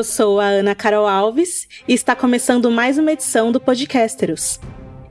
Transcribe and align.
Eu 0.00 0.04
sou 0.04 0.40
a 0.40 0.46
Ana 0.46 0.74
Carol 0.74 1.06
Alves 1.06 1.68
e 1.86 1.92
está 1.92 2.16
começando 2.16 2.70
mais 2.70 2.96
uma 2.96 3.12
edição 3.12 3.52
do 3.52 3.60
Podcasteros. 3.60 4.58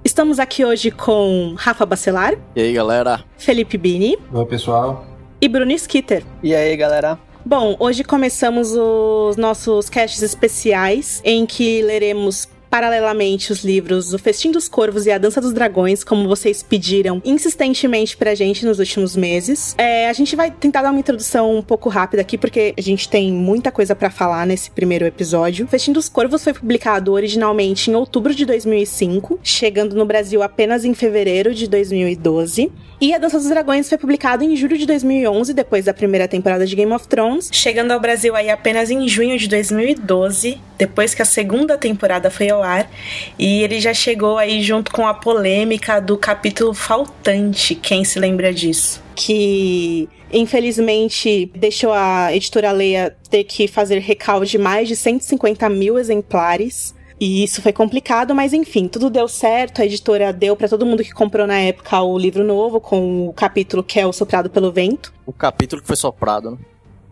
Estamos 0.04 0.40
aqui 0.40 0.66
hoje 0.66 0.90
com 0.90 1.54
Rafa 1.56 1.86
Bacelar. 1.86 2.34
E 2.56 2.62
aí, 2.62 2.74
galera? 2.74 3.24
Felipe 3.38 3.78
Bini. 3.78 4.18
Oi, 4.34 4.46
pessoal. 4.48 5.06
E 5.40 5.48
Bruno 5.48 5.72
Skitter. 5.74 6.24
E 6.42 6.56
aí, 6.56 6.76
galera? 6.76 7.20
Bom, 7.46 7.76
hoje 7.80 8.04
começamos 8.04 8.72
os 8.72 9.38
nossos 9.38 9.92
casts 9.92 10.24
especiais 10.24 11.22
em 11.24 11.46
que 11.46 11.84
leremos 11.84 12.48
paralelamente 12.70 13.52
os 13.52 13.64
livros 13.64 14.14
O 14.14 14.20
Festim 14.20 14.52
dos 14.52 14.70
Corvos 14.70 15.06
e 15.06 15.12
A 15.12 15.18
Dança 15.18 15.42
dos 15.42 15.54
Dragões, 15.54 16.04
como 16.04 16.28
vocês 16.28 16.62
pediram 16.62 17.22
insistentemente 17.26 18.16
pra 18.16 18.36
gente 18.36 18.66
nos 18.66 18.80
últimos 18.80 19.16
meses. 19.16 19.76
É, 19.78 20.10
a 20.10 20.14
gente 20.14 20.36
vai 20.36 20.52
tentar 20.52 20.82
dar 20.82 20.92
uma 20.92 21.00
introdução 21.00 21.56
um 21.56 21.62
pouco 21.62 21.90
rápida 21.90 22.22
aqui, 22.22 22.38
porque 22.38 22.74
a 22.78 22.82
gente 22.82 23.10
tem 23.10 23.32
muita 23.32 23.72
coisa 23.72 23.96
para 23.96 24.10
falar 24.10 24.46
nesse 24.46 24.70
primeiro 24.72 25.06
episódio. 25.06 25.66
O 25.66 25.70
Festim 25.70 25.92
dos 25.92 26.08
Corvos 26.10 26.44
foi 26.44 26.54
publicado 26.54 27.12
originalmente 27.14 27.90
em 27.90 27.96
outubro 27.96 28.34
de 28.34 28.46
2005, 28.46 29.40
chegando 29.44 29.96
no 29.96 30.06
Brasil 30.06 30.44
apenas 30.44 30.86
em 30.86 30.94
fevereiro 30.94 31.54
de 31.54 31.68
2012. 31.68 32.72
E 33.02 33.14
A 33.14 33.18
Dança 33.18 33.38
dos 33.38 33.48
Dragões 33.48 33.88
foi 33.88 33.98
publicado 33.98 34.44
em 34.44 34.58
julho 34.58 34.78
de 34.78 34.86
2011, 34.86 35.54
depois 35.54 35.86
da 35.86 35.94
primeira 35.94 36.28
temporada 36.28 36.66
de 36.66 36.76
Game 36.76 36.92
of 36.92 37.08
Thrones, 37.08 37.50
chegando 37.50 37.92
ao 37.92 38.00
Brasil 38.00 38.36
aí 38.36 38.50
apenas 38.50 38.92
em 38.92 39.08
junho 39.08 39.38
de 39.38 39.48
2012, 39.48 40.60
depois 40.78 41.14
que 41.14 41.22
a 41.22 41.26
segunda 41.26 41.78
temporada 41.78 42.30
foi 42.30 42.50
ao 42.50 42.59
ar. 42.62 42.90
E 43.38 43.64
ele 43.64 43.80
já 43.80 43.94
chegou 43.94 44.38
aí 44.38 44.62
junto 44.62 44.92
com 44.92 45.08
a 45.08 45.14
polêmica 45.14 46.00
do 46.00 46.18
capítulo 46.18 46.74
faltante, 46.74 47.76
quem 47.76 48.04
se 48.04 48.20
lembra 48.20 48.54
disso? 48.54 49.02
Que 49.16 50.08
infelizmente 50.32 51.52
deixou 51.56 51.92
a 51.92 52.34
editora 52.34 52.72
Leia 52.72 53.16
ter 53.30 53.44
que 53.44 53.68
fazer 53.68 54.00
recal 54.00 54.46
de 54.46 54.58
mais 54.58 54.88
de 54.88 54.96
150 54.96 55.68
mil 55.70 55.98
exemplares. 55.98 56.96
E 57.20 57.44
isso 57.44 57.62
foi 57.62 57.74
complicado, 57.74 58.34
mas 58.34 58.54
enfim, 58.54 58.88
tudo 58.88 59.10
deu 59.10 59.28
certo. 59.28 59.82
A 59.82 59.86
editora 59.86 60.32
deu 60.32 60.56
para 60.56 60.70
todo 60.70 60.86
mundo 60.86 61.04
que 61.04 61.12
comprou 61.12 61.46
na 61.46 61.60
época 61.60 62.02
o 62.02 62.18
livro 62.18 62.46
novo, 62.46 62.80
com 62.80 63.28
o 63.28 63.34
capítulo 63.34 63.84
que 63.84 64.00
é 64.00 64.08
o 64.08 64.14
Soprado 64.14 64.50
pelo 64.50 64.72
Vento. 64.72 65.12
O 65.26 65.34
capítulo 65.34 65.82
que 65.82 65.88
foi 65.88 65.98
soprado, 65.98 66.52
né? 66.52 66.58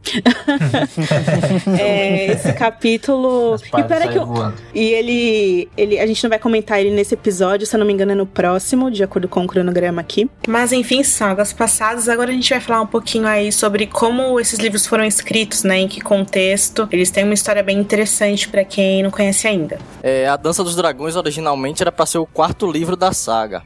é, 1.80 2.34
esse 2.34 2.54
capítulo. 2.54 3.56
E, 3.78 3.84
pera 3.84 4.08
que 4.08 4.18
eu... 4.18 4.54
e 4.74 4.94
ele, 4.94 5.70
ele. 5.78 6.00
A 6.00 6.08
gente 6.08 6.24
não 6.24 6.30
vai 6.30 6.40
comentar 6.40 6.80
ele 6.80 6.92
nesse 6.92 7.14
episódio, 7.14 7.66
se 7.66 7.76
eu 7.76 7.80
não 7.80 7.86
me 7.86 7.94
engano, 7.94 8.12
é 8.12 8.16
no 8.16 8.26
próximo, 8.26 8.90
de 8.90 9.04
acordo 9.04 9.28
com 9.28 9.44
o 9.44 9.48
cronograma 9.48 10.02
aqui. 10.02 10.30
Mas 10.48 10.72
enfim, 10.72 11.04
sagas 11.04 11.54
passadas. 11.54 12.10
Agora 12.10 12.32
a 12.32 12.34
gente 12.34 12.50
vai 12.50 12.60
falar 12.60 12.82
um 12.82 12.88
pouquinho 12.88 13.28
aí 13.28 13.52
sobre 13.52 13.88
como 13.88 14.40
esses 14.40 14.60
livros 14.60 14.86
foram 14.86 15.04
escritos, 15.04 15.64
né? 15.64 15.80
Em 15.80 15.88
que 15.88 16.02
contexto. 16.02 16.88
Eles 16.92 17.10
têm 17.10 17.24
uma 17.24 17.34
história 17.34 17.64
bem 17.64 17.78
interessante 17.78 18.48
para 18.48 18.64
quem 18.64 19.04
não 19.04 19.12
conhece 19.12 19.48
ainda. 19.48 19.78
É, 20.02 20.28
a 20.28 20.36
Dança 20.36 20.64
dos 20.64 20.76
Dragões 20.76 21.16
originalmente 21.16 21.82
era 21.82 21.92
para 21.92 22.06
ser 22.06 22.18
o 22.18 22.26
quarto 22.26 22.70
livro 22.72 22.96
da 22.96 23.12
saga. 23.12 23.64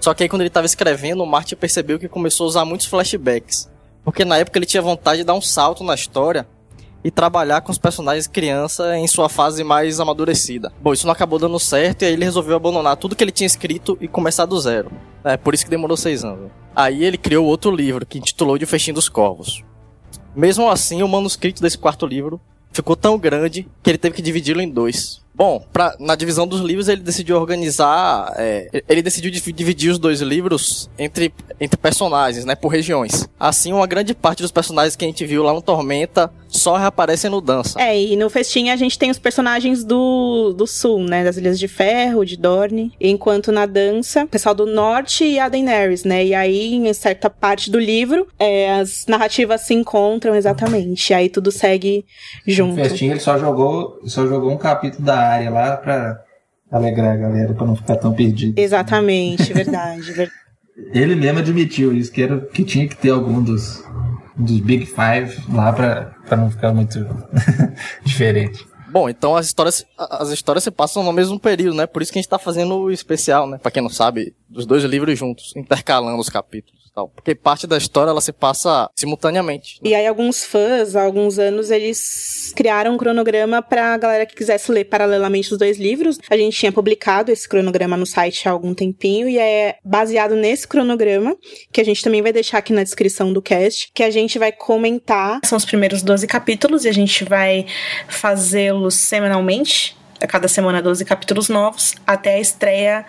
Só 0.00 0.12
que 0.12 0.24
aí 0.24 0.28
quando 0.28 0.42
ele 0.42 0.48
estava 0.48 0.66
escrevendo, 0.66 1.22
o 1.22 1.26
Martin 1.26 1.54
percebeu 1.54 1.96
que 1.96 2.08
começou 2.08 2.44
a 2.44 2.48
usar 2.48 2.64
muitos 2.64 2.86
flashbacks. 2.86 3.70
Porque 4.04 4.24
na 4.24 4.38
época 4.38 4.58
ele 4.58 4.66
tinha 4.66 4.82
vontade 4.82 5.18
de 5.18 5.24
dar 5.24 5.34
um 5.34 5.42
salto 5.42 5.84
na 5.84 5.94
história 5.94 6.46
e 7.04 7.10
trabalhar 7.10 7.60
com 7.60 7.72
os 7.72 7.78
personagens 7.78 8.26
criança 8.26 8.96
em 8.96 9.06
sua 9.06 9.28
fase 9.28 9.64
mais 9.64 9.98
amadurecida. 10.00 10.72
Bom, 10.80 10.92
isso 10.92 11.06
não 11.06 11.12
acabou 11.12 11.38
dando 11.38 11.58
certo 11.58 12.02
e 12.02 12.06
aí 12.06 12.12
ele 12.12 12.24
resolveu 12.24 12.56
abandonar 12.56 12.96
tudo 12.96 13.16
que 13.16 13.24
ele 13.24 13.32
tinha 13.32 13.46
escrito 13.46 13.98
e 14.00 14.06
começar 14.06 14.46
do 14.46 14.58
zero. 14.60 14.90
É 15.24 15.36
por 15.36 15.54
isso 15.54 15.64
que 15.64 15.70
demorou 15.70 15.96
seis 15.96 16.24
anos. 16.24 16.50
Aí 16.74 17.04
ele 17.04 17.18
criou 17.18 17.46
outro 17.46 17.70
livro 17.70 18.06
que 18.06 18.18
intitulou 18.18 18.56
de 18.56 18.64
O 18.64 18.94
dos 18.94 19.08
Corvos. 19.08 19.62
Mesmo 20.34 20.68
assim, 20.70 21.02
o 21.02 21.08
manuscrito 21.08 21.60
desse 21.60 21.76
quarto 21.76 22.06
livro 22.06 22.40
ficou 22.72 22.96
tão 22.96 23.18
grande 23.18 23.68
que 23.82 23.90
ele 23.90 23.98
teve 23.98 24.16
que 24.16 24.22
dividi-lo 24.22 24.60
em 24.60 24.70
dois. 24.70 25.21
Bom, 25.34 25.64
pra, 25.72 25.96
na 25.98 26.14
divisão 26.14 26.46
dos 26.46 26.60
livros 26.60 26.88
ele 26.88 27.00
decidiu 27.00 27.36
organizar, 27.36 28.32
é, 28.36 28.82
ele 28.86 29.00
decidiu 29.00 29.30
dividir 29.30 29.90
os 29.90 29.98
dois 29.98 30.20
livros 30.20 30.90
entre, 30.98 31.32
entre 31.58 31.78
personagens, 31.78 32.44
né, 32.44 32.54
por 32.54 32.68
regiões. 32.68 33.26
Assim, 33.40 33.72
uma 33.72 33.86
grande 33.86 34.14
parte 34.14 34.42
dos 34.42 34.52
personagens 34.52 34.94
que 34.94 35.04
a 35.04 35.08
gente 35.08 35.24
viu 35.24 35.42
lá 35.42 35.54
no 35.54 35.62
Tormenta 35.62 36.30
só 36.62 36.76
reaparecem 36.76 37.30
no 37.30 37.40
Dança. 37.40 37.80
É, 37.80 38.00
e 38.00 38.16
no 38.16 38.30
Festim 38.30 38.70
a 38.70 38.76
gente 38.76 38.98
tem 38.98 39.10
os 39.10 39.18
personagens 39.18 39.84
do, 39.84 40.54
do 40.56 40.66
Sul, 40.66 41.00
né, 41.00 41.24
das 41.24 41.36
Ilhas 41.36 41.58
de 41.58 41.66
Ferro, 41.66 42.24
de 42.24 42.36
Dorne, 42.36 42.92
enquanto 43.00 43.50
na 43.50 43.66
Dança, 43.66 44.24
o 44.24 44.28
pessoal 44.28 44.54
do 44.54 44.64
Norte 44.64 45.24
e 45.24 45.38
a 45.38 45.48
Daenerys, 45.48 46.04
né, 46.04 46.24
e 46.24 46.34
aí 46.34 46.74
em 46.74 46.92
certa 46.94 47.28
parte 47.28 47.70
do 47.70 47.78
livro 47.78 48.28
é, 48.38 48.74
as 48.74 49.06
narrativas 49.08 49.62
se 49.62 49.74
encontram 49.74 50.34
exatamente, 50.34 51.12
aí 51.12 51.28
tudo 51.28 51.50
segue 51.50 52.04
junto. 52.46 52.76
No 52.76 52.84
Festim 52.84 53.06
ele 53.06 53.20
só 53.20 53.38
jogou, 53.38 54.00
só 54.04 54.26
jogou 54.26 54.50
um 54.50 54.58
capítulo 54.58 55.04
da 55.04 55.18
área 55.18 55.50
lá 55.50 55.76
pra 55.76 56.22
alegrar 56.70 57.14
a 57.14 57.16
galera, 57.16 57.54
pra 57.54 57.66
não 57.66 57.76
ficar 57.76 57.96
tão 57.96 58.12
perdido. 58.14 58.58
Exatamente, 58.58 59.52
verdade, 59.52 60.02
verdade. 60.12 60.42
Ele 60.94 61.14
mesmo 61.14 61.40
admitiu 61.40 61.94
isso, 61.94 62.10
que, 62.10 62.22
era, 62.22 62.40
que 62.40 62.64
tinha 62.64 62.88
que 62.88 62.96
ter 62.96 63.10
algum 63.10 63.42
dos, 63.42 63.84
dos 64.36 64.60
Big 64.60 64.86
Five 64.86 65.52
lá 65.52 65.72
pra, 65.72 66.14
pra 66.26 66.36
não 66.36 66.50
ficar 66.50 66.72
muito 66.72 66.98
diferente. 68.04 68.66
Bom, 68.90 69.08
então 69.08 69.34
as 69.34 69.46
histórias, 69.46 69.86
as 69.96 70.28
histórias 70.28 70.64
se 70.64 70.70
passam 70.70 71.02
no 71.02 71.12
mesmo 71.12 71.40
período, 71.40 71.76
né? 71.76 71.86
Por 71.86 72.02
isso 72.02 72.12
que 72.12 72.18
a 72.18 72.22
gente 72.22 72.28
tá 72.28 72.38
fazendo 72.38 72.76
o 72.76 72.90
especial, 72.90 73.46
né? 73.46 73.56
Pra 73.56 73.70
quem 73.70 73.82
não 73.82 73.88
sabe, 73.88 74.34
dos 74.48 74.66
dois 74.66 74.84
livros 74.84 75.18
juntos, 75.18 75.54
intercalando 75.56 76.20
os 76.20 76.28
capítulos 76.28 76.81
tal. 76.94 77.08
Porque 77.08 77.34
parte 77.34 77.66
da 77.66 77.76
história 77.76 78.10
ela 78.10 78.20
se 78.20 78.32
passa 78.32 78.88
simultaneamente. 78.94 79.80
Né? 79.82 79.90
E 79.90 79.94
aí 79.94 80.06
alguns 80.06 80.44
fãs, 80.44 80.94
há 80.94 81.02
alguns 81.02 81.38
anos, 81.38 81.70
eles 81.70 82.52
criaram 82.54 82.94
um 82.94 82.98
cronograma 82.98 83.62
pra 83.62 83.96
galera 83.96 84.26
que 84.26 84.34
quisesse 84.34 84.70
ler 84.70 84.84
paralelamente 84.84 85.52
os 85.52 85.58
dois 85.58 85.78
livros. 85.78 86.18
A 86.30 86.36
gente 86.36 86.56
tinha 86.56 86.72
publicado 86.72 87.30
esse 87.30 87.48
cronograma 87.48 87.96
no 87.96 88.06
site 88.06 88.48
há 88.48 88.52
algum 88.52 88.74
tempinho 88.74 89.28
e 89.28 89.38
é 89.38 89.76
baseado 89.84 90.34
nesse 90.34 90.66
cronograma, 90.68 91.36
que 91.72 91.80
a 91.80 91.84
gente 91.84 92.02
também 92.02 92.22
vai 92.22 92.32
deixar 92.32 92.58
aqui 92.58 92.72
na 92.72 92.82
descrição 92.82 93.32
do 93.32 93.42
cast, 93.42 93.90
que 93.94 94.02
a 94.02 94.10
gente 94.10 94.38
vai 94.38 94.52
comentar. 94.52 95.40
São 95.44 95.56
os 95.56 95.64
primeiros 95.64 96.02
12 96.02 96.26
capítulos 96.26 96.84
e 96.84 96.88
a 96.88 96.92
gente 96.92 97.24
vai 97.24 97.66
fazê-los 98.08 98.94
semanalmente. 98.94 99.96
A 100.20 100.26
cada 100.26 100.46
semana 100.46 100.80
12 100.80 101.04
capítulos 101.04 101.48
novos, 101.48 101.94
até 102.06 102.34
a 102.34 102.40
estreia 102.40 103.04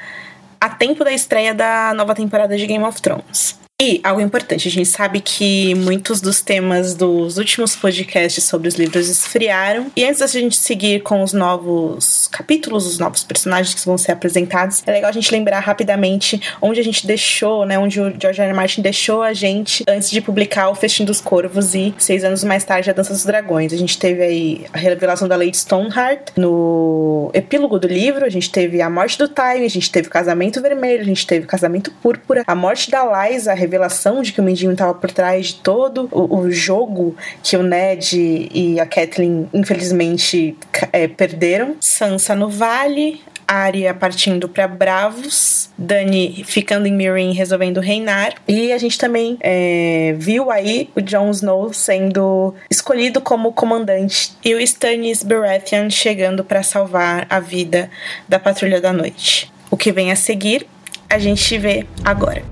a 0.60 0.70
tempo 0.70 1.04
da 1.04 1.12
estreia 1.12 1.54
da 1.54 1.94
nova 1.94 2.16
temporada 2.16 2.58
de 2.58 2.66
Game 2.66 2.84
of 2.84 3.00
Thrones. 3.02 3.63
E 3.86 4.00
algo 4.02 4.22
importante, 4.22 4.66
a 4.66 4.72
gente 4.72 4.88
sabe 4.88 5.20
que 5.20 5.76
muitos 5.76 6.22
dos 6.22 6.40
temas 6.40 6.96
dos 6.96 7.38
últimos 7.38 7.76
podcasts 7.76 8.42
sobre 8.46 8.70
os 8.70 8.76
livros 8.76 9.10
esfriaram. 9.10 9.92
E 9.94 10.06
antes 10.06 10.22
da 10.22 10.28
gente 10.28 10.56
seguir 10.56 11.02
com 11.02 11.22
os 11.22 11.34
novos 11.34 12.30
capítulos, 12.32 12.88
os 12.88 12.98
novos 12.98 13.26
personagens 13.26 13.76
que 13.76 13.86
vão 13.86 13.98
ser 13.98 14.14
apresentados, 14.14 14.82
é 14.88 14.92
legal 14.94 15.10
a 15.10 15.12
gente 15.12 15.30
lembrar 15.30 15.60
rapidamente 15.60 16.42
onde 16.62 16.80
a 16.80 16.84
gente 16.84 17.06
deixou, 17.06 17.66
né? 17.66 17.78
Onde 17.78 18.00
o 18.00 18.14
George 18.18 18.40
R. 18.40 18.52
R. 18.52 18.54
Martin 18.54 18.82
deixou 18.82 19.22
a 19.22 19.34
gente 19.34 19.84
antes 19.86 20.10
de 20.10 20.22
publicar 20.22 20.70
O 20.70 20.76
Festim 20.76 21.04
dos 21.04 21.20
Corvos 21.20 21.76
e 21.76 21.94
seis 21.98 22.24
anos 22.24 22.42
mais 22.46 22.64
tarde 22.64 22.90
A 22.90 22.94
Dança 22.94 23.12
dos 23.12 23.26
Dragões. 23.26 23.74
A 23.74 23.78
gente 23.78 24.00
teve 24.00 24.24
aí 24.24 24.66
a 24.72 24.78
revelação 24.78 25.28
da 25.28 25.36
Lady 25.36 25.58
Stoneheart 25.58 26.30
no 26.38 27.30
epílogo 27.34 27.78
do 27.78 27.90
livro, 27.90 28.24
a 28.24 28.30
gente 28.30 28.50
teve 28.50 28.82
a 28.82 28.90
morte 28.90 29.18
do 29.18 29.28
Time, 29.28 29.66
a 29.66 29.70
gente 29.70 29.92
teve 29.92 30.08
o 30.08 30.12
casamento 30.12 30.62
vermelho, 30.62 31.02
a 31.02 31.06
gente 31.06 31.28
teve 31.28 31.44
o 31.44 31.50
casamento 31.50 31.92
púrpura, 32.02 32.46
a 32.48 32.56
morte 32.56 32.90
da 32.90 33.04
Liza, 33.04 33.52
a 33.52 33.56
revelação 33.74 34.22
de 34.22 34.32
que 34.32 34.40
o 34.40 34.44
Mindinho 34.44 34.74
estava 34.74 34.94
por 34.94 35.12
trás 35.12 35.48
de 35.48 35.56
todo 35.56 36.08
o, 36.12 36.38
o, 36.38 36.52
jogo 36.52 37.16
que 37.42 37.58
o 37.58 37.64
Ned 37.64 38.50
e 38.54 38.80
a 38.80 38.86
Kathleen, 38.86 39.50
infelizmente, 39.52 40.56
é, 40.92 41.08
perderam. 41.08 41.76
Sansa 41.80 42.36
no 42.36 42.50
Vale, 42.50 43.20
Arya 43.48 43.94
partindo 43.94 44.48
para 44.48 44.68
Bravos, 44.68 45.70
Dani 45.76 46.44
ficando 46.46 46.88
em 46.88 46.94
Meereen 46.94 47.34
resolvendo 47.34 47.80
reinar. 47.80 48.36
E 48.48 48.72
a 48.72 48.78
gente 48.78 48.98
também 48.98 49.38
é, 49.42 50.14
viu 50.18 50.52
aí 50.52 50.90
o 50.96 51.02
Jon 51.02 51.32
Snow 51.32 51.74
sendo 51.74 52.54
escolhido 52.70 53.22
como 53.22 53.54
comandante 53.54 54.34
e 54.46 54.54
o 54.54 54.60
Stannis 54.60 55.24
Baratheon 55.24 55.90
chegando 55.90 56.44
para 56.44 56.62
salvar 56.62 57.26
a 57.28 57.40
vida 57.40 57.90
da 58.30 58.40
Patrulha 58.40 58.80
da 58.80 58.94
Noite. 58.94 59.52
O 59.72 59.76
que 59.76 59.92
vem 59.92 60.12
a 60.12 60.16
seguir, 60.16 60.68
a 61.10 61.18
gente 61.18 61.58
vê 61.58 61.86
agora. 62.06 62.44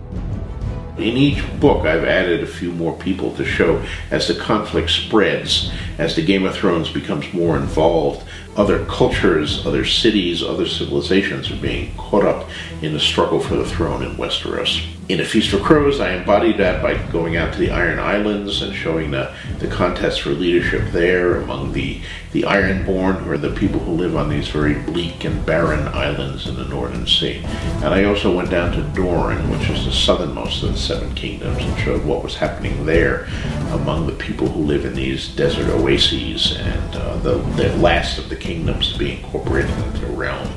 In 1.02 1.18
each 1.18 1.44
book, 1.60 1.88
I've 1.88 2.04
added 2.04 2.44
a 2.44 2.48
few 2.48 2.72
more 2.72 2.96
people 2.96 3.36
to 3.36 3.44
show 3.44 3.84
as 4.12 4.28
the 4.28 4.36
conflict 4.36 4.92
spreads, 4.92 5.72
as 5.98 6.16
the 6.16 6.22
Game 6.22 6.46
of 6.46 6.56
Thrones 6.56 6.92
becomes 6.92 7.34
more 7.34 7.58
involved, 7.58 8.24
other 8.56 8.86
cultures, 8.86 9.66
other 9.66 9.84
cities, 9.84 10.44
other 10.44 10.68
civilizations 10.68 11.50
are 11.50 11.56
being 11.56 11.96
caught 11.98 12.24
up 12.24 12.48
in 12.84 12.94
the 12.94 13.00
struggle 13.00 13.40
for 13.40 13.56
the 13.56 13.68
throne 13.68 14.04
in 14.04 14.16
Westeros. 14.16 14.86
In 15.10 15.20
A 15.20 15.26
Feast 15.26 15.50
for 15.50 15.58
Crows, 15.58 16.00
I 16.00 16.14
embodied 16.14 16.58
that 16.58 16.82
by 16.82 16.96
going 17.12 17.36
out 17.36 17.52
to 17.54 17.60
the 17.60 17.72
Iron 17.72 18.00
Islands 18.00 18.62
and 18.62 18.74
showing 18.74 19.12
the, 19.12 19.36
the 19.58 19.68
contest 19.68 20.22
for 20.22 20.30
leadership 20.30 20.92
there 20.92 21.42
among 21.42 21.74
the, 21.74 22.00
the 22.32 22.44
Ironborn, 22.44 23.18
who 23.22 23.32
are 23.32 23.38
the 23.38 23.50
people 23.50 23.80
who 23.80 23.92
live 23.92 24.16
on 24.16 24.30
these 24.30 24.48
very 24.48 24.76
bleak 24.76 25.26
and 25.26 25.46
barren 25.46 25.88
islands 25.90 26.48
in 26.48 26.56
the 26.56 26.66
Northern 26.66 27.08
Sea. 27.08 27.42
And 27.84 27.88
I 27.88 28.06
also 28.06 28.34
went 28.34 28.52
down 28.52 28.72
to 28.74 28.84
Doran, 28.96 29.50
which 29.50 29.70
is 29.70 29.86
the 29.86 29.92
southernmost 29.92 30.64
of 30.64 30.74
the 30.74 30.78
Seven 30.78 31.14
Kingdoms, 31.16 31.58
and 31.58 31.80
showed 31.80 32.06
what 32.06 32.24
was 32.24 32.36
happening 32.36 32.86
there 32.86 33.28
among 33.72 34.06
the 34.06 34.14
people 34.14 34.48
who 34.48 34.64
live 34.64 34.86
in 34.86 34.94
these 34.94 35.36
desert 35.36 35.68
oases 35.72 36.56
and 36.58 36.96
uh, 36.96 37.18
the, 37.18 37.38
the 37.58 37.76
last 37.78 38.18
of 38.18 38.30
the 38.30 38.36
kingdoms 38.36 38.94
to 38.94 39.00
be 39.00 39.18
incorporated 39.18 39.72
into 39.80 40.06
the 40.06 40.14
realm, 40.14 40.48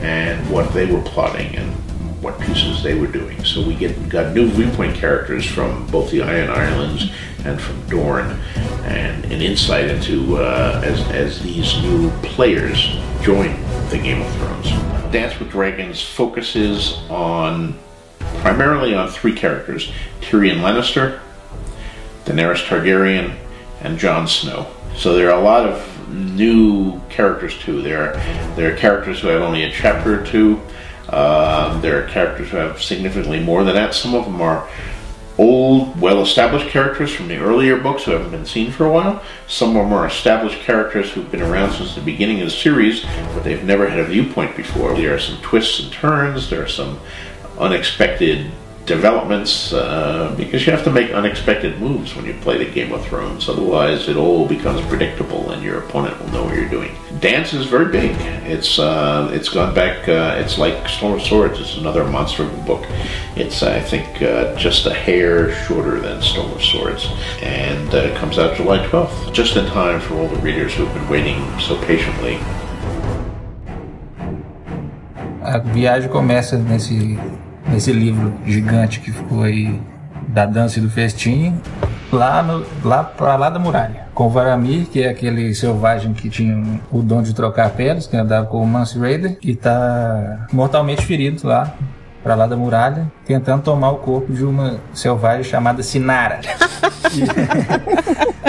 and 0.00 0.48
what 0.50 0.72
they 0.74 0.86
were 0.86 1.02
plotting 1.02 1.56
and 1.56 1.74
what 2.20 2.40
pieces 2.40 2.82
they 2.82 2.94
were 2.94 3.06
doing. 3.06 3.44
So 3.44 3.62
we 3.62 3.74
get 3.74 4.08
got 4.08 4.34
new 4.34 4.48
viewpoint 4.48 4.96
characters 4.96 5.44
from 5.44 5.86
both 5.88 6.10
the 6.10 6.22
Iron 6.22 6.50
Islands 6.50 7.10
and 7.44 7.60
from 7.60 7.86
Dorne, 7.88 8.38
and 8.84 9.24
an 9.26 9.42
insight 9.42 9.88
into 9.88 10.36
uh, 10.36 10.80
as 10.84 11.00
as 11.08 11.42
these 11.42 11.80
new 11.82 12.10
players 12.22 12.96
join 13.22 13.60
the 13.90 13.98
Game 13.98 14.22
of 14.22 14.32
Thrones. 14.36 14.70
Dance 15.12 15.38
with 15.38 15.50
Dragons 15.50 16.02
focuses 16.02 16.94
on 17.08 17.78
primarily 18.40 18.94
on 18.94 19.08
three 19.08 19.34
characters: 19.34 19.92
Tyrion 20.20 20.60
Lannister, 20.60 21.20
Daenerys 22.24 22.64
Targaryen, 22.66 23.36
and 23.82 23.98
Jon 23.98 24.26
Snow. 24.26 24.66
So 24.96 25.14
there 25.14 25.30
are 25.30 25.38
a 25.38 25.44
lot 25.44 25.66
of 25.66 26.08
new 26.08 27.00
characters 27.08 27.58
too. 27.58 27.82
There 27.82 28.14
there 28.56 28.72
are 28.72 28.76
characters 28.76 29.20
who 29.20 29.28
have 29.28 29.42
only 29.42 29.64
a 29.64 29.70
chapter 29.70 30.20
or 30.20 30.26
two. 30.26 30.60
Um, 31.08 31.80
there 31.80 32.02
are 32.02 32.08
characters 32.08 32.50
who 32.50 32.56
have 32.56 32.82
significantly 32.82 33.40
more 33.40 33.64
than 33.64 33.74
that. 33.74 33.94
Some 33.94 34.14
of 34.14 34.24
them 34.24 34.40
are 34.40 34.68
old, 35.38 36.00
well 36.00 36.22
established 36.22 36.68
characters 36.68 37.12
from 37.12 37.28
the 37.28 37.36
earlier 37.36 37.76
books 37.78 38.04
who 38.04 38.12
haven't 38.12 38.30
been 38.30 38.46
seen 38.46 38.70
for 38.72 38.86
a 38.86 38.90
while. 38.92 39.22
Some 39.46 39.70
of 39.70 39.84
them 39.84 39.92
are 39.92 40.06
established 40.06 40.60
characters 40.60 41.12
who've 41.12 41.30
been 41.30 41.42
around 41.42 41.72
since 41.72 41.94
the 41.94 42.00
beginning 42.00 42.40
of 42.40 42.46
the 42.46 42.54
series, 42.54 43.04
but 43.34 43.44
they've 43.44 43.62
never 43.64 43.88
had 43.88 44.00
a 44.00 44.04
viewpoint 44.04 44.56
before. 44.56 44.94
There 44.94 45.14
are 45.14 45.18
some 45.18 45.40
twists 45.42 45.80
and 45.80 45.92
turns, 45.92 46.50
there 46.50 46.62
are 46.62 46.68
some 46.68 46.98
unexpected 47.58 48.50
developments 48.86 49.72
uh, 49.72 50.32
because 50.36 50.64
you 50.64 50.72
have 50.72 50.84
to 50.84 50.90
make 50.90 51.10
unexpected 51.10 51.80
moves 51.80 52.14
when 52.14 52.24
you 52.24 52.34
play 52.34 52.56
the 52.56 52.70
Game 52.70 52.92
of 52.92 53.04
Thrones. 53.06 53.48
Otherwise, 53.48 54.08
it 54.08 54.16
all 54.16 54.46
becomes 54.46 54.80
predictable, 54.86 55.50
and 55.50 55.62
your 55.62 55.80
opponent 55.80 56.18
will 56.20 56.28
know 56.30 56.44
what 56.44 56.54
you're 56.54 56.68
doing. 56.68 56.94
Dance 57.20 57.52
is 57.52 57.66
very 57.66 57.90
big. 57.90 58.16
It's 58.46 58.78
uh, 58.78 59.28
it's 59.32 59.48
gone 59.48 59.74
back. 59.74 60.08
Uh, 60.08 60.36
it's 60.38 60.56
like 60.56 60.88
Storm 60.88 61.14
of 61.14 61.22
Swords. 61.22 61.60
It's 61.60 61.76
another 61.76 62.04
monster 62.04 62.44
of 62.44 62.54
a 62.54 62.62
book. 62.62 62.86
It's 63.36 63.62
I 63.62 63.80
think 63.80 64.22
uh, 64.22 64.54
just 64.56 64.86
a 64.86 64.94
hair 64.94 65.52
shorter 65.66 66.00
than 66.00 66.22
Storm 66.22 66.52
of 66.52 66.62
Swords, 66.62 67.08
and 67.42 67.92
uh, 67.92 67.98
it 67.98 68.16
comes 68.16 68.38
out 68.38 68.56
July 68.56 68.78
12th, 68.86 69.32
just 69.32 69.56
in 69.56 69.66
time 69.66 70.00
for 70.00 70.14
all 70.14 70.28
the 70.28 70.40
readers 70.40 70.74
who've 70.74 70.92
been 70.94 71.08
waiting 71.08 71.38
so 71.58 71.76
patiently. 71.84 72.38
A 75.42 75.60
viagem 75.60 76.08
começa 76.10 76.58
nesse 76.58 77.16
nesse 77.68 77.92
livro 77.92 78.32
gigante 78.46 79.00
que 79.00 79.12
ficou 79.12 79.42
aí 79.42 79.80
da 80.28 80.46
dança 80.46 80.78
e 80.78 80.82
do 80.82 80.90
festim, 80.90 81.54
lá, 82.12 82.42
no, 82.42 82.64
lá 82.84 83.04
para 83.04 83.36
lá 83.36 83.50
da 83.50 83.58
muralha. 83.58 84.06
Com 84.14 84.26
o 84.26 84.30
Varamir, 84.30 84.86
que 84.86 85.02
é 85.02 85.08
aquele 85.08 85.54
selvagem 85.54 86.12
que 86.12 86.28
tinha 86.28 86.80
o 86.90 87.02
dom 87.02 87.22
de 87.22 87.34
trocar 87.34 87.70
peles, 87.70 88.06
que 88.06 88.16
andava 88.16 88.46
com 88.46 88.62
o 88.62 88.66
Mance 88.66 88.98
Raider, 88.98 89.38
e 89.42 89.52
está 89.52 90.46
mortalmente 90.52 91.04
ferido 91.04 91.46
lá 91.46 91.74
para 92.26 92.34
lá 92.34 92.48
da 92.48 92.56
muralha, 92.56 93.06
tentando 93.24 93.62
tomar 93.62 93.92
o 93.92 93.98
corpo 93.98 94.32
de 94.32 94.44
uma 94.44 94.80
selvagem 94.92 95.44
chamada 95.44 95.80
Sinara. 95.80 96.40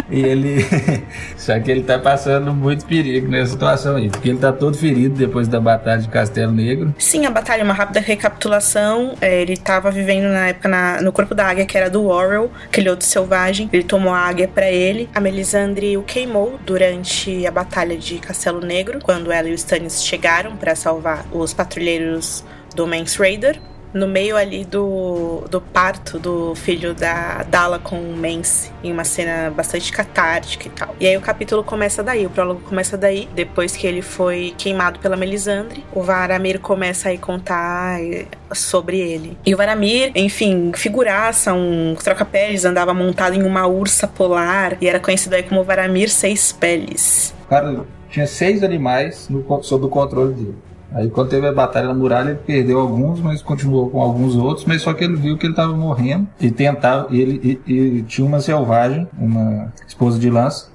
e, 0.10 0.18
e 0.18 0.26
ele. 0.26 0.66
Só 1.38 1.60
que 1.60 1.70
ele 1.70 1.84
tá 1.84 2.00
passando 2.00 2.52
muito 2.56 2.88
perigo 2.88 3.28
nessa 3.28 3.52
situação 3.52 3.98
aí, 3.98 4.10
porque 4.10 4.30
ele 4.30 4.40
tá 4.40 4.52
todo 4.52 4.76
ferido 4.76 5.16
depois 5.16 5.48
da 5.48 5.60
batalha 5.60 6.02
de 6.02 6.08
Castelo 6.08 6.52
Negro. 6.52 6.96
Sim, 6.98 7.28
a 7.28 7.30
batalha, 7.30 7.64
uma 7.64 7.74
rápida 7.76 8.00
recapitulação. 8.00 9.14
É, 9.22 9.44
ele 9.44 9.56
tava 9.56 9.92
vivendo 9.92 10.24
na 10.24 10.48
época 10.48 10.68
na, 10.68 11.00
no 11.00 11.12
corpo 11.12 11.36
da 11.36 11.46
águia, 11.46 11.64
que 11.64 11.78
era 11.78 11.88
do 11.88 12.06
Warrell, 12.06 12.52
aquele 12.66 12.90
outro 12.90 13.06
selvagem. 13.06 13.70
Ele 13.72 13.84
tomou 13.84 14.12
a 14.12 14.22
águia 14.22 14.48
para 14.48 14.72
ele. 14.72 15.08
A 15.14 15.22
Melisandre 15.22 15.96
o 15.98 16.02
queimou 16.02 16.60
durante 16.66 17.46
a 17.46 17.52
batalha 17.52 17.96
de 17.96 18.18
Castelo 18.18 18.60
Negro, 18.60 18.98
quando 19.04 19.32
ela 19.32 19.48
e 19.48 19.52
o 19.52 19.56
Stannis 19.56 20.04
chegaram 20.04 20.58
para 20.58 20.76
salvar 20.76 21.28
os 21.32 21.54
patrulheiros 21.54 22.44
do 22.78 22.86
Mance 22.86 23.18
Raider 23.18 23.60
no 23.94 24.08
meio 24.08 24.36
ali 24.36 24.64
do, 24.64 25.44
do 25.50 25.60
parto 25.60 26.20
do 26.20 26.54
filho 26.56 26.94
da 26.94 27.44
Dala 27.44 27.80
com 27.80 28.00
o 28.00 28.16
Mance, 28.16 28.72
em 28.84 28.92
uma 28.92 29.04
cena 29.04 29.50
bastante 29.50 29.92
catártica 29.92 30.68
e 30.68 30.72
tal. 30.72 30.96
E 31.00 31.08
aí 31.08 31.18
o 31.18 31.22
capítulo 31.22 31.64
começa 31.64 32.04
daí, 32.04 32.26
o 32.26 32.30
prólogo 32.30 32.62
começa 32.62 32.98
daí, 32.98 33.28
depois 33.34 33.76
que 33.76 33.88
ele 33.88 34.02
foi 34.02 34.54
queimado 34.58 35.00
pela 35.00 35.16
Melisandre. 35.16 35.84
O 35.94 36.02
Varamir 36.02 36.60
começa 36.60 37.10
a 37.10 37.18
contar 37.18 38.00
eh, 38.02 38.26
sobre 38.54 39.00
ele. 39.00 39.38
E 39.46 39.54
o 39.54 39.58
Varamir, 39.58 40.12
enfim, 40.16 40.72
figuraça, 40.76 41.54
um 41.54 41.96
troca-peles, 41.96 42.66
andava 42.66 42.94
montado 42.94 43.36
em 43.36 43.44
uma 43.44 43.66
ursa 43.66 44.08
polar 44.08 44.78
e 44.80 44.88
era 44.88 45.00
conhecido 45.00 45.34
aí 45.34 45.44
como 45.44 45.64
Varamir 45.64 46.10
Seis 46.10 46.52
Peles. 46.52 47.34
Cara, 47.50 47.86
tinha 48.10 48.28
seis 48.28 48.64
animais 48.64 49.28
no, 49.30 49.64
sob 49.64 49.86
o 49.86 49.90
controle 49.90 50.34
dele. 50.34 50.67
Aí 50.92 51.10
quando 51.10 51.30
teve 51.30 51.48
a 51.48 51.52
batalha 51.52 51.88
na 51.88 51.94
muralha, 51.94 52.30
ele 52.30 52.40
perdeu 52.46 52.80
alguns, 52.80 53.20
mas 53.20 53.42
continuou 53.42 53.90
com 53.90 54.02
alguns 54.02 54.36
outros, 54.36 54.66
mas 54.66 54.82
só 54.82 54.94
que 54.94 55.04
ele 55.04 55.16
viu 55.16 55.38
que 55.38 55.46
ele 55.46 55.54
estava 55.54 55.74
morrendo 55.74 56.28
e 56.40 56.50
tentava, 56.50 57.08
ele 57.12 57.60
e, 57.68 57.74
e 57.74 58.02
tinha 58.04 58.26
uma 58.26 58.40
selvagem, 58.40 59.08
uma 59.18 59.72
esposa 59.86 60.18
de 60.18 60.30
lança, 60.30 60.70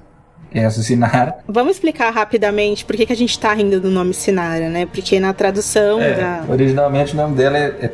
que 0.51 0.59
é 0.59 0.63
essa 0.63 0.83
Sinara. 0.83 1.35
Vamos 1.47 1.73
explicar 1.73 2.11
rapidamente 2.11 2.85
por 2.85 2.95
que, 2.95 3.05
que 3.05 3.13
a 3.13 3.17
gente 3.17 3.37
tá 3.39 3.53
rindo 3.53 3.79
do 3.79 3.89
nome 3.89 4.13
Sinara, 4.13 4.69
né? 4.69 4.85
Porque 4.85 5.19
na 5.19 5.33
tradução 5.33 5.99
é, 5.99 6.13
da... 6.13 6.45
Originalmente 6.47 7.13
o 7.13 7.17
nome 7.17 7.35
dela 7.35 7.57
é, 7.57 7.75
é 7.81 7.87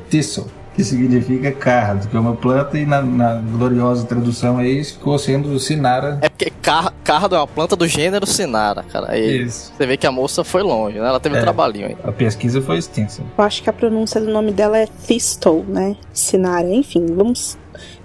que 0.79 0.83
significa 0.85 1.51
cardo, 1.51 2.07
que 2.07 2.15
é 2.15 2.19
uma 2.21 2.37
planta, 2.37 2.77
e 2.77 2.85
na, 2.85 3.01
na 3.01 3.35
gloriosa 3.35 4.07
tradução 4.07 4.57
aí 4.57 4.81
ficou 4.81 5.19
sendo 5.19 5.59
Sinara. 5.59 6.19
É 6.21 6.29
porque 6.29 6.49
car 6.61 6.93
cardo 7.03 7.35
é 7.35 7.37
uma 7.37 7.47
planta 7.47 7.75
do 7.75 7.85
gênero 7.85 8.25
Sinara, 8.25 8.81
cara. 8.83 9.11
Aí 9.11 9.41
Isso. 9.41 9.73
Você 9.75 9.85
vê 9.85 9.97
que 9.97 10.07
a 10.07 10.11
moça 10.11 10.41
foi 10.41 10.63
longe, 10.63 10.97
né? 10.97 11.05
Ela 11.05 11.19
teve 11.19 11.35
é, 11.35 11.39
um 11.39 11.41
trabalhinho 11.41 11.87
aí. 11.87 11.97
A 12.01 12.13
pesquisa 12.13 12.61
foi 12.61 12.77
extensa. 12.77 13.21
Eu 13.37 13.43
acho 13.43 13.61
que 13.61 13.69
a 13.69 13.73
pronúncia 13.73 14.21
do 14.21 14.31
nome 14.31 14.53
dela 14.53 14.77
é 14.77 14.87
Thistle, 15.05 15.65
né? 15.67 15.97
Sinara, 16.13 16.69
enfim, 16.69 17.07
vamos 17.07 17.57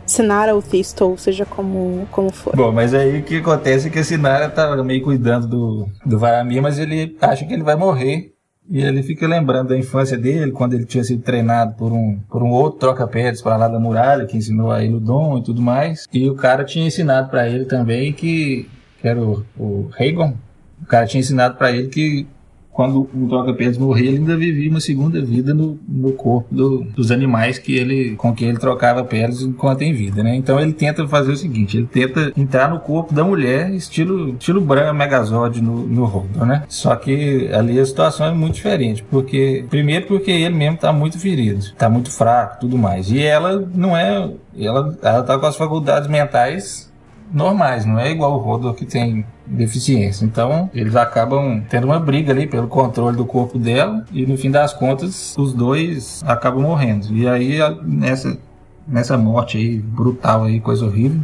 Sinara 0.04 0.52
ou 0.52 0.60
Thistle, 0.60 1.16
seja 1.16 1.46
como, 1.46 2.08
como 2.10 2.32
for. 2.32 2.56
Bom, 2.56 2.72
mas 2.72 2.92
aí 2.92 3.20
o 3.20 3.22
que 3.22 3.36
acontece 3.36 3.86
é 3.86 3.90
que 3.90 4.00
a 4.00 4.04
Sinara 4.04 4.48
tá 4.48 4.74
meio 4.82 5.02
cuidando 5.04 5.46
do, 5.46 5.88
do 6.04 6.18
Varamir, 6.18 6.60
mas 6.60 6.80
ele 6.80 7.16
acha 7.20 7.44
que 7.44 7.54
ele 7.54 7.62
vai 7.62 7.76
morrer 7.76 8.33
e 8.68 8.80
ele 8.80 9.02
fica 9.02 9.26
lembrando 9.26 9.68
da 9.68 9.78
infância 9.78 10.16
dele, 10.16 10.50
quando 10.50 10.74
ele 10.74 10.86
tinha 10.86 11.04
sido 11.04 11.22
treinado 11.22 11.74
por 11.74 11.92
um, 11.92 12.18
por 12.30 12.42
um 12.42 12.50
outro 12.50 12.78
troca-pedras 12.78 13.42
para 13.42 13.56
lá 13.56 13.68
da 13.68 13.78
muralha, 13.78 14.26
que 14.26 14.36
ensinou 14.36 14.72
a 14.72 14.82
ele 14.82 14.94
o 14.94 15.00
dom 15.00 15.38
e 15.38 15.42
tudo 15.42 15.60
mais. 15.60 16.06
E 16.12 16.28
o 16.28 16.34
cara 16.34 16.64
tinha 16.64 16.86
ensinado 16.86 17.28
para 17.28 17.48
ele 17.48 17.66
também 17.66 18.12
que, 18.12 18.68
que 19.00 19.06
era 19.06 19.20
o, 19.20 19.44
o 19.58 19.90
Reagan, 19.94 20.34
o 20.82 20.86
cara 20.86 21.06
tinha 21.06 21.20
ensinado 21.20 21.56
para 21.56 21.72
ele 21.72 21.88
que 21.88 22.26
quando 22.74 23.08
o 23.14 23.28
troca-peles 23.28 23.78
morria, 23.78 24.08
ele 24.08 24.18
ainda 24.18 24.36
vivia 24.36 24.68
uma 24.68 24.80
segunda 24.80 25.24
vida 25.24 25.54
no, 25.54 25.78
no 25.88 26.10
corpo 26.12 26.52
do, 26.52 26.82
dos 26.96 27.12
animais 27.12 27.56
que 27.56 27.72
ele, 27.72 28.16
com 28.16 28.34
que 28.34 28.44
ele 28.44 28.58
trocava 28.58 29.04
peles 29.04 29.42
enquanto 29.42 29.82
em 29.82 29.94
vida, 29.94 30.24
né? 30.24 30.34
Então 30.34 30.58
ele 30.58 30.72
tenta 30.72 31.06
fazer 31.06 31.30
o 31.30 31.36
seguinte, 31.36 31.76
ele 31.76 31.86
tenta 31.86 32.32
entrar 32.36 32.68
no 32.68 32.80
corpo 32.80 33.14
da 33.14 33.22
mulher, 33.22 33.70
estilo, 33.70 34.30
estilo 34.30 34.60
Bran 34.60 34.92
Megazord 34.92 35.62
no, 35.62 35.86
no 35.86 36.04
Rodor, 36.04 36.44
né? 36.44 36.64
Só 36.68 36.96
que 36.96 37.48
ali 37.52 37.78
a 37.78 37.86
situação 37.86 38.26
é 38.26 38.32
muito 38.32 38.56
diferente, 38.56 39.04
porque, 39.08 39.64
primeiro 39.70 40.06
porque 40.06 40.32
ele 40.32 40.56
mesmo 40.56 40.76
tá 40.76 40.92
muito 40.92 41.16
ferido, 41.16 41.64
tá 41.78 41.88
muito 41.88 42.10
fraco, 42.10 42.58
tudo 42.60 42.76
mais. 42.76 43.08
E 43.08 43.22
ela 43.22 43.68
não 43.72 43.96
é, 43.96 44.32
ela, 44.58 44.98
ela 45.00 45.22
tá 45.22 45.38
com 45.38 45.46
as 45.46 45.56
faculdades 45.56 46.08
mentais 46.08 46.92
normais, 47.32 47.84
não 47.84 47.98
é 47.98 48.10
igual 48.10 48.34
o 48.34 48.38
Rodor 48.38 48.74
que 48.74 48.84
tem 48.84 49.24
deficiência. 49.46 50.24
Então, 50.24 50.70
eles 50.74 50.96
acabam 50.96 51.62
tendo 51.68 51.84
uma 51.84 52.00
briga 52.00 52.32
ali 52.32 52.46
pelo 52.46 52.68
controle 52.68 53.16
do 53.16 53.24
corpo 53.24 53.58
dela 53.58 54.04
e 54.12 54.26
no 54.26 54.36
fim 54.36 54.50
das 54.50 54.72
contas 54.72 55.34
os 55.36 55.52
dois 55.52 56.22
acabam 56.26 56.62
morrendo. 56.62 57.14
E 57.14 57.28
aí 57.28 57.58
nessa 57.82 58.38
nessa 58.86 59.16
morte 59.16 59.56
aí 59.56 59.78
brutal 59.78 60.44
aí, 60.44 60.60
coisa 60.60 60.84
horrível, 60.84 61.20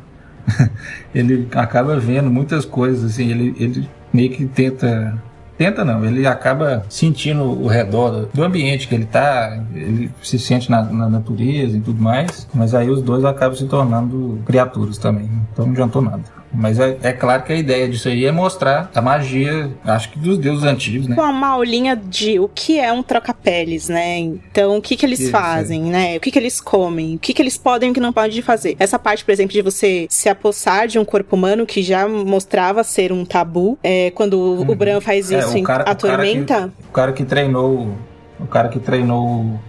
ele 1.15 1.47
acaba 1.55 1.99
vendo 1.99 2.31
muitas 2.31 2.65
coisas 2.65 3.13
assim, 3.13 3.31
ele 3.31 3.55
ele 3.59 3.89
meio 4.13 4.31
que 4.31 4.47
tenta 4.47 5.23
tenta 5.61 5.85
não, 5.85 6.03
ele 6.03 6.27
acaba 6.27 6.87
sentindo 6.89 7.45
o 7.45 7.67
redor 7.67 8.31
do 8.33 8.43
ambiente 8.43 8.89
que 8.89 8.95
ele 8.95 9.05
tá, 9.05 9.63
ele 9.75 10.11
se 10.23 10.39
sente 10.39 10.71
na, 10.71 10.83
na, 10.85 11.07
natureza 11.07 11.77
e 11.77 11.81
tudo 11.83 12.03
mais, 12.03 12.49
mas 12.55 12.75
aí 12.75 12.89
os 12.89 13.03
dois 13.03 13.27
acabam 13.27 13.55
se 13.55 13.67
tornando 13.67 14.39
criaturas 14.47 14.97
também, 14.97 15.29
então 15.53 15.67
não 15.67 15.73
adiantou 15.73 16.01
nada. 16.01 16.40
Mas 16.53 16.81
é, 16.81 16.99
é, 17.03 17.13
claro 17.13 17.45
que 17.45 17.53
a 17.53 17.57
ideia 17.57 17.89
disso 17.89 18.09
aí 18.09 18.25
é 18.25 18.33
mostrar 18.33 18.91
a 18.95 19.01
magia, 19.01 19.71
acho 19.85 20.11
que 20.11 20.19
dos 20.19 20.37
deuses 20.37 20.65
antigos, 20.65 21.07
né? 21.07 21.15
Uma 21.17 21.49
aulinha 21.49 21.95
de 21.95 22.41
o 22.41 22.49
que 22.49 22.79
é 22.79 22.93
um 22.93 23.03
troca-peles, 23.03 23.89
né? 23.89 24.19
Então, 24.19 24.77
o 24.77 24.83
que 24.83 24.97
que 24.97 25.07
eles 25.07 25.21
Isso, 25.21 25.31
fazem, 25.31 25.89
é. 25.89 25.93
né? 25.93 26.17
O 26.17 26.21
que 26.21 26.31
que 26.31 26.39
eles 26.39 26.61
comem, 26.61 27.15
o 27.15 27.19
que 27.19 27.33
que 27.33 27.41
eles 27.41 27.57
podem 27.57 27.89
e 27.89 27.93
o 27.93 27.95
que 27.95 28.01
não 28.01 28.13
podem 28.13 28.43
fazer. 28.43 28.77
Essa 28.81 28.99
parte, 28.99 29.25
por 29.25 29.31
exemplo, 29.31 29.53
de 29.53 29.63
você 29.63 30.07
se 30.11 30.29
apossar 30.29 30.89
de 30.89 30.99
um 30.99 31.05
corpo 31.05 31.37
humano 31.37 31.65
que 31.65 31.83
já 31.83 32.09
mostrava 32.09 32.83
ser 32.83 33.13
um 33.13 33.25
tabu, 33.25 33.79
é, 33.83 34.11
quando 34.11 34.35
uhum. 34.35 34.71
o 34.71 34.75
Bran 34.75 35.01
faz 35.01 35.31
é, 35.31 35.39
isso 35.39 35.57
é, 35.57 35.63
cara, 35.63 35.85
em 35.87 35.91
A 35.91 35.95
Tormenta... 35.95 36.55
O 36.55 36.59
cara, 36.59 36.69
que, 36.69 36.89
o 36.89 36.93
cara 36.93 37.13
que 37.13 37.25
treinou... 37.25 37.97
O 38.41 38.47
cara 38.47 38.69
que 38.69 38.79
treinou 38.81 39.61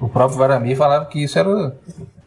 o 0.00 0.08
próprio 0.08 0.38
Varamir 0.38 0.76
falava 0.76 1.06
que 1.06 1.22
isso 1.22 1.38
era 1.38 1.74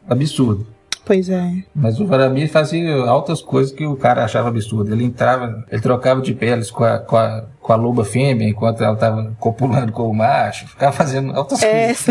absurdo. 0.09 0.65
Pois 1.03 1.29
é. 1.29 1.63
Mas 1.73 1.99
o 1.99 2.05
Varamir 2.05 2.49
fazia 2.49 2.95
altas 3.05 3.41
coisas 3.41 3.73
que 3.73 3.85
o 3.85 3.95
cara 3.95 4.23
achava 4.23 4.49
absurdo. 4.49 4.93
Ele 4.93 5.03
entrava, 5.03 5.65
ele 5.69 5.81
trocava 5.81 6.21
de 6.21 6.33
peles 6.33 6.69
com 6.69 6.83
a, 6.83 6.99
com 6.99 7.17
a, 7.17 7.43
com 7.61 7.71
a 7.71 7.75
loba 7.75 8.03
fêmea 8.03 8.49
enquanto 8.49 8.83
ela 8.83 8.95
estava 8.95 9.35
copulando 9.39 9.91
com 9.91 10.09
o 10.09 10.13
macho. 10.13 10.67
Ficava 10.67 10.91
fazendo 10.91 11.31
altas 11.31 11.61
é. 11.61 11.93
coisas. 11.93 12.07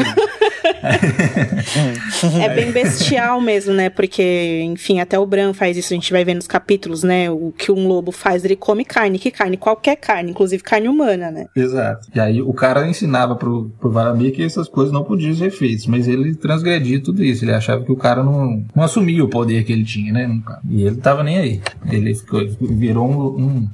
é 2.40 2.54
bem 2.54 2.70
bestial 2.70 3.40
mesmo, 3.40 3.74
né? 3.74 3.90
Porque, 3.90 4.62
enfim, 4.64 5.00
até 5.00 5.18
o 5.18 5.26
Bran 5.26 5.52
faz 5.52 5.76
isso, 5.76 5.92
a 5.92 5.96
gente 5.96 6.12
vai 6.12 6.24
ver 6.24 6.34
nos 6.34 6.46
capítulos, 6.46 7.02
né? 7.02 7.28
O 7.30 7.52
que 7.56 7.72
um 7.72 7.88
lobo 7.88 8.12
faz, 8.12 8.44
ele 8.44 8.54
come 8.54 8.84
carne. 8.84 9.18
Que 9.18 9.30
carne? 9.30 9.56
Qualquer 9.56 9.96
carne, 9.96 10.30
inclusive 10.30 10.62
carne 10.62 10.88
humana, 10.88 11.30
né? 11.30 11.46
Exato. 11.56 12.08
E 12.14 12.20
aí 12.20 12.40
o 12.40 12.52
cara 12.52 12.86
ensinava 12.88 13.34
pro, 13.34 13.70
pro 13.80 13.90
Varamir 13.90 14.32
que 14.32 14.44
essas 14.44 14.68
coisas 14.68 14.92
não 14.92 15.02
podiam 15.02 15.34
ser 15.34 15.50
feitas, 15.50 15.86
mas 15.86 16.06
ele 16.06 16.34
transgredia 16.34 17.02
tudo 17.02 17.24
isso. 17.24 17.44
Ele 17.44 17.54
achava 17.54 17.84
que 17.84 17.92
o 17.92 17.96
cara 17.96 18.22
não, 18.22 18.64
não 18.74 18.84
assumia 18.84 19.24
o 19.24 19.28
poder 19.28 19.64
que 19.64 19.72
ele 19.72 19.84
tinha, 19.84 20.12
né? 20.12 20.40
E 20.68 20.84
ele 20.84 20.96
tava 20.96 21.24
nem 21.24 21.38
aí. 21.38 21.60
Ele 21.90 22.14
ficou, 22.14 22.40
virou 22.60 23.10
um, 23.10 23.42
um 23.42 23.68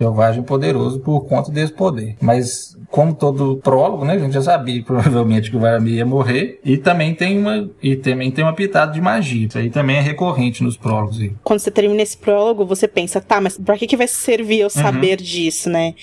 selvagem 0.00 0.42
poderoso 0.42 0.98
por 1.00 1.26
conta 1.26 1.52
desse 1.52 1.74
poder. 1.74 2.16
Mas, 2.22 2.74
como 2.90 3.14
todo 3.14 3.58
prólogo, 3.58 4.02
né, 4.02 4.14
a 4.14 4.18
gente 4.18 4.32
já 4.32 4.40
sabia 4.40 4.80
provavelmente 4.82 5.50
que 5.50 5.56
o 5.56 5.60
Varamir 5.60 5.94
ia 5.94 6.06
morrer. 6.06 6.58
E 6.64 6.78
também 6.78 7.14
tem 7.14 7.38
uma, 7.38 7.68
e 7.82 7.96
também 7.96 8.30
tem 8.30 8.42
uma 8.42 8.54
pitada 8.54 8.92
de 8.92 9.00
magia. 9.00 9.46
Isso 9.46 9.58
aí 9.58 9.68
também 9.68 9.96
é 9.96 10.00
recorrente 10.00 10.62
nos 10.62 10.76
prólogos. 10.76 11.20
Aí. 11.20 11.32
Quando 11.44 11.60
você 11.60 11.70
termina 11.70 12.00
esse 12.00 12.16
prólogo, 12.16 12.64
você 12.64 12.88
pensa, 12.88 13.20
tá, 13.20 13.40
mas 13.40 13.58
pra 13.58 13.76
que, 13.76 13.86
que 13.86 13.96
vai 13.96 14.08
servir 14.08 14.60
eu 14.60 14.64
uhum. 14.64 14.70
saber 14.70 15.16
disso, 15.16 15.68
né? 15.68 15.94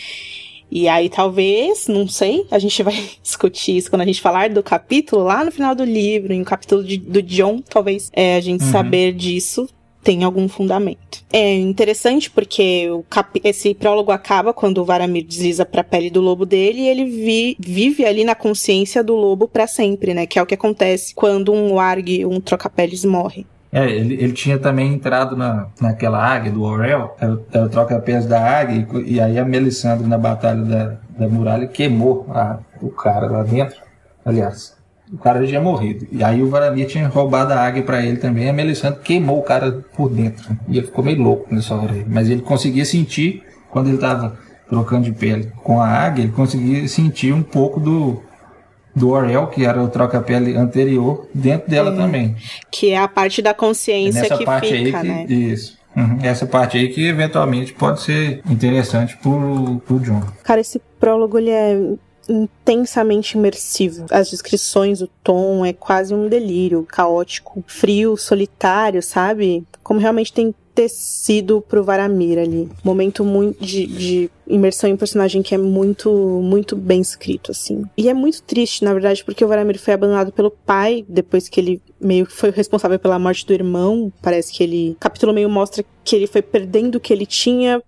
E 0.70 0.88
aí, 0.88 1.10
talvez, 1.10 1.88
não 1.88 2.08
sei, 2.08 2.46
a 2.52 2.60
gente 2.60 2.84
vai 2.84 2.94
discutir 3.24 3.78
isso 3.78 3.90
quando 3.90 4.02
a 4.02 4.06
gente 4.06 4.22
falar 4.22 4.50
do 4.50 4.62
capítulo, 4.62 5.24
lá 5.24 5.44
no 5.44 5.52
final 5.52 5.74
do 5.74 5.84
livro, 5.84 6.34
em 6.34 6.42
o 6.42 6.46
capítulo 6.46 6.84
de, 6.84 6.98
do 6.98 7.22
John, 7.22 7.62
talvez 7.62 8.12
é, 8.14 8.36
a 8.36 8.42
gente 8.42 8.64
uhum. 8.64 8.72
saber 8.72 9.14
disso 9.14 9.68
tem 10.08 10.24
algum 10.24 10.48
fundamento. 10.48 11.22
É 11.34 11.54
interessante 11.54 12.32
porque 12.32 12.90
esse 13.44 13.74
prólogo 13.74 14.10
acaba 14.10 14.54
quando 14.54 14.78
o 14.78 14.86
Varamir 14.86 15.26
desliza 15.26 15.66
para 15.66 15.82
a 15.82 15.84
pele 15.84 16.10
do 16.10 16.22
lobo 16.22 16.46
dele 16.46 16.84
e 16.84 16.88
ele 16.88 17.04
vi 17.04 17.58
vive 17.60 18.06
ali 18.06 18.24
na 18.24 18.34
consciência 18.34 19.04
do 19.04 19.14
lobo 19.14 19.50
para 19.50 19.68
sempre, 19.68 20.14
né? 20.14 20.26
Que 20.26 20.40
é 20.40 20.42
o 20.42 20.46
que 20.46 20.54
acontece 20.54 21.14
quando 21.14 21.52
um 21.52 21.74
warg, 21.74 22.26
um 22.26 22.40
troca-peles, 22.40 23.04
morre. 23.04 23.46
É, 23.70 23.84
ele, 23.92 24.14
ele 24.14 24.32
tinha 24.32 24.58
também 24.58 24.94
entrado 24.94 25.36
na, 25.36 25.68
naquela 25.82 26.26
águia 26.26 26.54
do 26.54 26.64
Orel, 26.64 27.14
era 27.20 27.66
o 27.66 27.70
troca-pés 27.70 28.26
da 28.26 28.42
águia, 28.42 28.88
e, 28.94 29.16
e, 29.16 29.20
aí 29.20 29.38
a 29.38 29.44
Melisandre 29.44 30.08
na 30.08 30.18
batalha 30.18 30.64
da, 30.64 30.98
da 31.20 31.28
muralha 31.28 31.68
queimou 31.68 32.26
a, 32.30 32.60
o 32.82 32.90
cara 32.90 33.30
lá 33.30 33.44
dentro. 33.44 33.76
Aliás, 34.24 34.77
o 35.12 35.18
cara 35.18 35.42
já 35.42 35.48
tinha 35.48 35.62
morrido. 35.62 36.08
E 36.12 36.24
aí 36.24 36.42
o 36.42 36.50
Varamir 36.50 36.88
tinha 36.88 37.08
roubado 37.08 37.54
a 37.54 37.60
águia 37.60 37.84
para 37.84 38.04
ele 38.04 38.18
também. 38.18 38.50
A 38.50 38.54
Melisandre 38.54 39.00
queimou 39.02 39.40
o 39.40 39.44
cara 39.44 39.84
por 39.96 40.10
dentro. 40.10 40.58
E 40.68 40.78
ele 40.78 40.88
ficou 40.88 41.04
meio 41.04 41.22
louco 41.22 41.54
nessa 41.54 41.76
hora 41.76 41.94
aí. 41.94 42.06
Mas 42.08 42.30
ele 42.30 42.42
conseguia 42.42 42.86
sentir, 42.86 43.44
quando 43.70 43.88
ele 43.88 43.98
tava 43.98 44.38
trocando 44.70 45.06
de 45.06 45.14
pele 45.14 45.52
com 45.64 45.82
a 45.82 45.88
águia, 45.88 46.24
ele 46.24 46.34
conseguia 46.34 46.88
sentir 46.88 47.34
um 47.34 47.42
pouco 47.42 47.80
do, 47.80 48.22
do 48.94 49.10
Orel, 49.10 49.48
que 49.48 49.66
era 49.66 49.82
o 49.82 49.88
troca-pele 49.88 50.58
anterior, 50.58 51.28
dentro 51.34 51.70
dela 51.70 51.96
também. 51.96 52.36
Que 52.70 52.92
é 52.92 52.98
a 52.98 53.08
parte 53.08 53.42
da 53.42 53.54
consciência 53.54 54.26
é 54.26 54.38
que 54.38 54.44
parte 54.44 54.70
fica, 54.70 55.00
aí 55.00 55.04
que, 55.04 55.08
né? 55.08 55.26
Isso. 55.30 55.78
Uhum. 55.96 56.20
Essa 56.22 56.46
parte 56.46 56.78
aí 56.78 56.90
que 56.90 57.08
eventualmente 57.08 57.74
pode 57.74 58.02
ser 58.02 58.42
interessante 58.48 59.18
pro, 59.18 59.82
pro 59.88 60.00
John. 60.00 60.22
Cara, 60.44 60.62
esse 60.62 60.80
prólogo 61.00 61.40
ele 61.40 61.50
é 61.50 61.96
intensamente 62.28 63.38
imersivo. 63.38 64.06
As 64.10 64.30
descrições, 64.30 65.02
o 65.02 65.10
tom 65.24 65.66
é 65.66 65.74
quase 65.74 66.14
um 66.14 66.28
delírio, 66.28 66.84
caótico, 66.84 67.64
frio, 67.68 68.18
solitário, 68.18 69.02
sabe? 69.02 69.66
Como 69.84 70.00
realmente 70.00 70.34
tem 70.34 70.54
ter 70.78 70.90
sido 70.90 71.60
pro 71.60 71.84
Varamir 71.84 72.38
ali. 72.38 72.70
Momento 72.84 73.26
muito 73.26 73.66
de, 73.66 73.88
de, 73.88 74.30
imersão 74.46 74.88
em 74.88 74.96
personagem 74.96 75.42
que 75.42 75.56
é 75.56 75.58
muito, 75.58 76.12
muito 76.12 76.76
bem 76.76 77.02
escrito, 77.02 77.50
assim. 77.50 77.84
E 77.98 78.08
é 78.08 78.14
muito 78.14 78.44
triste, 78.44 78.84
na 78.84 78.94
verdade, 78.94 79.24
porque 79.24 79.44
o 79.44 79.48
Varamir 79.48 79.80
foi 79.80 79.96
abandonado 79.96 80.32
pelo 80.32 80.52
pai 80.52 81.04
depois 81.10 81.50
que 81.50 81.60
ele 81.60 81.82
meio 82.00 82.28
que 82.28 82.34
foi 82.34 82.52
responsável 82.52 83.00
pela 83.00 83.18
morte 83.18 83.44
do 83.44 83.54
irmão. 83.54 84.14
Parece 84.22 84.54
que 84.54 84.62
ele. 84.62 84.92
O 84.92 85.00
capítulo 85.00 85.34
meio 85.34 85.50
mostra 85.50 85.84
que 86.04 86.16
ele 86.16 86.28
foi 86.28 86.44
perdendo 86.44 86.98
o 86.98 87.00
que 87.00 87.12
ele 87.12 87.26
tinha 87.26 87.82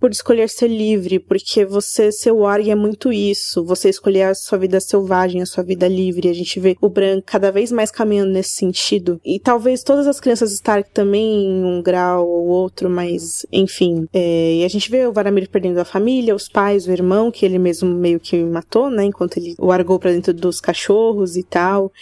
por 0.00 0.10
escolher 0.10 0.48
ser 0.48 0.68
livre, 0.68 1.18
porque 1.18 1.64
você 1.64 2.10
ser 2.10 2.32
warg 2.32 2.70
é 2.70 2.74
muito 2.74 3.12
isso, 3.12 3.62
você 3.64 3.90
escolher 3.90 4.22
a 4.22 4.34
sua 4.34 4.58
vida 4.58 4.80
selvagem, 4.80 5.42
a 5.42 5.46
sua 5.46 5.62
vida 5.62 5.86
livre. 5.86 6.28
A 6.28 6.32
gente 6.32 6.58
vê 6.58 6.76
o 6.80 6.88
Bran 6.88 7.20
cada 7.20 7.52
vez 7.52 7.70
mais 7.70 7.90
caminhando 7.90 8.32
nesse 8.32 8.52
sentido. 8.52 9.20
E 9.24 9.38
talvez 9.38 9.82
todas 9.82 10.06
as 10.06 10.18
crianças 10.18 10.52
Stark 10.52 10.90
também 10.90 11.44
em 11.44 11.64
um 11.64 11.82
grau 11.82 12.26
ou 12.26 12.46
outro, 12.46 12.88
mas 12.88 13.44
enfim. 13.52 14.06
É, 14.12 14.54
e 14.56 14.64
a 14.64 14.68
gente 14.68 14.90
vê 14.90 15.06
o 15.06 15.12
Varamir 15.12 15.48
perdendo 15.50 15.78
a 15.78 15.84
família, 15.84 16.34
os 16.34 16.48
pais, 16.48 16.86
o 16.86 16.92
irmão, 16.92 17.30
que 17.30 17.44
ele 17.44 17.58
mesmo 17.58 17.88
meio 17.88 18.18
que 18.18 18.42
matou, 18.42 18.88
né? 18.88 19.04
Enquanto 19.04 19.36
ele 19.36 19.54
o 19.58 19.70
argou 19.70 19.98
pra 19.98 20.12
dentro 20.12 20.32
dos 20.32 20.60
cachorros 20.60 21.36
e 21.36 21.42
tal. 21.42 21.92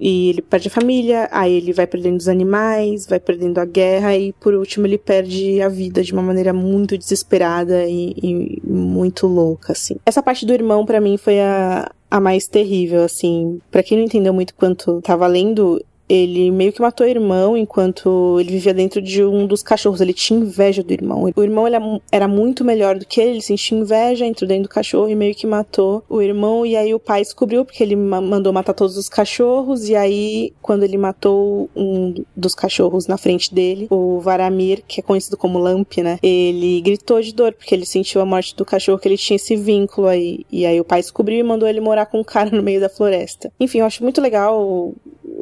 E 0.00 0.30
ele 0.30 0.40
perde 0.40 0.68
a 0.68 0.70
família, 0.70 1.28
aí 1.30 1.52
ele 1.52 1.72
vai 1.74 1.86
perdendo 1.86 2.18
os 2.18 2.28
animais, 2.28 3.06
vai 3.06 3.20
perdendo 3.20 3.58
a 3.58 3.66
guerra 3.66 4.16
e 4.16 4.32
por 4.32 4.54
último 4.54 4.86
ele 4.86 4.96
perde 4.96 5.60
a 5.60 5.68
vida 5.68 6.02
de 6.02 6.12
uma 6.12 6.22
maneira 6.22 6.52
muito 6.52 6.96
desesperada 6.96 7.84
e, 7.86 8.14
e 8.22 8.62
muito 8.64 9.26
louca, 9.26 9.72
assim. 9.72 9.96
Essa 10.06 10.22
parte 10.22 10.46
do 10.46 10.54
irmão 10.54 10.86
para 10.86 11.00
mim 11.00 11.18
foi 11.18 11.38
a, 11.40 11.92
a 12.10 12.18
mais 12.18 12.46
terrível, 12.48 13.02
assim. 13.02 13.60
para 13.70 13.82
quem 13.82 13.98
não 13.98 14.04
entendeu 14.04 14.32
muito 14.32 14.54
quanto 14.54 15.02
tava 15.02 15.26
lendo, 15.26 15.84
ele 16.10 16.50
meio 16.50 16.72
que 16.72 16.80
matou 16.80 17.06
o 17.06 17.08
irmão 17.08 17.56
enquanto 17.56 18.36
ele 18.40 18.50
vivia 18.50 18.74
dentro 18.74 19.00
de 19.00 19.22
um 19.22 19.46
dos 19.46 19.62
cachorros. 19.62 20.00
Ele 20.00 20.12
tinha 20.12 20.40
inveja 20.40 20.82
do 20.82 20.92
irmão. 20.92 21.30
O 21.36 21.42
irmão 21.42 21.64
era 22.10 22.26
muito 22.26 22.64
melhor 22.64 22.98
do 22.98 23.06
que 23.06 23.20
ele, 23.20 23.30
ele 23.30 23.40
sentia 23.40 23.78
inveja, 23.78 24.26
entrou 24.26 24.48
dentro 24.48 24.64
do 24.64 24.68
cachorro 24.68 25.08
e 25.08 25.14
meio 25.14 25.36
que 25.36 25.46
matou 25.46 26.02
o 26.08 26.20
irmão. 26.20 26.66
E 26.66 26.76
aí 26.76 26.92
o 26.92 26.98
pai 26.98 27.22
descobriu 27.22 27.64
porque 27.64 27.80
ele 27.80 27.94
mandou 27.94 28.52
matar 28.52 28.74
todos 28.74 28.96
os 28.96 29.08
cachorros. 29.08 29.88
E 29.88 29.94
aí, 29.94 30.52
quando 30.60 30.82
ele 30.82 30.98
matou 30.98 31.70
um 31.76 32.12
dos 32.34 32.56
cachorros 32.56 33.06
na 33.06 33.16
frente 33.16 33.54
dele, 33.54 33.86
o 33.88 34.18
Varamir, 34.18 34.82
que 34.88 34.98
é 34.98 35.02
conhecido 35.04 35.36
como 35.36 35.60
Lamp, 35.60 35.98
né? 35.98 36.18
Ele 36.20 36.80
gritou 36.80 37.20
de 37.22 37.32
dor 37.32 37.52
porque 37.52 37.72
ele 37.72 37.86
sentiu 37.86 38.20
a 38.20 38.26
morte 38.26 38.56
do 38.56 38.64
cachorro, 38.64 38.98
que 38.98 39.06
ele 39.06 39.16
tinha 39.16 39.36
esse 39.36 39.54
vínculo 39.54 40.08
aí. 40.08 40.44
E 40.50 40.66
aí 40.66 40.80
o 40.80 40.84
pai 40.84 41.00
descobriu 41.00 41.38
e 41.38 41.44
mandou 41.44 41.68
ele 41.68 41.80
morar 41.80 42.06
com 42.06 42.18
um 42.18 42.24
cara 42.24 42.50
no 42.50 42.64
meio 42.64 42.80
da 42.80 42.88
floresta. 42.88 43.52
Enfim, 43.60 43.78
eu 43.78 43.86
acho 43.86 44.02
muito 44.02 44.20
legal 44.20 44.92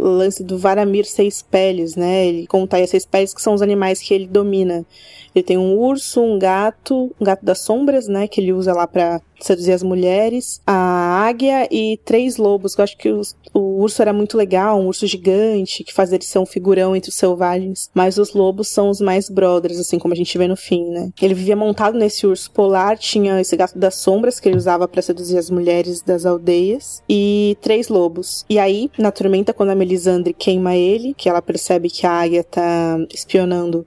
lance 0.06 0.44
do 0.44 0.58
Varamir 0.58 1.04
Seis 1.04 1.42
Peles, 1.42 1.96
né? 1.96 2.26
Ele 2.26 2.46
conta 2.46 2.76
aí 2.76 2.84
as 2.84 2.90
seis 2.90 3.04
peles 3.04 3.34
que 3.34 3.42
são 3.42 3.54
os 3.54 3.62
animais 3.62 4.00
que 4.00 4.14
ele 4.14 4.26
domina. 4.26 4.84
Ele 5.34 5.42
tem 5.42 5.58
um 5.58 5.76
urso, 5.76 6.20
um 6.20 6.38
gato, 6.38 7.14
um 7.20 7.24
gato 7.24 7.44
das 7.44 7.60
sombras, 7.60 8.08
né? 8.08 8.26
Que 8.26 8.40
ele 8.40 8.52
usa 8.52 8.72
lá 8.72 8.86
para 8.86 9.20
seduzir 9.40 9.72
as 9.72 9.82
mulheres, 9.82 10.60
a 10.66 11.26
águia 11.26 11.68
e 11.70 11.98
três 12.04 12.36
lobos. 12.36 12.76
Eu 12.76 12.84
acho 12.84 12.96
que 12.96 13.08
os, 13.08 13.36
o 13.54 13.80
urso 13.80 14.02
era 14.02 14.12
muito 14.12 14.36
legal, 14.36 14.80
um 14.80 14.86
urso 14.86 15.06
gigante, 15.06 15.84
que 15.84 15.94
faz 15.94 16.12
ele 16.12 16.24
ser 16.24 16.38
um 16.38 16.46
figurão 16.46 16.94
entre 16.94 17.10
os 17.10 17.16
selvagens. 17.16 17.90
Mas 17.94 18.18
os 18.18 18.32
lobos 18.32 18.68
são 18.68 18.88
os 18.88 19.00
mais 19.00 19.28
brothers, 19.28 19.78
assim 19.78 19.98
como 19.98 20.14
a 20.14 20.16
gente 20.16 20.36
vê 20.36 20.48
no 20.48 20.56
fim, 20.56 20.84
né? 20.90 21.10
Ele 21.20 21.34
vivia 21.34 21.56
montado 21.56 21.96
nesse 21.96 22.26
urso 22.26 22.50
polar, 22.50 22.98
tinha 22.98 23.40
esse 23.40 23.56
gato 23.56 23.78
das 23.78 23.96
sombras 23.96 24.40
que 24.40 24.48
ele 24.48 24.56
usava 24.56 24.88
para 24.88 25.02
seduzir 25.02 25.38
as 25.38 25.50
mulheres 25.50 26.02
das 26.02 26.26
aldeias, 26.26 27.02
e 27.08 27.56
três 27.60 27.88
lobos. 27.88 28.44
E 28.48 28.58
aí, 28.58 28.90
na 28.98 29.12
tormenta, 29.12 29.52
quando 29.52 29.70
a 29.70 29.74
Melisandre 29.74 30.34
queima 30.34 30.74
ele, 30.74 31.14
que 31.14 31.28
ela 31.28 31.42
percebe 31.42 31.90
que 31.90 32.06
a 32.06 32.12
águia 32.12 32.44
tá 32.44 32.98
espionando 33.12 33.86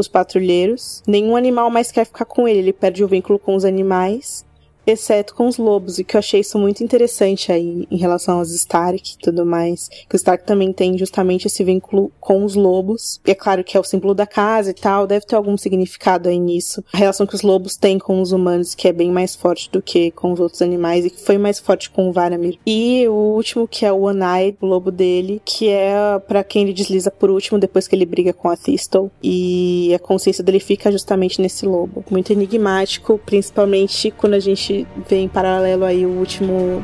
os 0.00 0.08
patrulheiros. 0.08 1.02
Nenhum 1.06 1.36
animal 1.36 1.70
mais 1.70 1.92
quer 1.92 2.04
ficar 2.04 2.24
com 2.24 2.48
ele, 2.48 2.58
ele 2.58 2.72
perde 2.72 3.04
o 3.04 3.08
vínculo 3.08 3.38
com 3.38 3.54
os 3.54 3.64
animais 3.64 4.44
exceto 4.86 5.34
com 5.34 5.46
os 5.46 5.56
lobos, 5.56 5.98
e 5.98 6.04
que 6.04 6.16
eu 6.16 6.18
achei 6.18 6.40
isso 6.40 6.58
muito 6.58 6.82
interessante 6.82 7.52
aí 7.52 7.86
em 7.90 7.96
relação 7.96 8.38
aos 8.38 8.52
Stark 8.52 9.14
e 9.14 9.18
tudo 9.18 9.44
mais. 9.44 9.88
Que 10.08 10.14
o 10.14 10.16
Stark 10.16 10.44
também 10.44 10.72
tem 10.72 10.96
justamente 10.98 11.46
esse 11.46 11.62
vínculo 11.64 12.10
com 12.20 12.44
os 12.44 12.54
lobos. 12.54 13.20
E 13.26 13.30
é 13.30 13.34
claro 13.34 13.64
que 13.64 13.76
é 13.76 13.80
o 13.80 13.84
símbolo 13.84 14.14
da 14.14 14.26
casa 14.26 14.70
e 14.70 14.74
tal, 14.74 15.06
deve 15.06 15.26
ter 15.26 15.36
algum 15.36 15.56
significado 15.56 16.28
aí 16.28 16.38
nisso. 16.38 16.84
A 16.92 16.98
relação 16.98 17.26
que 17.26 17.34
os 17.34 17.42
lobos 17.42 17.76
têm 17.76 17.98
com 17.98 18.20
os 18.20 18.32
humanos, 18.32 18.74
que 18.74 18.88
é 18.88 18.92
bem 18.92 19.10
mais 19.10 19.34
forte 19.34 19.70
do 19.70 19.82
que 19.82 20.10
com 20.10 20.32
os 20.32 20.40
outros 20.40 20.62
animais, 20.62 21.04
e 21.04 21.10
que 21.10 21.20
foi 21.20 21.38
mais 21.38 21.58
forte 21.58 21.90
com 21.90 22.08
o 22.08 22.12
Varamir. 22.12 22.58
E 22.66 23.06
o 23.08 23.12
último, 23.12 23.68
que 23.68 23.84
é 23.84 23.92
o 23.92 24.02
One-Eye, 24.02 24.56
o 24.60 24.66
lobo 24.66 24.90
dele, 24.90 25.40
que 25.44 25.68
é 25.68 26.18
para 26.26 26.42
quem 26.44 26.62
ele 26.62 26.72
desliza 26.72 27.10
por 27.10 27.30
último, 27.30 27.58
depois 27.58 27.86
que 27.86 27.94
ele 27.94 28.06
briga 28.06 28.32
com 28.32 28.48
a 28.48 28.56
Thistle. 28.56 29.10
E 29.22 29.92
a 29.94 29.98
consciência 29.98 30.42
dele 30.42 30.60
fica 30.60 30.90
justamente 30.90 31.40
nesse 31.40 31.66
lobo. 31.66 32.04
Muito 32.10 32.32
enigmático, 32.32 33.20
principalmente 33.24 34.10
quando 34.10 34.34
a 34.34 34.40
gente 34.40 34.69
vê 35.08 35.16
em 35.16 35.28
paralelo 35.28 35.84
aí 35.84 36.04
o 36.06 36.10
último 36.10 36.82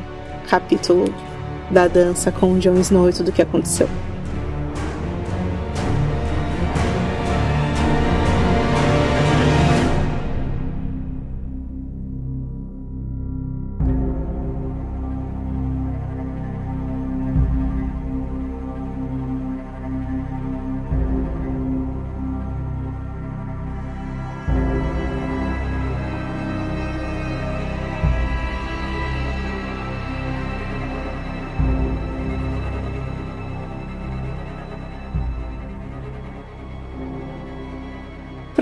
capítulo 0.49 1.05
da 1.69 1.87
dança 1.87 2.31
com 2.31 2.53
o 2.53 2.59
Jon 2.59 2.75
Snow 2.75 3.09
e 3.09 3.13
tudo 3.13 3.29
o 3.29 3.31
que 3.31 3.41
aconteceu. 3.41 3.87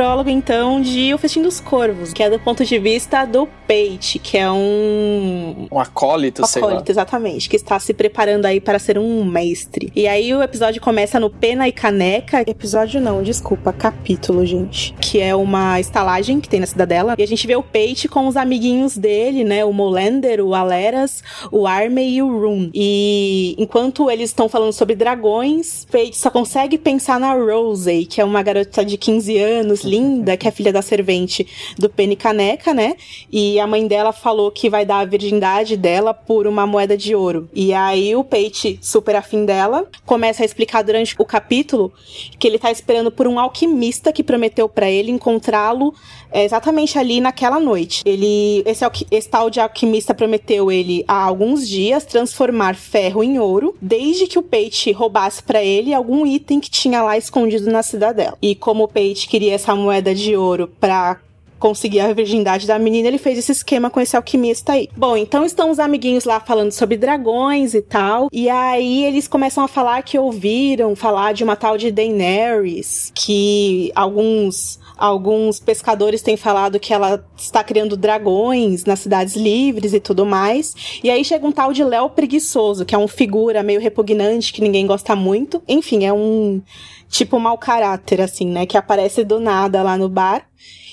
Prólogo, 0.05 0.29
então, 0.29 0.79
de 0.79 1.15
O 1.15 1.17
Festim 1.17 1.41
dos 1.41 1.59
Corvos, 1.59 2.13
que 2.13 2.21
é 2.21 2.29
do 2.29 2.37
ponto 2.37 2.63
de 2.63 2.77
vista 2.77 3.25
do 3.25 3.47
Pate, 3.67 4.19
que 4.19 4.37
é 4.37 4.49
um. 4.49 5.67
Um 5.71 5.79
acólito, 5.79 6.43
um 6.43 6.45
sei 6.45 6.61
acólito, 6.61 6.87
lá. 6.87 6.91
exatamente, 6.91 7.49
que 7.49 7.55
está 7.55 7.79
se 7.79 7.93
preparando 7.93 8.45
aí 8.45 8.59
para 8.59 8.79
ser 8.79 8.97
um 8.97 9.23
mestre. 9.23 9.91
E 9.95 10.07
aí 10.07 10.33
o 10.33 10.41
episódio 10.41 10.81
começa 10.81 11.19
no 11.19 11.29
Pena 11.29 11.67
e 11.67 11.71
Caneca. 11.71 12.41
Episódio 12.41 13.01
não, 13.01 13.23
desculpa, 13.23 13.73
capítulo, 13.73 14.45
gente. 14.45 14.93
Que 14.99 15.19
é 15.19 15.35
uma 15.35 15.79
estalagem 15.79 16.39
que 16.39 16.47
tem 16.47 16.59
na 16.59 16.67
cidadela. 16.67 17.15
E 17.17 17.23
a 17.23 17.27
gente 17.27 17.45
vê 17.47 17.55
o 17.55 17.63
Pate 17.63 18.07
com 18.07 18.27
os 18.27 18.37
amiguinhos 18.37 18.97
dele, 18.97 19.43
né? 19.43 19.65
O 19.65 19.73
Molander, 19.73 20.41
o 20.41 20.53
Aleras, 20.53 21.23
o 21.51 21.65
Armey 21.67 22.15
e 22.15 22.21
o 22.21 22.39
Rune. 22.39 22.71
E 22.73 23.55
enquanto 23.57 24.09
eles 24.09 24.29
estão 24.29 24.47
falando 24.47 24.73
sobre 24.73 24.95
dragões, 24.95 25.85
Pate 25.91 26.17
só 26.17 26.29
consegue 26.29 26.77
pensar 26.77 27.19
na 27.19 27.33
Rosey, 27.33 28.05
que 28.05 28.21
é 28.21 28.25
uma 28.25 28.41
garota 28.43 28.85
de 28.85 28.97
15 28.97 29.37
anos, 29.37 29.83
linda, 29.83 30.37
que 30.37 30.47
é 30.47 30.51
filha 30.51 30.71
da 30.71 30.81
servente 30.81 31.47
do 31.77 31.89
Penny 31.89 32.15
Caneca, 32.15 32.73
né? 32.73 32.95
E 33.31 33.54
a 33.59 33.67
mãe 33.67 33.87
dela 33.87 34.11
falou 34.11 34.51
que 34.51 34.69
vai 34.69 34.85
dar 34.85 34.99
a 34.99 35.05
virgindade 35.05 35.77
dela 35.77 36.13
por 36.13 36.47
uma 36.47 36.65
moeda 36.65 36.97
de 36.97 37.15
ouro. 37.15 37.49
E 37.53 37.73
aí 37.73 38.15
o 38.15 38.23
Pate, 38.23 38.79
super 38.81 39.15
afim 39.15 39.45
dela, 39.45 39.87
começa 40.05 40.43
a 40.43 40.45
explicar 40.45 40.83
durante 40.83 41.15
o 41.17 41.25
capítulo 41.25 41.91
que 42.39 42.47
ele 42.47 42.59
tá 42.59 42.71
esperando 42.71 43.11
por 43.11 43.27
um 43.27 43.39
alquimista 43.39 44.11
que 44.11 44.23
prometeu 44.23 44.67
para 44.67 44.89
ele 44.89 45.11
encontrá-lo 45.11 45.93
é, 46.31 46.43
exatamente 46.43 46.99
ali 46.99 47.21
naquela 47.21 47.59
noite. 47.59 48.03
Ele, 48.05 48.61
esse, 48.65 48.83
esse 49.09 49.29
tal 49.29 49.49
de 49.49 49.59
alquimista 49.59 50.13
prometeu 50.13 50.71
ele 50.71 51.03
há 51.07 51.23
alguns 51.23 51.67
dias 51.67 52.05
transformar 52.05 52.75
ferro 52.75 53.23
em 53.23 53.39
ouro, 53.39 53.75
desde 53.81 54.27
que 54.27 54.37
o 54.37 54.43
Pate 54.43 54.91
roubasse 54.91 55.41
para 55.41 55.63
ele 55.63 55.93
algum 55.93 56.25
item 56.25 56.59
que 56.59 56.69
tinha 56.69 57.01
lá 57.01 57.17
escondido 57.17 57.71
na 57.71 57.81
cidadela. 57.81 58.37
E 58.41 58.53
como 58.53 58.83
o 58.83 58.87
Pate 58.87 59.27
queria 59.27 59.53
essa 59.53 59.75
moeda 59.75 60.13
de 60.13 60.35
ouro 60.35 60.69
para 60.79 61.19
conseguir 61.65 61.99
a 61.99 62.13
virgindade 62.13 62.67
da 62.67 62.77
menina, 62.77 63.07
ele 63.07 63.17
fez 63.17 63.39
esse 63.39 63.51
esquema 63.51 63.89
com 63.89 63.99
esse 63.99 64.15
alquimista 64.15 64.73
aí. 64.73 64.87
Bom, 64.95 65.17
então 65.17 65.43
estão 65.43 65.71
os 65.71 65.79
amiguinhos 65.79 66.23
lá 66.23 66.39
falando 66.39 66.71
sobre 66.71 66.95
dragões 66.95 67.73
e 67.73 67.81
tal. 67.81 68.29
E 68.31 68.47
aí 68.47 69.03
eles 69.03 69.27
começam 69.27 69.63
a 69.63 69.67
falar 69.67 70.03
que 70.03 70.19
ouviram 70.19 70.95
falar 70.95 71.33
de 71.33 71.43
uma 71.43 71.55
tal 71.55 71.75
de 71.75 71.89
Daenerys, 71.89 73.11
que 73.15 73.91
alguns 73.95 74.79
alguns 74.95 75.59
pescadores 75.59 76.21
têm 76.21 76.37
falado 76.37 76.79
que 76.79 76.93
ela 76.93 77.25
está 77.35 77.63
criando 77.63 77.97
dragões 77.97 78.85
nas 78.85 78.99
cidades 78.99 79.35
livres 79.35 79.91
e 79.91 79.99
tudo 79.99 80.23
mais. 80.23 80.99
E 81.03 81.09
aí 81.09 81.25
chega 81.25 81.47
um 81.47 81.51
tal 81.51 81.73
de 81.73 81.83
Léo 81.83 82.11
Preguiçoso, 82.11 82.85
que 82.85 82.93
é 82.93 82.97
um 82.97 83.07
figura 83.07 83.63
meio 83.63 83.81
repugnante 83.81 84.53
que 84.53 84.61
ninguém 84.61 84.85
gosta 84.85 85.15
muito. 85.15 85.63
Enfim, 85.67 86.05
é 86.05 86.13
um 86.13 86.61
tipo 87.09 87.39
mau 87.39 87.57
caráter, 87.57 88.21
assim, 88.21 88.45
né? 88.45 88.67
Que 88.67 88.77
aparece 88.77 89.23
do 89.23 89.39
nada 89.39 89.81
lá 89.81 89.97
no 89.97 90.07
bar. 90.07 90.45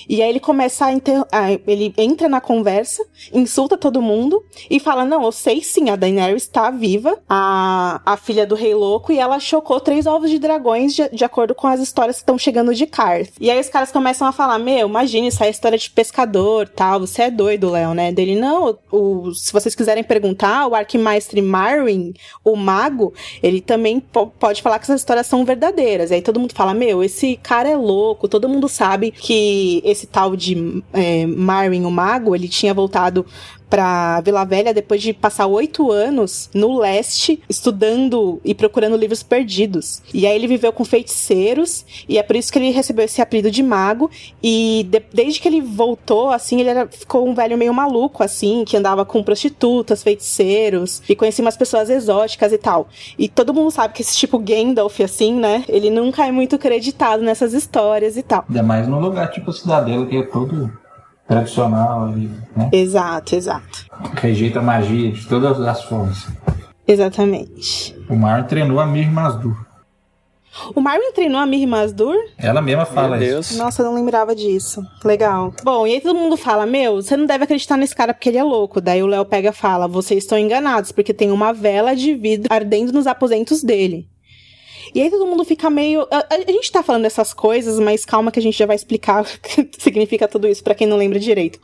E 0.07 0.21
aí 0.21 0.29
ele 0.29 0.39
começa 0.39 0.85
a 0.85 0.93
inter... 0.93 1.23
ele 1.67 1.93
entra 1.97 2.27
na 2.27 2.41
conversa, 2.41 3.05
insulta 3.33 3.77
todo 3.77 4.01
mundo 4.01 4.43
e 4.69 4.79
fala: 4.79 5.05
Não, 5.05 5.23
eu 5.23 5.31
sei 5.31 5.61
sim, 5.61 5.89
a 5.89 5.95
Daenerys 5.95 6.43
está 6.43 6.69
viva, 6.69 7.19
a, 7.27 8.01
a 8.05 8.17
filha 8.17 8.45
do 8.45 8.55
Rei 8.55 8.73
Louco, 8.73 9.11
e 9.11 9.19
ela 9.19 9.39
chocou 9.39 9.79
três 9.79 10.05
ovos 10.05 10.29
de 10.29 10.39
dragões 10.39 10.93
de, 10.93 11.09
de 11.09 11.23
acordo 11.23 11.55
com 11.55 11.67
as 11.67 11.79
histórias 11.79 12.17
que 12.17 12.23
estão 12.23 12.37
chegando 12.37 12.73
de 12.73 12.85
Karth. 12.85 13.31
E 13.39 13.49
aí 13.49 13.59
os 13.59 13.69
caras 13.69 13.91
começam 13.91 14.27
a 14.27 14.31
falar: 14.31 14.59
Meu, 14.59 14.87
imagine, 14.87 15.27
isso 15.27 15.43
é 15.43 15.49
história 15.49 15.77
de 15.77 15.89
pescador 15.89 16.67
tal, 16.67 16.99
você 16.99 17.23
é 17.23 17.31
doido, 17.31 17.69
Léo, 17.69 17.93
né? 17.93 18.11
Dele, 18.11 18.35
não, 18.35 18.77
o, 18.91 19.33
se 19.33 19.51
vocês 19.53 19.75
quiserem 19.75 20.03
perguntar, 20.03 20.67
o 20.67 20.75
Arquimaestre 20.75 21.41
Marwyn, 21.41 22.13
o 22.43 22.55
mago, 22.55 23.13
ele 23.41 23.61
também 23.61 23.99
pode 23.99 24.61
falar 24.61 24.79
que 24.79 24.85
essas 24.85 25.01
histórias 25.01 25.27
são 25.27 25.45
verdadeiras. 25.45 26.11
E 26.11 26.15
aí 26.15 26.21
todo 26.21 26.39
mundo 26.39 26.53
fala: 26.53 26.73
Meu, 26.73 27.03
esse 27.03 27.37
cara 27.41 27.69
é 27.69 27.75
louco, 27.75 28.27
todo 28.27 28.49
mundo 28.49 28.67
sabe 28.67 29.11
que 29.11 29.81
esse 29.93 30.05
tal 30.05 30.35
de 30.35 30.83
é, 30.91 31.25
Marvin, 31.25 31.85
o 31.85 31.91
mago, 31.91 32.35
ele 32.35 32.49
tinha 32.49 32.73
voltado 32.73 33.25
para 33.73 34.21
Vila 34.21 34.45
Velha 34.45 34.71
depois 34.71 35.01
de 35.01 35.13
passar 35.13 35.47
oito 35.47 35.91
anos 35.91 36.47
no 36.53 36.77
leste 36.77 37.41
estudando 37.49 38.39
e 38.45 38.53
procurando 38.53 38.95
livros 38.95 39.23
perdidos. 39.23 39.99
E 40.13 40.27
aí 40.27 40.35
ele 40.35 40.45
viveu 40.45 40.71
com 40.71 40.85
feiticeiros 40.85 41.83
e 42.07 42.19
é 42.19 42.21
por 42.21 42.35
isso 42.35 42.53
que 42.53 42.59
ele 42.59 42.69
recebeu 42.69 43.05
esse 43.05 43.19
apelido 43.19 43.49
de 43.49 43.63
mago. 43.63 44.11
E 44.43 44.85
de, 44.91 45.01
desde 45.11 45.39
que 45.39 45.47
ele 45.47 45.59
voltou, 45.59 46.29
assim, 46.29 46.59
ele 46.59 46.69
era, 46.69 46.87
ficou 46.87 47.27
um 47.27 47.33
velho 47.33 47.57
meio 47.57 47.73
maluco, 47.73 48.21
assim, 48.21 48.63
que 48.63 48.77
andava 48.77 49.03
com 49.03 49.23
prostitutas, 49.23 50.03
feiticeiros 50.03 51.01
e 51.09 51.15
conhecia 51.15 51.43
umas 51.43 51.57
pessoas 51.57 51.89
exóticas 51.89 52.53
e 52.53 52.59
tal. 52.59 52.87
E 53.17 53.27
todo 53.27 53.55
mundo 53.55 53.71
sabe 53.71 53.95
que 53.95 54.03
esse 54.03 54.15
tipo 54.15 54.37
Gandalf, 54.37 54.99
assim, 55.01 55.33
né? 55.33 55.65
Ele 55.67 55.89
nunca 55.89 56.27
é 56.27 56.31
muito 56.31 56.57
acreditado 56.57 57.23
nessas 57.23 57.53
histórias 57.53 58.17
e 58.17 58.21
tal. 58.21 58.45
Ainda 58.47 58.61
mais 58.61 58.87
num 58.87 58.99
lugar 58.99 59.31
tipo 59.31 59.51
Cidadela, 59.51 60.05
que 60.05 60.17
é 60.17 60.21
todo 60.21 60.82
tradicional 61.33 62.05
ali, 62.05 62.29
né? 62.55 62.69
Exato, 62.71 63.35
exato. 63.35 63.85
Rejeita 64.15 64.59
a 64.59 64.61
magia 64.61 65.11
de 65.11 65.25
todas 65.27 65.59
as 65.59 65.83
formas. 65.83 66.27
Exatamente. 66.87 67.95
O 68.09 68.15
Mar 68.15 68.45
treinou 68.47 68.79
a 68.79 68.85
Mir 68.85 69.11
Mazdur. 69.11 69.55
O 70.75 70.81
Marvin 70.81 71.11
treinou 71.13 71.39
a 71.39 71.47
Mir 71.47 71.65
Mazdur? 71.65 72.15
Ela 72.37 72.61
mesma 72.61 72.85
fala 72.85 73.17
Meu 73.17 73.27
Deus. 73.27 73.49
isso. 73.51 73.57
Nossa, 73.57 73.81
eu 73.81 73.87
não 73.87 73.95
lembrava 73.95 74.35
disso. 74.35 74.83
Legal. 75.03 75.51
Bom, 75.63 75.87
e 75.87 75.93
aí 75.93 76.01
todo 76.01 76.15
mundo 76.15 76.37
fala: 76.37 76.65
Meu, 76.65 77.01
você 77.01 77.17
não 77.17 77.25
deve 77.25 77.45
acreditar 77.45 77.75
nesse 77.75 77.95
cara 77.95 78.13
porque 78.13 78.29
ele 78.29 78.37
é 78.37 78.43
louco. 78.43 78.79
Daí 78.79 79.01
o 79.01 79.07
Léo 79.07 79.25
pega 79.25 79.49
e 79.49 79.53
fala: 79.53 79.87
Vocês 79.87 80.23
estão 80.23 80.37
enganados, 80.37 80.91
porque 80.91 81.11
tem 81.13 81.31
uma 81.31 81.51
vela 81.53 81.95
de 81.95 82.13
vidro 82.13 82.53
ardendo 82.53 82.93
nos 82.93 83.07
aposentos 83.07 83.63
dele. 83.63 84.07
E 84.93 85.01
aí 85.01 85.09
todo 85.09 85.25
mundo 85.25 85.43
fica 85.43 85.69
meio. 85.69 86.07
A, 86.11 86.35
a, 86.35 86.51
gente 86.51 86.71
tá 86.71 86.81
falando 86.83 87.03
dessas 87.03 87.33
coisas, 87.33 87.79
mas 87.79 88.05
calma 88.05 88.31
que 88.31 88.39
a 88.39 88.41
gente 88.41 88.57
já 88.57 88.65
vai 88.65 88.75
explicar 88.75 89.23
o 89.23 89.25
que 89.25 89.69
significa 89.79 90.27
tudo 90.27 90.47
isso 90.47 90.63
para 90.63 90.75
quem 90.75 90.87
não 90.87 90.97
lembra 90.97 91.19
direito. 91.19 91.59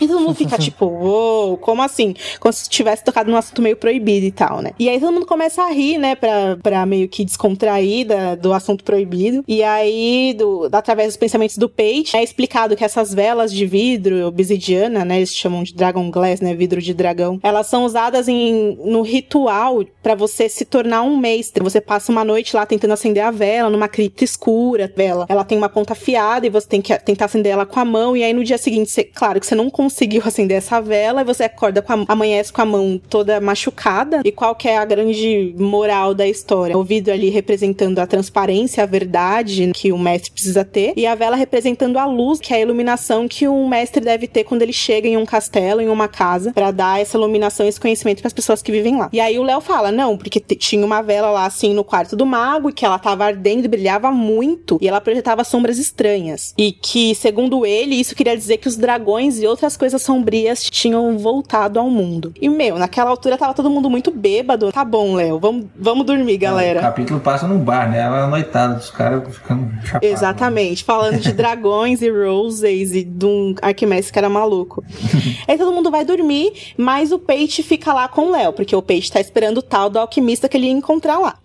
E 0.00 0.06
todo 0.06 0.20
mundo 0.20 0.34
fica 0.34 0.56
tipo, 0.58 0.86
uou, 0.86 1.56
como 1.58 1.82
assim? 1.82 2.14
Como 2.40 2.52
se 2.52 2.68
tivesse 2.68 3.04
tocado 3.04 3.30
num 3.30 3.36
assunto 3.36 3.62
meio 3.62 3.76
proibido 3.76 4.26
e 4.26 4.32
tal, 4.32 4.60
né? 4.60 4.70
E 4.78 4.88
aí 4.88 4.98
todo 5.00 5.12
mundo 5.12 5.26
começa 5.26 5.62
a 5.62 5.70
rir, 5.70 5.98
né, 5.98 6.14
pra, 6.14 6.56
pra 6.62 6.86
meio 6.86 7.08
que 7.08 7.24
descontrair 7.24 8.06
da, 8.06 8.34
do 8.34 8.52
assunto 8.52 8.84
proibido. 8.84 9.44
E 9.46 9.62
aí, 9.62 10.34
do, 10.36 10.68
através 10.72 11.08
dos 11.08 11.16
pensamentos 11.16 11.56
do 11.56 11.68
Page, 11.68 12.10
é 12.14 12.22
explicado 12.22 12.76
que 12.76 12.84
essas 12.84 13.12
velas 13.12 13.52
de 13.52 13.66
vidro, 13.66 14.26
obsidiana, 14.26 15.04
né, 15.04 15.18
eles 15.18 15.34
chamam 15.34 15.62
de 15.62 15.74
Dragon 15.74 16.10
Glass, 16.10 16.40
né, 16.40 16.54
vidro 16.54 16.80
de 16.80 16.94
dragão, 16.94 17.38
elas 17.42 17.66
são 17.66 17.84
usadas 17.84 18.28
em, 18.28 18.78
no 18.84 19.02
ritual 19.02 19.84
para 20.02 20.14
você 20.14 20.48
se 20.48 20.64
tornar 20.64 21.02
um 21.02 21.16
mestre. 21.16 21.62
Você 21.62 21.80
passa 21.80 22.10
uma 22.10 22.24
noite 22.24 22.54
lá 22.54 22.64
tentando 22.64 22.92
acender 22.92 23.22
a 23.22 23.30
vela 23.30 23.70
numa 23.70 23.88
cripta 23.88 24.24
escura, 24.24 24.92
vela. 24.94 25.26
Ela 25.28 25.44
tem 25.44 25.58
uma 25.58 25.68
ponta 25.68 25.92
afiada 25.92 26.46
e 26.46 26.50
você 26.50 26.66
tem 26.66 26.80
que 26.80 26.96
tentar 27.00 27.26
acender 27.26 27.52
ela 27.52 27.66
com 27.66 27.78
a 27.78 27.84
mão. 27.84 28.16
E 28.16 28.22
aí 28.22 28.32
no 28.32 28.44
dia 28.44 28.58
seguinte, 28.58 28.90
você, 28.90 29.04
claro 29.04 29.40
que 29.40 29.46
você 29.46 29.54
não 29.54 29.68
consegue 29.70 29.87
conseguiu 29.88 30.22
acender 30.24 30.58
essa 30.58 30.80
vela 30.80 31.22
e 31.22 31.24
você 31.24 31.44
acorda 31.44 31.80
com 31.80 31.92
a, 31.92 32.04
amanhece 32.08 32.52
com 32.52 32.60
a 32.60 32.66
mão 32.66 33.00
toda 33.08 33.40
machucada. 33.40 34.20
E 34.22 34.30
qual 34.30 34.54
que 34.54 34.68
é 34.68 34.76
a 34.76 34.84
grande 34.84 35.54
moral 35.58 36.12
da 36.12 36.28
história? 36.28 36.76
O 36.76 36.84
vidro 36.84 37.12
ali 37.12 37.30
representando 37.30 37.98
a 37.98 38.06
transparência, 38.06 38.82
a 38.82 38.86
verdade 38.86 39.70
que 39.74 39.90
o 39.90 39.98
mestre 39.98 40.30
precisa 40.30 40.64
ter, 40.64 40.92
e 40.94 41.06
a 41.06 41.14
vela 41.14 41.36
representando 41.36 41.98
a 41.98 42.04
luz, 42.04 42.38
que 42.38 42.52
é 42.52 42.58
a 42.58 42.60
iluminação 42.60 43.26
que 43.26 43.48
um 43.48 43.66
mestre 43.66 44.04
deve 44.04 44.26
ter 44.26 44.44
quando 44.44 44.60
ele 44.60 44.72
chega 44.72 45.08
em 45.08 45.16
um 45.16 45.24
castelo, 45.24 45.80
em 45.80 45.88
uma 45.88 46.06
casa, 46.06 46.52
para 46.52 46.70
dar 46.70 47.00
essa 47.00 47.16
iluminação 47.16 47.66
esse 47.66 47.80
conhecimento 47.80 48.20
para 48.20 48.28
as 48.28 48.32
pessoas 48.34 48.60
que 48.60 48.70
vivem 48.70 48.98
lá. 48.98 49.08
E 49.10 49.20
aí 49.20 49.38
o 49.38 49.42
Léo 49.42 49.60
fala: 49.62 49.90
"Não, 49.90 50.18
porque 50.18 50.38
tinha 50.40 50.84
uma 50.84 51.00
vela 51.00 51.30
lá 51.30 51.46
assim 51.46 51.72
no 51.72 51.82
quarto 51.82 52.14
do 52.14 52.26
mago 52.26 52.68
e 52.68 52.72
que 52.72 52.84
ela 52.84 52.98
tava 52.98 53.24
ardendo 53.24 53.68
brilhava 53.68 54.10
muito, 54.10 54.78
e 54.82 54.88
ela 54.88 55.00
projetava 55.00 55.44
sombras 55.44 55.78
estranhas. 55.78 56.52
E 56.58 56.72
que, 56.72 57.14
segundo 57.14 57.64
ele, 57.64 57.94
isso 57.94 58.14
queria 58.14 58.36
dizer 58.36 58.58
que 58.58 58.68
os 58.68 58.76
dragões 58.76 59.40
e 59.40 59.46
outras 59.46 59.76
coisas 59.78 60.02
sombrias 60.02 60.64
tinham 60.64 61.16
voltado 61.16 61.78
ao 61.78 61.88
mundo. 61.88 62.32
E, 62.40 62.48
meu, 62.48 62.78
naquela 62.78 63.10
altura 63.10 63.38
tava 63.38 63.54
todo 63.54 63.70
mundo 63.70 63.88
muito 63.88 64.10
bêbado. 64.10 64.72
Tá 64.72 64.84
bom, 64.84 65.14
Léo, 65.14 65.38
vamos, 65.38 65.66
vamos 65.76 66.04
dormir, 66.04 66.36
galera. 66.36 66.80
O 66.80 66.82
capítulo 66.82 67.20
passa 67.20 67.46
num 67.46 67.58
bar, 67.58 67.90
né? 67.90 68.00
Ela 68.00 68.26
noitada 68.26 68.74
dos 68.74 68.90
caras 68.90 69.22
ficando 69.34 69.70
chapados. 69.84 70.08
Exatamente, 70.08 70.84
falando 70.84 71.20
de 71.20 71.32
dragões 71.32 72.02
e 72.02 72.10
roses 72.10 72.92
e 72.92 73.04
de 73.04 73.26
um 73.26 73.54
Arquimedes 73.62 74.10
que 74.10 74.18
era 74.18 74.28
maluco. 74.28 74.84
Aí 75.46 75.56
todo 75.56 75.72
mundo 75.72 75.90
vai 75.90 76.04
dormir, 76.04 76.74
mas 76.76 77.12
o 77.12 77.18
Peixe 77.18 77.62
fica 77.62 77.92
lá 77.92 78.08
com 78.08 78.26
o 78.26 78.30
Léo, 78.32 78.52
porque 78.52 78.74
o 78.74 78.82
Peixe 78.82 79.12
tá 79.12 79.20
esperando 79.20 79.58
o 79.58 79.62
tal 79.62 79.88
do 79.88 79.98
alquimista 79.98 80.48
que 80.48 80.56
ele 80.56 80.66
ia 80.66 80.72
encontrar 80.72 81.18
lá. 81.18 81.36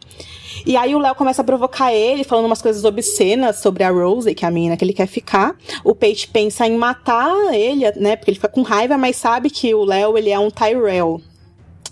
E 0.65 0.77
aí 0.77 0.95
o 0.95 0.99
Léo 0.99 1.15
começa 1.15 1.41
a 1.41 1.45
provocar 1.45 1.93
ele, 1.93 2.23
falando 2.23 2.45
umas 2.45 2.61
coisas 2.61 2.83
obscenas 2.83 3.57
sobre 3.57 3.83
a 3.83 3.89
Rose, 3.89 4.33
que 4.33 4.45
é 4.45 4.47
a 4.47 4.51
menina 4.51 4.77
que 4.77 4.83
ele 4.83 4.93
quer 4.93 5.07
ficar. 5.07 5.55
O 5.83 5.93
Peixe 5.93 6.27
pensa 6.27 6.67
em 6.67 6.77
matar 6.77 7.53
ele, 7.53 7.91
né? 7.97 8.15
Porque 8.15 8.31
ele 8.31 8.37
fica 8.37 8.49
com 8.49 8.61
raiva, 8.61 8.97
mas 8.97 9.15
sabe 9.15 9.49
que 9.49 9.73
o 9.73 9.83
Léo, 9.83 10.17
ele 10.17 10.29
é 10.29 10.39
um 10.39 10.49
Tyrell. 10.49 11.21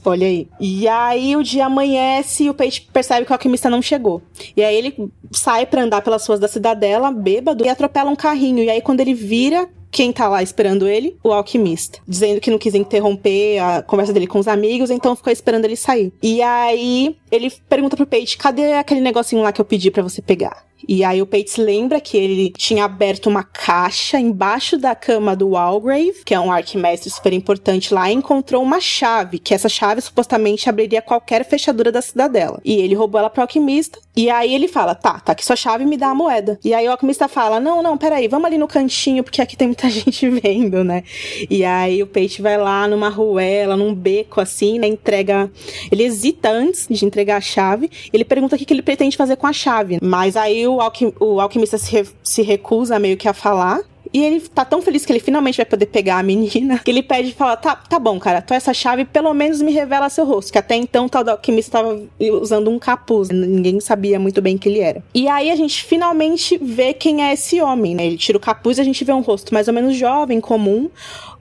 Olha 0.03 0.25
aí. 0.25 0.47
E 0.59 0.87
aí 0.87 1.35
o 1.35 1.43
dia 1.43 1.67
amanhece 1.67 2.45
e 2.45 2.49
o 2.49 2.53
Peixe 2.53 2.81
percebe 2.81 3.25
que 3.25 3.31
o 3.31 3.35
alquimista 3.35 3.69
não 3.69 3.81
chegou. 3.81 4.21
E 4.57 4.63
aí 4.63 4.75
ele 4.75 5.11
sai 5.31 5.65
para 5.65 5.83
andar 5.83 6.01
pelas 6.01 6.25
ruas 6.25 6.39
da 6.39 6.47
cidadela, 6.47 7.11
bêbado, 7.11 7.63
e 7.63 7.69
atropela 7.69 8.09
um 8.09 8.15
carrinho. 8.15 8.63
E 8.63 8.69
aí 8.69 8.81
quando 8.81 8.99
ele 9.01 9.13
vira, 9.13 9.69
quem 9.91 10.11
tá 10.13 10.27
lá 10.27 10.41
esperando 10.41 10.87
ele? 10.87 11.17
O 11.23 11.33
alquimista. 11.33 11.99
Dizendo 12.07 12.39
que 12.39 12.49
não 12.49 12.57
quis 12.57 12.73
interromper 12.73 13.59
a 13.59 13.81
conversa 13.81 14.13
dele 14.13 14.25
com 14.25 14.39
os 14.39 14.47
amigos, 14.47 14.89
então 14.89 15.15
ficou 15.15 15.31
esperando 15.31 15.65
ele 15.65 15.75
sair. 15.75 16.11
E 16.23 16.41
aí 16.41 17.15
ele 17.29 17.51
pergunta 17.67 17.97
pro 17.97 18.05
Page: 18.05 18.37
cadê 18.37 18.73
aquele 18.73 19.01
negocinho 19.01 19.41
lá 19.41 19.51
que 19.51 19.59
eu 19.59 19.65
pedi 19.65 19.91
para 19.91 20.01
você 20.01 20.21
pegar? 20.21 20.63
E 20.87 21.03
aí 21.03 21.21
o 21.21 21.25
Pate 21.25 21.61
lembra 21.61 21.99
que 21.99 22.17
ele 22.17 22.51
tinha 22.57 22.85
aberto 22.85 23.27
uma 23.27 23.43
caixa 23.43 24.19
embaixo 24.19 24.77
da 24.77 24.95
cama 24.95 25.35
do 25.35 25.49
Walgrave, 25.49 26.23
que 26.25 26.33
é 26.33 26.39
um 26.39 26.51
arquimestre 26.51 27.09
super 27.09 27.33
importante 27.33 27.93
lá, 27.93 28.09
e 28.09 28.13
encontrou 28.13 28.63
uma 28.63 28.79
chave, 28.79 29.39
que 29.39 29.53
essa 29.53 29.69
chave 29.69 30.01
supostamente 30.01 30.69
abriria 30.69 31.01
qualquer 31.01 31.45
fechadura 31.45 31.91
da 31.91 32.01
cidadela. 32.01 32.59
E 32.63 32.75
ele 32.75 32.95
roubou 32.95 33.19
ela 33.19 33.29
pro 33.29 33.41
alquimista, 33.41 33.99
e 34.15 34.29
aí 34.29 34.53
ele 34.53 34.67
fala, 34.67 34.93
tá, 34.93 35.19
tá 35.19 35.31
aqui 35.31 35.45
sua 35.45 35.55
chave, 35.55 35.85
me 35.85 35.97
dá 35.97 36.07
a 36.07 36.15
moeda. 36.15 36.59
E 36.63 36.73
aí 36.73 36.87
o 36.87 36.91
alquimista 36.91 37.27
fala, 37.27 37.59
não, 37.59 37.81
não, 37.81 37.97
peraí, 37.97 38.27
vamos 38.27 38.45
ali 38.45 38.57
no 38.57 38.67
cantinho, 38.67 39.23
porque 39.23 39.41
aqui 39.41 39.55
tem 39.55 39.67
muita 39.67 39.89
gente 39.91 40.29
vendo, 40.29 40.83
né? 40.83 41.03
E 41.49 41.63
aí 41.63 42.01
o 42.03 42.07
Pate 42.07 42.41
vai 42.41 42.57
lá 42.57 42.87
numa 42.87 43.09
ruela, 43.09 43.77
num 43.77 43.93
beco 43.93 44.41
assim, 44.41 44.79
né, 44.79 44.87
entrega... 44.87 45.49
Ele 45.91 46.03
hesita 46.03 46.49
antes 46.49 46.87
de 46.89 47.05
entregar 47.05 47.37
a 47.37 47.41
chave, 47.41 47.89
ele 48.11 48.25
pergunta 48.25 48.55
o 48.55 48.59
que 48.59 48.73
ele 48.73 48.81
pretende 48.81 49.17
fazer 49.17 49.35
com 49.35 49.47
a 49.47 49.53
chave. 49.53 49.99
Mas 50.01 50.35
aí 50.35 50.67
o, 50.75 50.81
alquim, 50.81 51.13
o 51.19 51.39
alquimista 51.39 51.77
se, 51.77 51.91
re, 51.91 52.07
se 52.23 52.41
recusa 52.41 52.99
meio 52.99 53.17
que 53.17 53.27
a 53.27 53.33
falar. 53.33 53.81
E 54.13 54.21
ele 54.23 54.41
tá 54.41 54.65
tão 54.65 54.81
feliz 54.81 55.05
que 55.05 55.11
ele 55.11 55.19
finalmente 55.19 55.55
vai 55.55 55.65
poder 55.65 55.85
pegar 55.85 56.17
a 56.17 56.23
menina, 56.23 56.79
que 56.83 56.91
ele 56.91 57.01
pede 57.01 57.29
e 57.29 57.33
fala: 57.33 57.55
tá, 57.55 57.75
tá 57.75 57.97
bom, 57.97 58.19
cara, 58.19 58.41
tô 58.41 58.53
essa 58.53 58.73
chave, 58.73 59.05
pelo 59.05 59.33
menos 59.33 59.61
me 59.61 59.71
revela 59.71 60.09
seu 60.09 60.25
rosto. 60.25 60.51
Que 60.51 60.57
até 60.57 60.75
então 60.75 61.05
o 61.05 61.09
tal 61.09 61.23
do 61.23 61.31
alquimista 61.31 61.79
tava 61.79 62.01
usando 62.41 62.69
um 62.69 62.77
capuz, 62.77 63.29
ninguém 63.29 63.79
sabia 63.79 64.19
muito 64.19 64.41
bem 64.41 64.57
quem 64.57 64.73
ele 64.73 64.81
era. 64.81 65.03
E 65.13 65.27
aí 65.27 65.49
a 65.49 65.55
gente 65.55 65.83
finalmente 65.83 66.57
vê 66.57 66.93
quem 66.93 67.23
é 67.23 67.33
esse 67.33 67.61
homem, 67.61 67.95
né? 67.95 68.05
Ele 68.05 68.17
tira 68.17 68.37
o 68.37 68.41
capuz 68.41 68.77
e 68.77 68.81
a 68.81 68.83
gente 68.83 69.03
vê 69.03 69.13
um 69.13 69.21
rosto 69.21 69.53
mais 69.53 69.67
ou 69.67 69.73
menos 69.73 69.95
jovem, 69.95 70.41
comum, 70.41 70.89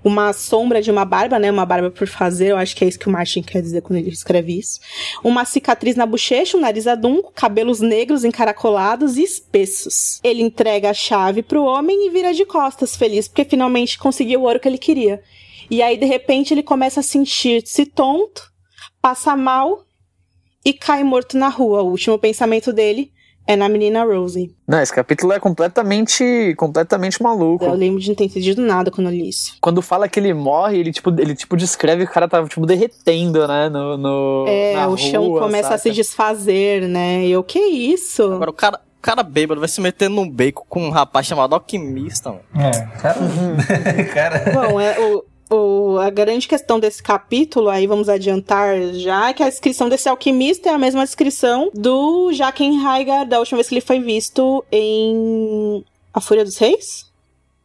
uma 0.03 0.33
sombra 0.33 0.81
de 0.81 0.91
uma 0.91 1.05
barba, 1.05 1.39
né? 1.39 1.51
Uma 1.51 1.67
barba 1.67 1.91
por 1.91 2.07
fazer, 2.07 2.49
eu 2.53 2.57
acho 2.57 2.75
que 2.75 2.85
é 2.85 2.89
isso 2.89 2.99
que 2.99 3.09
o 3.09 3.13
Martin 3.13 3.43
quer 3.43 3.61
dizer 3.61 3.83
quando 3.83 3.99
ele 3.99 4.11
escreve 4.11 4.59
isso. 4.59 4.81
Uma 5.23 5.45
cicatriz 5.45 5.97
na 5.97 6.07
bochecha, 6.07 6.57
um 6.57 6.61
nariz 6.61 6.87
adunco, 6.87 7.33
cabelos 7.33 7.81
negros 7.81 8.25
encaracolados 8.25 9.17
e 9.17 9.23
espessos. 9.23 10.21
Ele 10.25 10.43
entrega 10.43 10.91
a 10.91 10.95
chave 10.95 11.43
pro 11.43 11.65
homem 11.65 12.07
e 12.07 12.11
vira 12.11 12.33
de 12.33 12.45
costas, 12.45 12.97
feliz, 12.97 13.29
porque 13.29 13.45
finalmente 13.45 13.99
conseguiu 13.99 14.41
o 14.41 14.45
ouro 14.45 14.59
que 14.59 14.69
ele 14.69 14.79
queria. 14.79 15.23
E 15.71 15.83
aí, 15.83 15.97
de 15.97 16.07
repente, 16.07 16.53
ele 16.53 16.63
começa 16.63 17.01
a 17.01 17.03
sentir-se 17.03 17.87
tonto, 17.87 18.51
passa 19.01 19.37
mal 19.37 19.85
e 20.65 20.73
cai 20.73 21.05
morto 21.05 21.37
na 21.37 21.49
rua. 21.49 21.83
O 21.83 21.91
último 21.91 22.19
pensamento 22.19 22.73
dele 22.73 23.13
é 23.47 23.57
na 23.57 23.69
menina 23.69 24.05
Rosie. 24.05 24.55
Não, 24.67 24.81
esse 24.81 24.93
capítulo 24.93 25.33
é 25.33 25.41
completamente, 25.41 26.55
completamente 26.57 27.21
maluco. 27.23 27.65
Eu 27.65 27.75
lembro 27.75 28.01
de 28.01 28.09
não 28.09 28.15
ter 28.15 28.25
entendido 28.25 28.63
nada 28.63 28.91
quando 28.91 29.09
eu 29.09 29.13
li 29.13 29.29
isso. 29.29 29.57
Quando 29.61 29.83
fala 29.83 30.09
que 30.09 30.21
ele 30.21 30.33
morre, 30.33 30.79
ele 30.79 30.93
tipo, 30.93 31.11
ele 31.21 31.35
tipo 31.35 31.57
descreve 31.57 32.05
que 32.05 32.11
o 32.11 32.15
cara 32.15 32.29
tava 32.29 32.49
tipo 32.49 32.65
derretendo, 32.67 33.47
né, 33.49 33.69
no, 33.69 33.97
no 33.97 34.45
É, 34.47 34.75
na 34.75 34.89
o 34.89 34.97
chão 34.97 35.27
rua, 35.27 35.41
começa 35.41 35.65
saca? 35.65 35.75
a 35.75 35.79
se 35.79 35.91
desfazer, 35.91 36.83
né? 36.89 37.25
E 37.27 37.33
eu, 37.33 37.43
que 37.43 37.59
isso? 37.59 38.23
Agora 38.23 38.51
o 38.51 38.55
cara, 38.55 38.81
o 38.99 39.03
cara 39.03 39.23
bêbado 39.23 39.61
vai 39.61 39.69
se 39.69 39.81
meter 39.81 40.09
num 40.09 40.29
beco 40.29 40.65
com 40.69 40.85
um 40.85 40.91
rapaz 40.91 41.27
chamado 41.27 41.55
alquimista, 41.55 42.31
mano. 42.31 42.43
É, 42.55 42.71
cara. 43.01 43.19
cara. 44.15 44.53
Bom, 44.53 44.81
é, 44.81 44.99
o, 45.01 45.25
o, 45.51 45.99
a 45.99 46.09
grande 46.11 46.47
questão 46.47 46.79
desse 46.79 47.03
capítulo, 47.03 47.69
aí 47.69 47.87
vamos 47.87 48.09
adiantar 48.09 48.77
já, 48.95 49.31
é 49.31 49.33
que 49.33 49.43
a 49.43 49.49
descrição 49.49 49.89
desse 49.89 50.09
alquimista 50.09 50.71
é 50.71 50.73
a 50.73 50.79
mesma 50.79 51.05
descrição 51.05 51.71
do 51.75 52.33
Jaquenheiger 52.33 53.27
da 53.27 53.41
última 53.41 53.57
vez 53.57 53.69
que 53.69 53.75
ele 53.75 53.81
foi 53.81 53.99
visto 53.99 54.65
em 54.71 55.85
A 56.15 56.21
Fúria 56.21 56.45
dos 56.45 56.57
Reis? 56.57 57.11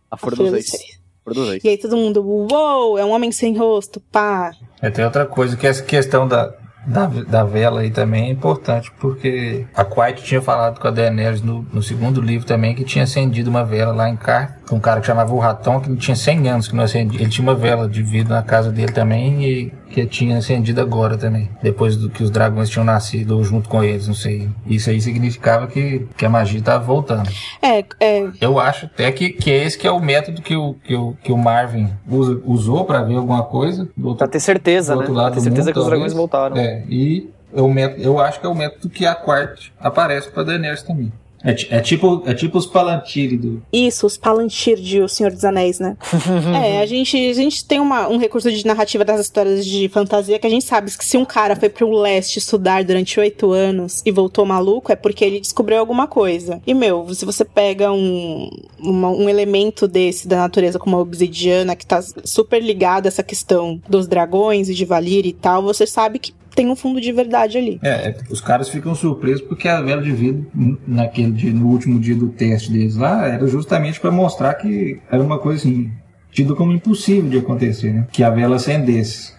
A 0.10 0.18
Fúria 0.18 0.34
A 0.34 0.38
Fúria 0.38 0.52
dos 0.52 0.64
dos 0.64 0.72
Reis. 0.72 0.82
Reis. 0.82 1.00
Fúria 1.24 1.42
dos 1.42 1.50
Reis. 1.50 1.64
E 1.64 1.70
aí 1.70 1.78
todo 1.78 1.96
mundo, 1.96 2.22
uou, 2.26 2.98
é 2.98 3.06
um 3.06 3.12
homem 3.12 3.32
sem 3.32 3.56
rosto, 3.56 4.00
pá. 4.12 4.52
É, 4.82 4.90
tem 4.90 5.06
outra 5.06 5.26
coisa 5.26 5.56
que 5.56 5.68
essa 5.68 5.84
questão 5.84 6.28
da, 6.28 6.54
da, 6.86 7.06
da 7.06 7.44
vela 7.44 7.82
aí 7.82 7.92
também 7.92 8.28
é 8.28 8.32
importante, 8.32 8.92
porque 9.00 9.66
a 9.74 9.84
Quiet 9.84 10.24
tinha 10.24 10.42
falado 10.42 10.80
com 10.80 10.88
a 10.88 10.92
Daenerys 10.92 11.42
no, 11.42 11.66
no 11.74 11.82
segundo 11.82 12.22
livro 12.22 12.48
também 12.48 12.76
que 12.76 12.84
tinha 12.84 13.04
acendido 13.04 13.50
uma 13.50 13.64
vela 13.64 13.94
lá 13.94 14.10
em 14.10 14.16
Car, 14.16 14.55
um 14.74 14.80
cara 14.80 15.00
que 15.02 15.08
chamava 15.08 15.34
o 15.34 15.38
Ratão, 15.40 15.80
que 15.80 15.96
tinha 15.96 16.16
100 16.16 16.50
anos 16.50 16.68
que 16.68 16.76
não 16.76 16.84
acendia. 16.84 17.22
Ele 17.22 17.30
tinha 17.30 17.44
uma 17.48 17.54
vela 17.56 17.88
de 17.88 18.02
vidro 18.02 18.34
na 18.34 18.42
casa 18.42 18.72
dele 18.72 18.92
também 18.92 19.44
e 19.46 19.74
que 19.90 20.06
tinha 20.06 20.38
acendido 20.38 20.82
agora 20.82 21.18
também, 21.18 21.50
depois 21.64 21.96
do 21.96 22.10
que 22.10 22.22
os 22.24 22.30
dragões 22.30 22.70
tinham 22.70 22.84
nascido 22.84 23.38
ou 23.38 23.44
junto 23.44 23.70
com 23.70 23.84
eles, 23.84 24.08
não 24.08 24.16
sei. 24.16 24.50
Isso 24.66 24.90
aí 24.90 25.00
significava 25.00 25.68
que, 25.68 26.08
que 26.18 26.26
a 26.26 26.30
magia 26.30 26.60
estava 26.60 26.84
voltando. 26.84 27.30
É, 27.62 27.86
é, 28.00 28.28
Eu 28.42 28.60
acho 28.60 28.88
até 28.88 29.12
que, 29.12 29.30
que 29.30 29.50
esse 29.52 29.78
que 29.78 29.88
é 29.88 29.92
o 29.92 30.00
método 30.00 30.42
que 30.42 30.56
o, 30.56 30.74
que 30.84 30.96
o, 30.96 31.16
que 31.24 31.32
o 31.32 31.38
Marvin 31.38 31.90
usa, 32.10 32.42
usou 32.46 32.84
para 32.86 33.04
ver 33.04 33.16
alguma 33.16 33.44
coisa. 33.44 33.88
Do 33.96 34.08
outro, 34.10 34.18
Pra 34.20 34.28
ter 34.28 34.40
certeza, 34.40 34.94
do 34.94 34.98
né? 34.98 35.02
outro 35.04 35.14
Pra 35.14 35.24
lado 35.24 35.34
ter 35.36 35.42
certeza 35.42 35.68
mundo, 35.70 35.74
que 35.74 35.80
os 35.80 35.86
dragões 35.86 36.14
talvez. 36.14 36.32
voltaram. 36.32 36.58
É, 36.58 36.84
e 36.90 37.30
é 37.56 37.62
o 37.62 37.70
método, 37.72 38.02
eu 38.02 38.20
acho 38.20 38.40
que 38.42 38.46
é 38.46 38.50
o 38.50 38.56
método 38.56 38.90
que 38.90 39.06
a 39.06 39.16
Quart 39.16 39.68
aparece 39.80 40.30
pra 40.30 40.44
Daenerys 40.44 40.82
também. 40.84 41.12
É, 41.46 41.78
é 41.78 41.80
tipo, 41.80 42.24
é 42.26 42.34
tipo 42.34 42.58
os 42.58 42.66
Palantiri 42.66 43.38
do. 43.38 43.62
Isso, 43.72 44.08
os 44.08 44.18
Palantir 44.18 44.78
de 44.80 45.00
O 45.02 45.08
Senhor 45.08 45.32
dos 45.32 45.46
Anéis, 45.46 45.80
né? 45.80 45.96
é, 46.64 46.80
a 46.80 46.86
gente, 46.86 47.16
a 47.30 47.34
gente 47.34 47.64
tem 47.66 47.80
uma, 47.80 48.08
um 48.10 48.18
recurso 48.18 48.52
de 48.52 48.66
narrativa 48.66 49.06
das 49.06 49.22
histórias 49.22 49.66
de 49.66 49.88
fantasia 49.90 50.40
que 50.40 50.48
a 50.48 50.50
gente 50.50 50.66
sabe 50.66 50.90
que 50.92 51.06
se 51.06 51.18
um 51.18 51.26
cara 51.26 51.56
foi 51.56 51.70
pro 51.70 51.90
leste 51.92 52.40
estudar 52.40 52.84
durante 52.84 53.20
oito 53.20 53.52
anos 53.52 54.02
e 54.06 54.12
voltou 54.12 54.46
maluco, 54.46 54.92
é 54.92 54.96
porque 54.96 55.24
ele 55.24 55.40
descobriu 55.40 55.78
alguma 55.80 56.08
coisa. 56.08 56.62
E, 56.66 56.74
meu, 56.74 57.14
se 57.14 57.26
você 57.26 57.46
pega 57.46 57.92
um, 57.92 58.50
uma- 58.80 59.10
um 59.12 59.30
elemento 59.30 59.88
desse 59.88 60.28
da 60.28 60.38
natureza 60.38 60.80
como 60.80 60.98
a 60.98 61.00
obsidiana, 61.00 61.76
que 61.76 61.86
tá 61.86 62.02
super 62.24 62.62
ligado 62.62 63.06
a 63.06 63.10
essa 63.10 63.24
questão 63.24 63.80
dos 63.88 64.08
dragões 64.08 64.68
e 64.70 64.74
de 64.74 64.86
Valir 64.86 65.26
e 65.26 65.34
tal, 65.34 65.62
você 65.62 65.86
sabe 65.86 66.20
que 66.20 66.34
tem 66.56 66.70
um 66.70 66.76
fundo 66.76 67.02
de 67.02 67.12
verdade 67.12 67.58
ali. 67.58 67.80
É, 67.84 68.10
é, 68.10 68.18
os 68.30 68.40
caras 68.40 68.70
ficam 68.70 68.96
surpresos 68.96 69.42
porque 69.42 69.68
a 69.68 69.82
vela 69.82 70.02
de 70.02 70.12
vidro, 70.12 70.48
naquele 70.88 71.32
dia, 71.32 71.52
no 71.52 71.68
último 71.68 72.00
dia 72.00 72.16
do 72.16 72.30
teste 72.30 72.72
deles 72.72 72.96
lá, 72.96 73.28
era 73.28 73.46
justamente 73.46 74.00
para 74.00 74.10
mostrar 74.10 74.54
que 74.54 75.00
era 75.12 75.22
uma 75.22 75.38
coisa 75.38 75.60
assim, 75.60 75.92
tido 76.32 76.56
como 76.56 76.72
impossível 76.72 77.30
de 77.30 77.38
acontecer, 77.40 77.94
né? 77.94 78.08
Que 78.12 78.24
a 78.24 78.30
vela 78.30 78.56
acendesse, 78.56 79.34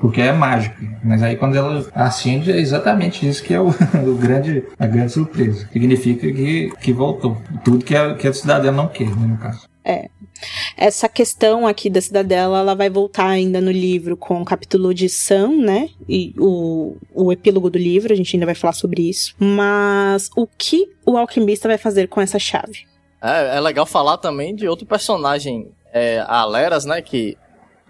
porque 0.00 0.20
é 0.20 0.32
mágica. 0.32 0.76
Mas 1.04 1.22
aí 1.22 1.36
quando 1.36 1.56
ela 1.56 1.86
acende, 1.94 2.50
é 2.50 2.58
exatamente 2.58 3.28
isso 3.28 3.42
que 3.42 3.52
é 3.52 3.60
o, 3.60 3.68
o 4.06 4.14
grande, 4.16 4.64
a 4.78 4.86
grande 4.86 5.12
surpresa. 5.12 5.68
Significa 5.72 6.32
que, 6.32 6.72
que 6.80 6.92
voltou. 6.92 7.36
Tudo 7.64 7.84
que 7.84 7.94
a, 7.94 8.14
que 8.14 8.26
a 8.26 8.32
cidadela 8.32 8.76
não 8.76 8.88
quer, 8.88 9.08
né, 9.08 9.26
no 9.26 9.36
caso. 9.36 9.68
Essa 10.76 11.08
questão 11.08 11.66
aqui 11.66 11.88
da 11.88 12.00
cidadela, 12.00 12.58
ela 12.60 12.74
vai 12.74 12.90
voltar 12.90 13.28
ainda 13.28 13.60
no 13.60 13.70
livro 13.70 14.16
com 14.16 14.40
o 14.40 14.44
capítulo 14.44 14.94
de 14.94 15.08
Sam, 15.08 15.56
né? 15.56 15.88
E 16.08 16.34
o, 16.38 16.96
o 17.14 17.32
epílogo 17.32 17.70
do 17.70 17.78
livro, 17.78 18.12
a 18.12 18.16
gente 18.16 18.34
ainda 18.36 18.46
vai 18.46 18.54
falar 18.54 18.72
sobre 18.72 19.08
isso. 19.08 19.34
Mas 19.38 20.30
o 20.36 20.46
que 20.46 20.88
o 21.06 21.16
alquimista 21.16 21.68
vai 21.68 21.78
fazer 21.78 22.08
com 22.08 22.20
essa 22.20 22.38
chave? 22.38 22.86
É, 23.22 23.56
é 23.56 23.60
legal 23.60 23.86
falar 23.86 24.18
também 24.18 24.54
de 24.54 24.66
outro 24.66 24.86
personagem, 24.86 25.68
é, 25.92 26.24
a 26.26 26.44
Leras, 26.44 26.84
né? 26.84 27.00
Que 27.00 27.36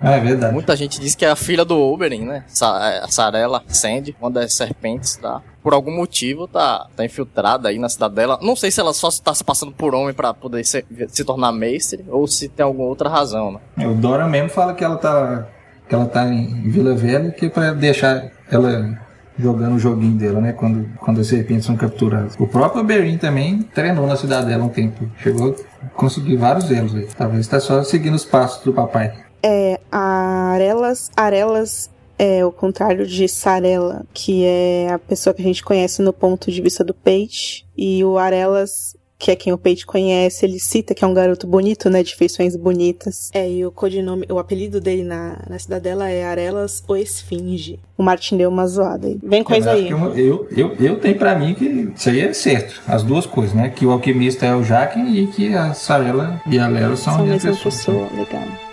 é 0.03 0.21
verdade. 0.21 0.53
Muita 0.53 0.75
gente 0.77 1.01
diz 1.01 1.15
que 1.15 1.25
é 1.25 1.31
a 1.31 1.37
filha 1.37 1.65
do 1.65 1.79
Oberyn, 1.79 2.25
né? 2.25 2.45
Sa 2.49 2.91
é, 2.91 3.05
a 3.05 3.09
Sarela 3.09 3.63
Sand, 3.69 4.15
uma 4.21 4.31
das 4.31 4.55
serpentes, 4.55 5.17
tá? 5.17 5.41
Por 5.63 5.73
algum 5.73 5.95
motivo 5.95 6.49
tá, 6.49 6.87
tá 6.97 7.05
infiltrada 7.05 7.69
aí 7.69 7.79
na 7.79 7.89
cidadela. 7.89 8.39
Não 8.43 8.57
sei 8.57 8.71
se 8.71 8.81
ela 8.81 8.93
só 8.93 9.09
tá 9.23 9.33
se 9.35 9.45
passando 9.45 9.73
por 9.73 9.95
homem 9.95 10.13
pra 10.13 10.35
poder 10.35 10.65
se, 10.65 10.85
se 11.09 11.25
tornar 11.25 11.53
mestre 11.53 12.05
ou 12.09 12.27
se 12.27 12.49
tem 12.49 12.65
alguma 12.65 12.89
outra 12.89 13.09
razão, 13.09 13.53
né? 13.53 13.87
O 13.87 13.95
Dora 13.95 14.27
mesmo 14.27 14.51
fala 14.51 14.75
que 14.75 14.83
ela 14.83 14.97
tá, 14.97 15.47
que 15.89 15.95
ela 15.95 16.07
tá 16.07 16.27
em 16.27 16.69
Vila 16.69 16.95
Velha, 16.95 17.31
que 17.31 17.47
é 17.47 17.49
pra 17.49 17.73
deixar 17.73 18.31
ela 18.51 18.99
jogando 19.39 19.77
o 19.77 19.79
joguinho 19.79 20.17
dela, 20.17 20.41
né? 20.41 20.53
Quando, 20.53 20.89
quando 20.99 21.21
as 21.21 21.27
serpentes 21.27 21.65
são 21.65 21.77
capturadas. 21.77 22.35
O 22.39 22.47
próprio 22.47 22.85
Berin 22.85 23.19
também 23.19 23.63
treinou 23.63 24.07
na 24.07 24.17
cidadela 24.17 24.65
um 24.65 24.69
tempo. 24.69 25.09
Chegou 25.19 25.57
a 25.83 25.89
conseguir 25.91 26.37
vários 26.37 26.71
elos 26.71 26.95
aí. 26.95 27.09
Talvez 27.17 27.47
tá 27.47 27.61
só 27.61 27.83
seguindo 27.83 28.15
os 28.15 28.25
passos 28.25 28.63
do 28.65 28.73
papai. 28.73 29.13
É, 29.43 29.81
Arelas, 29.91 31.11
Arelas 31.17 31.91
é 32.19 32.45
o 32.45 32.53
contrário 32.53 33.07
de 33.07 33.27
Sarela, 33.29 34.05
que 34.15 34.45
é 34.45 34.91
a 34.93 34.99
pessoa 34.99 35.35
que 35.35 35.43
a 35.43 35.45
gente 35.45 35.65
conhece 35.65 36.01
no 36.03 36.13
ponto 36.13 36.51
de 36.51 36.63
vista 36.63 36.85
do 36.85 36.95
Peixe. 36.95 37.65
E 37.77 38.05
o 38.05 38.19
Arelas 38.19 38.97
que 39.23 39.31
é 39.31 39.37
quem 39.37 39.53
o 39.53 39.59
Peixe 39.59 39.87
conhece, 39.87 40.45
ele 40.45 40.59
cita 40.59 40.97
que 40.97 41.05
é 41.05 41.07
um 41.07 41.15
garoto 41.15 41.47
bonito, 41.47 41.89
né? 41.89 42.03
De 42.03 42.17
feições 42.17 42.57
bonitas. 42.57 43.31
É, 43.33 43.49
e 43.49 43.65
o 43.65 43.71
codinome, 43.71 44.27
o 44.29 44.37
apelido 44.37 44.81
dele 44.81 45.05
na, 45.05 45.39
na 45.49 45.57
cidadela 45.61 46.11
é 46.11 46.25
Arelas 46.25 46.83
o 46.89 46.97
Esfinge. 46.97 47.79
O 47.97 48.03
Martin 48.03 48.37
deu 48.37 48.51
uma 48.51 48.67
zoada 48.67 49.07
aí. 49.07 49.21
Vem 49.23 49.45
coisa 49.45 49.71
eu 49.71 49.77
aí. 49.77 49.89
Eu, 49.89 50.17
eu, 50.17 50.49
eu, 50.57 50.77
eu 50.81 50.99
tenho 50.99 51.17
pra 51.17 51.39
mim 51.39 51.55
que 51.55 51.93
isso 51.95 52.09
aí 52.09 52.21
é 52.21 52.33
certo. 52.33 52.83
As 52.85 53.05
duas 53.05 53.25
coisas, 53.25 53.55
né? 53.55 53.69
Que 53.69 53.87
o 53.87 53.93
alquimista 53.93 54.45
é 54.45 54.57
o 54.57 54.65
Jaquen 54.65 55.17
e 55.17 55.29
que 55.29 55.55
a 55.55 55.73
Sarela 55.73 56.43
e 56.45 56.59
a 56.59 56.67
Lela 56.67 56.97
são, 56.97 57.15
São 57.15 57.23
a 57.23 57.27
mesma 57.27 57.53
pessoa. 57.53 57.73
pessoa, 57.73 58.09
legal. 58.17 58.72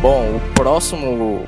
Bom, 0.00 0.36
o 0.36 0.54
próximo 0.54 1.44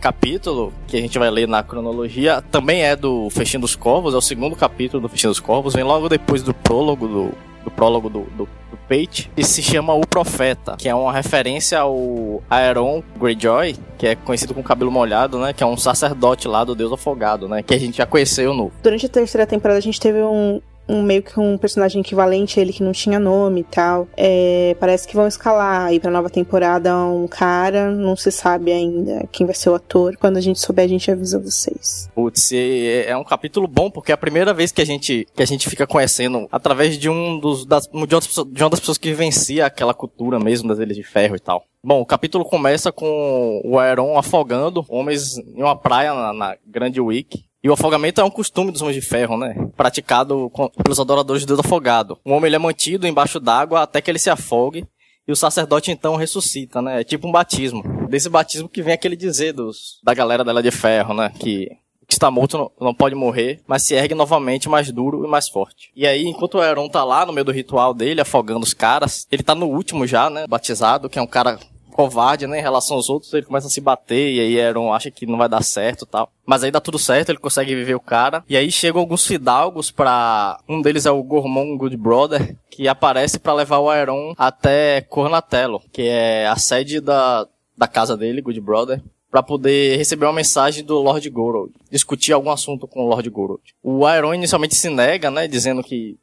capítulo 0.00 0.72
que 0.86 0.96
a 0.96 1.00
gente 1.00 1.18
vai 1.18 1.28
ler 1.30 1.48
na 1.48 1.64
cronologia 1.64 2.40
também 2.40 2.82
é 2.82 2.94
do 2.94 3.28
Festim 3.30 3.58
dos 3.58 3.74
Corvos, 3.74 4.14
é 4.14 4.16
o 4.16 4.20
segundo 4.20 4.54
capítulo 4.54 5.02
do 5.02 5.08
Festim 5.08 5.26
dos 5.26 5.40
Corvos, 5.40 5.74
vem 5.74 5.82
logo 5.82 6.08
depois 6.08 6.44
do 6.44 6.54
prólogo 6.54 7.08
do, 7.08 7.34
do 7.66 7.70
prólogo 7.72 8.08
do, 8.08 8.20
do, 8.20 8.48
do 8.70 8.76
Pate, 8.88 9.28
e 9.36 9.44
se 9.44 9.60
chama 9.60 9.92
O 9.92 10.06
Profeta, 10.06 10.76
que 10.78 10.88
é 10.88 10.94
uma 10.94 11.12
referência 11.12 11.80
ao 11.80 12.40
Aeron 12.48 13.02
Greyjoy, 13.18 13.76
que 13.98 14.06
é 14.06 14.14
conhecido 14.14 14.54
com 14.54 14.62
cabelo 14.62 14.90
molhado, 14.90 15.38
né, 15.40 15.52
que 15.52 15.64
é 15.64 15.66
um 15.66 15.76
sacerdote 15.76 16.46
lá 16.46 16.62
do 16.62 16.76
Deus 16.76 16.92
Afogado, 16.92 17.48
né, 17.48 17.64
que 17.64 17.74
a 17.74 17.78
gente 17.78 17.96
já 17.96 18.06
conheceu 18.06 18.54
no 18.54 18.70
Durante 18.82 19.06
a 19.06 19.08
terceira 19.08 19.44
temporada 19.44 19.78
a 19.78 19.82
gente 19.82 19.98
teve 19.98 20.22
um, 20.22 20.62
um 20.88 21.02
meio 21.02 21.22
que 21.22 21.38
um 21.38 21.58
personagem 21.58 22.00
equivalente 22.00 22.58
a 22.58 22.62
ele 22.62 22.72
que 22.72 22.82
não 22.82 22.92
tinha 22.92 23.18
nome 23.18 23.60
e 23.60 23.64
tal. 23.64 24.08
É, 24.16 24.76
parece 24.78 25.06
que 25.06 25.16
vão 25.16 25.26
escalar 25.26 25.86
aí 25.86 25.98
pra 25.98 26.10
nova 26.10 26.30
temporada 26.30 26.96
um 26.96 27.26
cara, 27.26 27.90
não 27.90 28.16
se 28.16 28.30
sabe 28.30 28.72
ainda 28.72 29.26
quem 29.32 29.46
vai 29.46 29.54
ser 29.54 29.70
o 29.70 29.74
ator. 29.74 30.16
Quando 30.16 30.36
a 30.36 30.40
gente 30.40 30.60
souber, 30.60 30.84
a 30.84 30.88
gente 30.88 31.10
avisa 31.10 31.38
vocês. 31.38 32.08
Putz, 32.14 32.52
e 32.52 33.04
é 33.06 33.16
um 33.16 33.24
capítulo 33.24 33.66
bom 33.66 33.90
porque 33.90 34.12
é 34.12 34.14
a 34.14 34.18
primeira 34.18 34.54
vez 34.54 34.72
que 34.72 34.82
a 34.82 34.86
gente 34.86 35.26
que 35.34 35.42
a 35.42 35.46
gente 35.46 35.68
fica 35.68 35.86
conhecendo 35.86 36.46
através 36.50 36.98
de 36.98 37.08
um 37.08 37.38
dos 37.38 37.64
das, 37.64 37.86
de, 37.86 38.06
pessoas, 38.06 38.46
de 38.50 38.62
uma 38.62 38.70
das 38.70 38.80
pessoas 38.80 38.98
que 38.98 39.08
vivencia 39.08 39.66
aquela 39.66 39.94
cultura 39.94 40.38
mesmo 40.38 40.68
das 40.68 40.78
Ilhas 40.78 40.96
de 40.96 41.02
Ferro 41.02 41.36
e 41.36 41.40
tal. 41.40 41.64
Bom, 41.82 42.00
o 42.00 42.06
capítulo 42.06 42.44
começa 42.44 42.90
com 42.90 43.60
o 43.64 43.78
Aeron 43.78 44.18
afogando 44.18 44.84
homens 44.88 45.38
em 45.38 45.62
uma 45.62 45.76
praia 45.76 46.12
na, 46.12 46.32
na 46.32 46.56
Grande 46.66 47.00
Week. 47.00 47.44
E 47.66 47.68
o 47.68 47.72
afogamento 47.72 48.20
é 48.20 48.24
um 48.24 48.30
costume 48.30 48.70
dos 48.70 48.80
homens 48.80 48.94
de 48.94 49.00
ferro, 49.00 49.36
né? 49.36 49.52
Praticado 49.76 50.48
com- 50.50 50.68
pelos 50.68 51.00
adoradores 51.00 51.42
de 51.42 51.48
Deus 51.48 51.58
afogado. 51.58 52.16
O 52.24 52.30
homem 52.30 52.54
é 52.54 52.58
mantido 52.60 53.08
embaixo 53.08 53.40
d'água 53.40 53.82
até 53.82 54.00
que 54.00 54.08
ele 54.08 54.20
se 54.20 54.30
afogue. 54.30 54.86
E 55.26 55.32
o 55.32 55.34
sacerdote 55.34 55.90
então 55.90 56.14
ressuscita, 56.14 56.80
né? 56.80 57.00
É 57.00 57.02
tipo 57.02 57.26
um 57.26 57.32
batismo. 57.32 57.82
Desse 58.08 58.28
batismo 58.28 58.68
que 58.68 58.82
vem 58.82 58.94
aquele 58.94 59.16
dizer 59.16 59.52
dos, 59.52 59.98
da 60.04 60.14
galera 60.14 60.44
dela 60.44 60.62
de 60.62 60.70
ferro, 60.70 61.12
né? 61.12 61.32
Que 61.40 61.68
que 62.06 62.14
está 62.14 62.30
morto 62.30 62.56
não, 62.56 62.70
não 62.80 62.94
pode 62.94 63.16
morrer, 63.16 63.60
mas 63.66 63.82
se 63.82 63.92
ergue 63.96 64.14
novamente 64.14 64.68
mais 64.68 64.92
duro 64.92 65.24
e 65.24 65.28
mais 65.28 65.48
forte. 65.48 65.90
E 65.96 66.06
aí, 66.06 66.24
enquanto 66.24 66.54
o 66.54 66.60
Aeron 66.60 66.88
tá 66.88 67.02
lá 67.02 67.26
no 67.26 67.32
meio 67.32 67.44
do 67.44 67.50
ritual 67.50 67.92
dele, 67.92 68.20
afogando 68.20 68.62
os 68.62 68.72
caras, 68.72 69.26
ele 69.28 69.42
tá 69.42 69.56
no 69.56 69.66
último 69.66 70.06
já, 70.06 70.30
né? 70.30 70.46
Batizado, 70.46 71.08
que 71.10 71.18
é 71.18 71.22
um 71.22 71.26
cara 71.26 71.58
covarde, 71.96 72.46
né? 72.46 72.58
Em 72.58 72.62
relação 72.62 72.96
aos 72.96 73.08
outros, 73.08 73.32
ele 73.32 73.46
começa 73.46 73.66
a 73.66 73.70
se 73.70 73.80
bater, 73.80 74.34
e 74.34 74.40
aí 74.40 74.60
Aeron 74.60 74.92
acha 74.92 75.10
que 75.10 75.26
não 75.26 75.38
vai 75.38 75.48
dar 75.48 75.64
certo 75.64 76.04
tal. 76.04 76.30
Mas 76.44 76.62
aí 76.62 76.70
dá 76.70 76.80
tudo 76.80 76.98
certo, 76.98 77.30
ele 77.30 77.38
consegue 77.38 77.74
viver 77.74 77.94
o 77.94 78.00
cara. 78.00 78.44
E 78.48 78.56
aí 78.56 78.70
chegam 78.70 79.00
alguns 79.00 79.26
fidalgos 79.26 79.90
pra... 79.90 80.60
Um 80.68 80.82
deles 80.82 81.06
é 81.06 81.10
o 81.10 81.22
Gormon 81.22 81.76
Good 81.76 81.96
Brother, 81.96 82.56
que 82.70 82.86
aparece 82.86 83.38
pra 83.38 83.54
levar 83.54 83.78
o 83.78 83.88
Aeron 83.88 84.34
até 84.36 85.00
Cornatello, 85.00 85.82
que 85.92 86.02
é 86.02 86.46
a 86.46 86.56
sede 86.56 87.00
da, 87.00 87.48
da 87.76 87.88
casa 87.88 88.16
dele, 88.16 88.42
Good 88.42 88.60
Brother 88.60 89.02
pra 89.28 89.42
poder 89.42 89.98
receber 89.98 90.24
uma 90.24 90.32
mensagem 90.32 90.82
do 90.82 90.98
Lord 90.98 91.28
Gorold, 91.28 91.74
discutir 91.90 92.32
algum 92.32 92.50
assunto 92.50 92.88
com 92.88 93.04
o 93.04 93.08
Lord 93.08 93.28
Gorold. 93.28 93.62
O 93.82 94.06
Aeron 94.06 94.32
inicialmente 94.32 94.74
se 94.74 94.88
nega, 94.88 95.30
né, 95.30 95.46
dizendo 95.46 95.82
que 95.82 96.16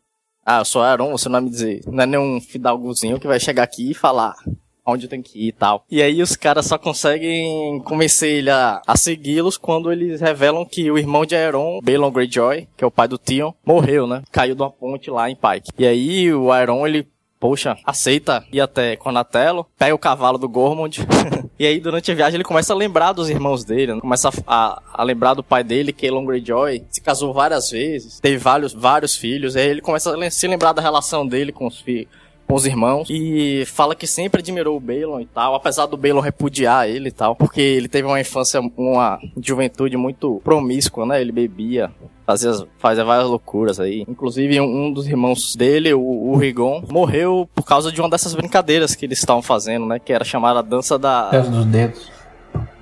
ah, 0.45 0.59
eu 0.59 0.65
sou 0.65 0.81
Aeron, 0.81 1.11
você 1.11 1.29
não 1.29 1.33
vai 1.33 1.41
me 1.41 1.49
dizer, 1.49 1.81
não 1.85 2.03
é 2.03 2.07
nenhum 2.07 2.41
fidalgozinho 2.41 3.19
que 3.19 3.27
vai 3.27 3.39
chegar 3.39 3.63
aqui 3.63 3.91
e 3.91 3.93
falar 3.93 4.35
onde 4.85 5.07
tenho 5.07 5.23
que 5.23 5.37
ir 5.39 5.47
e 5.47 5.51
tal. 5.51 5.85
E 5.89 6.01
aí 6.01 6.21
os 6.21 6.35
caras 6.35 6.65
só 6.65 6.77
conseguem 6.77 7.79
convencer 7.81 8.29
ele 8.29 8.49
a, 8.49 8.81
a 8.85 8.97
segui-los 8.97 9.57
quando 9.57 9.91
eles 9.91 10.19
revelam 10.21 10.65
que 10.65 10.89
o 10.91 10.97
irmão 10.97 11.25
de 11.25 11.35
Aeron, 11.35 11.79
Balon 11.81 12.11
Greyjoy, 12.11 12.67
que 12.77 12.83
é 12.83 12.87
o 12.87 12.91
pai 12.91 13.07
do 13.07 13.17
Tion, 13.17 13.53
morreu, 13.65 14.05
né? 14.07 14.23
Caiu 14.31 14.55
de 14.55 14.61
uma 14.61 14.69
ponte 14.71 15.09
lá 15.09 15.29
em 15.29 15.35
Pike. 15.35 15.71
E 15.77 15.85
aí 15.85 16.33
o 16.33 16.51
Aeron, 16.51 16.85
ele 16.87 17.07
Poxa, 17.39 17.75
aceita 17.85 18.41
ir 18.53 18.61
até 18.61 18.95
Conatello, 18.95 19.65
pega 19.77 19.93
o 19.93 19.99
cavalo 19.99 20.37
do 20.37 20.47
Gormond. 20.47 21.01
e 21.59 21.65
aí, 21.67 21.77
durante 21.77 22.09
a 22.09 22.15
viagem, 22.15 22.35
ele 22.37 22.43
começa 22.45 22.71
a 22.71 22.75
lembrar 22.75 23.11
dos 23.11 23.29
irmãos 23.29 23.65
dele. 23.65 23.95
né? 23.95 23.99
Começa 23.99 24.29
a, 24.29 24.31
a- 24.47 24.81
a 24.93 25.03
lembrar 25.03 25.33
do 25.33 25.43
pai 25.43 25.61
dele, 25.61 25.91
Kaelon 25.91 26.23
Greyjoy. 26.23 26.85
Se 26.89 27.01
casou 27.01 27.33
várias 27.33 27.69
vezes, 27.69 28.17
teve 28.21 28.37
vários, 28.37 28.71
vários 28.71 29.17
filhos. 29.17 29.55
E 29.55 29.59
aí 29.59 29.67
ele 29.67 29.81
começa 29.81 30.15
a 30.17 30.31
se 30.31 30.47
lembrar 30.47 30.71
da 30.71 30.81
relação 30.81 31.27
dele 31.27 31.51
com 31.51 31.67
os 31.67 31.81
filhos. 31.81 32.07
Com 32.53 32.57
os 32.57 32.67
irmãos. 32.67 33.07
E 33.09 33.65
fala 33.65 33.95
que 33.95 34.05
sempre 34.05 34.39
admirou 34.39 34.77
o 34.77 34.79
Balon 34.79 35.19
e 35.19 35.25
tal. 35.25 35.55
Apesar 35.55 35.87
do 35.87 35.97
Balon 35.97 36.19
repudiar 36.19 36.87
ele 36.87 37.09
e 37.09 37.11
tal. 37.11 37.35
Porque 37.35 37.59
ele 37.59 37.87
teve 37.87 38.07
uma 38.07 38.21
infância, 38.21 38.61
uma 38.77 39.19
juventude 39.41 39.97
muito 39.97 40.39
promíscua, 40.43 41.03
né? 41.03 41.19
Ele 41.19 41.31
bebia, 41.31 41.89
fazia, 42.27 42.51
fazia 42.77 43.03
várias 43.03 43.27
loucuras 43.27 43.79
aí. 43.79 44.05
Inclusive, 44.07 44.61
um, 44.61 44.85
um 44.85 44.93
dos 44.93 45.07
irmãos 45.07 45.55
dele, 45.55 45.95
o, 45.95 45.99
o 45.99 46.37
Rigon, 46.37 46.83
morreu 46.91 47.49
por 47.55 47.65
causa 47.65 47.91
de 47.91 47.99
uma 47.99 48.07
dessas 48.07 48.35
brincadeiras 48.35 48.93
que 48.93 49.03
eles 49.03 49.17
estavam 49.17 49.41
fazendo, 49.41 49.87
né? 49.87 49.97
Que 49.97 50.13
era 50.13 50.23
chamada 50.23 50.61
dança 50.61 50.99
da. 50.99 51.29
Peço 51.31 51.49
dos 51.49 51.65
dedos. 51.65 52.11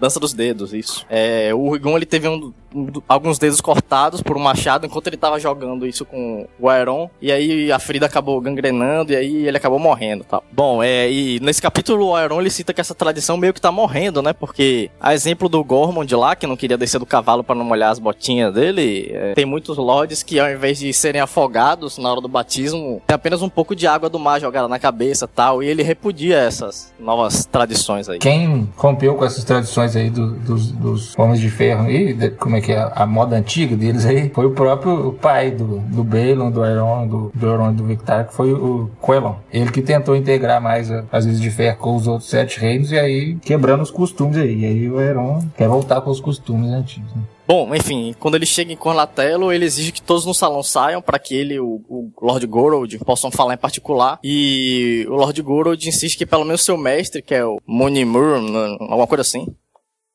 Dança 0.01 0.19
dos 0.19 0.33
dedos, 0.33 0.73
isso. 0.73 1.05
É, 1.09 1.53
o 1.53 1.71
Rigon 1.71 1.95
ele 1.95 2.07
teve 2.07 2.27
um- 2.27 2.51
um- 2.73 2.87
alguns 3.07 3.37
dedos 3.37 3.61
cortados 3.61 4.19
por 4.23 4.35
um 4.35 4.39
machado 4.39 4.85
enquanto 4.85 5.05
ele 5.07 5.15
tava 5.17 5.39
jogando 5.39 5.85
isso 5.85 6.03
com 6.03 6.47
o 6.59 6.67
Aeron. 6.67 7.07
E 7.21 7.31
aí 7.31 7.71
a 7.71 7.77
ferida 7.77 8.07
acabou 8.07 8.41
gangrenando 8.41 9.13
e 9.13 9.15
aí 9.15 9.47
ele 9.47 9.57
acabou 9.57 9.77
morrendo 9.77 10.23
tal. 10.23 10.43
Bom, 10.51 10.81
é, 10.81 11.07
e 11.11 11.39
nesse 11.39 11.61
capítulo 11.61 12.07
o 12.07 12.15
Aeron 12.15 12.41
ele 12.41 12.49
cita 12.49 12.73
que 12.73 12.81
essa 12.81 12.95
tradição 12.95 13.37
meio 13.37 13.53
que 13.53 13.61
tá 13.61 13.71
morrendo, 13.71 14.23
né? 14.23 14.33
Porque, 14.33 14.89
a 14.99 15.13
exemplo 15.13 15.47
do 15.47 15.63
Gormond 15.63 16.11
lá, 16.15 16.35
que 16.35 16.47
não 16.47 16.57
queria 16.57 16.77
descer 16.79 16.97
do 16.99 17.05
cavalo 17.05 17.43
para 17.43 17.53
não 17.55 17.63
molhar 17.63 17.91
as 17.91 17.99
botinhas 17.99 18.51
dele, 18.53 19.11
é, 19.13 19.33
tem 19.35 19.45
muitos 19.45 19.77
lords 19.77 20.23
que 20.23 20.39
ao 20.39 20.49
invés 20.49 20.79
de 20.79 20.91
serem 20.93 21.21
afogados 21.21 21.99
na 21.99 22.09
hora 22.11 22.21
do 22.21 22.27
batismo, 22.27 23.01
tem 23.05 23.13
apenas 23.13 23.43
um 23.43 23.49
pouco 23.49 23.75
de 23.75 23.85
água 23.85 24.09
do 24.09 24.17
mar 24.17 24.41
jogada 24.41 24.67
na 24.67 24.79
cabeça 24.79 25.27
tal. 25.27 25.61
E 25.61 25.67
ele 25.67 25.83
repudia 25.83 26.37
essas 26.37 26.91
novas 26.99 27.45
tradições 27.45 28.09
aí. 28.09 28.17
Quem 28.17 28.67
rompeu 28.75 29.13
com 29.15 29.25
essas 29.25 29.43
tradições 29.43 29.90
aí 29.95 30.09
do- 30.09 30.31
dos, 30.39 30.71
dos 30.71 31.17
homens 31.17 31.39
de 31.39 31.49
ferro 31.49 31.89
e 31.89 32.13
de- 32.13 32.31
como 32.31 32.55
é 32.55 32.61
que 32.61 32.71
é 32.71 32.91
a 32.95 33.05
moda 33.05 33.35
antiga 33.35 33.75
deles 33.75 34.05
aí 34.05 34.29
foi 34.33 34.45
o 34.45 34.51
próprio 34.51 35.13
pai 35.21 35.51
do, 35.51 35.79
do 35.79 36.03
Balon, 36.03 36.51
do 36.51 36.61
Aeron, 36.63 37.07
do, 37.07 37.31
do 37.33 37.47
Euron 37.47 37.71
e 37.71 37.75
do 37.75 37.83
Victar, 37.85 38.27
que 38.27 38.33
foi 38.33 38.53
o 38.53 38.89
Quelon. 39.05 39.35
Ele 39.51 39.71
que 39.71 39.81
tentou 39.81 40.15
integrar 40.15 40.61
mais 40.61 40.89
as 41.11 41.25
ilhas 41.25 41.39
de 41.41 41.49
ferro 41.51 41.77
com 41.77 41.95
os 41.95 42.07
outros 42.07 42.29
sete 42.29 42.59
reinos 42.59 42.91
e 42.91 42.97
aí 42.99 43.35
quebrando 43.35 43.81
os 43.81 43.91
costumes 43.91 44.37
aí. 44.37 44.59
E 44.61 44.65
aí 44.65 44.89
o 44.89 44.97
Aeron 44.99 45.43
quer 45.57 45.67
voltar 45.67 46.01
com 46.01 46.09
os 46.09 46.19
costumes 46.19 46.69
antigos. 46.71 47.09
né? 47.15 47.21
Bom, 47.47 47.75
enfim, 47.75 48.15
quando 48.17 48.35
ele 48.35 48.45
chega 48.45 48.71
em 48.71 48.77
Cornatello, 48.77 49.51
ele 49.51 49.65
exige 49.65 49.91
que 49.91 50.01
todos 50.01 50.25
no 50.25 50.33
salão 50.33 50.63
saiam 50.63 51.01
para 51.01 51.19
que 51.19 51.35
ele 51.35 51.59
o, 51.59 51.81
o 51.89 52.09
Lord 52.21 52.47
Gorold 52.47 52.97
possam 52.99 53.29
falar 53.29 53.55
em 53.55 53.57
particular. 53.57 54.19
E 54.23 55.05
o 55.09 55.15
Lord 55.15 55.41
Gorold 55.41 55.89
insiste 55.89 56.17
que 56.17 56.25
pelo 56.25 56.45
menos 56.45 56.63
seu 56.63 56.77
mestre, 56.77 57.21
que 57.21 57.35
é 57.35 57.43
o 57.45 57.59
Monimur, 57.67 58.35
alguma 58.79 59.05
coisa 59.07 59.21
assim, 59.21 59.47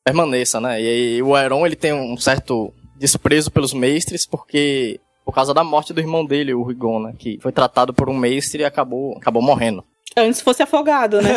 permaneça, 0.07 0.61
né? 0.61 0.81
E 0.81 0.87
aí 0.87 1.21
o 1.21 1.35
Aeron, 1.35 1.65
ele 1.65 1.75
tem 1.75 1.91
um 1.91 2.15
certo 2.15 2.73
desprezo 2.95 3.51
pelos 3.51 3.73
mestres 3.73 4.25
porque 4.25 5.01
por 5.25 5.33
causa 5.33 5.53
da 5.53 5.61
morte 5.61 5.91
do 5.91 5.99
irmão 5.99 6.25
dele, 6.25 6.53
o 6.53 6.63
Rigon, 6.63 7.01
né, 7.01 7.13
que 7.19 7.37
foi 7.41 7.51
tratado 7.51 7.93
por 7.93 8.09
um 8.09 8.15
mestre 8.15 8.61
e 8.61 8.65
acabou 8.65 9.17
acabou 9.17 9.41
morrendo. 9.41 9.83
Antes 10.17 10.41
fosse 10.41 10.63
afogado, 10.63 11.21
né? 11.21 11.29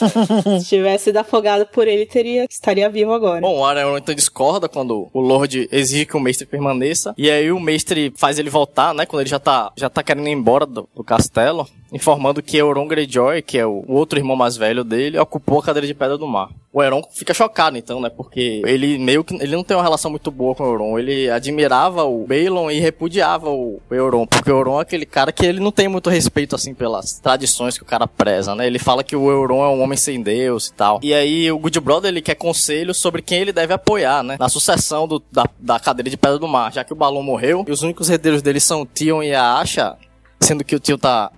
Se 0.60 0.66
tivesse 0.66 1.04
sido 1.04 1.18
afogado 1.18 1.66
por 1.66 1.86
ele, 1.86 2.06
teria 2.06 2.46
estaria 2.48 2.88
vivo 2.88 3.12
agora. 3.12 3.42
Bom, 3.42 3.58
o 3.58 3.64
Aragorn 3.64 3.98
então 3.98 4.14
discorda 4.14 4.66
quando 4.66 5.08
o 5.12 5.20
Lorde 5.20 5.68
exige 5.70 6.06
que 6.06 6.16
o 6.16 6.20
mestre 6.20 6.46
permaneça. 6.46 7.14
E 7.18 7.30
aí 7.30 7.52
o 7.52 7.60
mestre 7.60 8.12
faz 8.16 8.38
ele 8.38 8.48
voltar, 8.48 8.94
né? 8.94 9.04
Quando 9.04 9.20
ele 9.20 9.28
já 9.28 9.38
tá, 9.38 9.70
já 9.76 9.90
tá 9.90 10.02
querendo 10.02 10.26
ir 10.26 10.32
embora 10.32 10.64
do, 10.64 10.88
do 10.94 11.04
castelo. 11.04 11.68
Informando 11.92 12.42
que 12.42 12.56
Euron 12.56 12.88
Greyjoy, 12.88 13.40
que 13.40 13.56
é 13.56 13.64
o 13.64 13.84
outro 13.86 14.18
irmão 14.18 14.34
mais 14.34 14.56
velho 14.56 14.82
dele, 14.82 15.16
ocupou 15.16 15.60
a 15.60 15.62
cadeira 15.62 15.86
de 15.86 15.94
pedra 15.94 16.18
do 16.18 16.26
mar. 16.26 16.48
O 16.72 16.82
Euron 16.82 17.04
fica 17.12 17.32
chocado, 17.32 17.78
então, 17.78 18.00
né? 18.00 18.10
Porque 18.10 18.62
ele 18.66 18.98
meio 18.98 19.22
que... 19.22 19.32
Ele 19.36 19.54
não 19.54 19.62
tem 19.62 19.76
uma 19.76 19.82
relação 19.82 20.10
muito 20.10 20.28
boa 20.32 20.56
com 20.56 20.64
o 20.64 20.66
Euron. 20.66 20.98
Ele 20.98 21.30
admirava 21.30 22.02
o 22.02 22.26
Balon 22.26 22.68
e 22.68 22.80
repudiava 22.80 23.48
o 23.48 23.80
Euron. 23.88 24.26
Porque 24.26 24.50
o 24.50 24.56
Euron 24.56 24.80
é 24.80 24.82
aquele 24.82 25.06
cara 25.06 25.30
que 25.30 25.46
ele 25.46 25.60
não 25.60 25.70
tem 25.70 25.86
muito 25.86 26.10
respeito, 26.10 26.56
assim, 26.56 26.74
pelas 26.74 27.20
tradições 27.20 27.76
que 27.78 27.84
o 27.84 27.86
cara 27.86 28.08
preza, 28.16 28.54
né? 28.54 28.66
Ele 28.66 28.78
fala 28.78 29.04
que 29.04 29.14
o 29.16 29.30
Euron 29.30 29.64
é 29.64 29.68
um 29.68 29.82
homem 29.82 29.96
sem 29.96 30.22
Deus 30.22 30.68
e 30.68 30.72
tal. 30.74 31.00
E 31.02 31.12
aí 31.12 31.50
o 31.50 31.58
Good 31.58 31.80
Brother, 31.80 32.08
ele 32.08 32.22
quer 32.22 32.34
conselho 32.34 32.94
sobre 32.94 33.22
quem 33.22 33.40
ele 33.40 33.52
deve 33.52 33.72
apoiar, 33.72 34.22
né? 34.22 34.36
Na 34.38 34.48
sucessão 34.48 35.06
do, 35.06 35.22
da, 35.30 35.46
da 35.58 35.78
cadeira 35.78 36.10
de 36.10 36.16
pedra 36.16 36.38
do 36.38 36.48
mar. 36.48 36.72
Já 36.72 36.84
que 36.84 36.92
o 36.92 36.96
Balon 36.96 37.22
morreu 37.22 37.64
e 37.66 37.70
os 37.70 37.82
únicos 37.82 38.08
herdeiros 38.08 38.42
dele 38.42 38.60
são 38.60 38.82
o 38.82 38.86
Tion 38.86 39.22
e 39.22 39.34
a 39.34 39.58
Asha, 39.58 39.96
sendo 40.40 40.64
que 40.64 40.74
o 40.74 40.80
Tion 40.80 40.98
tá 40.98 41.30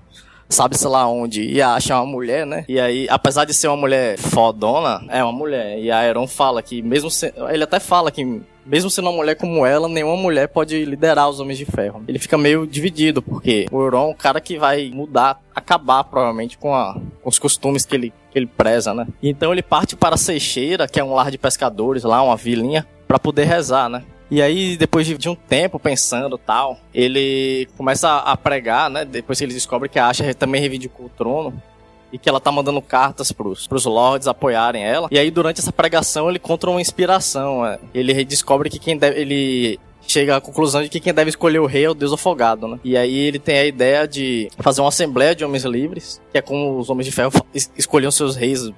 sabe-se 0.49 0.87
lá 0.87 1.07
onde, 1.09 1.43
e 1.43 1.61
acha 1.61 1.97
uma 1.97 2.07
mulher, 2.07 2.47
né? 2.47 2.65
E 2.69 2.79
aí, 2.79 3.07
apesar 3.11 3.45
de 3.45 3.53
ser 3.53 3.69
uma 3.69 3.77
mulher 3.77 4.17
fodona, 4.19 5.03
é 5.09 5.23
uma 5.23 5.33
mulher. 5.33 5.79
E 5.79 5.91
a 5.91 5.99
Aeron 5.99 6.27
fala 6.27 6.63
que, 6.63 6.83
mesmo 6.83 7.11
se, 7.11 7.33
ele 7.51 7.65
até 7.65 7.81
fala 7.81 8.11
que, 8.11 8.41
mesmo 8.67 8.91
sendo 8.91 9.09
uma 9.09 9.17
mulher 9.17 9.37
como 9.37 9.65
ela, 9.65 9.89
nenhuma 9.89 10.17
mulher 10.17 10.49
pode 10.49 10.85
liderar 10.85 11.29
os 11.29 11.41
Homens 11.41 11.59
de 11.59 11.65
Ferro. 11.65 12.03
Ele 12.07 12.19
fica 12.19 12.37
meio 12.37 12.67
dividido, 12.67 13.23
porque 13.23 13.67
o 13.71 13.81
Euron 13.81 14.09
é 14.09 14.11
um 14.11 14.15
cara 14.15 14.41
que 14.41 14.59
vai 14.59 14.91
mudar, 14.93 15.41
acabar 15.55 16.05
provavelmente 16.05 16.59
com, 16.59 16.75
a, 16.75 16.95
com 17.23 17.29
os 17.29 17.39
costumes 17.39 17.87
que 17.87 17.95
ele, 17.95 18.13
que 18.31 18.39
ele 18.39 18.47
preza, 18.47 18.93
né? 18.93 19.07
Então 19.23 19.53
ele 19.53 19.63
parte 19.63 19.97
para 19.97 20.17
Seixeira, 20.17 20.89
que 20.89 21.01
é 21.01 21.05
um 21.05 21.15
lar 21.15 21.31
de 21.31 21.39
pescadores 21.39 22.03
lá, 22.03 22.23
uma 22.23 22.37
vilinha, 22.37 22.87
para 23.07 23.19
poder 23.19 23.45
rezar, 23.45 23.89
né? 23.89 24.03
E 24.29 24.43
aí, 24.43 24.77
depois 24.77 25.07
de, 25.07 25.29
um 25.29 25.37
tempo 25.37 25.79
pensando 25.79 26.37
tal, 26.37 26.81
ele 26.93 27.69
começa 27.77 28.17
a 28.17 28.37
pregar, 28.37 28.91
né? 28.91 29.05
Depois 29.05 29.39
que 29.39 29.45
ele 29.45 29.55
descobre 29.55 29.89
que 29.89 30.01
a 30.01 30.09
Asha 30.09 30.35
também 30.35 30.61
reivindicou 30.61 31.07
o 31.07 31.11
trono. 31.11 31.63
E 32.13 32.19
que 32.19 32.29
ela 32.29 32.41
tá 32.41 32.53
mandando 32.53 32.81
cartas 32.81 33.33
pros, 33.33 33.67
pros 33.67 33.85
lords 33.85 34.29
apoiarem 34.29 34.85
ela. 34.85 35.09
E 35.11 35.19
aí, 35.19 35.31
durante 35.31 35.61
essa 35.61 35.73
pregação, 35.73 36.29
ele 36.29 36.39
encontra 36.39 36.71
uma 36.71 36.81
inspiração. 36.81 37.67
É. 37.67 37.79
Ele 37.93 38.25
descobre 38.25 38.71
que 38.71 38.79
quem 38.79 38.97
deve. 38.97 39.21
Ele 39.21 39.81
chega 40.07 40.37
à 40.37 40.41
conclusão 40.41 40.83
de 40.83 40.89
que 40.89 41.01
quem 41.01 41.13
deve 41.13 41.31
escolher 41.31 41.59
o 41.59 41.67
rei 41.67 41.85
é 41.85 41.91
o 41.91 41.95
deus 41.95 42.13
afogado, 42.13 42.69
né? 42.69 42.79
E 42.85 42.97
aí 42.97 43.17
ele 43.17 43.39
tem 43.39 43.59
a 43.59 43.67
ideia 43.67 44.07
de 44.07 44.49
fazer 44.59 44.81
uma 44.81 44.89
assembleia 44.89 45.35
de 45.35 45.45
homens 45.45 45.65
livres, 45.65 46.21
que 46.31 46.39
é 46.39 46.43
como 46.43 46.79
os 46.79 46.89
homens 46.89 47.07
de 47.07 47.13
ferro 47.13 47.33
escolhiam 47.77 48.11
seus 48.11 48.37
reis 48.37 48.71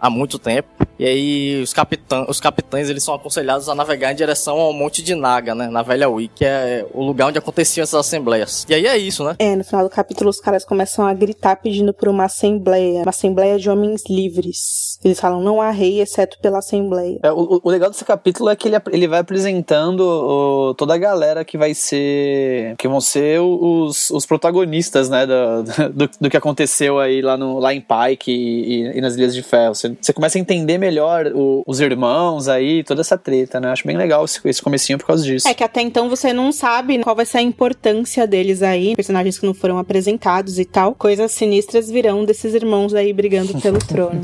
há 0.00 0.10
muito 0.10 0.38
tempo. 0.38 0.68
E 0.98 1.04
aí 1.04 1.62
os, 1.62 1.72
capitã, 1.72 2.24
os 2.28 2.40
capitães 2.40 2.88
eles 2.88 3.04
são 3.04 3.14
aconselhados 3.14 3.68
a 3.68 3.74
navegar 3.74 4.12
em 4.12 4.16
direção 4.16 4.58
ao 4.58 4.72
Monte 4.72 5.02
de 5.02 5.14
Naga, 5.14 5.54
né? 5.54 5.68
Na 5.68 5.82
Velha 5.82 6.08
Wii, 6.08 6.30
que 6.34 6.44
é 6.44 6.84
o 6.92 7.04
lugar 7.04 7.28
onde 7.28 7.38
aconteciam 7.38 7.84
essas 7.84 8.00
assembleias. 8.00 8.66
E 8.68 8.74
aí 8.74 8.86
é 8.86 8.98
isso, 8.98 9.22
né? 9.24 9.36
É, 9.38 9.54
no 9.54 9.62
final 9.62 9.84
do 9.84 9.90
capítulo 9.90 10.28
os 10.28 10.40
caras 10.40 10.64
começam 10.64 11.06
a 11.06 11.14
gritar 11.14 11.56
pedindo 11.56 11.92
por 11.94 12.08
uma 12.08 12.24
assembleia, 12.24 13.02
uma 13.02 13.10
assembleia 13.10 13.58
de 13.58 13.70
homens 13.70 14.02
livres. 14.08 14.98
Eles 15.04 15.20
falam, 15.20 15.40
não 15.40 15.60
há 15.60 15.70
rei 15.70 16.00
exceto 16.00 16.38
pela 16.40 16.58
assembleia. 16.58 17.20
É, 17.22 17.30
o, 17.30 17.60
o, 17.62 17.70
legal 17.70 17.90
desse 17.90 18.04
capítulo 18.04 18.50
é 18.50 18.56
que 18.56 18.66
ele, 18.66 18.76
ele 18.90 19.06
vai 19.06 19.20
apresentando 19.20 20.00
o, 20.00 20.74
toda 20.74 20.94
a 20.94 20.98
galera 20.98 21.44
que 21.44 21.56
vai 21.56 21.74
ser, 21.74 22.74
que 22.76 22.88
vão 22.88 23.00
ser 23.00 23.40
os, 23.40 24.10
os 24.10 24.26
protagonistas, 24.26 25.08
né, 25.08 25.26
do, 25.26 25.62
do, 25.94 26.10
do, 26.22 26.30
que 26.30 26.36
aconteceu 26.36 26.98
aí 26.98 27.22
lá, 27.22 27.36
no, 27.36 27.60
lá 27.60 27.72
em 27.72 27.80
Pike 27.80 28.32
e, 28.32 28.82
e, 28.82 28.98
e 28.98 29.00
nas 29.00 29.16
Ilhas 29.16 29.34
de 29.34 29.42
Ferro. 29.42 29.74
Você, 29.74 29.87
você 30.00 30.12
começa 30.12 30.38
a 30.38 30.40
entender 30.40 30.78
melhor 30.78 31.26
o, 31.34 31.62
os 31.66 31.80
irmãos 31.80 32.48
aí, 32.48 32.82
toda 32.84 33.00
essa 33.00 33.16
treta, 33.16 33.60
né? 33.60 33.70
Acho 33.70 33.86
bem 33.86 33.96
legal 33.96 34.24
esse, 34.24 34.40
esse 34.44 34.62
comecinho 34.62 34.98
por 34.98 35.06
causa 35.06 35.24
disso. 35.24 35.48
É 35.48 35.54
que 35.54 35.64
até 35.64 35.80
então 35.80 36.08
você 36.08 36.32
não 36.32 36.52
sabe 36.52 36.98
qual 37.00 37.16
vai 37.16 37.26
ser 37.26 37.38
a 37.38 37.42
importância 37.42 38.26
deles 38.26 38.62
aí, 38.62 38.94
personagens 38.94 39.38
que 39.38 39.46
não 39.46 39.54
foram 39.54 39.78
apresentados 39.78 40.58
e 40.58 40.64
tal. 40.64 40.94
Coisas 40.94 41.32
sinistras 41.32 41.90
virão 41.90 42.24
desses 42.24 42.54
irmãos 42.54 42.94
aí 42.94 43.12
brigando 43.12 43.60
pelo 43.60 43.78
trono. 43.84 44.22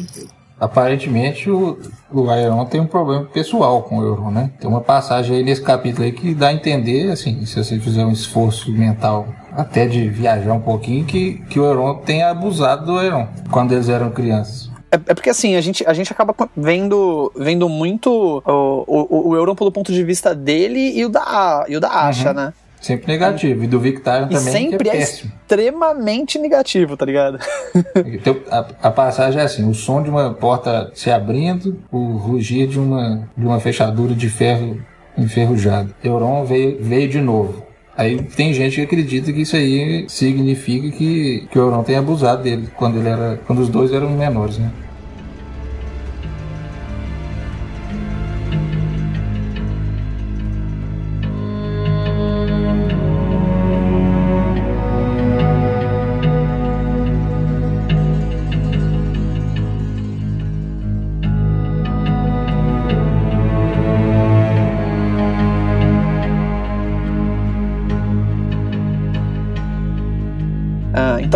Aparentemente 0.58 1.50
o, 1.50 1.78
o 2.12 2.30
Aeron 2.30 2.64
tem 2.64 2.80
um 2.80 2.86
problema 2.86 3.24
pessoal 3.24 3.82
com 3.82 3.98
o 3.98 4.02
Euron, 4.02 4.30
né? 4.30 4.50
Tem 4.60 4.70
uma 4.70 4.80
passagem 4.80 5.36
aí 5.36 5.42
nesse 5.42 5.60
capítulo 5.60 6.04
aí 6.04 6.12
que 6.12 6.34
dá 6.34 6.48
a 6.48 6.52
entender, 6.52 7.10
assim, 7.10 7.44
se 7.44 7.56
você 7.56 7.78
fizer 7.78 8.04
um 8.04 8.12
esforço 8.12 8.70
mental 8.70 9.26
até 9.52 9.86
de 9.86 10.08
viajar 10.08 10.52
um 10.52 10.60
pouquinho, 10.60 11.04
que, 11.04 11.42
que 11.50 11.58
o 11.58 11.64
Euron 11.64 11.96
tenha 11.96 12.30
abusado 12.30 12.86
do 12.86 12.98
Aeron 12.98 13.26
quando 13.50 13.72
eles 13.72 13.88
eram 13.88 14.10
crianças. 14.10 14.70
É, 14.94 15.00
é, 15.10 15.14
porque 15.14 15.30
assim, 15.30 15.56
a 15.56 15.60
gente, 15.60 15.84
a 15.86 15.92
gente 15.92 16.12
acaba 16.12 16.34
vendo, 16.56 17.32
vendo 17.36 17.68
muito 17.68 18.42
o, 18.46 18.84
o, 18.86 19.28
o 19.30 19.36
Euron 19.36 19.56
pelo 19.56 19.72
ponto 19.72 19.92
de 19.92 20.04
vista 20.04 20.34
dele 20.34 20.92
e 20.96 21.04
o 21.04 21.08
da, 21.08 21.64
e 21.68 21.76
o 21.76 21.80
da 21.80 21.88
Asha, 21.88 22.28
uhum. 22.28 22.34
né? 22.34 22.52
Sempre 22.80 23.10
negativo. 23.10 23.64
E 23.64 23.66
do 23.66 23.80
Victorian 23.80 24.28
também, 24.28 24.40
sempre 24.40 24.90
que 24.90 24.96
é, 24.96 25.00
é 25.00 25.02
extremamente 25.02 26.38
negativo, 26.38 26.96
tá 26.96 27.06
ligado? 27.06 27.38
Então, 28.04 28.36
a, 28.50 28.66
a, 28.82 28.90
passagem 28.90 29.40
é 29.40 29.44
assim: 29.44 29.68
o 29.68 29.74
som 29.74 30.02
de 30.02 30.10
uma 30.10 30.34
porta 30.34 30.90
se 30.94 31.10
abrindo, 31.10 31.80
o 31.90 32.16
rugir 32.18 32.68
de 32.68 32.78
uma, 32.78 33.26
de 33.36 33.46
uma 33.46 33.58
fechadura 33.58 34.14
de 34.14 34.28
ferro 34.28 34.78
enferrujado. 35.16 35.94
Euron 36.04 36.44
veio, 36.44 36.78
veio 36.80 37.08
de 37.08 37.20
novo. 37.20 37.64
Aí 37.96 38.22
tem 38.22 38.52
gente 38.52 38.76
que 38.76 38.82
acredita 38.82 39.32
que 39.32 39.42
isso 39.42 39.56
aí 39.56 40.04
significa 40.08 40.90
que, 40.90 41.46
que 41.50 41.58
o 41.58 41.62
Euron 41.62 41.82
tem 41.82 41.96
abusado 41.96 42.42
dele 42.42 42.68
quando 42.76 42.98
ele 42.98 43.08
era. 43.08 43.40
quando 43.46 43.60
os 43.60 43.68
dois 43.70 43.92
eram 43.92 44.10
menores, 44.10 44.58
né? 44.58 44.70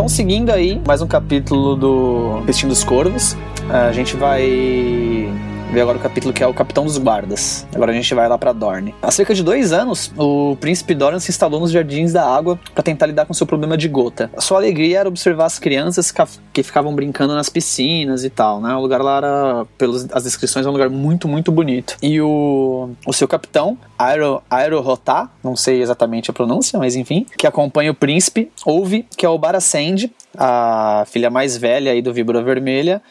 Então, 0.09 0.17
seguindo 0.17 0.51
aí, 0.51 0.81
mais 0.87 1.03
um 1.03 1.07
capítulo 1.07 1.77
do 1.77 2.43
Festim 2.47 2.67
dos 2.67 2.83
Corvos. 2.83 3.37
A 3.69 3.93
gente 3.93 4.17
vai 4.17 5.29
ver 5.73 5.83
agora 5.83 5.99
o 5.99 6.01
capítulo 6.01 6.33
que 6.33 6.43
é 6.43 6.47
o 6.47 6.55
Capitão 6.55 6.85
dos 6.85 6.97
Guardas. 6.97 7.67
Agora 7.75 7.93
a 7.93 7.95
gente 7.95 8.15
vai 8.15 8.29
lá 8.29 8.39
para 8.39 8.53
Dorne. 8.53 8.95
Há 9.03 9.11
cerca 9.11 9.35
de 9.35 9.43
dois 9.43 9.73
anos, 9.73 10.11
o 10.17 10.57
príncipe 10.57 10.95
Doran 10.95 11.21
se 11.21 11.31
instalou 11.31 11.61
nos 11.61 11.71
Jardins 11.71 12.13
da 12.13 12.25
Água 12.25 12.59
para 12.75 12.83
tentar 12.83 13.07
lidar 13.07 13.27
com 13.27 13.35
seu 13.35 13.47
problema 13.47 13.77
de 13.77 13.89
gota. 13.89 14.31
A 14.37 14.41
sua 14.41 14.59
alegria 14.59 15.01
era 15.01 15.09
observar 15.09 15.45
as 15.45 15.59
crianças 15.59 16.13
que 16.53 16.63
ficavam 16.63 16.95
brincando 16.95 17.35
nas 17.35 17.49
piscinas 17.49 18.25
e 18.25 18.31
tal, 18.31 18.61
né? 18.61 18.75
O 18.75 18.81
lugar 18.81 19.03
lá 19.03 19.19
era, 19.19 19.67
pelas 19.77 20.09
as 20.13 20.25
descrições, 20.25 20.65
é 20.65 20.69
um 20.69 20.73
lugar 20.73 20.89
muito, 20.89 21.29
muito 21.29 21.53
bonito. 21.53 21.97
E 22.03 22.21
o, 22.21 22.91
o 23.07 23.13
seu 23.13 23.29
capitão, 23.29 23.77
Aero, 23.99 24.43
Aero 24.51 24.81
Rotá, 24.81 25.31
não 25.45 25.55
sei 25.55 25.83
exatamente 25.83 26.31
a 26.31 26.35
pronúncia, 26.35 26.79
mas 26.79 26.97
enfim, 26.97 27.27
que 27.37 27.47
acompanha 27.47 27.91
o 27.91 27.95
príncipe, 27.95 28.51
ouve 28.65 29.07
que 29.17 29.27
é 29.27 29.29
o 29.29 29.39
Barasend, 29.39 30.11
a 30.37 31.05
filha 31.07 31.31
mais 31.31 31.57
velha 31.57 31.93
aí 31.93 32.01
do 32.01 32.13
Víbora 32.13 32.43
Vermelha, 32.43 33.03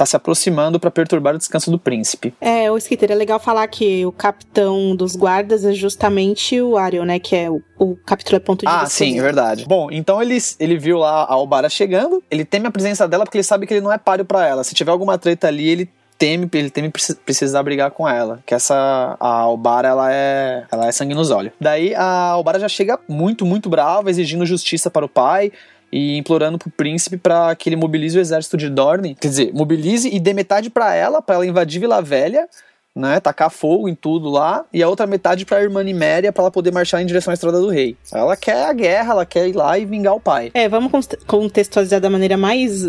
tá 0.00 0.06
se 0.06 0.16
aproximando 0.16 0.80
para 0.80 0.90
perturbar 0.90 1.34
o 1.34 1.38
descanso 1.38 1.70
do 1.70 1.78
príncipe. 1.78 2.32
É, 2.40 2.70
o 2.70 2.78
Skitter, 2.78 3.12
é 3.12 3.14
legal 3.14 3.38
falar 3.38 3.68
que 3.68 4.06
o 4.06 4.12
capitão 4.12 4.96
dos 4.96 5.14
guardas 5.14 5.62
é 5.62 5.72
justamente 5.72 6.58
o 6.58 6.78
Ariel, 6.78 7.04
né? 7.04 7.18
Que 7.18 7.36
é 7.36 7.50
o, 7.50 7.60
o 7.78 7.96
capítulo 7.96 8.36
é 8.36 8.40
ponto 8.40 8.60
de 8.60 8.66
Ah, 8.66 8.86
sim, 8.86 9.18
é 9.18 9.22
verdade. 9.22 9.66
Bom, 9.66 9.90
então 9.90 10.22
ele, 10.22 10.38
ele 10.58 10.78
viu 10.78 10.96
lá 10.96 11.24
a 11.24 11.34
Albara 11.34 11.68
chegando, 11.68 12.22
ele 12.30 12.46
teme 12.46 12.66
a 12.66 12.70
presença 12.70 13.06
dela 13.06 13.24
porque 13.24 13.36
ele 13.36 13.44
sabe 13.44 13.66
que 13.66 13.74
ele 13.74 13.82
não 13.82 13.92
é 13.92 13.98
páreo 13.98 14.24
para 14.24 14.46
ela. 14.46 14.64
Se 14.64 14.74
tiver 14.74 14.90
alguma 14.90 15.18
treta 15.18 15.48
ali, 15.48 15.68
ele 15.68 15.90
teme, 16.16 16.48
ele 16.54 16.70
teme 16.70 16.90
precisar 16.90 17.62
brigar 17.62 17.90
com 17.90 18.08
ela. 18.08 18.42
Que 18.46 18.54
essa 18.54 19.18
a 19.20 19.28
Albara 19.28 19.88
ela 19.88 20.10
é, 20.10 20.64
ela 20.72 20.86
é 20.86 20.92
sangue 20.92 21.14
nos 21.14 21.30
olhos. 21.30 21.52
Daí 21.60 21.94
a 21.94 22.30
Albara 22.30 22.58
já 22.58 22.68
chega 22.68 22.98
muito, 23.06 23.44
muito 23.44 23.68
brava, 23.68 24.08
exigindo 24.08 24.46
justiça 24.46 24.90
para 24.90 25.04
o 25.04 25.08
pai 25.10 25.52
e 25.92 26.16
implorando 26.16 26.58
pro 26.58 26.70
príncipe 26.70 27.16
para 27.16 27.54
que 27.54 27.68
ele 27.68 27.76
mobilize 27.76 28.16
o 28.16 28.20
exército 28.20 28.56
de 28.56 28.68
Dorne, 28.68 29.14
quer 29.14 29.28
dizer, 29.28 29.52
mobilize 29.52 30.08
e 30.08 30.20
dê 30.20 30.32
metade 30.32 30.70
para 30.70 30.94
ela, 30.94 31.20
para 31.20 31.36
ela 31.36 31.46
invadir 31.46 31.80
Vila 31.80 32.00
Velha, 32.00 32.48
né, 32.94 33.20
tacar 33.20 33.50
fogo 33.50 33.88
em 33.88 33.94
tudo 33.94 34.28
lá, 34.28 34.64
e 34.72 34.82
a 34.82 34.88
outra 34.88 35.06
metade 35.06 35.44
para 35.44 35.58
a 35.58 35.62
irmã 35.62 35.82
Niméria 35.82 36.32
para 36.32 36.44
ela 36.44 36.50
poder 36.50 36.72
marchar 36.72 37.00
em 37.00 37.06
direção 37.06 37.30
à 37.30 37.34
Estrada 37.34 37.60
do 37.60 37.68
Rei. 37.68 37.96
Ela 38.12 38.36
quer 38.36 38.66
a 38.66 38.72
guerra, 38.72 39.12
ela 39.12 39.26
quer 39.26 39.48
ir 39.48 39.52
lá 39.52 39.78
e 39.78 39.84
vingar 39.84 40.14
o 40.14 40.20
pai. 40.20 40.50
É, 40.54 40.68
vamos 40.68 40.90
contextualizar 41.26 42.00
da 42.00 42.10
maneira 42.10 42.36
mais 42.36 42.88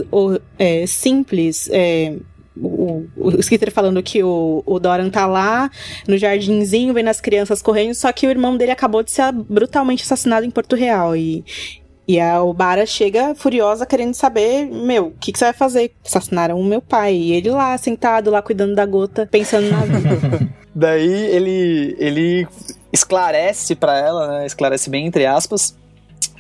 é, 0.57 0.85
simples. 0.87 1.69
É, 1.71 2.15
o, 2.57 3.05
o, 3.15 3.39
Skitter 3.39 3.71
falando 3.71 4.01
que 4.03 4.23
o, 4.23 4.63
o 4.65 4.79
Doran 4.79 5.09
tá 5.09 5.25
lá 5.25 5.69
no 6.07 6.17
jardinzinho, 6.17 6.93
vendo 6.93 7.07
as 7.07 7.21
crianças 7.21 7.61
correndo, 7.61 7.93
só 7.93 8.11
que 8.11 8.27
o 8.27 8.29
irmão 8.29 8.57
dele 8.57 8.71
acabou 8.71 9.03
de 9.03 9.11
ser 9.11 9.31
brutalmente 9.31 10.03
assassinado 10.03 10.45
em 10.45 10.51
Porto 10.51 10.75
Real. 10.75 11.15
E, 11.15 11.45
E 12.11 12.19
a 12.19 12.43
Obara 12.43 12.85
chega 12.85 13.33
furiosa 13.33 13.85
querendo 13.85 14.13
saber, 14.15 14.65
meu, 14.65 15.07
o 15.07 15.11
que, 15.11 15.31
que 15.31 15.39
você 15.39 15.45
vai 15.45 15.53
fazer? 15.53 15.93
Assassinaram 16.05 16.59
o 16.59 16.65
meu 16.65 16.81
pai. 16.81 17.15
E 17.15 17.31
ele 17.31 17.49
lá, 17.49 17.77
sentado, 17.77 18.29
lá 18.29 18.41
cuidando 18.41 18.75
da 18.75 18.85
gota, 18.85 19.25
pensando 19.31 19.69
na 19.71 19.79
vida. 19.85 20.49
Daí 20.75 21.07
ele, 21.07 21.95
ele 21.97 22.47
esclarece 22.91 23.75
para 23.75 23.97
ela, 23.97 24.27
né, 24.27 24.45
esclarece 24.45 24.89
bem 24.89 25.05
entre 25.05 25.25
aspas, 25.25 25.73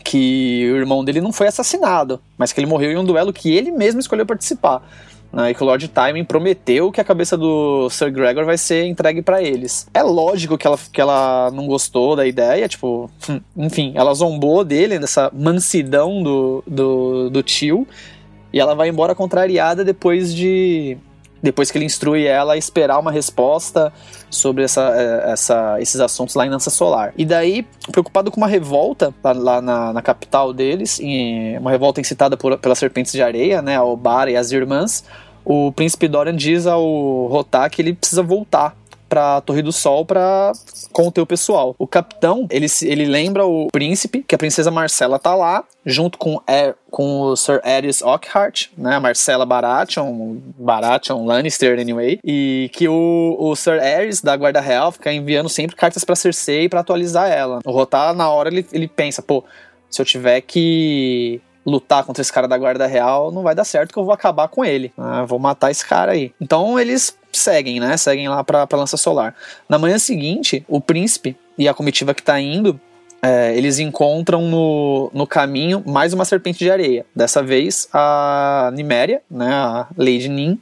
que 0.03 0.69
o 0.73 0.75
irmão 0.75 1.05
dele 1.05 1.21
não 1.21 1.31
foi 1.31 1.47
assassinado, 1.47 2.19
mas 2.37 2.51
que 2.51 2.59
ele 2.59 2.67
morreu 2.67 2.91
em 2.91 2.97
um 2.97 3.05
duelo 3.05 3.31
que 3.31 3.55
ele 3.55 3.71
mesmo 3.71 4.01
escolheu 4.01 4.25
participar. 4.25 4.83
Né, 5.31 5.51
e 5.51 5.53
que 5.53 5.63
o 5.63 5.65
Lord 5.65 5.87
Timing 5.87 6.25
prometeu 6.25 6.91
que 6.91 6.99
a 6.99 7.05
cabeça 7.05 7.37
do 7.37 7.89
Sir 7.89 8.11
Gregor 8.11 8.43
vai 8.43 8.57
ser 8.57 8.85
entregue 8.85 9.21
para 9.21 9.41
eles. 9.41 9.87
É 9.93 10.03
lógico 10.03 10.57
que 10.57 10.67
ela, 10.67 10.77
que 10.91 10.99
ela 10.99 11.49
não 11.51 11.67
gostou 11.67 12.17
da 12.17 12.27
ideia, 12.27 12.67
tipo, 12.67 13.09
enfim, 13.55 13.93
ela 13.95 14.13
zombou 14.13 14.65
dele 14.65 14.99
nessa 14.99 15.31
mansidão 15.33 16.21
do, 16.21 16.63
do, 16.67 17.29
do 17.29 17.41
tio, 17.41 17.87
e 18.51 18.59
ela 18.59 18.75
vai 18.75 18.89
embora 18.89 19.15
contrariada 19.15 19.85
depois 19.85 20.35
de 20.35 20.97
depois 21.41 21.71
que 21.71 21.77
ele 21.77 21.85
instrui 21.85 22.25
ela 22.25 22.53
a 22.53 22.57
esperar 22.57 22.99
uma 22.99 23.11
resposta 23.11 23.91
sobre 24.29 24.63
essa, 24.63 24.81
é, 24.95 25.31
essa, 25.31 25.81
esses 25.81 25.99
assuntos 25.99 26.35
lá 26.35 26.45
em 26.45 26.49
Lança 26.49 26.69
Solar. 26.69 27.13
E 27.17 27.25
daí, 27.25 27.65
preocupado 27.91 28.31
com 28.31 28.37
uma 28.37 28.47
revolta 28.47 29.13
lá, 29.23 29.31
lá 29.33 29.61
na, 29.61 29.93
na, 29.93 30.01
capital 30.01 30.53
deles, 30.53 30.99
em, 30.99 31.57
uma 31.57 31.71
revolta 31.71 31.99
incitada 31.99 32.37
por, 32.37 32.57
pelas 32.57 32.77
serpentes 32.77 33.11
de 33.11 33.21
areia, 33.21 33.61
né, 33.61 33.75
a 33.75 33.83
Obara 33.83 34.31
e 34.31 34.35
as 34.35 34.51
irmãs, 34.51 35.03
o 35.43 35.71
príncipe 35.71 36.07
Dorian 36.07 36.35
diz 36.35 36.67
ao 36.67 37.27
Rotar 37.27 37.69
que 37.69 37.81
ele 37.81 37.93
precisa 37.93 38.21
voltar 38.21 38.75
pra 39.11 39.41
Torre 39.41 39.61
do 39.61 39.73
Sol 39.73 40.05
para 40.05 40.53
conter 40.93 41.19
o 41.19 41.25
pessoal. 41.25 41.75
O 41.77 41.85
capitão, 41.85 42.47
ele, 42.49 42.67
ele 42.83 43.03
lembra 43.03 43.45
o 43.45 43.67
príncipe, 43.69 44.23
que 44.25 44.33
a 44.33 44.37
princesa 44.37 44.71
Marcela 44.71 45.19
tá 45.19 45.35
lá, 45.35 45.65
junto 45.85 46.17
com, 46.17 46.41
er, 46.47 46.75
com 46.89 47.19
o 47.19 47.35
Sir 47.35 47.59
Aerys 47.61 48.01
Ockhart, 48.01 48.67
né, 48.77 48.95
a 48.95 48.99
Marcela 49.01 49.45
Baratheon, 49.45 50.37
Baratheon 50.57 51.25
Lannister 51.25 51.77
anyway, 51.77 52.19
e 52.23 52.69
que 52.71 52.87
o, 52.87 53.35
o 53.37 53.53
Sir 53.53 53.81
Aerys 53.81 54.21
da 54.21 54.37
Guarda 54.37 54.61
Real 54.61 54.93
fica 54.93 55.11
enviando 55.11 55.49
sempre 55.49 55.75
cartas 55.75 56.05
para 56.05 56.15
Cersei 56.15 56.69
para 56.69 56.79
atualizar 56.79 57.29
ela. 57.29 57.59
O 57.65 57.71
Rotar, 57.71 58.15
na 58.15 58.29
hora, 58.29 58.47
ele, 58.47 58.65
ele 58.71 58.87
pensa, 58.87 59.21
pô, 59.21 59.43
se 59.89 60.01
eu 60.01 60.05
tiver 60.05 60.39
que 60.39 61.41
lutar 61.65 62.05
contra 62.05 62.21
esse 62.21 62.31
cara 62.31 62.47
da 62.47 62.57
guarda 62.57 62.87
real, 62.87 63.31
não 63.31 63.43
vai 63.43 63.53
dar 63.53 63.63
certo 63.65 63.91
que 63.93 63.99
eu 63.99 64.05
vou 64.05 64.13
acabar 64.13 64.47
com 64.47 64.65
ele. 64.65 64.91
Ah, 64.97 65.25
vou 65.25 65.37
matar 65.37 65.69
esse 65.69 65.85
cara 65.85 66.13
aí. 66.13 66.33
Então 66.41 66.79
eles 66.79 67.15
seguem, 67.41 67.79
né? 67.79 67.97
Seguem 67.97 68.27
lá 68.29 68.43
pra, 68.43 68.65
pra 68.65 68.79
lança 68.79 68.97
solar. 68.97 69.35
Na 69.67 69.77
manhã 69.77 69.97
seguinte, 69.97 70.65
o 70.67 70.79
príncipe 70.79 71.35
e 71.57 71.67
a 71.67 71.73
comitiva 71.73 72.13
que 72.13 72.23
tá 72.23 72.39
indo. 72.39 72.79
É, 73.23 73.55
eles 73.55 73.77
encontram 73.77 74.49
no, 74.49 75.11
no 75.13 75.27
caminho 75.27 75.83
mais 75.85 76.11
uma 76.11 76.25
serpente 76.25 76.57
de 76.57 76.71
areia. 76.71 77.05
Dessa 77.15 77.43
vez, 77.43 77.87
a 77.93 78.71
Niméria, 78.73 79.21
né, 79.29 79.53
a 79.53 79.87
Lady 79.95 80.27
Nin, 80.27 80.59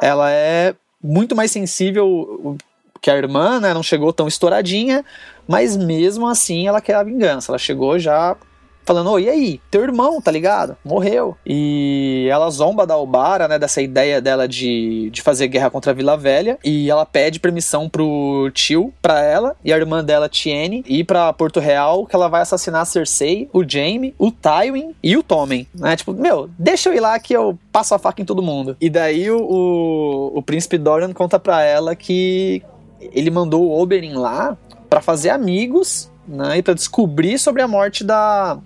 ela 0.00 0.30
é 0.30 0.72
muito 1.02 1.34
mais 1.34 1.50
sensível 1.50 2.56
que 3.00 3.10
a 3.10 3.16
irmã, 3.16 3.58
né, 3.58 3.74
não 3.74 3.82
chegou 3.82 4.12
tão 4.12 4.28
estouradinha, 4.28 5.04
mas 5.48 5.76
mesmo 5.76 6.28
assim 6.28 6.68
ela 6.68 6.80
quer 6.80 6.94
a 6.94 7.02
vingança. 7.02 7.50
Ela 7.50 7.58
chegou 7.58 7.98
já 7.98 8.36
falando, 8.84 9.10
ô, 9.10 9.18
e 9.18 9.28
aí? 9.28 9.60
Teu 9.70 9.82
irmão, 9.82 10.20
tá 10.20 10.30
ligado? 10.30 10.76
Morreu. 10.84 11.36
E 11.46 12.26
ela 12.30 12.50
zomba 12.50 12.86
da 12.86 12.96
Obara, 12.96 13.46
né, 13.46 13.58
dessa 13.58 13.80
ideia 13.80 14.20
dela 14.20 14.48
de, 14.48 15.10
de 15.10 15.22
fazer 15.22 15.48
guerra 15.48 15.70
contra 15.70 15.92
a 15.92 15.94
Vila 15.94 16.16
Velha, 16.16 16.58
e 16.64 16.90
ela 16.90 17.06
pede 17.06 17.40
permissão 17.40 17.88
pro 17.88 18.50
tio, 18.52 18.92
pra 19.00 19.22
ela, 19.22 19.56
e 19.64 19.72
a 19.72 19.76
irmã 19.76 20.04
dela, 20.04 20.28
Tiene, 20.28 20.84
ir 20.86 21.04
pra 21.04 21.32
Porto 21.32 21.60
Real, 21.60 22.06
que 22.06 22.14
ela 22.14 22.28
vai 22.28 22.42
assassinar 22.42 22.82
a 22.82 22.84
Cersei, 22.84 23.48
o 23.52 23.68
Jaime, 23.68 24.14
o 24.18 24.30
Tywin 24.30 24.94
e 25.02 25.16
o 25.16 25.22
Tommen, 25.22 25.66
né, 25.74 25.96
tipo, 25.96 26.12
meu, 26.12 26.50
deixa 26.58 26.88
eu 26.88 26.94
ir 26.94 27.00
lá 27.00 27.18
que 27.18 27.32
eu 27.32 27.58
passo 27.72 27.94
a 27.94 27.98
faca 27.98 28.20
em 28.20 28.24
todo 28.24 28.42
mundo. 28.42 28.76
E 28.80 28.90
daí 28.90 29.30
o, 29.30 29.40
o, 29.40 30.38
o 30.38 30.42
príncipe 30.42 30.78
Dorian 30.78 31.12
conta 31.12 31.38
pra 31.38 31.62
ela 31.62 31.94
que 31.94 32.62
ele 33.00 33.30
mandou 33.30 33.62
o 33.62 33.80
Oberyn 33.80 34.14
lá 34.14 34.56
para 34.88 35.00
fazer 35.00 35.30
amigos 35.30 36.10
né, 36.26 36.58
e 36.58 36.62
para 36.62 36.74
descobrir 36.74 37.38
sobre 37.38 37.62
a 37.62 37.68
morte 37.68 38.04
da, 38.04 38.58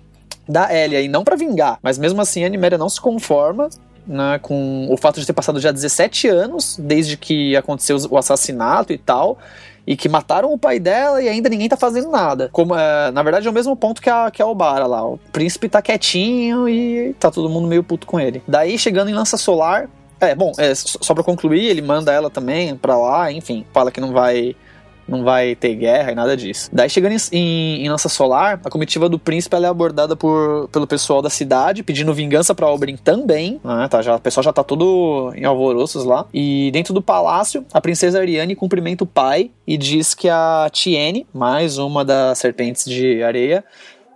da 0.47 0.73
Elia, 0.73 1.01
e 1.01 1.07
não 1.07 1.23
para 1.23 1.35
vingar. 1.35 1.79
Mas 1.81 1.97
mesmo 1.97 2.21
assim, 2.21 2.43
a 2.43 2.49
Niméria 2.49 2.77
não 2.77 2.89
se 2.89 2.99
conforma 2.99 3.69
né, 4.07 4.39
com 4.41 4.87
o 4.89 4.97
fato 4.97 5.19
de 5.19 5.25
ter 5.25 5.33
passado 5.33 5.59
já 5.59 5.71
17 5.71 6.27
anos 6.27 6.77
desde 6.79 7.17
que 7.17 7.55
aconteceu 7.55 7.97
o 8.09 8.17
assassinato 8.17 8.93
e 8.93 8.97
tal. 8.97 9.37
E 9.87 9.95
que 9.95 10.09
mataram 10.09 10.51
o 10.51 10.57
pai 10.57 10.79
dela 10.79 11.21
e 11.21 11.29
ainda 11.29 11.47
ninguém 11.47 11.69
tá 11.69 11.77
fazendo 11.77 12.09
nada. 12.09 12.49
Como, 12.51 12.75
é, 12.75 13.11
na 13.11 13.21
verdade, 13.21 13.47
é 13.47 13.51
o 13.51 13.53
mesmo 13.53 13.75
ponto 13.75 14.01
que 14.01 14.09
a, 14.09 14.31
que 14.31 14.41
a 14.41 14.47
Obara 14.47 14.87
lá. 14.87 15.05
O 15.07 15.19
príncipe 15.31 15.69
tá 15.69 15.79
quietinho 15.79 16.67
e 16.67 17.13
tá 17.19 17.29
todo 17.29 17.47
mundo 17.47 17.67
meio 17.67 17.83
puto 17.83 18.07
com 18.07 18.19
ele. 18.19 18.41
Daí, 18.47 18.79
chegando 18.79 19.11
em 19.11 19.13
Lança 19.13 19.37
Solar, 19.37 19.87
é, 20.19 20.33
bom, 20.33 20.53
é, 20.57 20.73
só 20.73 21.13
pra 21.13 21.23
concluir, 21.23 21.65
ele 21.65 21.83
manda 21.83 22.11
ela 22.11 22.31
também 22.31 22.75
pra 22.75 22.97
lá, 22.97 23.31
enfim, 23.31 23.63
fala 23.71 23.91
que 23.91 24.01
não 24.01 24.11
vai 24.11 24.55
não 25.07 25.23
vai 25.23 25.55
ter 25.55 25.75
guerra 25.75 26.11
e 26.11 26.15
nada 26.15 26.35
disso. 26.35 26.69
Daí, 26.71 26.89
chegando 26.89 27.15
em, 27.31 27.85
em, 27.85 27.89
Lança 27.89 28.09
Solar, 28.09 28.59
a 28.63 28.69
comitiva 28.69 29.07
do 29.07 29.19
príncipe 29.19 29.55
é 29.55 29.65
abordada 29.65 30.15
por, 30.15 30.67
pelo 30.71 30.87
pessoal 30.87 31.21
da 31.21 31.29
cidade, 31.29 31.83
pedindo 31.83 32.13
vingança 32.13 32.53
pra 32.53 32.69
Oberyn 32.69 32.97
também. 32.97 33.59
Né, 33.63 33.87
tá, 33.89 34.01
já, 34.01 34.15
o 34.15 34.19
pessoal 34.19 34.43
já 34.43 34.53
tá 34.53 34.63
todo 34.63 35.31
em 35.35 35.45
alvoroços 35.45 36.03
lá. 36.03 36.25
E 36.33 36.69
dentro 36.71 36.93
do 36.93 37.01
palácio, 37.01 37.65
a 37.71 37.79
princesa 37.79 38.19
Ariane 38.19 38.55
cumprimenta 38.55 39.03
o 39.03 39.07
pai 39.07 39.51
e 39.65 39.77
diz 39.77 40.13
que 40.13 40.29
a 40.29 40.69
Tiene, 40.71 41.25
mais 41.33 41.77
uma 41.77 42.03
das 42.03 42.39
serpentes 42.39 42.85
de 42.85 43.23
areia, 43.23 43.63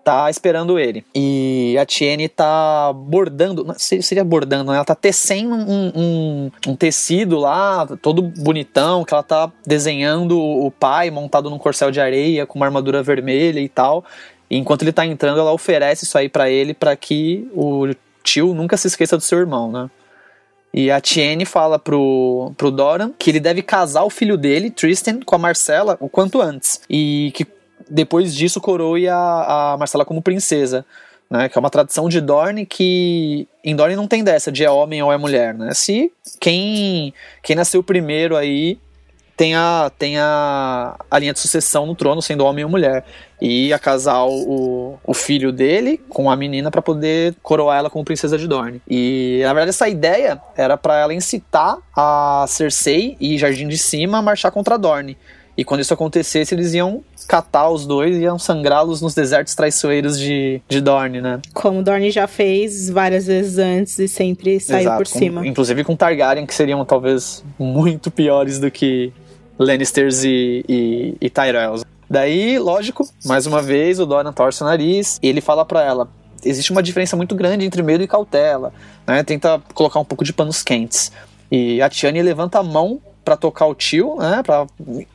tá 0.09 0.27
esperando 0.27 0.79
ele. 0.79 1.05
E 1.13 1.77
a 1.79 1.85
Tiene 1.85 2.27
tá 2.27 2.91
bordando, 2.93 3.65
seria 3.77 4.23
bordando, 4.23 4.71
né? 4.71 4.77
Ela 4.77 4.85
tá 4.85 4.95
tecendo 4.95 5.53
um, 5.53 5.91
um, 5.95 6.51
um, 6.67 6.75
tecido 6.75 7.37
lá, 7.37 7.85
todo 8.01 8.23
bonitão, 8.23 9.05
que 9.05 9.13
ela 9.13 9.21
tá 9.21 9.51
desenhando 9.67 10.39
o 10.39 10.71
pai 10.71 11.11
montado 11.11 11.49
num 11.49 11.59
corcel 11.59 11.91
de 11.91 12.01
areia 12.01 12.47
com 12.47 12.57
uma 12.57 12.65
armadura 12.65 13.03
vermelha 13.03 13.59
e 13.59 13.69
tal. 13.69 14.03
E 14.49 14.57
enquanto 14.57 14.81
ele 14.81 14.91
tá 14.91 15.05
entrando, 15.05 15.39
ela 15.39 15.53
oferece 15.53 16.05
isso 16.05 16.17
aí 16.17 16.27
para 16.27 16.49
ele 16.49 16.73
para 16.73 16.95
que 16.95 17.47
o 17.53 17.93
tio 18.23 18.55
nunca 18.55 18.77
se 18.77 18.87
esqueça 18.87 19.15
do 19.15 19.21
seu 19.21 19.37
irmão, 19.37 19.71
né? 19.71 19.91
E 20.73 20.89
a 20.89 20.99
Tiene 20.99 21.45
fala 21.45 21.77
pro, 21.77 22.51
pro 22.57 22.71
Doran 22.71 23.11
que 23.17 23.29
ele 23.29 23.39
deve 23.39 23.61
casar 23.61 24.03
o 24.03 24.09
filho 24.09 24.37
dele, 24.37 24.71
Tristan, 24.71 25.19
com 25.23 25.35
a 25.35 25.39
Marcela 25.39 25.97
o 25.99 26.09
quanto 26.09 26.41
antes. 26.41 26.81
E 26.89 27.31
que 27.35 27.45
depois 27.89 28.33
disso 28.33 28.59
coroe 28.59 29.07
a, 29.07 29.73
a 29.73 29.77
Marcela 29.77 30.05
como 30.05 30.21
princesa. 30.21 30.85
Né, 31.31 31.47
que 31.47 31.55
é 31.55 31.59
uma 31.59 31.69
tradição 31.69 32.09
de 32.09 32.19
Dorne 32.19 32.65
que 32.65 33.47
em 33.63 33.75
Dorne 33.75 33.95
não 33.95 34.07
tem 34.07 34.23
dessa 34.23 34.51
de 34.51 34.63
é 34.63 34.71
homem 34.71 35.03
ou 35.03 35.13
é 35.13 35.17
mulher, 35.17 35.53
né? 35.53 35.75
Se 35.75 36.11
quem 36.39 37.13
quem 37.43 37.55
nasceu 37.55 37.83
primeiro 37.83 38.35
aí 38.35 38.79
tem 39.39 39.55
a, 39.55 39.89
tem 39.97 40.17
a, 40.19 40.97
a 41.09 41.17
linha 41.17 41.31
de 41.31 41.39
sucessão 41.39 41.85
no 41.85 41.95
trono 41.95 42.21
sendo 42.21 42.43
homem 42.43 42.65
ou 42.65 42.69
mulher 42.69 43.05
e 43.39 43.67
ia 43.67 43.79
casar 43.79 44.25
o, 44.25 44.99
o 45.01 45.13
filho 45.13 45.53
dele 45.53 45.97
com 46.09 46.29
a 46.29 46.35
menina 46.35 46.69
para 46.69 46.81
poder 46.81 47.33
coroar 47.41 47.79
ela 47.79 47.89
como 47.89 48.03
princesa 48.03 48.37
de 48.37 48.45
Dorne. 48.45 48.81
E 48.85 49.39
na 49.43 49.53
verdade 49.53 49.69
essa 49.69 49.87
ideia 49.87 50.41
era 50.57 50.75
para 50.75 50.97
ela 50.99 51.13
incitar 51.13 51.77
a 51.95 52.43
Cersei 52.49 53.15
e 53.17 53.37
Jardim 53.37 53.69
de 53.69 53.77
Cima 53.77 54.17
a 54.17 54.21
marchar 54.21 54.51
contra 54.51 54.77
Dorne. 54.77 55.15
E 55.59 55.65
quando 55.65 55.81
isso 55.81 55.93
acontecesse, 55.93 56.55
eles 56.55 56.73
iam 56.73 57.03
catar 57.27 57.69
os 57.69 57.85
dois 57.85 58.15
e 58.15 58.21
iam 58.21 58.39
sangrá-los 58.39 59.01
nos 59.01 59.13
desertos 59.13 59.53
traiçoeiros 59.55 60.17
de, 60.17 60.61
de 60.69 60.79
Dorne, 60.79 61.19
né? 61.19 61.41
Como 61.53 61.83
Dorne 61.83 62.11
já 62.11 62.27
fez 62.27 62.89
várias 62.89 63.27
vezes 63.27 63.57
antes 63.57 63.99
e 63.99 64.07
sempre 64.07 64.57
saiu 64.61 64.83
Exato, 64.83 65.03
por 65.03 65.11
com, 65.11 65.19
cima. 65.19 65.45
Inclusive 65.45 65.83
com 65.83 65.97
Targaryen, 65.97 66.45
que 66.45 66.55
seriam 66.55 66.85
talvez 66.85 67.43
muito 67.59 68.09
piores 68.09 68.57
do 68.57 68.71
que 68.71 69.11
Lannisters 69.59 70.23
e, 70.23 70.63
e, 70.69 71.17
e 71.19 71.29
Tyrells. 71.29 71.83
Daí, 72.09 72.57
lógico, 72.57 73.05
mais 73.25 73.45
uma 73.45 73.61
vez 73.61 73.99
o 73.99 74.05
Doran 74.05 74.31
torce 74.31 74.63
o 74.63 74.65
nariz 74.65 75.19
e 75.21 75.27
ele 75.27 75.41
fala 75.41 75.65
para 75.65 75.83
ela: 75.83 76.07
existe 76.41 76.71
uma 76.71 76.81
diferença 76.81 77.17
muito 77.17 77.35
grande 77.35 77.65
entre 77.65 77.83
medo 77.83 78.01
e 78.01 78.07
cautela, 78.07 78.71
né? 79.05 79.21
Tenta 79.23 79.61
colocar 79.73 79.99
um 79.99 80.05
pouco 80.05 80.23
de 80.23 80.31
panos 80.31 80.63
quentes. 80.63 81.11
E 81.51 81.81
a 81.81 81.89
Tiane 81.89 82.21
levanta 82.21 82.59
a 82.59 82.63
mão 82.63 83.01
para 83.29 83.37
tocar 83.37 83.67
o 83.67 83.75
tio, 83.75 84.15
né, 84.15 84.41
para 84.43 84.65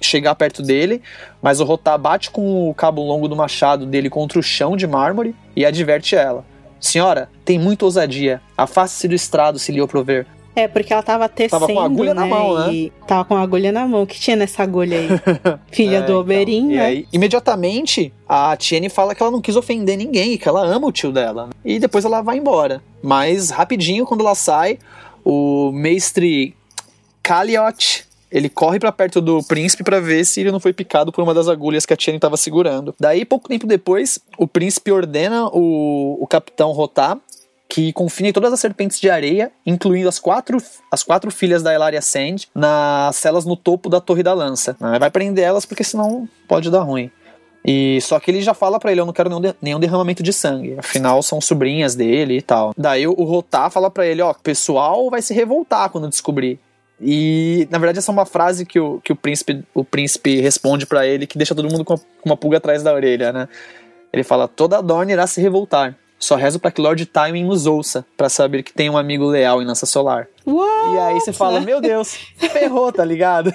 chegar 0.01 0.37
perto 0.37 0.63
dele, 0.63 1.03
mas 1.43 1.59
o 1.59 1.65
Rotar 1.65 1.99
bate 1.99 2.31
com 2.31 2.71
o 2.71 2.73
cabo 2.73 3.03
longo 3.03 3.27
do 3.27 3.35
machado 3.35 3.85
dele 3.85 4.09
contra 4.09 4.39
o 4.39 4.43
chão 4.43 4.77
de 4.77 4.87
mármore 4.87 5.35
e 5.57 5.67
adverte 5.67 6.15
ela. 6.15 6.45
Senhora, 6.79 7.29
tem 7.45 7.59
muita 7.59 7.85
ousadia. 7.87 8.41
Afaste-se 8.57 9.09
do 9.09 9.15
estrado 9.17 9.59
se 9.59 9.73
lhe 9.73 9.81
oprover. 9.81 10.29
É, 10.55 10.69
porque 10.69 10.93
ela 10.93 11.03
tava 11.03 11.29
tecendo, 11.29 11.59
Tava 11.63 11.73
com 11.73 11.81
a 11.81 11.85
agulha 11.85 12.15
né? 12.15 12.21
na 12.21 12.27
mão, 12.29 12.55
né? 12.57 12.73
E 12.73 12.93
tava 13.05 13.25
com 13.25 13.35
a 13.35 13.41
agulha 13.41 13.73
na 13.73 13.85
mão. 13.89 14.03
O 14.03 14.07
que 14.07 14.21
tinha 14.21 14.37
nessa 14.37 14.63
agulha 14.63 14.97
aí? 14.97 15.09
Filha 15.73 15.97
É, 15.97 16.01
do 16.03 16.05
então. 16.05 16.21
Oberyn, 16.21 16.71
E 16.71 16.77
né? 16.77 16.85
aí, 16.85 17.09
imediatamente, 17.13 18.13
a 18.29 18.57
Tiene 18.57 18.89
fala 18.89 19.13
que 19.13 19.23
ela 19.25 19.33
não 19.33 19.41
quis 19.41 19.57
ofender 19.57 19.99
ninguém, 19.99 20.39
que 20.39 20.49
ela 20.49 20.65
ama 20.65 20.87
o 20.87 20.93
tio 20.93 21.11
dela. 21.11 21.51
E 21.65 21.81
depois 21.81 22.05
ela 22.05 22.23
vai 22.23 22.39
embora. 22.39 22.81
Mas, 23.03 23.51
rapidinho, 23.51 24.05
quando 24.07 24.21
ela 24.21 24.37
sai, 24.37 24.79
o 25.25 25.73
mestre 25.73 26.55
Kaliot, 27.25 28.07
ele 28.31 28.51
corre 28.51 28.79
para 28.79 28.93
perto 28.93 29.21
do 29.23 29.43
príncipe 29.43 29.83
para 29.83 29.99
ver 29.99 30.27
se 30.27 30.41
ele 30.41 30.53
não 30.53 30.61
foi 30.61 30.75
picado 30.75 31.11
por 31.11 31.23
uma 31.23 31.33
das 31.33 31.49
agulhas 31.49 31.87
que 31.87 31.95
a 31.95 31.97
Tiene 31.97 32.19
estava 32.19 32.37
segurando. 32.37 32.95
Daí, 33.01 33.25
pouco 33.25 33.49
tempo 33.49 33.67
depois, 33.67 34.19
o 34.37 34.47
príncipe 34.47 34.93
ordena 34.93 35.47
o, 35.47 36.19
o 36.21 36.27
capitão 36.27 36.71
Rotar 36.73 37.19
que 37.67 37.93
confine 37.95 38.33
todas 38.33 38.53
as 38.53 38.61
serpentes 38.61 39.01
de 39.01 39.11
areia, 39.11 39.51
incluindo 39.67 40.09
as 40.09 40.19
quatro, 40.19 40.59
as 40.93 41.03
quatro 41.03 41.31
filhas 41.31 41.63
da 41.63 41.75
Elaria 41.75 42.03
Sand, 42.03 42.47
nas 42.55 43.17
celas 43.17 43.45
no 43.45 43.57
topo 43.57 43.89
da 43.89 44.01
Torre 44.01 44.23
da 44.23 44.35
Lança. 44.35 44.77
Vai 44.79 45.11
prender 45.11 45.45
elas 45.45 45.65
porque 45.65 45.83
senão 45.83 46.29
pode 46.47 46.71
dar 46.71 46.83
ruim. 46.83 47.11
E 47.65 47.99
só 48.03 48.21
que 48.21 48.31
ele 48.31 48.43
já 48.43 48.53
fala 48.53 48.79
para 48.79 48.93
ele, 48.93 49.01
eu 49.01 49.07
não 49.07 49.13
quero 49.13 49.31
nenhum, 49.31 49.41
de, 49.41 49.55
nenhum 49.61 49.81
derramamento 49.81 50.23
de 50.23 50.33
sangue. 50.33 50.77
Afinal, 50.79 51.23
são 51.23 51.41
sobrinhas 51.41 51.95
dele 51.95 52.37
e 52.37 52.43
tal. 52.43 52.75
Daí 52.77 53.07
o, 53.07 53.15
o 53.19 53.25
Rotar 53.25 53.71
fala 53.71 53.91
para 53.91 54.07
ele, 54.07 54.21
ó, 54.21 54.33
o 54.33 54.35
pessoal 54.35 55.09
vai 55.09 55.23
se 55.23 55.33
revoltar 55.33 55.89
quando 55.89 56.09
descobrir. 56.09 56.61
E, 57.01 57.67
na 57.71 57.79
verdade, 57.79 57.99
essa 57.99 58.11
é 58.11 58.15
uma 58.15 58.27
frase 58.27 58.65
que 58.65 58.79
o, 58.79 59.01
que 59.01 59.13
o 59.13 59.17
príncipe 59.17 59.65
o 59.75 59.85
príncipe 59.85 60.41
responde 60.41 60.87
para 60.87 61.07
ele 61.07 61.27
que 61.27 61.37
deixa 61.37 61.55
todo 61.55 61.71
mundo 61.71 61.85
com 61.85 61.97
uma, 62.25 62.37
pulga 62.37 62.59
atrás 62.59 62.83
da 62.83 62.93
orelha, 62.93 63.33
né? 63.33 63.49
Ele 64.13 64.23
fala: 64.23 64.47
toda 64.47 64.81
Dorne 64.81 65.13
irá 65.13 65.27
se 65.27 65.41
revoltar. 65.41 65.97
Só 66.17 66.37
rezo 66.37 66.59
para 66.59 66.71
que 66.71 66.81
Lord 66.81 67.05
Tywin 67.05 67.45
nos 67.45 67.67
ouça, 67.67 68.07
para 68.17 68.31
saber 68.31 68.63
que 68.63 68.73
tem 68.73 68.89
um 68.89 68.97
amigo 68.97 69.27
leal 69.27 69.61
em 69.61 69.67
nossa 69.67 69.85
solar. 69.85 70.27
What? 70.47 70.95
E 70.95 70.99
aí 70.99 71.21
você 71.21 71.35
fala, 71.35 71.61
meu 71.61 71.83
Deus, 71.83 72.15
ferrou, 72.39 72.91
tá 72.91 73.05
ligado? 73.05 73.53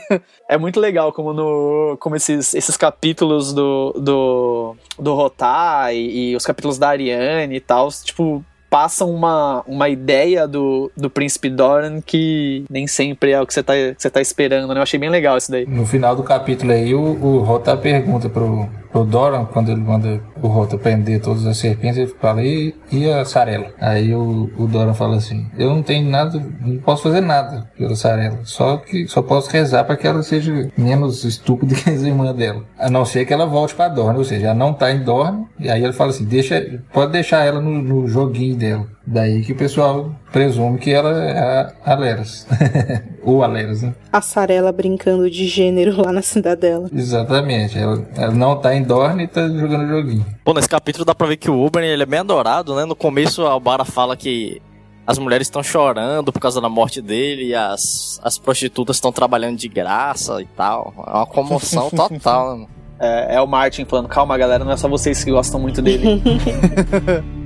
É 0.48 0.56
muito 0.56 0.80
legal 0.80 1.12
como 1.12 1.34
no 1.34 1.98
como 2.00 2.16
esses, 2.16 2.54
esses 2.54 2.78
capítulos 2.78 3.54
do 3.54 3.94
do, 3.94 4.76
do 5.00 5.16
Rotar 5.16 5.94
e, 5.96 6.32
e 6.32 6.36
os 6.36 6.46
capítulos 6.46 6.78
da 6.78 6.90
Ariane 6.90 7.56
e 7.56 7.60
tal, 7.60 7.90
tipo, 7.90 8.46
passam 8.70 9.10
uma, 9.10 9.64
uma 9.68 9.90
ideia 9.90 10.48
do, 10.48 10.92
do 10.96 11.10
príncipe 11.10 11.50
Doran 11.50 12.02
que 12.02 12.64
nem 12.70 12.86
sempre 12.88 13.32
é 13.32 13.42
o 13.42 13.48
que 13.48 13.54
você 13.54 13.64
tá, 13.64 13.74
que 13.74 13.96
você 13.98 14.10
tá 14.10 14.22
esperando, 14.22 14.68
né? 14.74 14.80
Eu 14.80 14.84
achei 14.84 15.00
bem 15.00 15.10
legal 15.10 15.38
isso 15.38 15.52
daí. 15.52 15.66
No 15.66 15.86
final 15.86 16.16
do 16.16 16.24
capítulo 16.24 16.72
aí, 16.72 16.94
o, 16.94 17.00
o 17.00 17.40
Rota 17.40 17.76
pergunta 17.76 18.30
pro, 18.30 18.70
pro 18.92 19.04
Doran, 19.04 19.46
quando 19.46 19.72
ele 19.72 19.82
manda 19.82 20.22
o 20.42 20.48
Rota 20.48 20.78
prender 20.78 21.22
todas 21.22 21.46
as 21.46 21.58
serpentes, 21.58 21.98
ele 21.98 22.16
fala, 22.20 22.44
e, 22.44 22.74
e 22.92 23.10
a 23.10 23.24
Sarela? 23.26 23.68
Aí 23.80 24.14
o, 24.14 24.50
o 24.58 24.68
Doran 24.68 24.94
fala 24.94 25.18
assim, 25.18 25.48
eu 25.58 25.70
não 25.70 25.84
tenho 25.84 26.10
nada, 26.10 26.42
não 26.62 26.78
posso 26.78 27.04
fazer 27.04 27.22
nada 27.22 27.70
pela 27.78 27.96
Sarela, 27.96 28.40
só 28.44 28.78
que 28.78 29.08
só 29.08 29.22
posso 29.22 29.50
rezar 29.52 29.84
para 29.84 29.98
que 29.98 30.08
ela 30.08 30.24
seja 30.24 30.70
menos 30.78 31.24
estúpida 31.24 31.76
que 31.76 31.90
as 31.90 32.02
irmãs 32.02 32.36
dela. 32.36 32.64
A 32.78 32.90
não 32.90 33.06
ser 33.06 33.26
que 33.26 33.34
ela 33.34 33.46
volte 33.46 33.76
pra 33.76 33.88
Dorne, 33.88 34.18
ou 34.18 34.26
seja, 34.26 34.48
ela 34.48 34.56
não 34.56 34.74
tá 34.74 34.92
em 34.92 35.04
Dorne, 35.04 35.46
e 35.60 35.70
aí 35.70 35.84
ele 35.84 35.94
fala 35.94 36.10
assim, 36.10 36.26
deixa, 36.26 36.82
pode 36.92 37.12
deixar 37.12 37.46
ela 37.46 37.62
no, 37.62 37.82
no 37.82 38.08
joguinho 38.08 38.56
dela. 38.56 38.86
Daí 39.06 39.42
que 39.42 39.54
o 39.54 39.58
pessoal 39.58 40.12
presume 40.32 40.80
que 40.80 40.92
ela 40.92 41.12
é 41.24 41.40
a 41.40 41.94
Aleras. 41.94 42.48
Ou 43.24 43.44
Aleras, 43.44 43.82
né? 43.82 43.94
A 44.12 44.22
Sarela 44.22 44.72
brincando 44.72 45.30
de 45.30 45.48
gênero 45.48 46.02
lá 46.02 46.12
na 46.12 46.22
cidadela. 46.22 46.90
Exatamente. 46.94 47.78
Ela, 47.78 48.06
ela 48.16 48.34
não 48.34 48.56
tá 48.56 48.76
em 48.76 48.84
Dorne 48.84 49.24
e 49.24 49.28
tá 49.28 49.48
jogando 49.48 49.88
joguinho. 49.88 50.26
Pô, 50.44 50.54
nesse 50.54 50.70
capítulo 50.70 51.06
dá 51.06 51.14
pra 51.14 51.28
ver 51.28 51.38
que 51.38 51.50
o 51.50 51.66
Uber 51.66 51.84
ele 51.84 52.04
é 52.04 52.06
bem 52.06 52.20
adorado, 52.20 52.76
né? 52.76 52.86
No 52.86 52.96
começo 52.96 53.46
a 53.46 53.52
Albara 53.52 53.86
fala 53.86 54.16
que 54.16 54.62
as 55.06 55.18
mulheres 55.18 55.48
estão 55.48 55.64
chorando 55.64 56.32
por 56.32 56.40
causa 56.40 56.62
da 56.62 56.70
morte 56.70 57.02
dele 57.02 57.48
e 57.48 57.56
as, 57.56 58.20
as 58.24 58.38
prostitutas 58.38 58.98
estão 58.98 59.12
trabalhando 59.12 59.58
de 59.58 59.68
graça 59.68 60.42
e 60.42 60.46
tal. 60.46 60.94
É 61.08 61.12
uma 61.12 61.26
comoção 61.26 61.90
total, 61.92 62.58
né? 62.58 62.68
É, 63.00 63.36
é 63.36 63.42
o 63.42 63.48
Martin 63.48 63.86
falando, 63.86 64.10
calma 64.10 64.38
galera, 64.38 64.66
não 64.66 64.74
é 64.74 64.78
só 64.78 64.88
vocês 64.88 65.24
que 65.24 65.32
gostam 65.32 65.60
muito 65.60 65.82
dele. 65.82 66.22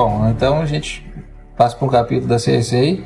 Bom, 0.00 0.30
então 0.30 0.62
a 0.62 0.64
gente 0.64 1.06
passa 1.58 1.76
para 1.76 1.86
um 1.86 1.90
capítulo 1.90 2.26
da 2.26 2.38
Cersei, 2.38 3.04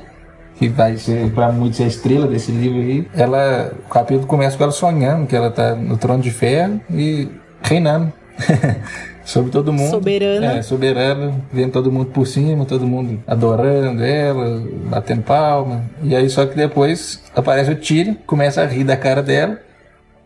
que 0.54 0.68
vai 0.68 0.96
ser 0.96 1.28
para 1.32 1.50
muitos 1.50 1.80
a 1.80 1.86
estrela 1.86 2.28
desse 2.28 2.52
livro 2.52 2.78
aí. 2.78 3.08
Ela, 3.12 3.72
o 3.84 3.88
capítulo 3.88 4.28
começa 4.28 4.56
com 4.56 4.62
ela 4.62 4.70
sonhando 4.70 5.26
que 5.26 5.34
ela 5.34 5.50
tá 5.50 5.74
no 5.74 5.96
trono 5.96 6.22
de 6.22 6.30
ferro 6.30 6.80
e 6.88 7.28
reinando 7.62 8.12
sobre 9.26 9.50
todo 9.50 9.72
mundo. 9.72 9.90
Soberana. 9.90 10.52
É, 10.52 10.62
soberana, 10.62 11.34
vendo 11.52 11.72
todo 11.72 11.90
mundo 11.90 12.12
por 12.12 12.28
cima, 12.28 12.64
todo 12.64 12.86
mundo 12.86 13.20
adorando 13.26 14.04
ela, 14.04 14.62
batendo 14.88 15.22
palma. 15.22 15.82
E 16.00 16.14
aí 16.14 16.30
só 16.30 16.46
que 16.46 16.54
depois 16.54 17.24
aparece 17.34 17.72
o 17.72 17.76
Tyrion, 17.76 18.14
começa 18.24 18.62
a 18.62 18.66
rir 18.66 18.84
da 18.84 18.96
cara 18.96 19.20
dela. 19.20 19.58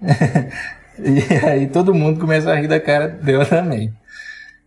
e 1.00 1.46
aí 1.46 1.66
todo 1.66 1.94
mundo 1.94 2.20
começa 2.20 2.52
a 2.52 2.56
rir 2.56 2.68
da 2.68 2.78
cara 2.78 3.08
dela 3.08 3.46
também. 3.46 3.90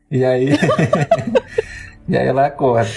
E 0.10 0.26
aí 0.26 0.50
E 2.12 2.18
aí 2.18 2.28
ela 2.28 2.46
acorda. 2.46 2.90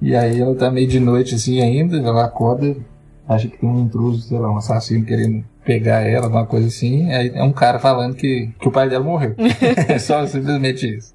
E 0.00 0.16
aí 0.16 0.40
ela 0.40 0.52
tá 0.56 0.68
meio 0.68 0.88
de 0.88 0.98
noite 0.98 1.36
assim 1.36 1.62
ainda, 1.62 1.96
ela 1.96 2.24
acorda, 2.24 2.74
acha 3.28 3.46
que 3.46 3.56
tem 3.56 3.68
um 3.68 3.82
intruso, 3.82 4.22
sei 4.22 4.36
lá, 4.36 4.50
um 4.50 4.56
assassino 4.56 5.06
querendo 5.06 5.44
pegar 5.64 6.00
ela, 6.00 6.26
alguma 6.26 6.44
coisa 6.44 6.66
assim. 6.66 7.08
Aí 7.12 7.30
é 7.32 7.42
um 7.44 7.52
cara 7.52 7.78
falando 7.78 8.16
que, 8.16 8.50
que 8.58 8.66
o 8.66 8.72
pai 8.72 8.88
dela 8.88 9.04
morreu. 9.04 9.36
é 9.86 9.96
só 10.00 10.26
simplesmente 10.26 10.96
isso. 10.96 11.14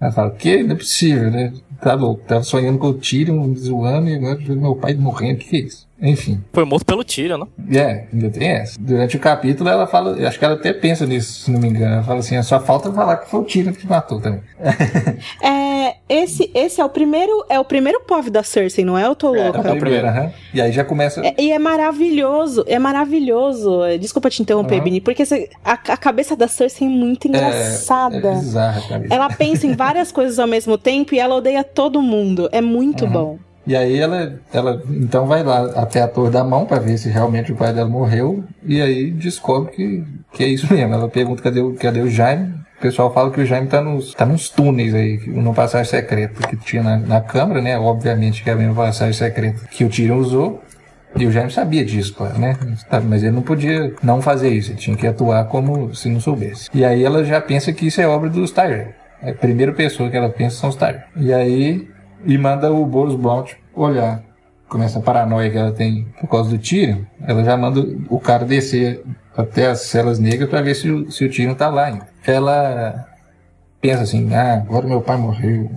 Ela 0.00 0.10
fala, 0.10 0.30
que? 0.32 0.64
Não 0.64 0.74
é 0.74 0.78
possível, 0.78 1.30
né? 1.30 1.52
Tá 1.80 1.94
louco, 1.94 2.24
tava 2.26 2.42
sonhando 2.42 2.80
com 2.80 2.88
o 2.88 2.94
Tyrion, 2.94 3.54
zoando, 3.54 4.08
e 4.08 4.16
agora 4.16 4.40
meu 4.48 4.74
pai 4.74 4.94
morrendo, 4.94 5.36
o 5.36 5.38
que, 5.38 5.48
que 5.50 5.56
é 5.56 5.60
isso? 5.60 5.86
Enfim. 6.00 6.42
Foi 6.52 6.64
morto 6.64 6.84
pelo 6.84 7.02
Tyrion, 7.02 7.38
né? 7.38 7.46
É, 7.80 8.04
ainda 8.12 8.28
tem 8.30 8.48
essa. 8.48 8.78
Durante 8.78 9.16
o 9.16 9.20
capítulo 9.20 9.68
ela 9.70 9.86
fala, 9.86 10.14
acho 10.28 10.38
que 10.38 10.44
ela 10.44 10.54
até 10.54 10.72
pensa 10.72 11.06
nisso, 11.06 11.44
se 11.44 11.50
não 11.50 11.58
me 11.58 11.68
engano. 11.68 11.94
Ela 11.94 12.02
fala 12.02 12.18
assim, 12.20 12.40
só 12.42 12.60
falta 12.60 12.92
falar 12.92 13.16
que 13.16 13.30
foi 13.30 13.40
o 13.40 13.44
Tyrion 13.44 13.72
que 13.72 13.86
matou 13.86 14.20
também. 14.20 14.40
É, 15.42 15.96
esse, 16.08 16.50
esse 16.54 16.80
é 16.80 16.84
o 16.84 16.88
primeiro, 16.88 17.44
é 17.48 17.58
o 17.60 17.64
primeiro 17.64 18.00
POV 18.00 18.30
da 18.30 18.42
Cersei, 18.42 18.84
não 18.84 18.98
é? 18.98 19.06
Eu 19.06 19.14
tô 19.14 19.28
louca. 19.32 19.60
É, 19.68 19.72
o 19.72 19.78
primeiro, 19.78 20.06
aham. 20.06 20.32
E 20.52 20.60
aí 20.60 20.72
já 20.72 20.84
começa... 20.84 21.24
É, 21.24 21.34
e 21.38 21.52
é 21.52 21.58
maravilhoso, 21.58 22.64
é 22.66 22.78
maravilhoso. 22.78 23.80
Desculpa 24.00 24.28
te 24.30 24.42
interromper, 24.42 24.78
Uhum. 24.78 24.84
Bini, 24.84 25.00
porque 25.00 25.22
a, 25.64 25.72
a 25.72 25.96
cabeça 25.96 26.34
da 26.36 26.48
Cersei 26.48 26.86
é 26.86 26.90
muito 26.90 27.28
engraçada. 27.28 28.16
É, 28.16 28.32
é 28.32 28.34
bizarra, 28.34 28.82
cara. 28.88 29.06
Ela 29.08 29.28
pensa 29.28 29.66
em 29.66 29.74
várias 29.74 30.10
coisas 30.12 30.38
ao 30.38 30.46
mesmo 30.46 30.76
tempo 30.76 31.14
e 31.14 31.18
ela 31.18 31.34
odeia 31.36 31.62
todo 31.64 32.02
mundo. 32.02 32.48
É 32.52 32.60
muito 32.60 33.04
Uhum. 33.04 33.10
bom. 33.12 33.38
E 33.66 33.74
aí 33.74 33.98
ela, 33.98 34.38
ela 34.52 34.82
então 34.90 35.26
vai 35.26 35.42
lá 35.42 35.72
até 35.74 36.00
a 36.00 36.08
Torre 36.08 36.30
da 36.30 36.44
Mão 36.44 36.66
para 36.66 36.78
ver 36.78 36.96
se 36.98 37.08
realmente 37.08 37.52
o 37.52 37.56
pai 37.56 37.72
dela 37.72 37.88
morreu 37.88 38.44
e 38.64 38.80
aí 38.80 39.10
descobre 39.10 39.72
que, 39.72 40.04
que 40.32 40.44
é 40.44 40.48
isso 40.48 40.72
mesmo. 40.72 40.94
Ela 40.94 41.08
pergunta 41.08 41.42
cadê 41.42 41.60
o, 41.60 41.74
cadê 41.74 42.00
o 42.00 42.08
Jaime. 42.08 42.54
O 42.78 42.80
pessoal 42.80 43.12
fala 43.12 43.30
que 43.30 43.40
o 43.40 43.46
Jaime 43.46 43.66
tá 43.66 43.80
nos, 43.80 44.14
tá 44.14 44.26
nos 44.26 44.50
túneis 44.50 44.94
aí, 44.94 45.18
no 45.28 45.54
passagem 45.54 45.90
secreto 45.90 46.46
que 46.46 46.56
tinha 46.56 46.82
na, 46.82 46.98
na 46.98 47.20
câmara, 47.20 47.60
né? 47.62 47.78
Obviamente 47.78 48.44
que 48.44 48.50
é 48.50 48.52
a 48.52 48.74
passagem 48.74 49.14
secreta 49.14 49.66
que 49.70 49.84
o 49.84 49.88
Tyrion 49.88 50.18
usou. 50.18 50.62
E 51.18 51.26
o 51.26 51.32
Jaime 51.32 51.50
sabia 51.50 51.82
disso, 51.82 52.14
claro, 52.14 52.38
né? 52.38 52.54
Mas 53.08 53.22
ele 53.22 53.32
não 53.32 53.40
podia 53.40 53.94
não 54.02 54.20
fazer 54.20 54.50
isso, 54.50 54.72
ele 54.72 54.78
tinha 54.78 54.96
que 54.96 55.06
atuar 55.06 55.46
como 55.46 55.94
se 55.94 56.10
não 56.10 56.20
soubesse. 56.20 56.68
E 56.74 56.84
aí 56.84 57.02
ela 57.02 57.24
já 57.24 57.40
pensa 57.40 57.72
que 57.72 57.86
isso 57.86 58.00
é 58.02 58.06
obra 58.06 58.28
dos 58.28 58.50
Tyrell. 58.50 58.88
A 59.22 59.32
primeira 59.32 59.72
pessoa 59.72 60.10
que 60.10 60.16
ela 60.16 60.28
pensa 60.28 60.56
são 60.56 60.68
os 60.68 60.76
Tyrell. 60.76 61.00
E 61.16 61.32
aí, 61.32 61.88
e 62.26 62.36
manda 62.36 62.72
o 62.72 62.84
Boros 62.84 63.14
Blount 63.14 63.52
olhar. 63.74 64.22
Com 64.68 64.82
essa 64.82 64.98
paranoia 64.98 65.48
que 65.48 65.56
ela 65.56 65.70
tem 65.70 66.06
por 66.20 66.28
causa 66.28 66.50
do 66.50 66.58
Tyrion, 66.58 67.02
ela 67.24 67.44
já 67.44 67.56
manda 67.56 67.86
o 68.10 68.18
cara 68.18 68.44
descer 68.44 69.00
até 69.36 69.68
as 69.68 69.82
celas 69.82 70.18
negras 70.18 70.50
para 70.50 70.60
ver 70.60 70.74
se 70.74 70.90
o, 70.90 71.10
se 71.10 71.24
o 71.24 71.30
Tyrion 71.30 71.54
tá 71.54 71.68
lá. 71.68 71.96
Ela 72.26 73.06
pensa 73.80 74.02
assim, 74.02 74.34
ah, 74.34 74.54
agora 74.54 74.86
meu 74.86 75.00
pai 75.00 75.16
morreu. 75.16 75.70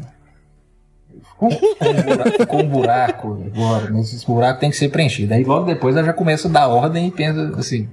Ficou 1.40 1.50
um 1.50 2.02
buraco, 2.02 2.32
ficou 2.40 2.60
um 2.62 2.68
buraco 2.68 3.44
agora, 3.54 3.92
mas 3.92 4.12
esse 4.12 4.26
buraco 4.26 4.60
tem 4.60 4.72
que 4.72 4.76
ser 4.76 4.90
preenchido. 4.90 5.36
Aí 5.36 5.44
logo 5.44 5.68
depois 5.68 5.96
ela 5.96 6.08
já 6.08 6.14
começa 6.14 6.48
a 6.48 6.52
dar 6.52 6.68
ordem 6.68 7.08
e 7.08 7.12
pensa 7.12 7.54
assim: 7.58 7.88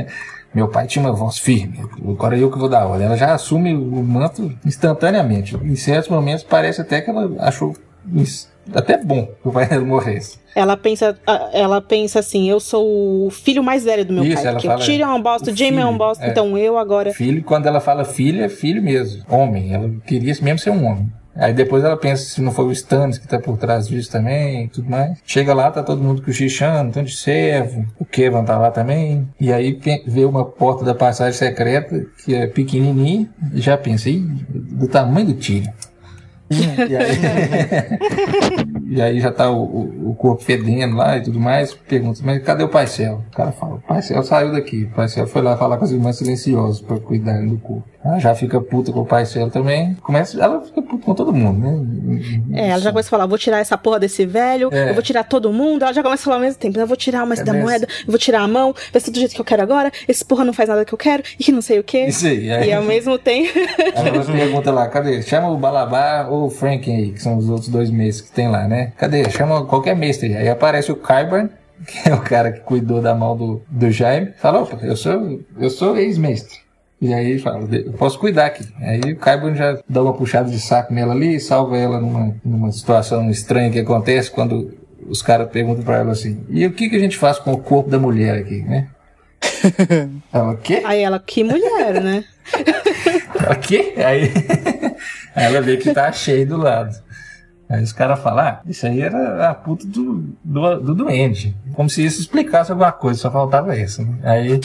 meu 0.54 0.68
pai 0.68 0.86
tinha 0.86 1.04
uma 1.04 1.12
voz 1.12 1.38
firme, 1.38 1.78
agora 2.08 2.38
eu 2.38 2.50
que 2.50 2.58
vou 2.58 2.68
dar 2.68 2.86
ordem. 2.86 3.06
Ela 3.06 3.16
já 3.16 3.34
assume 3.34 3.74
o 3.74 4.02
manto 4.02 4.52
instantaneamente. 4.64 5.56
Em 5.62 5.76
certos 5.76 6.08
momentos 6.08 6.42
parece 6.42 6.80
até 6.80 7.02
que 7.02 7.10
ela 7.10 7.30
achou 7.38 7.76
até 8.74 8.98
bom 8.98 9.26
que 9.26 9.48
o 9.48 9.52
pai 9.52 9.66
dela 9.66 9.84
morresse. 9.84 10.38
Ela 10.54 10.76
pensa, 10.76 11.18
ela 11.52 11.80
pensa 11.80 12.18
assim: 12.18 12.48
eu 12.48 12.60
sou 12.60 13.26
o 13.26 13.30
filho 13.30 13.62
mais 13.62 13.84
velho 13.84 14.04
do 14.04 14.12
meu 14.12 14.24
Isso, 14.24 14.42
pai. 14.42 14.52
Porque 14.52 14.66
fala, 14.66 14.80
o 14.80 14.84
Tyrion 14.84 15.08
é 15.08 15.14
um 15.14 15.22
bosta, 15.22 15.50
o 15.50 15.54
o 15.54 15.56
Jaime 15.56 15.78
é 15.78 15.86
um 15.86 15.96
bosta, 15.96 16.24
é. 16.24 16.30
então 16.30 16.58
eu 16.58 16.78
agora. 16.78 17.12
Filho, 17.12 17.42
quando 17.42 17.66
ela 17.66 17.80
fala 17.80 18.04
filho, 18.04 18.42
é 18.42 18.48
filho 18.48 18.82
mesmo, 18.82 19.22
homem. 19.28 19.72
Ela 19.72 19.90
queria 20.06 20.34
mesmo 20.42 20.58
ser 20.58 20.70
um 20.70 20.84
homem. 20.84 21.10
Aí 21.38 21.52
depois 21.52 21.84
ela 21.84 21.96
pensa 21.96 22.24
se 22.24 22.42
não 22.42 22.50
foi 22.50 22.64
o 22.64 22.72
Stannis 22.72 23.16
que 23.16 23.28
tá 23.28 23.38
por 23.38 23.56
trás 23.56 23.86
disso 23.86 24.10
também 24.10 24.64
e 24.64 24.68
tudo 24.68 24.90
mais. 24.90 25.18
Chega 25.24 25.54
lá, 25.54 25.70
tá 25.70 25.84
todo 25.84 26.02
mundo 26.02 26.20
cochichando, 26.20 26.92
tanto 26.92 27.06
de 27.06 27.16
servo, 27.16 27.86
o 27.96 28.04
Kevan 28.04 28.44
tá 28.44 28.58
lá 28.58 28.72
também. 28.72 29.28
E 29.38 29.52
aí 29.52 29.78
vê 30.04 30.24
uma 30.24 30.44
porta 30.44 30.84
da 30.84 30.96
passagem 30.96 31.38
secreta 31.38 32.04
que 32.24 32.34
é 32.34 32.48
pequenininha 32.48 33.28
já 33.54 33.78
pensa, 33.78 34.10
Ih, 34.10 34.18
do 34.18 34.88
tamanho 34.88 35.28
do 35.28 35.34
Tyrion. 35.34 35.70
E, 36.50 36.96
aí, 36.96 37.16
e 38.96 39.02
aí 39.02 39.20
já 39.20 39.30
tá 39.30 39.50
o, 39.50 40.10
o, 40.10 40.14
corpo 40.14 40.42
fedendo 40.42 40.96
lá 40.96 41.16
e 41.16 41.22
tudo 41.22 41.38
mais. 41.38 41.74
Pergunta, 41.74 42.20
mas 42.24 42.42
cadê 42.42 42.64
o 42.64 42.68
Paisel? 42.68 43.22
O 43.30 43.36
cara 43.36 43.52
fala, 43.52 43.74
o 43.74 43.80
Paisel 43.80 44.22
saiu 44.22 44.52
daqui. 44.52 44.84
O 44.84 44.94
Paisel 44.94 45.26
foi 45.26 45.42
lá 45.42 45.56
falar 45.56 45.76
com 45.76 45.84
as 45.84 45.90
irmãs 45.90 46.16
silenciosas 46.16 46.80
pra 46.80 46.98
cuidarem 46.98 47.48
do 47.48 47.58
corpo. 47.58 47.88
Ela 48.04 48.18
já 48.18 48.34
fica 48.34 48.60
puta 48.60 48.92
com 48.92 49.00
o 49.00 49.06
Paisel 49.06 49.50
também. 49.50 49.94
Começa, 50.02 50.40
ela 50.40 50.60
fica 50.60 50.80
puta 50.80 51.04
com 51.04 51.14
todo 51.14 51.32
mundo, 51.32 51.58
né? 51.58 52.20
É, 52.52 52.68
ela 52.68 52.80
já 52.80 52.90
começa 52.90 53.08
a 53.08 53.10
falar, 53.10 53.26
vou 53.26 53.36
tirar 53.36 53.58
essa 53.58 53.76
porra 53.76 53.98
desse 53.98 54.24
velho, 54.24 54.70
é. 54.72 54.90
eu 54.90 54.94
vou 54.94 55.02
tirar 55.02 55.24
todo 55.24 55.52
mundo. 55.52 55.82
Ela 55.82 55.92
já 55.92 56.02
começa 56.02 56.22
a 56.22 56.24
falar 56.24 56.36
ao 56.36 56.42
mesmo 56.42 56.60
tempo, 56.60 56.78
eu 56.78 56.86
vou 56.86 56.96
tirar 56.96 57.24
uma 57.24 57.34
é 57.34 57.42
da 57.42 57.52
moeda, 57.52 57.86
eu 57.86 58.06
vou 58.06 58.18
tirar 58.18 58.42
a 58.42 58.48
mão, 58.48 58.74
vai 58.92 59.00
ser 59.00 59.10
do 59.10 59.18
jeito 59.18 59.34
que 59.34 59.40
eu 59.40 59.44
quero 59.44 59.62
agora, 59.62 59.90
esse 60.06 60.24
porra 60.24 60.44
não 60.44 60.52
faz 60.52 60.68
nada 60.68 60.84
que 60.84 60.92
eu 60.92 60.98
quero, 60.98 61.22
e 61.38 61.42
que 61.42 61.50
não 61.50 61.60
sei 61.60 61.78
o 61.78 61.84
que. 61.84 62.06
Isso 62.06 62.26
aí. 62.26 62.50
aí. 62.50 62.68
E 62.68 62.72
ao 62.72 62.82
mesmo 62.82 63.18
tempo... 63.18 63.52
Ela 63.94 64.24
pergunta 64.24 64.70
lá, 64.70 64.86
cadê? 64.88 65.20
Chama 65.22 65.48
o 65.48 65.56
Balabar 65.56 66.32
ou 66.32 66.46
o 66.46 66.50
Frank 66.50 66.90
aí, 66.90 67.10
que 67.10 67.22
são 67.22 67.36
os 67.36 67.48
outros 67.48 67.68
dois 67.68 67.90
meses 67.90 68.20
que 68.20 68.30
tem 68.30 68.48
lá, 68.48 68.68
né? 68.68 68.92
Cadê? 68.96 69.28
Chama 69.30 69.64
qualquer 69.66 69.96
mestre. 69.96 70.36
Aí 70.36 70.48
aparece 70.48 70.92
o 70.92 70.96
Kyburn, 70.96 71.50
que 71.86 72.08
é 72.08 72.14
o 72.14 72.20
cara 72.20 72.52
que 72.52 72.60
cuidou 72.60 73.00
da 73.02 73.14
mão 73.14 73.36
do, 73.36 73.62
do 73.68 73.90
Jaime. 73.90 74.32
Fala, 74.38 74.62
opa, 74.62 74.78
eu 74.82 74.96
sou, 74.96 75.40
eu 75.58 75.70
sou 75.70 75.96
ex-mestre. 75.96 76.67
E 77.00 77.14
aí 77.14 77.38
fala, 77.38 77.68
eu 77.72 77.92
posso 77.92 78.18
cuidar 78.18 78.46
aqui. 78.46 78.66
Aí 78.80 79.00
o 79.12 79.16
Kyburn 79.16 79.56
já 79.56 79.78
dá 79.88 80.02
uma 80.02 80.14
puxada 80.14 80.50
de 80.50 80.58
saco 80.58 80.92
nela 80.92 81.14
ali, 81.14 81.38
salva 81.38 81.76
ela 81.76 82.00
numa, 82.00 82.34
numa 82.44 82.72
situação 82.72 83.30
estranha 83.30 83.70
que 83.70 83.78
acontece 83.78 84.30
quando 84.30 84.76
os 85.06 85.22
caras 85.22 85.48
perguntam 85.48 85.84
pra 85.84 85.98
ela 85.98 86.12
assim, 86.12 86.44
e 86.48 86.66
o 86.66 86.72
que, 86.72 86.90
que 86.90 86.96
a 86.96 86.98
gente 86.98 87.16
faz 87.16 87.38
com 87.38 87.52
o 87.52 87.58
corpo 87.58 87.88
da 87.88 87.98
mulher 87.98 88.38
aqui, 88.38 88.62
né? 88.62 88.88
ela, 90.32 90.52
o 90.52 90.56
quê? 90.56 90.82
Aí 90.84 91.02
ela, 91.02 91.18
que 91.18 91.44
mulher, 91.44 92.02
né? 92.02 92.24
ela, 93.40 93.54
quê? 93.56 93.94
Aí, 93.96 94.32
aí 95.34 95.44
ela 95.46 95.60
vê 95.60 95.76
que 95.76 95.94
tá 95.94 96.10
cheio 96.12 96.46
do 96.46 96.56
lado. 96.56 96.94
Aí 97.68 97.82
os 97.82 97.92
caras 97.92 98.20
falam, 98.20 98.44
ah, 98.44 98.60
isso 98.66 98.86
aí 98.86 99.02
era 99.02 99.50
a 99.50 99.54
puta 99.54 99.86
do, 99.86 100.24
do, 100.42 100.80
do 100.80 100.94
doente. 100.94 101.54
Como 101.74 101.88
se 101.88 102.04
isso 102.04 102.20
explicasse 102.20 102.70
alguma 102.72 102.90
coisa, 102.90 103.20
só 103.20 103.30
faltava 103.30 103.76
isso. 103.76 104.02
Né? 104.02 104.18
Aí. 104.22 104.60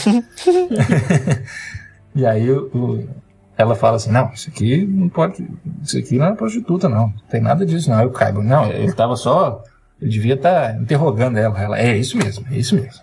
E 2.15 2.25
aí 2.25 2.51
o, 2.51 2.65
o, 2.73 3.09
ela 3.57 3.75
fala 3.75 3.97
assim, 3.97 4.11
não, 4.11 4.31
isso 4.33 4.49
aqui 4.49 4.85
não 4.85 5.09
pode. 5.09 5.47
Isso 5.81 5.97
aqui 5.97 6.17
não 6.17 6.27
é 6.27 6.33
prostituta, 6.33 6.89
não. 6.89 7.07
Não 7.07 7.13
tem 7.29 7.41
nada 7.41 7.65
disso, 7.65 7.89
não. 7.89 7.97
Aí 7.97 8.05
o 8.05 8.11
Caibo, 8.11 8.41
não, 8.41 8.69
ele 8.71 8.93
tava 8.93 9.15
só. 9.15 9.63
Eu 10.01 10.09
devia 10.09 10.33
estar 10.33 10.73
tá 10.73 10.79
interrogando 10.79 11.37
ela. 11.37 11.59
Ela, 11.59 11.79
é 11.79 11.95
isso 11.97 12.17
mesmo, 12.17 12.45
é 12.51 12.57
isso 12.57 12.75
mesmo. 12.75 13.01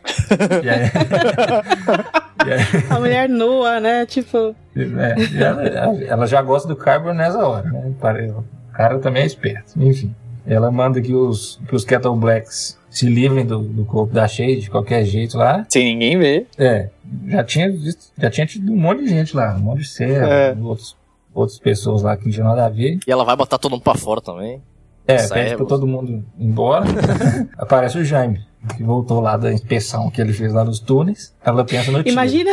e 0.63 0.69
aí, 0.69 0.91
e 2.47 2.53
aí, 2.53 2.85
a 2.91 2.99
mulher 2.99 3.29
nua, 3.29 3.81
né? 3.81 4.05
Tipo. 4.07 4.55
É, 4.77 5.43
ela, 5.43 6.03
ela, 6.05 6.27
já 6.27 6.43
gosta 6.43 6.69
do 6.69 6.77
Carbon 6.77 7.15
nessa 7.15 7.47
hora, 7.47 7.71
né? 7.71 7.93
O 8.37 8.73
cara 8.73 8.99
também 8.99 9.23
é 9.23 9.27
esperto. 9.27 9.73
Enfim. 9.77 10.15
Ela 10.47 10.71
manda 10.71 11.01
que 11.01 11.15
os, 11.15 11.61
que 11.69 11.75
os 11.75 11.85
Kettle 11.85 12.17
Blacks 12.17 12.80
se 12.91 13.07
livrem 13.07 13.47
do, 13.47 13.61
do 13.61 13.85
corpo 13.85 14.13
da 14.13 14.27
Shade 14.27 14.63
de 14.63 14.71
qualquer 14.71 15.05
jeito 15.05 15.39
lá. 15.39 15.65
Sem 15.69 15.95
ninguém 15.95 16.19
ver. 16.19 16.47
É. 16.59 16.91
Já 17.29 17.45
tinha 17.45 17.71
visto, 17.71 18.13
já 18.19 18.31
tinha 18.31 18.47
tido 18.47 18.73
um 18.73 18.77
monte 18.77 19.05
de 19.05 19.11
gente 19.11 19.35
lá, 19.35 19.55
um 19.55 19.61
monte 19.61 19.81
de 19.81 19.89
serra, 19.89 20.27
é. 20.27 20.57
outros, 20.61 20.97
outras 21.33 21.59
pessoas 21.59 22.03
lá 22.03 22.17
que 22.17 22.25
não 22.25 22.33
tinha 22.33 22.45
nada 22.45 22.67
a 22.67 22.69
ver. 22.69 22.99
E 23.07 23.11
ela 23.11 23.25
vai 23.25 23.37
botar 23.37 23.59
todo 23.59 23.73
mundo 23.73 23.83
pra 23.83 23.95
fora 23.95 24.21
também. 24.21 24.61
É, 25.07 25.27
pede 25.29 25.57
pra 25.57 25.67
todo 25.67 25.87
mundo 25.87 26.25
ir 26.39 26.47
embora. 26.47 26.85
Aparece 27.59 27.99
o 27.99 28.05
Jaime, 28.05 28.41
que 28.77 28.83
voltou 28.83 29.21
lá 29.21 29.37
da 29.37 29.53
inspeção 29.53 30.11
que 30.11 30.21
ele 30.21 30.33
fez 30.33 30.53
lá 30.53 30.65
nos 30.65 30.79
túneis. 30.79 31.35
Ela 31.45 31.65
pensa 31.65 31.91
no 31.91 32.03
tio. 32.03 32.13
Imagina. 32.13 32.51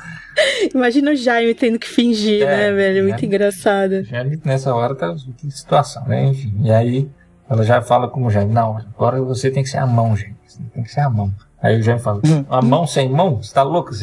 Imagina 0.74 1.12
o 1.12 1.16
Jaime 1.16 1.54
tendo 1.54 1.78
que 1.78 1.88
fingir, 1.88 2.42
é, 2.42 2.46
né, 2.46 2.72
velho? 2.72 3.04
Muito 3.04 3.20
Jaime, 3.20 3.26
engraçado. 3.26 4.04
Jaime 4.04 4.38
nessa 4.44 4.74
hora 4.74 4.94
tá 4.94 5.14
que 5.38 5.50
situação, 5.50 6.04
né? 6.06 6.26
Enfim. 6.26 6.52
E 6.62 6.70
aí 6.70 7.08
ela 7.48 7.64
já 7.64 7.80
fala 7.80 8.08
com 8.08 8.24
o 8.24 8.30
Jaime, 8.30 8.52
não, 8.52 8.76
agora 8.76 9.20
você 9.22 9.50
tem 9.50 9.62
que 9.62 9.68
ser 9.68 9.78
a 9.78 9.86
mão, 9.86 10.16
Jaime. 10.16 10.36
Você 10.46 10.60
tem 10.74 10.82
que 10.82 10.90
ser 10.90 11.00
a 11.00 11.10
mão. 11.10 11.32
Aí 11.62 11.78
o 11.78 11.82
Jaime 11.82 12.00
fala, 12.00 12.20
a 12.48 12.62
mão 12.62 12.86
sem 12.86 13.08
mão? 13.08 13.42
Você 13.42 13.54
tá 13.54 13.62
louco, 13.62 13.92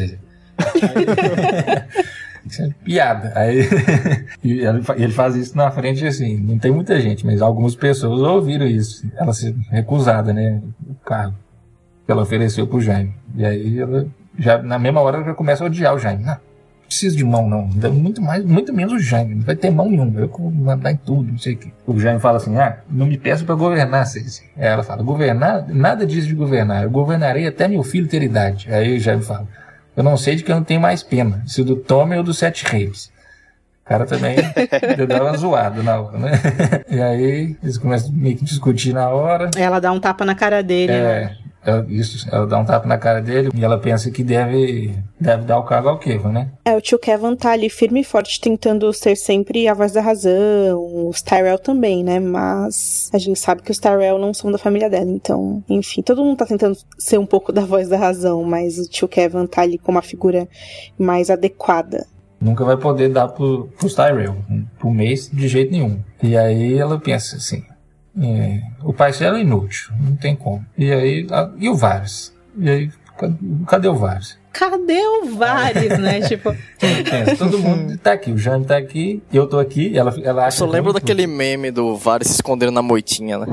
é 2.60 2.70
piada. 2.84 3.32
Aí 3.36 3.68
ele 4.44 5.14
faz 5.14 5.36
isso 5.36 5.58
na 5.58 5.72
frente 5.72 6.06
assim, 6.06 6.38
não 6.38 6.58
tem 6.60 6.72
muita 6.72 7.00
gente, 7.00 7.26
mas 7.26 7.42
algumas 7.42 7.76
pessoas 7.76 8.22
ouviram 8.22 8.66
isso. 8.66 9.06
Ela 9.16 9.34
ser 9.34 9.56
recusada, 9.70 10.34
né? 10.34 10.62
O 10.88 10.96
cargo 11.06 11.36
que 12.06 12.12
ela 12.12 12.22
ofereceu 12.22 12.68
pro 12.68 12.82
Jaime. 12.82 13.14
E 13.36 13.46
aí 13.46 13.80
ela 13.80 14.06
já 14.38 14.62
na 14.62 14.78
mesma 14.78 15.02
hora 15.02 15.24
já 15.24 15.34
começa 15.34 15.64
a 15.64 15.68
odiar 15.68 15.96
o 15.96 16.00
Jaime. 16.00 16.24
Não, 16.24 16.38
preciso 16.94 17.18
de 17.18 17.24
mão, 17.24 17.50
não. 17.50 17.64
Muito 17.92 18.22
mais, 18.22 18.46
muito 18.46 18.72
menos 18.72 18.94
o 18.94 19.00
Jaime. 19.00 19.36
Não 19.36 19.44
vai 19.44 19.56
ter 19.56 19.72
mão 19.72 19.90
nenhuma. 19.90 20.20
Eu 20.20 20.28
vou 20.28 20.52
mandar 20.52 20.92
em 20.92 20.96
tudo, 20.96 21.32
não 21.32 21.38
sei 21.40 21.56
o 21.56 21.58
quê. 21.58 21.72
O 21.88 22.00
Jaime 22.00 22.20
fala 22.20 22.38
assim: 22.38 22.56
ah, 22.58 22.78
não 22.90 23.08
me 23.08 23.18
peça 23.18 23.44
para 23.44 23.56
governar. 23.56 24.06
Aí 24.06 24.24
ela 24.56 24.84
fala: 24.84 25.02
governar? 25.02 25.68
Nada 25.68 26.06
disso 26.06 26.28
de 26.28 26.36
governar. 26.36 26.84
Eu 26.84 26.92
governarei 26.92 27.48
até 27.48 27.68
meu 27.68 27.84
filho 27.84 28.08
ter 28.08 28.22
idade. 28.22 28.72
Aí 28.72 28.96
o 28.96 29.00
Jaime 29.00 29.24
fala: 29.24 29.48
eu 29.98 30.04
não 30.04 30.16
sei 30.18 30.36
de 30.36 30.44
quem 30.44 30.56
eu 30.56 30.64
tenho 30.64 30.82
mais 30.82 31.04
pena, 31.04 31.44
se 31.46 31.64
do 31.64 31.76
Tommy 31.76 32.18
ou 32.18 32.24
do 32.24 32.34
Sete 32.34 32.66
Reis. 32.66 33.12
O 33.86 33.90
cara 33.90 34.06
também 34.06 34.38
deu 35.08 35.24
uma 35.24 35.36
zoada 35.36 35.84
na 35.84 36.00
hora, 36.00 36.18
né? 36.18 36.32
E 36.90 37.02
aí 37.02 37.58
eles 37.62 37.78
começam 37.78 38.12
meio 38.14 38.38
que 38.38 38.46
discutir 38.46 38.94
na 38.94 39.10
hora. 39.10 39.50
Ela 39.58 39.80
dá 39.80 39.92
um 39.92 40.00
tapa 40.00 40.24
na 40.24 40.34
cara 40.34 40.64
dele. 40.64 40.94
É, 40.94 41.04
né? 41.04 41.38
Ela, 41.66 41.86
isso, 41.90 42.28
ela 42.32 42.46
dá 42.46 42.58
um 42.58 42.66
tapa 42.66 42.88
na 42.88 42.98
cara 42.98 43.22
dele 43.22 43.50
e 43.54 43.64
ela 43.64 43.78
pensa 43.78 44.12
que 44.12 44.24
deve, 44.24 44.94
deve 45.20 45.44
dar 45.44 45.60
o 45.60 45.64
cargo 45.64 45.90
ao 45.90 46.00
Kevin, 46.00 46.30
né? 46.30 46.52
É, 46.66 46.76
o 46.76 46.82
tio 46.82 47.00
Kevin 47.00 47.36
tá 47.36 47.52
ali 47.52 47.70
firme 47.70 48.02
e 48.02 48.04
forte 48.04 48.40
tentando 48.40 48.92
ser 48.94 49.16
sempre 49.16 49.68
a 49.68 49.74
voz 49.74 49.92
da 49.92 50.02
razão, 50.02 51.08
os 51.08 51.22
Tyrell 51.22 51.60
também, 51.60 52.04
né? 52.04 52.20
Mas 52.20 53.10
a 53.14 53.18
gente 53.18 53.40
sabe 53.40 53.62
que 53.62 53.72
os 53.72 53.80
Tyrell 53.80 54.20
não 54.20 54.34
são 54.34 54.52
da 54.52 54.58
família 54.58 54.90
dela, 54.90 55.10
então, 55.10 55.64
enfim, 55.70 56.02
todo 56.02 56.24
mundo 56.24 56.38
tá 56.38 56.46
tentando 56.46 56.78
ser 56.98 57.18
um 57.18 57.26
pouco 57.26 57.52
da 57.54 57.66
voz 57.66 57.88
da 57.88 57.98
razão, 57.98 58.44
mas 58.44 58.78
o 58.78 58.90
tio 58.90 59.08
Kevin 59.08 59.48
tá 59.48 59.62
ali 59.62 59.78
como 59.78 59.98
a 59.98 60.02
figura 60.02 60.48
mais 60.98 61.30
adequada 61.30 62.06
nunca 62.44 62.66
vai 62.66 62.76
poder 62.76 63.10
dar 63.10 63.30
pro, 63.30 63.70
pros 63.80 63.96
Tyrell, 63.96 64.36
pro 64.78 64.92
mês 64.92 65.30
de 65.32 65.48
jeito 65.48 65.72
nenhum. 65.72 66.00
E 66.22 66.36
aí 66.36 66.78
ela 66.78 67.00
pensa 67.00 67.38
assim, 67.38 67.64
é, 68.20 68.62
o 68.84 68.94
parceiro 68.94 69.38
é 69.38 69.42
inútil, 69.42 69.92
não 70.00 70.16
tem 70.16 70.36
como. 70.36 70.64
E 70.78 70.92
aí, 70.92 71.28
a, 71.32 71.50
e 71.58 71.70
o 71.70 71.76
Vares? 71.76 72.34
E 72.58 72.70
aí, 72.70 72.92
cadê 73.68 73.88
o 73.88 73.96
Vares? 73.96 74.38
Cadê 74.52 75.02
o 75.04 75.36
Vares, 75.36 75.98
né? 75.98 76.22
tipo. 76.30 76.56
Pensa, 76.80 77.36
todo 77.36 77.58
mundo 77.58 77.98
tá 77.98 78.14
aqui, 78.14 78.32
o 78.32 78.38
Jane 78.38 78.64
tá 78.66 78.78
aqui, 78.78 79.24
eu 79.34 79.48
tô 79.48 79.58
aqui, 79.58 79.98
ela, 79.98 80.14
ela 80.24 80.46
acha. 80.46 80.58
Eu 80.58 80.68
só 80.68 80.72
lembro 80.72 80.94
daquele 80.94 81.26
meme 81.26 81.72
do 81.72 81.98
Vares 81.98 82.28
se 82.28 82.36
escondendo 82.36 82.72
na 82.72 82.84
moitinha, 82.84 83.40
né? 83.40 83.48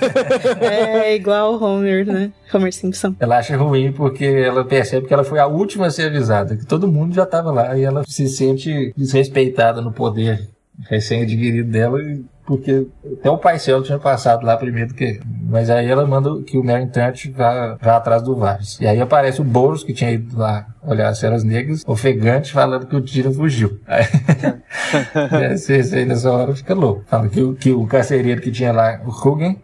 é 0.62 1.14
igual 1.14 1.54
o 1.54 1.62
Homer, 1.62 2.06
né? 2.06 2.32
Homer 2.54 2.72
Simpson. 2.72 3.14
Ela 3.20 3.36
acha 3.36 3.54
ruim 3.54 3.92
porque 3.92 4.24
ela 4.24 4.64
percebe 4.64 5.06
que 5.06 5.12
ela 5.12 5.24
foi 5.24 5.38
a 5.38 5.46
última 5.46 5.86
a 5.86 5.90
ser 5.90 6.06
avisada, 6.06 6.56
que 6.56 6.64
todo 6.64 6.88
mundo 6.88 7.14
já 7.14 7.26
tava 7.26 7.50
lá 7.50 7.76
e 7.76 7.84
ela 7.84 8.02
se 8.06 8.26
sente 8.26 8.94
desrespeitada 8.96 9.82
no 9.82 9.92
poder 9.92 10.48
recém-adquirido 10.88 11.70
dela 11.70 11.98
porque 12.46 12.88
até 13.18 13.30
o 13.30 13.38
Paisel 13.38 13.82
tinha 13.82 13.98
passado 13.98 14.44
lá 14.44 14.56
primeiro 14.56 14.92
que 14.92 15.20
mas 15.50 15.68
aí 15.68 15.88
ela 15.88 16.06
manda 16.06 16.42
que 16.42 16.56
o 16.58 16.64
Mary 16.64 16.86
Trant 16.86 17.26
vá, 17.30 17.76
vá 17.80 17.96
atrás 17.96 18.22
do 18.22 18.36
Varys. 18.36 18.78
E 18.80 18.86
aí 18.86 19.00
aparece 19.00 19.40
o 19.40 19.44
Boros, 19.44 19.82
que 19.82 19.92
tinha 19.92 20.12
ido 20.12 20.38
lá 20.38 20.66
olhar 20.82 21.08
as 21.08 21.18
ceras 21.18 21.42
negras, 21.42 21.82
ofegante, 21.86 22.52
falando 22.52 22.86
que 22.86 22.94
o 22.94 23.00
Tyrion 23.00 23.32
fugiu. 23.32 23.80
Aí, 23.86 24.04
aí 25.92 26.04
nessa 26.04 26.30
hora 26.30 26.54
fica 26.54 26.72
louco. 26.72 27.02
Fala 27.06 27.28
que, 27.28 27.54
que 27.54 27.72
o 27.72 27.84
carcereiro 27.86 28.40
que 28.40 28.52
tinha 28.52 28.72
lá, 28.72 29.00
o 29.04 29.10
Hugen, 29.10 29.60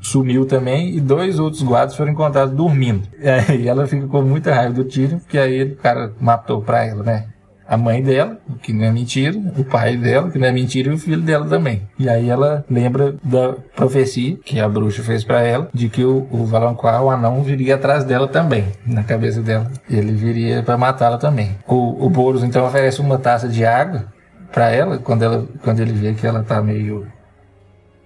sumiu 0.00 0.46
também 0.46 0.96
e 0.96 1.00
dois 1.00 1.38
outros 1.38 1.62
guardas 1.62 1.96
foram 1.96 2.12
encontrados 2.12 2.54
dormindo. 2.54 3.06
E 3.18 3.28
aí 3.28 3.68
ela 3.68 3.86
fica 3.86 4.06
com 4.06 4.22
muita 4.22 4.54
raiva 4.54 4.72
do 4.72 4.84
Tyrion, 4.84 5.18
porque 5.18 5.38
aí 5.38 5.64
o 5.64 5.76
cara 5.76 6.12
matou 6.20 6.62
pra 6.62 6.84
ela, 6.84 7.02
né? 7.02 7.26
A 7.68 7.76
mãe 7.76 8.02
dela, 8.02 8.38
que 8.62 8.72
não 8.72 8.84
é 8.84 8.90
mentira, 8.90 9.36
o 9.56 9.64
pai 9.64 9.96
dela, 9.96 10.30
que 10.30 10.38
não 10.38 10.46
é 10.46 10.52
mentira, 10.52 10.90
e 10.90 10.94
o 10.94 10.98
filho 10.98 11.22
dela 11.22 11.46
também. 11.46 11.82
E 11.98 12.08
aí 12.08 12.28
ela 12.28 12.64
lembra 12.70 13.14
da 13.22 13.54
profecia 13.74 14.36
que 14.44 14.60
a 14.60 14.68
bruxa 14.68 15.02
fez 15.02 15.24
para 15.24 15.40
ela, 15.42 15.68
de 15.72 15.88
que 15.88 16.04
o, 16.04 16.28
o 16.30 16.44
o 16.44 17.10
anão, 17.10 17.42
viria 17.42 17.74
atrás 17.74 18.04
dela 18.04 18.28
também, 18.28 18.66
na 18.86 19.02
cabeça 19.02 19.40
dela. 19.40 19.70
Ele 19.88 20.12
viria 20.12 20.62
para 20.62 20.76
matá-la 20.76 21.18
também. 21.18 21.56
O, 21.66 22.04
o 22.04 22.10
Boros 22.10 22.44
então 22.44 22.66
oferece 22.66 23.00
uma 23.00 23.18
taça 23.18 23.48
de 23.48 23.64
água 23.64 24.06
para 24.52 24.70
ela, 24.70 24.98
quando, 24.98 25.22
ela, 25.22 25.46
quando 25.62 25.80
ele 25.80 25.92
vê 25.92 26.14
que 26.14 26.26
ela 26.26 26.42
tá 26.42 26.62
meio 26.62 27.06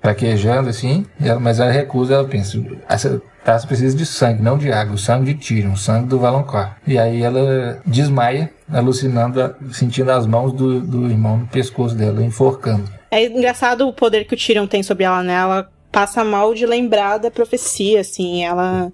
fraquejando 0.01 0.69
assim, 0.69 1.05
ela, 1.21 1.39
mas 1.39 1.61
ela 1.61 1.71
recusa, 1.71 2.15
ela 2.15 2.25
pensa, 2.27 2.59
essa 2.89 3.21
taça 3.45 3.67
precisa 3.67 3.97
de 3.97 4.07
sangue, 4.07 4.43
não 4.43 4.57
de 4.57 4.73
água, 4.73 4.95
o 4.95 4.99
sangue 4.99 5.35
de 5.35 5.41
Tyrion, 5.41 5.73
o 5.73 5.77
sangue 5.77 6.09
do 6.09 6.19
Valonqor. 6.19 6.71
E 6.87 6.99
aí 6.99 7.23
ela 7.23 7.81
desmaia, 7.85 8.51
alucinando, 8.73 9.55
sentindo 9.73 10.11
as 10.11 10.27
mãos 10.27 10.53
do, 10.53 10.81
do 10.81 11.11
irmão 11.11 11.39
no 11.39 11.47
pescoço 11.47 11.95
dela, 11.95 12.23
enforcando. 12.23 12.85
É 13.11 13.25
engraçado 13.27 13.89
o 13.89 13.93
poder 13.93 14.25
que 14.25 14.35
o 14.35 14.37
Tyrion 14.37 14.67
tem 14.67 14.83
sobre 14.83 15.05
ela, 15.05 15.23
né? 15.23 15.35
Ela 15.35 15.71
passa 15.91 16.23
mal 16.25 16.55
de 16.55 16.67
lembrar 16.67 17.19
da 17.19 17.31
profecia, 17.31 18.01
assim, 18.01 18.45
ela... 18.45 18.93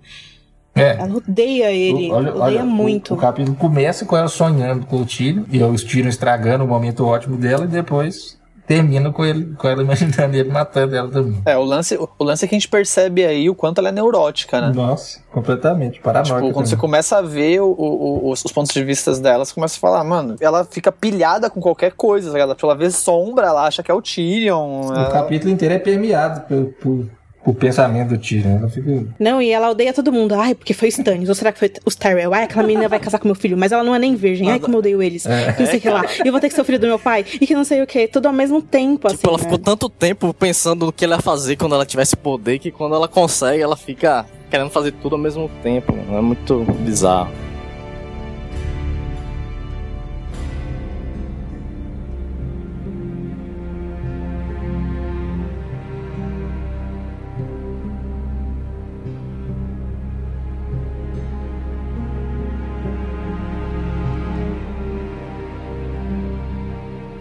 É. 0.77 0.97
Ela 0.97 1.16
odeia 1.16 1.70
ele, 1.70 2.11
olha, 2.11 2.35
odeia 2.35 2.61
olha, 2.61 2.64
muito. 2.64 3.14
O, 3.14 3.16
o, 3.16 3.20
capítulo 3.20 3.57
começa 3.57 4.05
com 4.05 4.16
ela 4.16 4.27
sonhando 4.27 4.87
com 4.87 4.97
o 4.97 5.07
Tyrion, 5.07 5.45
e 5.49 5.62
o 5.62 5.75
Tyrion 5.77 6.09
estragando 6.09 6.64
o 6.64 6.68
momento 6.68 7.07
ótimo 7.07 7.37
dela, 7.37 7.64
e 7.64 7.68
depois 7.68 8.37
termina 8.67 9.12
com, 9.12 9.25
ele, 9.25 9.55
com 9.57 9.69
ela 9.69 9.83
imaginando 9.83 10.37
ele 10.37 10.51
matando 10.51 10.97
ela 10.97 11.09
também. 11.11 11.43
É, 11.45 11.57
o 11.57 11.62
lance, 11.65 11.97
o 11.97 12.25
lance 12.25 12.45
é 12.45 12.49
que 12.49 12.55
a 12.55 12.59
gente 12.59 12.69
percebe 12.69 13.25
aí 13.25 13.49
o 13.51 13.55
quanto 13.55 13.79
ela 13.79 13.89
é 13.91 13.93
neurótica, 13.93 14.61
né? 14.61 14.73
Nossa, 14.75 15.21
completamente, 15.33 16.01
paranoica. 16.01 16.37
Tipo, 16.41 16.53
quando 16.53 16.67
você 16.67 16.71
também. 16.77 16.81
começa 16.81 17.19
a 17.19 17.23
ver 17.23 17.61
o- 17.61 17.67
o- 17.79 18.31
os, 18.31 18.45
os 18.45 18.53
pontos 18.53 18.73
de 18.73 18.83
vista 18.83 19.12
dela, 19.21 19.45
você 19.45 19.53
começa 19.55 19.77
a 19.77 19.81
falar, 19.81 20.03
mano, 20.05 20.37
ela 20.41 20.65
fica 20.65 20.91
pilhada 20.91 21.51
com 21.51 21.61
qualquer 21.61 21.93
coisa, 21.93 22.31
ligado? 22.31 22.55
Tipo, 22.55 22.67
ela 22.67 22.77
vê 22.77 22.91
sombra, 22.91 23.47
ela 23.49 23.67
acha 23.67 23.83
que 23.83 23.91
é 23.91 23.95
o 23.95 24.01
Tyrion. 24.01 24.89
O 24.89 24.95
ela- 24.95 25.11
capítulo 25.11 25.51
inteiro 25.53 25.75
é 25.75 25.79
permeado 25.79 26.41
por, 26.43 26.67
por, 26.81 27.07
por 27.45 27.55
pensamento 27.55 28.09
do 28.09 28.18
Tyrion. 28.18 28.59
Ela 28.59 28.68
fica... 28.68 29.07
Não, 29.18 29.40
e 29.40 29.51
ela 29.51 29.70
odeia 29.70 29.92
todo 29.92 30.11
mundo. 30.11 30.34
Ai, 30.34 30.55
porque 30.55 30.72
foi 30.72 30.88
o 30.88 30.90
Stannis. 30.90 31.28
Ou 31.28 31.34
será 31.34 31.53
que 31.53 31.59
foi 31.59 31.70
os 31.84 31.95
Tyrell? 31.95 32.32
Ai, 32.32 32.45
aquela 32.45 32.66
menina 32.66 32.88
vai 32.88 32.99
casar 32.99 33.18
com 33.18 33.28
meu 33.28 33.34
filho. 33.34 33.57
Mas 33.57 33.70
ela 33.70 33.84
não 33.84 33.95
é 33.95 33.99
nem 33.99 34.16
virgem. 34.16 34.51
Ai, 34.51 34.59
como 34.59 34.76
eu 34.76 34.78
odeio 34.78 35.03
eles. 35.03 35.24
Que 35.24 35.62
não 35.62 35.66
sei 35.66 35.78
o 35.78 35.82
que 35.82 35.90
lá. 35.90 36.05
E 36.24 36.26
eu 36.26 36.32
vou 36.32 36.40
ter 36.40 36.49
que 36.49 36.55
ser 36.55 36.62
o 36.62 36.64
filho 36.64 36.78
do 36.78 36.86
meu 36.86 36.99
pai. 36.99 37.24
E 37.40 37.47
que 37.47 37.55
não 37.55 37.64
sei 37.64 37.82
o 37.82 37.86
que. 37.86 38.09
Tudo 38.09 38.26
ao 38.26 38.32
mesmo 38.32 38.62
tempo, 38.62 39.07
assim. 39.07 39.16
Tipo, 39.16 39.28
ela 39.28 39.36
né? 39.36 39.45
ficou 39.45 39.59
tanto 39.59 39.90
tempo 39.90 40.32
pensando 40.32 40.86
no 40.86 40.92
que 40.92 41.05
ela 41.05 41.16
ia 41.16 41.22
fazer 41.22 41.57
quando 41.57 41.74
ela 41.74 41.84
tivesse 41.84 42.16
poder 42.16 42.59
que 42.59 42.70
quando 42.70 42.95
ela 42.95 43.07
consegue, 43.07 43.62
ela 43.62 43.76
fica 43.76 44.24
querendo 44.51 44.70
fazer 44.70 44.92
tudo 44.92 45.16
ao 45.16 45.20
mesmo 45.20 45.51
tempo. 45.62 45.95
mano. 45.95 46.16
É 46.16 46.22
muito 46.22 46.64
bizarro. 46.80 47.30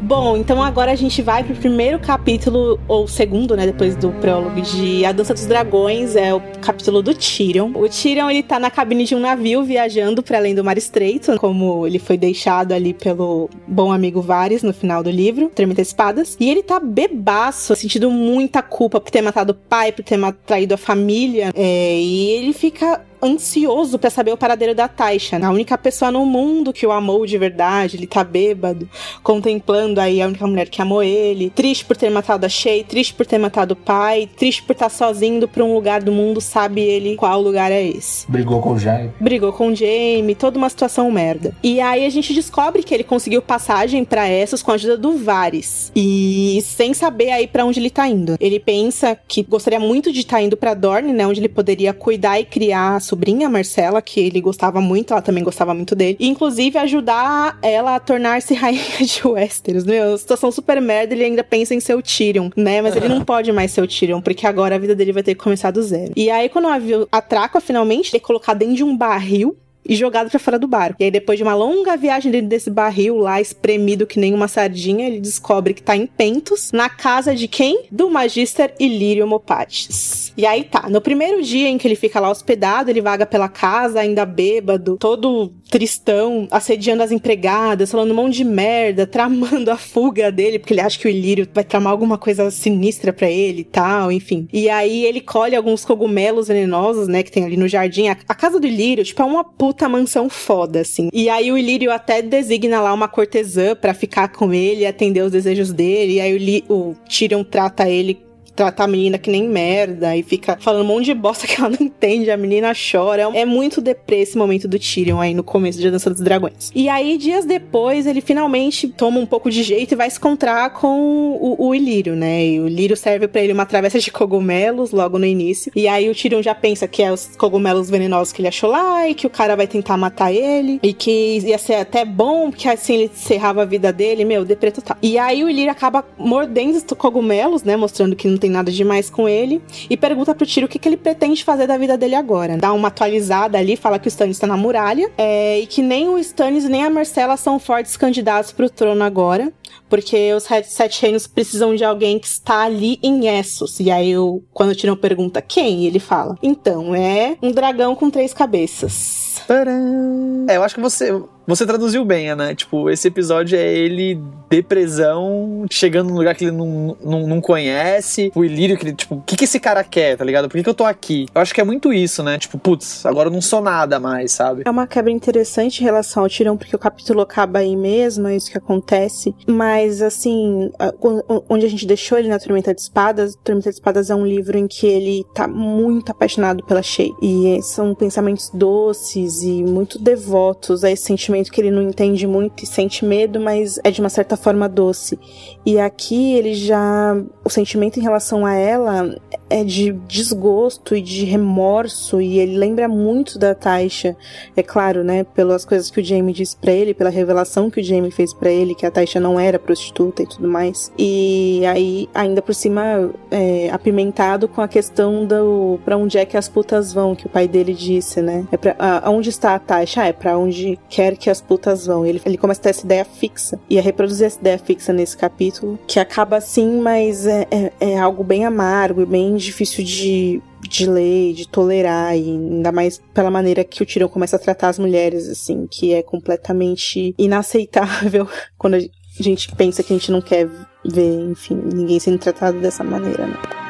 Bom, 0.03 0.35
então 0.35 0.61
agora 0.61 0.91
a 0.91 0.95
gente 0.95 1.21
vai 1.21 1.45
pro 1.45 1.55
primeiro 1.55 1.97
capítulo, 1.97 2.77
ou 2.89 3.07
segundo, 3.07 3.55
né, 3.55 3.65
depois 3.65 3.95
do 3.95 4.11
prólogo 4.11 4.59
de 4.59 5.05
A 5.05 5.13
Dança 5.13 5.33
dos 5.33 5.45
Dragões, 5.45 6.17
é 6.17 6.33
o 6.33 6.41
capítulo 6.61 7.01
do 7.01 7.13
Tyrion. 7.13 7.71
O 7.73 7.87
Tyrion, 7.87 8.29
ele 8.29 8.43
tá 8.43 8.59
na 8.59 8.69
cabine 8.69 9.05
de 9.05 9.15
um 9.15 9.19
navio 9.19 9.63
viajando 9.63 10.21
para 10.21 10.37
além 10.37 10.53
do 10.53 10.61
Mar 10.61 10.77
Estreito, 10.77 11.37
como 11.39 11.87
ele 11.87 11.99
foi 11.99 12.17
deixado 12.17 12.73
ali 12.73 12.93
pelo 12.93 13.49
bom 13.65 13.93
amigo 13.93 14.21
Varys 14.21 14.61
no 14.61 14.73
final 14.73 15.01
do 15.01 15.09
livro, 15.09 15.49
Tremenda 15.55 15.81
Espadas. 15.81 16.35
E 16.37 16.49
ele 16.49 16.63
tá 16.63 16.81
bebaço, 16.81 17.73
sentindo 17.73 18.11
muita 18.11 18.61
culpa 18.61 18.99
por 18.99 19.09
ter 19.09 19.21
matado 19.21 19.53
o 19.53 19.55
pai, 19.55 19.93
por 19.93 20.03
ter 20.03 20.19
traído 20.45 20.73
a 20.73 20.77
família, 20.77 21.53
é, 21.55 21.97
e 21.97 22.29
ele 22.31 22.51
fica 22.51 22.99
ansioso 23.23 23.97
pra 23.97 24.09
saber 24.09 24.31
o 24.31 24.37
paradeiro 24.37 24.75
da 24.75 24.87
Taisha, 24.87 25.39
né? 25.39 25.45
a 25.45 25.51
única 25.51 25.77
pessoa 25.77 26.11
no 26.11 26.25
mundo 26.25 26.71
que 26.71 26.85
o 26.85 26.91
amou 26.91 27.25
de 27.25 27.37
verdade, 27.37 27.97
ele 27.97 28.07
tá 28.07 28.23
bêbado, 28.23 28.87
contemplando 29.21 29.99
aí 29.99 30.21
a 30.21 30.27
única 30.27 30.45
mulher 30.47 30.69
que 30.69 30.81
amou 30.81 31.03
ele, 31.03 31.49
triste 31.49 31.85
por 31.85 31.97
ter 31.97 32.09
matado 32.09 32.45
a 32.45 32.49
Shay, 32.49 32.83
triste 32.83 33.13
por 33.13 33.25
ter 33.25 33.37
matado 33.37 33.73
o 33.73 33.77
pai, 33.77 34.29
triste 34.37 34.63
por 34.63 34.73
estar 34.73 34.89
sozinho 34.89 35.33
indo 35.33 35.47
pra 35.47 35.63
um 35.63 35.73
lugar 35.73 36.01
do 36.03 36.11
mundo, 36.11 36.39
sabe 36.39 36.81
ele 36.81 37.15
qual 37.15 37.41
lugar 37.41 37.71
é 37.71 37.83
esse. 37.83 38.29
Brigou 38.29 38.61
com 38.61 38.73
o 38.73 38.79
Jaime. 38.79 39.11
Brigou 39.19 39.51
com 39.51 39.69
o 39.69 39.75
Jaime, 39.75 40.35
toda 40.35 40.57
uma 40.57 40.69
situação 40.69 41.09
merda. 41.11 41.55
E 41.63 41.81
aí 41.81 42.05
a 42.05 42.09
gente 42.09 42.33
descobre 42.33 42.83
que 42.83 42.93
ele 42.93 43.03
conseguiu 43.03 43.41
passagem 43.41 44.03
pra 44.05 44.29
Essos 44.29 44.61
com 44.61 44.71
a 44.71 44.75
ajuda 44.75 44.97
do 44.97 45.17
Varys. 45.17 45.91
E 45.95 46.63
sem 46.65 46.93
saber 46.93 47.31
aí 47.31 47.47
pra 47.47 47.65
onde 47.65 47.79
ele 47.79 47.89
tá 47.89 48.07
indo. 48.07 48.35
Ele 48.39 48.59
pensa 48.59 49.17
que 49.27 49.43
gostaria 49.43 49.79
muito 49.79 50.11
de 50.11 50.19
estar 50.19 50.41
indo 50.41 50.55
pra 50.55 50.73
Dorne, 50.73 51.13
né, 51.13 51.25
onde 51.25 51.39
ele 51.39 51.49
poderia 51.49 51.93
cuidar 51.93 52.39
e 52.39 52.45
criar 52.45 52.95
a 52.95 52.99
sobrinha 53.13 53.49
Marcela, 53.49 54.01
que 54.01 54.19
ele 54.19 54.41
gostava 54.41 54.81
muito, 54.81 55.13
ela 55.13 55.21
também 55.21 55.43
gostava 55.43 55.73
muito 55.73 55.95
dele. 55.95 56.17
E, 56.19 56.27
inclusive 56.27 56.77
ajudar 56.79 57.57
ela 57.61 57.95
a 57.95 57.99
tornar-se 57.99 58.53
rainha 58.55 58.81
de 59.01 59.27
Westeros. 59.27 59.85
Meu, 59.85 60.17
situação 60.17 60.51
super 60.51 60.81
merda, 60.81 61.13
ele 61.13 61.23
ainda 61.23 61.43
pensa 61.43 61.75
em 61.75 61.79
ser 61.79 61.95
o 61.95 62.01
Tyrion, 62.01 62.49
né? 62.55 62.81
Mas 62.81 62.95
ele 62.95 63.07
não 63.07 63.23
pode 63.23 63.51
mais 63.51 63.71
ser 63.71 63.81
o 63.81 63.87
Tyrion, 63.87 64.21
porque 64.21 64.47
agora 64.47 64.75
a 64.75 64.79
vida 64.79 64.95
dele 64.95 65.11
vai 65.11 65.21
ter 65.21 65.35
que 65.35 65.43
começar 65.43 65.69
do 65.71 65.81
zero. 65.83 66.11
E 66.15 66.29
aí, 66.31 66.49
quando 66.49 66.65
o 66.65 66.69
navio 66.69 67.07
atraca, 67.11 67.61
finalmente, 67.61 68.09
ele 68.09 68.17
é 68.17 68.25
colocado 68.25 68.57
dentro 68.57 68.75
de 68.75 68.83
um 68.83 68.97
barril 68.97 69.55
e 69.87 69.95
jogado 69.95 70.29
pra 70.29 70.39
fora 70.39 70.59
do 70.59 70.67
barco. 70.67 70.97
E 70.99 71.05
aí, 71.05 71.11
depois 71.11 71.37
de 71.37 71.43
uma 71.43 71.55
longa 71.55 71.95
viagem 71.97 72.31
dentro 72.31 72.47
desse 72.47 72.69
barril 72.69 73.17
lá, 73.17 73.41
espremido 73.41 74.07
que 74.07 74.19
nem 74.19 74.33
uma 74.33 74.47
sardinha, 74.47 75.07
ele 75.07 75.19
descobre 75.19 75.73
que 75.73 75.81
tá 75.81 75.95
em 75.95 76.05
Pentos, 76.05 76.71
na 76.71 76.89
casa 76.89 77.35
de 77.35 77.47
quem? 77.47 77.85
Do 77.91 78.09
Magister 78.09 78.73
Ilírio 78.79 79.27
Mopatis. 79.27 80.31
E 80.35 80.45
aí 80.45 80.63
tá, 80.63 80.89
no 80.89 81.01
primeiro 81.01 81.43
dia 81.43 81.69
em 81.69 81.77
que 81.77 81.87
ele 81.87 81.95
fica 81.95 82.19
lá 82.19 82.29
hospedado, 82.29 82.89
ele 82.89 83.01
vaga 83.01 83.25
pela 83.25 83.47
casa, 83.47 83.99
ainda 83.99 84.25
bêbado, 84.25 84.97
todo 84.97 85.51
tristão, 85.69 86.47
assediando 86.49 87.03
as 87.03 87.11
empregadas, 87.11 87.91
falando 87.91 88.11
um 88.11 88.15
monte 88.15 88.37
de 88.37 88.43
merda, 88.43 89.05
tramando 89.07 89.69
a 89.69 89.77
fuga 89.77 90.31
dele, 90.31 90.59
porque 90.59 90.73
ele 90.73 90.81
acha 90.81 90.97
que 90.97 91.07
o 91.07 91.09
Ilírio 91.09 91.47
vai 91.53 91.63
tramar 91.63 91.91
alguma 91.91 92.17
coisa 92.17 92.49
sinistra 92.51 93.11
pra 93.11 93.29
ele 93.29 93.61
e 93.61 93.65
tal, 93.65 94.11
enfim. 94.11 94.47
E 94.51 94.69
aí 94.69 95.05
ele 95.05 95.21
colhe 95.21 95.55
alguns 95.55 95.85
cogumelos 95.85 96.47
venenosos, 96.47 97.07
né, 97.07 97.23
que 97.23 97.31
tem 97.31 97.45
ali 97.45 97.57
no 97.57 97.67
jardim. 97.67 98.07
A 98.07 98.35
casa 98.35 98.59
do 98.59 98.67
Ilírio, 98.67 99.03
tipo, 99.03 99.21
é 99.21 99.25
uma 99.25 99.43
puta 99.43 99.72
mansão 99.89 100.29
foda, 100.29 100.81
assim. 100.81 101.09
E 101.11 101.29
aí 101.29 101.51
o 101.51 101.57
Ilírio 101.57 101.91
até 101.91 102.21
designa 102.21 102.81
lá 102.81 102.93
uma 102.93 103.07
cortesã 103.07 103.75
pra 103.75 103.93
ficar 103.93 104.29
com 104.29 104.53
ele, 104.53 104.85
atender 104.85 105.21
os 105.21 105.31
desejos 105.31 105.71
dele. 105.71 106.13
E 106.13 106.21
aí 106.21 106.63
o, 106.69 106.73
o 106.73 106.95
Tyrion 107.07 107.43
trata 107.43 107.89
ele 107.89 108.23
trata 108.55 108.83
a 108.83 108.87
menina 108.87 109.17
que 109.17 109.29
nem 109.29 109.47
merda 109.47 110.15
e 110.15 110.23
fica 110.23 110.57
falando 110.59 110.83
um 110.83 110.87
monte 110.87 111.05
de 111.05 111.13
bosta 111.13 111.45
que 111.47 111.59
ela 111.59 111.69
não 111.69 111.77
entende, 111.79 112.29
a 112.31 112.37
menina 112.37 112.71
chora. 112.73 113.29
É 113.33 113.45
muito 113.45 113.81
deprê 113.81 114.21
esse 114.21 114.37
momento 114.37 114.67
do 114.67 114.77
Tyrion 114.79 115.19
aí 115.19 115.33
no 115.33 115.43
começo 115.43 115.79
de 115.79 115.87
A 115.87 115.91
Dança 115.91 116.09
dos 116.09 116.21
Dragões. 116.21 116.71
E 116.73 116.89
aí, 116.89 117.17
dias 117.17 117.45
depois, 117.45 118.05
ele 118.05 118.21
finalmente 118.21 118.87
toma 118.87 119.19
um 119.19 119.25
pouco 119.25 119.49
de 119.49 119.63
jeito 119.63 119.93
e 119.93 119.95
vai 119.95 120.09
se 120.09 120.17
encontrar 120.17 120.71
com 120.71 121.37
o, 121.39 121.67
o 121.67 121.75
Ilírio, 121.75 122.15
né? 122.15 122.45
E 122.45 122.59
o 122.59 122.67
Ilírio 122.67 122.95
serve 122.95 123.27
pra 123.27 123.41
ele 123.41 123.53
uma 123.53 123.65
travessa 123.65 123.99
de 123.99 124.11
cogumelos 124.11 124.91
logo 124.91 125.17
no 125.17 125.25
início. 125.25 125.71
E 125.75 125.87
aí 125.87 126.09
o 126.09 126.15
Tyrion 126.15 126.41
já 126.41 126.55
pensa 126.55 126.87
que 126.87 127.01
é 127.01 127.11
os 127.11 127.35
cogumelos 127.37 127.89
venenosos 127.89 128.33
que 128.33 128.41
ele 128.41 128.47
achou 128.47 128.69
lá 128.69 129.07
e 129.07 129.15
que 129.15 129.27
o 129.27 129.29
cara 129.29 129.55
vai 129.55 129.67
tentar 129.67 129.97
matar 129.97 130.31
ele 130.31 130.79
e 130.81 130.93
que 130.93 131.39
ia 131.39 131.57
ser 131.57 131.75
até 131.75 132.05
bom, 132.05 132.49
porque 132.49 132.67
assim 132.67 132.95
ele 132.95 133.11
encerrava 133.13 133.61
a 133.61 133.65
vida 133.65 133.91
dele, 133.91 134.25
meu, 134.25 134.45
deprê 134.45 134.71
total. 134.71 134.97
E 135.01 135.17
aí 135.17 135.43
o 135.43 135.49
Ilírio 135.49 135.71
acaba 135.71 136.05
mordendo 136.17 136.75
os 136.75 136.83
cogumelos, 136.97 137.63
né? 137.63 137.75
Mostrando 137.75 138.15
que 138.15 138.27
não 138.27 138.37
tem 138.43 138.51
nada 138.51 138.69
demais 138.69 139.09
com 139.09 139.27
ele. 139.27 139.61
E 139.89 139.95
pergunta 139.95 140.35
pro 140.35 140.45
Tyrion 140.45 140.65
o 140.65 140.69
que, 140.69 140.77
que 140.77 140.87
ele 140.87 140.97
pretende 140.97 141.43
fazer 141.43 141.65
da 141.65 141.77
vida 141.77 141.97
dele 141.97 142.15
agora. 142.15 142.57
Dá 142.57 142.73
uma 142.73 142.89
atualizada 142.89 143.57
ali, 143.57 143.77
fala 143.77 143.97
que 143.97 144.07
o 144.07 144.09
Stannis 144.09 144.37
tá 144.37 144.45
na 144.45 144.57
muralha. 144.57 145.09
é, 145.17 145.59
e 145.59 145.65
que 145.65 145.81
nem 145.81 146.09
o 146.09 146.17
Stannis 146.19 146.65
nem 146.65 146.83
a 146.83 146.89
Marcela 146.89 147.37
são 147.37 147.57
fortes 147.57 147.95
candidatos 147.95 148.51
pro 148.51 148.69
trono 148.69 149.03
agora. 149.03 149.51
Porque 149.89 150.33
os 150.33 150.43
Sete- 150.43 151.01
Reinos 151.01 151.27
precisam 151.27 151.75
de 151.75 151.83
alguém 151.83 152.17
que 152.17 152.25
está 152.27 152.63
ali 152.63 152.97
em 153.03 153.27
Essos. 153.27 153.79
E 153.79 153.91
aí, 153.91 154.11
eu, 154.11 154.43
quando 154.53 154.71
o 154.71 154.75
Tyrion 154.75 154.95
pergunta 154.95 155.41
quem, 155.41 155.85
ele 155.85 155.99
fala: 155.99 156.35
Então, 156.41 156.95
é 156.95 157.37
um 157.41 157.51
dragão 157.51 157.95
com 157.95 158.09
três 158.09 158.33
cabeças. 158.33 159.41
Tcharam! 159.45 160.45
É, 160.49 160.57
eu 160.57 160.63
acho 160.63 160.75
que 160.75 160.81
você, 160.81 161.11
você 161.45 161.65
traduziu 161.65 162.03
bem, 162.05 162.29
Ana. 162.29 162.53
Tipo, 162.55 162.89
esse 162.89 163.07
episódio 163.07 163.57
é 163.57 163.67
ele 163.73 164.19
depressão, 164.49 165.65
chegando 165.71 166.09
num 166.09 166.17
lugar 166.17 166.35
que 166.35 166.45
ele 166.45 166.51
não, 166.55 166.97
não, 167.03 167.27
não 167.27 167.41
conhece. 167.41 168.31
O 168.35 168.43
Ilírio, 168.43 168.77
que 168.77 168.85
ele, 168.85 168.93
tipo, 168.93 169.15
o 169.15 169.21
que, 169.21 169.35
que 169.35 169.45
esse 169.45 169.59
cara 169.59 169.83
quer, 169.83 170.17
tá 170.17 170.23
ligado? 170.25 170.47
Por 170.49 170.57
que, 170.57 170.63
que 170.63 170.69
eu 170.69 170.73
tô 170.73 170.83
aqui? 170.85 171.25
Eu 171.33 171.41
acho 171.41 171.53
que 171.53 171.61
é 171.61 171.63
muito 171.63 171.91
isso, 171.93 172.21
né? 172.23 172.37
Tipo, 172.37 172.57
putz, 172.57 173.05
agora 173.05 173.29
eu 173.29 173.33
não 173.33 173.41
sou 173.41 173.61
nada 173.61 173.99
mais, 173.99 174.31
sabe? 174.31 174.63
É 174.65 174.69
uma 174.69 174.85
quebra 174.87 175.11
interessante 175.11 175.79
em 175.79 175.83
relação 175.83 176.23
ao 176.23 176.29
Tirão, 176.29 176.57
porque 176.57 176.75
o 176.75 176.79
capítulo 176.79 177.21
acaba 177.21 177.59
aí 177.59 177.75
mesmo, 177.75 178.27
é 178.27 178.35
isso 178.35 178.51
que 178.51 178.57
acontece. 178.57 179.33
Mas, 179.47 179.62
assim, 180.01 180.69
a- 180.79 180.93
o- 181.01 181.43
onde 181.49 181.65
a 181.65 181.69
gente 181.69 181.85
deixou 181.85 182.17
ele 182.17 182.27
na 182.27 182.39
Tormenta 182.39 182.73
de 182.73 182.81
Espadas, 182.81 183.35
Tormenta 183.43 183.69
de 183.69 183.75
Espadas 183.75 184.09
é 184.09 184.15
um 184.15 184.25
livro 184.25 184.57
em 184.57 184.67
que 184.67 184.85
ele 184.87 185.25
tá 185.33 185.47
muito 185.47 186.11
apaixonado 186.11 186.63
pela 186.63 186.81
Shay. 186.81 187.11
E 187.21 187.59
são 187.61 187.93
pensamentos 187.95 188.49
doces 188.53 189.41
e 189.43 189.63
muito 189.63 189.97
devotos 189.99 190.83
a 190.83 190.91
esse 190.91 191.03
sentimento 191.03 191.51
que 191.51 191.61
ele 191.61 191.71
não 191.71 191.81
entende 191.81 192.25
muito 192.27 192.63
e 192.63 192.67
sente 192.67 193.05
medo, 193.05 193.39
mas 193.39 193.79
é 193.83 193.91
de 193.91 193.99
uma 193.99 194.09
certa 194.09 194.35
forma 194.37 194.67
doce. 194.69 195.19
E 195.65 195.79
aqui 195.79 196.33
ele 196.35 196.53
já. 196.53 197.15
O 197.43 197.49
sentimento 197.49 197.99
em 197.99 198.03
relação 198.03 198.45
a 198.45 198.53
ela 198.53 199.15
é 199.49 199.63
de 199.63 199.91
desgosto 200.07 200.95
e 200.95 201.01
de 201.01 201.25
remorso, 201.25 202.21
e 202.21 202.39
ele 202.39 202.57
lembra 202.57 202.87
muito 202.87 203.37
da 203.37 203.53
Taisha. 203.53 204.15
É 204.55 204.63
claro, 204.63 205.03
né? 205.03 205.23
Pelas 205.23 205.65
coisas 205.65 205.89
que 205.91 206.01
o 206.01 206.03
Jamie 206.03 206.33
disse 206.33 206.55
pra 206.55 206.71
ele, 206.71 206.93
pela 206.93 207.09
revelação 207.09 207.69
que 207.69 207.79
o 207.79 207.83
Jamie 207.83 208.11
fez 208.11 208.33
pra 208.33 208.49
ele, 208.51 208.73
que 208.75 208.85
a 208.85 208.91
Taisha 208.91 209.19
não 209.19 209.39
era 209.39 209.52
prostituta 209.59 210.23
e 210.23 210.27
tudo 210.27 210.47
mais. 210.47 210.91
E 210.97 211.61
aí, 211.65 212.09
ainda 212.13 212.41
por 212.41 212.53
cima, 212.55 213.11
é, 213.31 213.69
apimentado 213.71 214.47
com 214.47 214.61
a 214.61 214.67
questão 214.67 215.25
do 215.25 215.79
pra 215.85 215.97
onde 215.97 216.17
é 216.17 216.25
que 216.25 216.37
as 216.37 216.47
putas 216.49 216.93
vão, 216.93 217.15
que 217.15 217.25
o 217.25 217.29
pai 217.29 217.47
dele 217.47 217.73
disse, 217.73 218.21
né? 218.21 218.45
É 218.51 218.57
pra, 218.57 218.75
a- 218.79 219.07
aonde 219.07 219.29
está 219.29 219.55
a 219.55 219.59
Taisha? 219.59 220.01
Ah, 220.01 220.07
é 220.07 220.13
pra 220.13 220.37
onde 220.37 220.79
quer 220.89 221.15
que 221.17 221.29
as 221.29 221.41
putas 221.41 221.85
vão. 221.85 222.05
Ele, 222.05 222.21
ele 222.25 222.37
começa 222.37 222.59
a 222.61 222.63
ter 222.63 222.69
essa 222.69 222.85
ideia 222.85 223.05
fixa. 223.05 223.59
E 223.69 223.77
a 223.77 223.81
reproduzir 223.81 224.25
essa 224.27 224.39
ideia 224.39 224.57
fixa 224.57 224.91
nesse 224.93 225.15
capítulo, 225.17 225.77
que 225.87 225.99
acaba 225.99 226.37
assim, 226.37 226.79
mas 226.81 227.25
é, 227.25 227.47
é, 227.51 227.71
é 227.79 227.99
algo 227.99 228.23
bem 228.23 228.45
amargo 228.45 229.01
e 229.01 229.05
bem 229.05 229.35
difícil 229.35 229.83
de, 229.83 230.41
de 230.61 230.85
ler, 230.89 231.33
de 231.33 231.47
tolerar, 231.47 232.15
e 232.17 232.21
ainda 232.29 232.71
mais 232.71 233.01
pela 233.13 233.29
maneira 233.31 233.63
que 233.63 233.81
o 233.83 233.85
Tyrion 233.85 234.07
começa 234.09 234.35
a 234.35 234.39
tratar 234.39 234.69
as 234.69 234.79
mulheres, 234.79 235.27
assim, 235.29 235.67
que 235.69 235.93
é 235.93 236.01
completamente 236.01 237.13
inaceitável 237.17 238.27
quando 238.57 238.77
a 239.19 239.23
gente 239.23 239.53
pensa 239.55 239.83
que 239.83 239.93
a 239.93 239.97
gente 239.97 240.11
não 240.11 240.21
quer 240.21 240.47
ver, 240.85 241.29
enfim, 241.31 241.55
ninguém 241.55 241.99
sendo 241.99 242.17
tratado 242.17 242.59
dessa 242.59 242.83
maneira, 242.83 243.27
né? 243.27 243.62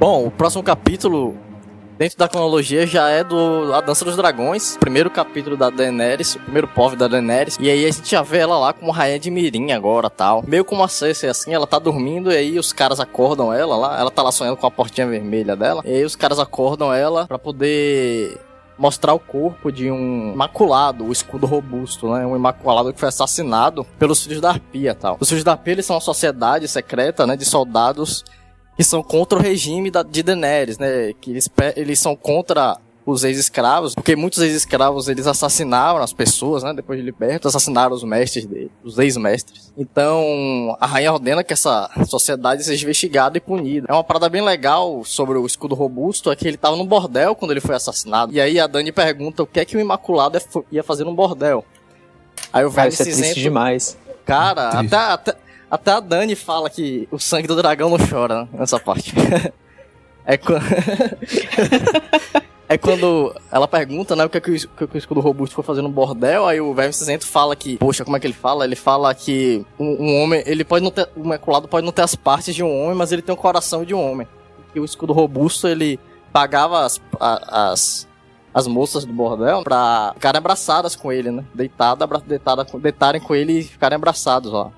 Bom, 0.00 0.28
o 0.28 0.30
próximo 0.30 0.62
capítulo, 0.62 1.36
dentro 1.98 2.16
da 2.16 2.26
cronologia, 2.26 2.86
já 2.86 3.10
é 3.10 3.22
do 3.22 3.70
A 3.74 3.82
Dança 3.82 4.02
dos 4.02 4.16
Dragões. 4.16 4.78
Primeiro 4.78 5.10
capítulo 5.10 5.58
da 5.58 5.68
Daenerys, 5.68 6.36
o 6.36 6.40
primeiro 6.40 6.66
POV 6.66 6.96
da 6.96 7.06
Daenerys. 7.06 7.58
E 7.60 7.68
aí 7.68 7.84
a 7.84 7.90
gente 7.90 8.10
já 8.10 8.22
vê 8.22 8.38
ela 8.38 8.58
lá 8.58 8.72
como 8.72 8.92
rainha 8.92 9.18
de 9.18 9.30
Mirim 9.30 9.72
agora, 9.72 10.08
tal. 10.08 10.42
Meio 10.46 10.64
como 10.64 10.82
a 10.82 10.88
Cersei, 10.88 11.28
assim, 11.28 11.52
ela 11.52 11.66
tá 11.66 11.78
dormindo 11.78 12.32
e 12.32 12.34
aí 12.34 12.58
os 12.58 12.72
caras 12.72 12.98
acordam 12.98 13.52
ela 13.52 13.76
lá. 13.76 14.00
Ela 14.00 14.10
tá 14.10 14.22
lá 14.22 14.32
sonhando 14.32 14.56
com 14.56 14.66
a 14.66 14.70
portinha 14.70 15.06
vermelha 15.06 15.54
dela. 15.54 15.82
E 15.84 15.92
aí 15.92 16.02
os 16.02 16.16
caras 16.16 16.38
acordam 16.38 16.94
ela 16.94 17.26
pra 17.26 17.38
poder 17.38 18.40
mostrar 18.78 19.12
o 19.12 19.18
corpo 19.18 19.70
de 19.70 19.90
um 19.90 20.32
imaculado, 20.32 21.04
o 21.04 21.12
escudo 21.12 21.46
robusto, 21.46 22.10
né? 22.14 22.24
Um 22.24 22.34
imaculado 22.34 22.90
que 22.94 22.98
foi 22.98 23.10
assassinado 23.10 23.84
pelos 23.98 24.22
filhos 24.22 24.40
da 24.40 24.48
Arpia, 24.48 24.94
tal. 24.94 25.18
Os 25.20 25.28
filhos 25.28 25.44
da 25.44 25.52
Arpia, 25.52 25.74
eles 25.74 25.84
são 25.84 25.96
uma 25.96 26.00
sociedade 26.00 26.66
secreta, 26.66 27.26
né, 27.26 27.36
de 27.36 27.44
soldados 27.44 28.24
que 28.80 28.84
são 28.84 29.02
contra 29.02 29.38
o 29.38 29.42
regime 29.42 29.90
da, 29.90 30.02
de 30.02 30.22
Daenerys, 30.22 30.78
né? 30.78 31.12
Que 31.20 31.32
eles, 31.32 31.50
eles 31.76 31.98
são 31.98 32.16
contra 32.16 32.78
os 33.04 33.24
ex-escravos, 33.24 33.94
porque 33.94 34.16
muitos 34.16 34.38
ex-escravos 34.38 35.06
eles 35.06 35.26
assassinaram 35.26 35.98
as 35.98 36.14
pessoas, 36.14 36.62
né? 36.62 36.72
Depois 36.72 36.98
de 36.98 37.04
libertos, 37.04 37.54
assassinaram 37.54 37.94
os 37.94 38.02
mestres 38.02 38.46
dele, 38.46 38.70
os 38.82 38.98
ex-mestres. 38.98 39.70
Então, 39.76 40.74
a 40.80 40.86
rainha 40.86 41.12
ordena 41.12 41.44
que 41.44 41.52
essa 41.52 41.90
sociedade 42.06 42.64
seja 42.64 42.82
investigada 42.82 43.36
e 43.36 43.40
punida. 43.40 43.86
É 43.86 43.92
uma 43.92 44.02
parada 44.02 44.30
bem 44.30 44.40
legal 44.40 45.04
sobre 45.04 45.36
o 45.36 45.44
escudo 45.44 45.74
robusto, 45.74 46.30
é 46.30 46.36
que 46.36 46.48
ele 46.48 46.56
tava 46.56 46.74
no 46.74 46.86
bordel 46.86 47.34
quando 47.34 47.50
ele 47.50 47.60
foi 47.60 47.74
assassinado. 47.74 48.32
E 48.32 48.40
aí 48.40 48.58
a 48.58 48.66
Dani 48.66 48.92
pergunta 48.92 49.42
o 49.42 49.46
que 49.46 49.60
é 49.60 49.64
que 49.66 49.76
o 49.76 49.80
Imaculado 49.80 50.38
ia 50.72 50.82
fazer 50.82 51.04
no 51.04 51.12
bordel. 51.12 51.66
Aí 52.50 52.64
o 52.64 52.70
velho 52.70 52.74
Cara, 52.74 52.88
isso 52.88 53.02
é 53.02 53.04
triste 53.04 53.40
demais. 53.40 53.98
Cara, 54.24 54.70
até, 54.70 54.96
até, 54.96 55.36
até 55.70 55.92
a 55.92 56.00
Dani 56.00 56.34
fala 56.34 56.68
que 56.68 57.06
o 57.10 57.18
sangue 57.18 57.46
do 57.46 57.54
dragão 57.54 57.90
não 57.90 57.98
chora 57.98 58.42
né, 58.42 58.48
nessa 58.54 58.80
parte. 58.80 59.14
é 60.26 60.36
quando. 60.36 60.64
é 62.68 62.76
quando 62.76 63.34
ela 63.52 63.68
pergunta, 63.68 64.16
né, 64.16 64.24
o 64.24 64.28
que, 64.28 64.38
é 64.38 64.40
que, 64.40 64.50
o, 64.50 64.54
que, 64.54 64.84
é 64.84 64.86
que 64.88 64.96
o 64.96 64.98
escudo 64.98 65.20
robusto 65.20 65.54
foi 65.54 65.62
fazer 65.62 65.82
no 65.82 65.88
bordel, 65.88 66.46
aí 66.46 66.60
o 66.60 66.74
velho 66.74 66.92
cinzento 66.92 67.26
fala 67.26 67.54
que, 67.54 67.76
poxa, 67.76 68.04
como 68.04 68.16
é 68.16 68.20
que 68.20 68.26
ele 68.26 68.34
fala? 68.34 68.64
Ele 68.64 68.74
fala 68.74 69.14
que 69.14 69.64
um, 69.78 70.04
um, 70.04 70.22
homem, 70.22 70.42
ele 70.44 70.64
pode 70.64 70.82
não 70.82 70.90
ter, 70.90 71.08
o 71.16 71.24
maculado 71.24 71.68
pode 71.68 71.84
não 71.84 71.92
ter 71.92 72.02
as 72.02 72.16
partes 72.16 72.54
de 72.54 72.64
um 72.64 72.82
homem, 72.82 72.96
mas 72.96 73.12
ele 73.12 73.22
tem 73.22 73.32
o 73.32 73.38
coração 73.38 73.84
de 73.84 73.94
um 73.94 74.10
homem. 74.10 74.26
E 74.74 74.80
o 74.80 74.84
escudo 74.84 75.12
robusto, 75.12 75.68
ele 75.68 76.00
pagava 76.32 76.84
as, 76.84 77.00
as, 77.20 78.08
as 78.52 78.66
moças 78.66 79.04
do 79.04 79.12
bordel 79.12 79.62
pra 79.62 80.12
ficarem 80.14 80.38
abraçadas 80.38 80.96
com 80.96 81.12
ele, 81.12 81.30
né? 81.30 81.44
Deitada, 81.54 82.06
deitada, 82.26 82.66
deitarem 82.78 83.20
com 83.20 83.34
ele 83.34 83.60
e 83.60 83.64
ficarem 83.64 83.96
abraçados 83.96 84.52
lá. 84.52 84.70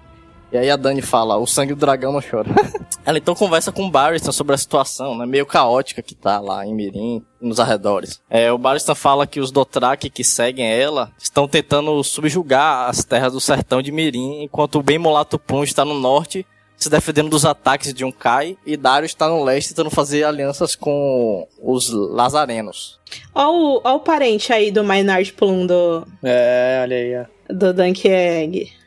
E 0.52 0.58
aí 0.58 0.70
a 0.70 0.76
Dani 0.76 1.00
fala, 1.00 1.38
o 1.38 1.46
sangue 1.46 1.72
do 1.72 1.80
dragão 1.80 2.12
não 2.12 2.20
chora. 2.20 2.50
Ela 3.06 3.16
então 3.16 3.34
conversa 3.34 3.72
com 3.72 3.86
o 3.86 3.90
Barristan 3.90 4.32
sobre 4.32 4.54
a 4.54 4.58
situação, 4.58 5.16
né, 5.16 5.24
meio 5.24 5.46
caótica 5.46 6.02
que 6.02 6.14
tá 6.14 6.38
lá 6.40 6.66
em 6.66 6.74
Mirim, 6.74 7.24
nos 7.40 7.58
arredores. 7.58 8.20
É, 8.28 8.52
o 8.52 8.58
Barristan 8.58 8.94
fala 8.94 9.26
que 9.26 9.40
os 9.40 9.50
Dothraki 9.50 10.10
que 10.10 10.22
seguem 10.22 10.70
ela 10.70 11.10
estão 11.18 11.48
tentando 11.48 12.04
subjugar 12.04 12.90
as 12.90 13.02
terras 13.02 13.32
do 13.32 13.40
sertão 13.40 13.80
de 13.80 13.90
Mirim, 13.90 14.42
enquanto 14.42 14.78
o 14.78 14.82
bem 14.82 14.98
mulato 14.98 15.38
Plum 15.38 15.64
está 15.64 15.86
no 15.86 15.94
norte, 15.94 16.46
se 16.76 16.90
defendendo 16.90 17.30
dos 17.30 17.46
ataques 17.46 17.94
de 17.94 18.04
Unkai, 18.04 18.56
e 18.66 18.76
Dario 18.76 19.06
está 19.06 19.28
no 19.28 19.42
leste 19.42 19.70
tentando 19.70 19.90
fazer 19.90 20.24
alianças 20.24 20.76
com 20.76 21.48
os 21.62 21.88
Lazarenos. 21.90 23.00
Olha 23.34 23.48
o, 23.48 23.80
ó 23.82 23.94
o 23.96 24.00
parente 24.00 24.52
aí 24.52 24.70
do 24.70 24.84
Maynard 24.84 25.32
Plum 25.32 25.66
do... 25.66 26.06
É, 26.22 26.80
olha 26.82 26.96
aí, 26.96 27.20
ó. 27.20 27.24
Do 27.52 27.72
Dunk 27.72 28.06
Egg. 28.06 28.81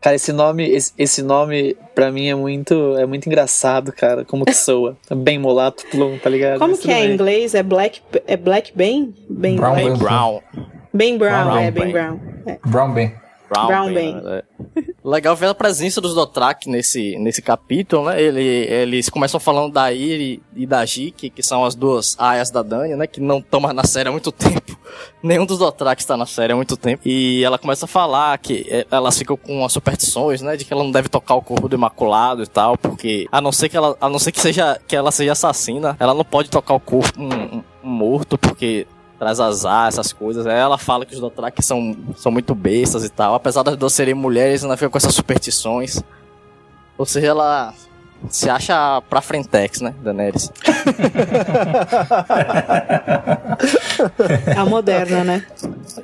Cara, 0.00 0.16
esse 0.16 0.32
nome, 0.32 0.66
esse, 0.68 0.92
esse, 0.96 1.22
nome 1.22 1.76
pra 1.94 2.10
mim 2.10 2.28
é 2.28 2.34
muito, 2.34 2.96
é 2.96 3.04
muito 3.04 3.26
engraçado, 3.26 3.92
cara. 3.92 4.24
Como 4.24 4.46
que 4.46 4.54
soa? 4.54 4.96
Bem 5.14 5.38
molato, 5.38 5.84
plum, 5.90 6.18
tá 6.18 6.30
ligado? 6.30 6.58
Como 6.58 6.76
que 6.76 6.90
é 6.90 7.04
em 7.04 7.12
inglês? 7.12 7.54
É 7.54 7.62
black, 7.62 8.00
é 8.26 8.36
black 8.36 8.72
Ben? 8.74 9.14
Ben 9.28 9.56
Brown. 9.56 9.74
Ben 9.74 9.96
Brown. 9.96 10.40
Ben 10.92 11.18
Brown, 11.18 11.44
Brown 11.44 11.58
é, 11.58 11.70
Ben 11.70 11.92
Brown. 11.92 12.20
É. 12.46 12.58
Brown 12.66 12.92
Ben. 12.92 13.14
Brown, 13.50 13.66
Brown 13.66 13.92
Ben. 13.92 14.42
Legal 15.02 15.34
ver 15.34 15.46
a 15.46 15.54
presença 15.54 15.98
dos 15.98 16.14
Dothraki 16.14 16.68
nesse, 16.68 17.16
nesse 17.18 17.40
capítulo, 17.40 18.04
né? 18.04 18.20
Ele, 18.20 18.42
eles 18.42 19.08
começam 19.08 19.40
falando 19.40 19.72
da 19.72 19.90
Iri 19.90 20.42
e 20.54 20.66
da 20.66 20.84
Jiki, 20.84 21.30
que 21.30 21.42
são 21.42 21.64
as 21.64 21.74
duas 21.74 22.14
aias 22.18 22.50
da 22.50 22.62
Dani, 22.62 22.94
né? 22.94 23.06
Que 23.06 23.18
não 23.18 23.38
estão 23.38 23.60
mais 23.60 23.74
na 23.74 23.84
série 23.84 24.10
há 24.10 24.12
muito 24.12 24.30
tempo. 24.32 24.78
Nenhum 25.22 25.46
dos 25.46 25.58
Dothraki 25.58 26.02
está 26.02 26.18
na 26.18 26.26
série 26.26 26.52
há 26.52 26.56
muito 26.56 26.76
tempo. 26.76 27.02
E 27.06 27.42
ela 27.42 27.58
começa 27.58 27.86
a 27.86 27.88
falar 27.88 28.36
que 28.36 28.66
é, 28.68 28.86
elas 28.90 29.16
ficam 29.16 29.38
com 29.38 29.64
as 29.64 29.72
superstições, 29.72 30.42
né? 30.42 30.54
De 30.54 30.66
que 30.66 30.72
ela 30.72 30.84
não 30.84 30.90
deve 30.90 31.08
tocar 31.08 31.34
o 31.34 31.42
corpo 31.42 31.66
do 31.66 31.74
Imaculado 31.74 32.42
e 32.42 32.46
tal, 32.46 32.76
porque 32.76 33.26
a 33.32 33.40
não 33.40 33.52
ser 33.52 33.70
que 33.70 33.78
ela, 33.78 33.96
a 33.98 34.08
não 34.08 34.18
ser 34.18 34.32
que 34.32 34.40
seja 34.40 34.78
que 34.86 34.94
ela 34.94 35.10
seja 35.10 35.32
assassina, 35.32 35.96
ela 35.98 36.12
não 36.12 36.24
pode 36.24 36.50
tocar 36.50 36.74
o 36.74 36.80
corpo 36.80 37.18
um, 37.18 37.32
um, 37.32 37.64
um 37.82 37.88
morto, 37.88 38.36
porque 38.36 38.86
traz 39.20 39.38
azar, 39.38 39.88
essas 39.88 40.14
coisas. 40.14 40.46
Ela 40.46 40.78
fala 40.78 41.04
que 41.04 41.12
os 41.12 41.20
Dothraki 41.20 41.62
são, 41.62 41.94
são 42.16 42.32
muito 42.32 42.54
bestas 42.54 43.04
e 43.04 43.10
tal. 43.10 43.34
Apesar 43.34 43.62
das 43.62 43.76
duas 43.76 43.92
serem 43.92 44.14
mulheres, 44.14 44.64
ela 44.64 44.78
fica 44.78 44.88
com 44.88 44.96
essas 44.96 45.14
superstições. 45.14 46.02
Ou 46.96 47.04
seja, 47.04 47.26
ela 47.26 47.74
se 48.28 48.48
acha 48.50 49.00
pra 49.08 49.20
frentex, 49.20 49.80
né, 49.80 49.94
Daenerys? 50.02 50.52
A 54.56 54.64
moderna, 54.64 55.24
né? 55.24 55.46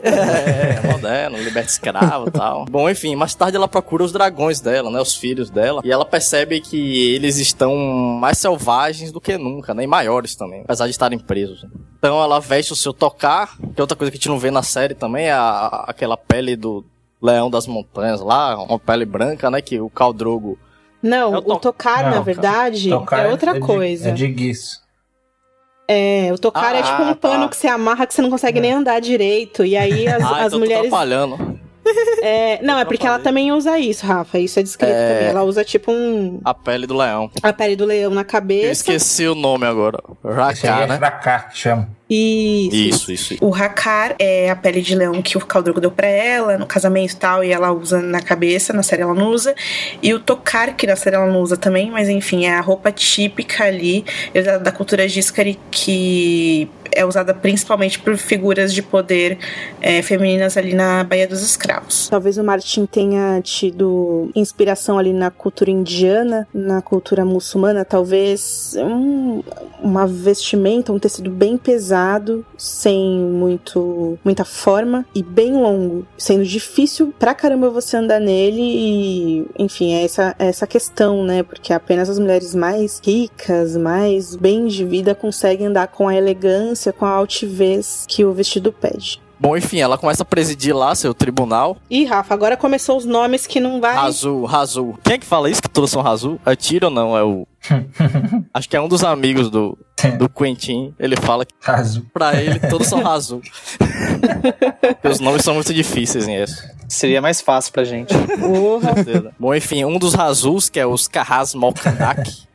É, 0.03 0.81
é 0.83 0.91
moderno, 0.91 1.39
liberta 1.39 1.71
escravo 1.71 2.29
e 2.29 2.31
tal. 2.31 2.65
Bom, 2.67 2.89
enfim, 2.89 3.15
mais 3.17 3.35
tarde 3.35 3.57
ela 3.57 3.69
procura 3.69 4.05
os 4.05 4.13
dragões 4.13 4.61
dela, 4.61 4.91
né, 4.91 5.01
os 5.01 5.15
filhos 5.15 5.51
dela, 5.51 5.81
e 5.85 5.91
ela 5.91 6.05
percebe 6.05 6.61
que 6.61 7.15
eles 7.15 7.39
estão 7.39 7.77
mais 7.77 8.39
selvagens 8.39 9.13
do 9.13 9.21
que 9.21 9.37
nunca, 9.39 9.75
né, 9.75 9.85
e 9.85 9.87
maiores 9.87 10.35
também, 10.35 10.63
apesar 10.63 10.87
de 10.87 10.93
estarem 10.93 11.19
presos. 11.19 11.65
Então 11.99 12.23
ela 12.23 12.41
veste 12.41 12.73
o 12.73 12.77
seu 12.77 12.93
tocar, 12.93 13.57
que 13.59 13.81
é 13.81 13.83
outra 13.83 13.97
coisa 13.97 14.11
que 14.11 14.17
a 14.17 14.19
gente 14.19 14.29
não 14.29 14.39
vê 14.39 14.51
na 14.51 14.63
série 14.63 14.95
também, 14.95 15.27
é 15.27 15.33
a, 15.33 15.85
aquela 15.89 16.17
pele 16.17 16.57
do 16.57 16.85
leão 17.21 17.51
das 17.51 17.67
montanhas 17.67 18.21
lá, 18.21 18.57
uma 18.63 18.79
pele 18.79 19.05
branca, 19.05 19.51
né, 19.51 19.61
que 19.61 19.81
o 19.81 19.91
Caldrogo 19.91 20.59
não, 21.03 21.35
é 21.35 21.39
o, 21.39 21.43
to... 21.43 21.53
o, 21.53 21.59
tocar, 21.59 22.05
não, 22.05 22.11
na 22.11 22.21
verdade, 22.21 22.91
tocar 22.91 23.27
é 23.27 23.31
outra 23.31 23.57
é 23.57 23.61
coisa. 23.61 24.13
De, 24.13 24.25
é 24.25 24.29
de 24.29 24.35
guiço. 24.35 24.87
É, 25.89 26.31
o 26.33 26.39
tocar 26.39 26.75
ah, 26.75 26.79
é 26.79 26.83
tipo 26.83 27.03
um 27.03 27.15
tá. 27.15 27.15
pano 27.15 27.49
que 27.49 27.57
você 27.57 27.69
amarra 27.69 28.07
que 28.07 28.15
você 28.15 28.21
não 28.21 28.31
consegue 28.31 28.59
é. 28.59 28.63
nem 28.63 28.73
andar 28.73 29.01
direito. 29.01 29.65
E 29.65 29.77
aí 29.77 30.09
as, 30.09 30.23
ah, 30.23 30.45
as 30.45 30.53
mulheres. 30.53 30.87
Atrapalhando. 30.87 31.57
É, 32.21 32.61
não, 32.63 32.77
é 32.81 32.85
porque 32.85 33.07
ela 33.07 33.21
também 33.21 33.53
usa 33.53 33.79
isso, 33.79 34.05
Rafa. 34.05 34.41
Isso 34.41 34.59
é 34.59 34.63
descrito 34.63 34.93
é... 34.93 35.15
também. 35.15 35.29
Ela 35.29 35.45
usa 35.45 35.65
tipo 35.65 35.93
um. 35.93 36.41
A 36.45 36.53
pele 36.53 36.85
do 36.85 36.97
leão. 36.97 37.31
A 37.41 37.53
pele 37.53 37.77
do 37.77 37.85
leão 37.85 38.13
na 38.13 38.25
cabeça. 38.25 38.67
Eu 38.67 38.73
esqueci 38.73 39.29
o 39.29 39.37
nome 39.37 39.65
agora. 39.67 40.03
Raká, 40.25 40.83
é 40.83 40.87
né? 40.89 40.97
Raká 40.97 41.39
que 41.41 41.59
chama. 41.59 41.89
Isso. 42.09 43.11
Isso, 43.11 43.13
isso. 43.13 43.37
O 43.41 43.53
Hakar 43.53 44.15
é 44.19 44.49
a 44.49 44.55
pele 44.55 44.81
de 44.81 44.95
leão 44.95 45.21
que 45.21 45.37
o 45.37 45.45
Caldrogo 45.45 45.81
deu 45.81 45.91
pra 45.91 46.07
ela 46.07 46.57
no 46.57 46.67
casamento 46.67 47.13
e 47.13 47.17
tal, 47.17 47.43
e 47.43 47.51
ela 47.51 47.73
usa 47.73 48.01
na 48.01 48.21
cabeça, 48.21 48.73
na 48.73 48.83
série 48.83 49.03
ela 49.03 49.15
não 49.15 49.31
usa. 49.31 49.55
E 50.01 50.15
o 50.15 50.21
Tokar, 50.21 50.77
que 50.77 50.87
na 50.87 50.95
série 50.95 51.17
ela 51.17 51.27
não 51.27 51.41
usa 51.41 51.57
também, 51.57 51.91
mas 51.91 52.09
enfim, 52.09 52.47
é 52.47 52.55
a 52.55 52.61
roupa 52.61 52.93
típica 52.93 53.65
ali 53.65 54.05
da 54.63 54.71
cultura 54.71 55.09
Giscari 55.09 55.59
que 55.71 56.69
é 56.93 57.05
usada 57.05 57.35
principalmente 57.35 57.99
por 57.99 58.17
figuras 58.17 58.73
de 58.73 58.83
poder 58.83 59.39
é, 59.81 60.03
femininas 60.03 60.57
ali 60.57 60.75
na 60.75 61.05
Baía 61.05 61.27
dos 61.27 61.43
Escravos. 61.43 62.09
Talvez 62.09 62.39
o 62.39 62.45
Martin 62.45 62.87
tenha 62.87 63.41
tido 63.43 64.31
inspiração 64.35 64.99
ali 64.99 65.13
na 65.13 65.31
cultura 65.31 65.71
indiana, 65.71 66.47
na 66.53 66.81
cultura 66.83 67.25
muçulmana, 67.25 67.85
talvez 67.85 68.75
um, 68.79 69.43
uma 69.81 70.07
vestimenta, 70.07 70.93
um 70.93 70.99
tecido 70.99 71.31
bem 71.31 71.57
pesado, 71.57 72.45
sem 72.57 73.19
muito 73.19 74.19
muita 74.25 74.45
forma 74.45 75.05
e 75.15 75.23
bem 75.23 75.53
longo, 75.53 76.07
sendo 76.17 76.45
difícil 76.45 77.15
pra 77.19 77.35
caramba 77.35 77.71
você 77.71 77.97
andar 77.97 78.21
nele 78.21 78.63
e, 78.63 79.47
enfim, 79.59 79.95
é 79.95 80.05
essa, 80.05 80.35
é 80.39 80.47
essa 80.47 80.67
questão, 80.67 81.25
né? 81.25 81.43
Porque 81.43 81.73
apenas 81.73 82.09
as 82.09 82.19
mulheres 82.19 82.55
mais 82.55 83.01
ricas, 83.05 83.77
mais 83.77 84.37
bem 84.37 84.67
de 84.67 84.85
vida 84.85 85.15
conseguem 85.15 85.69
andar 85.69 85.89
com 85.89 86.09
a 86.09 86.15
elegância 86.15 86.76
com 86.93 87.05
a 87.05 87.11
altivez 87.11 88.05
que 88.09 88.25
o 88.25 88.33
vestido 88.33 88.73
pede. 88.73 89.21
Bom, 89.39 89.55
enfim, 89.57 89.81
ela 89.81 89.99
começa 89.99 90.23
a 90.23 90.27
presidir 90.27 90.75
lá 90.75 90.95
seu 90.95 91.13
tribunal. 91.13 91.77
Ih, 91.91 92.05
Rafa, 92.05 92.33
agora 92.33 92.57
começou 92.57 92.97
os 92.97 93.05
nomes 93.05 93.47
que 93.47 93.61
não 93.61 93.81
vai. 93.81 93.95
Razu, 93.95 94.45
Razu. 94.45 94.95
Quem 95.05 95.15
é 95.15 95.19
que 95.19 95.27
fala 95.27 95.51
isso 95.51 95.61
que 95.61 95.69
todos 95.69 95.91
são 95.91 96.01
Razu? 96.01 96.41
É 96.47 96.57
Tiro 96.57 96.87
ou 96.87 96.91
não? 96.93 97.17
É 97.17 97.23
o. 97.23 97.47
Acho 98.53 98.69
que 98.69 98.77
é 98.77 98.81
um 98.81 98.89
dos 98.89 99.05
amigos 99.05 99.51
do, 99.51 99.79
do 100.19 100.29
Quentin. 100.29 100.95
Ele 100.99 101.17
fala 101.17 101.45
que 101.45 101.55
Caso. 101.61 102.07
pra 102.13 102.41
ele 102.41 102.59
todos 102.59 102.87
são 102.87 103.03
Razu. 103.03 103.41
Porque 104.81 105.09
os 105.09 105.21
nomes 105.21 105.43
são 105.43 105.55
muito 105.55 105.73
difíceis 105.73 106.27
esse. 106.29 106.77
Seria 106.89 107.21
mais 107.21 107.41
fácil 107.41 107.73
pra 107.73 107.85
gente. 107.85 108.15
Porra. 108.39 108.95
Bom, 109.39 109.55
enfim, 109.55 109.85
um 109.85 109.99
dos 109.99 110.15
Razus, 110.15 110.69
que 110.69 110.79
é 110.79 110.87
os 110.87 111.09
Kahaz 111.09 111.55
Malkandak, 111.55 112.47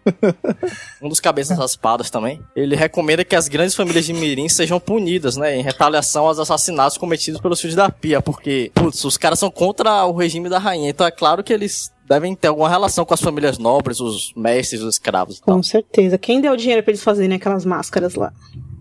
um 1.02 1.10
dos 1.10 1.20
cabeças 1.20 1.58
raspadas 1.58 2.10
também, 2.10 2.42
ele 2.56 2.76
recomenda 2.76 3.24
que 3.24 3.36
as 3.36 3.48
grandes 3.48 3.76
famílias 3.76 4.06
de 4.06 4.14
Mirim 4.14 4.48
sejam 4.48 4.80
punidas, 4.80 5.36
né, 5.36 5.56
em 5.56 5.62
retaliação 5.62 6.26
aos 6.26 6.40
assassinatos 6.40 6.98
cometidos 6.98 7.42
pelos 7.42 7.60
filhos 7.60 7.76
da 7.76 7.90
Pia, 7.90 8.22
porque, 8.22 8.72
putz, 8.74 9.04
os 9.04 9.18
caras 9.18 9.40
são 9.40 9.52
contra 9.52 10.06
o 10.06 10.16
regime 10.16 10.50
da 10.50 10.60
rainha, 10.60 10.90
então 10.90 11.06
é 11.06 11.12
claro 11.12 11.44
que 11.44 11.54
eles 11.54 11.92
devem 12.12 12.36
ter 12.36 12.48
alguma 12.50 12.70
relação 12.70 13.06
com 13.06 13.14
as 13.14 13.22
famílias 13.22 13.58
nobres, 13.58 14.00
os 14.00 14.34
mestres, 14.36 14.82
os 14.82 14.96
escravos 14.96 15.38
e 15.38 15.42
tal. 15.42 15.56
Com 15.56 15.64
certeza. 15.64 16.18
Quem 16.18 16.42
deu 16.42 16.56
dinheiro 16.58 16.84
pra 16.84 16.92
eles 16.92 17.04
fazerem 17.04 17.36
aquelas 17.38 17.66
máscaras 17.66 18.16
lá? 18.16 18.34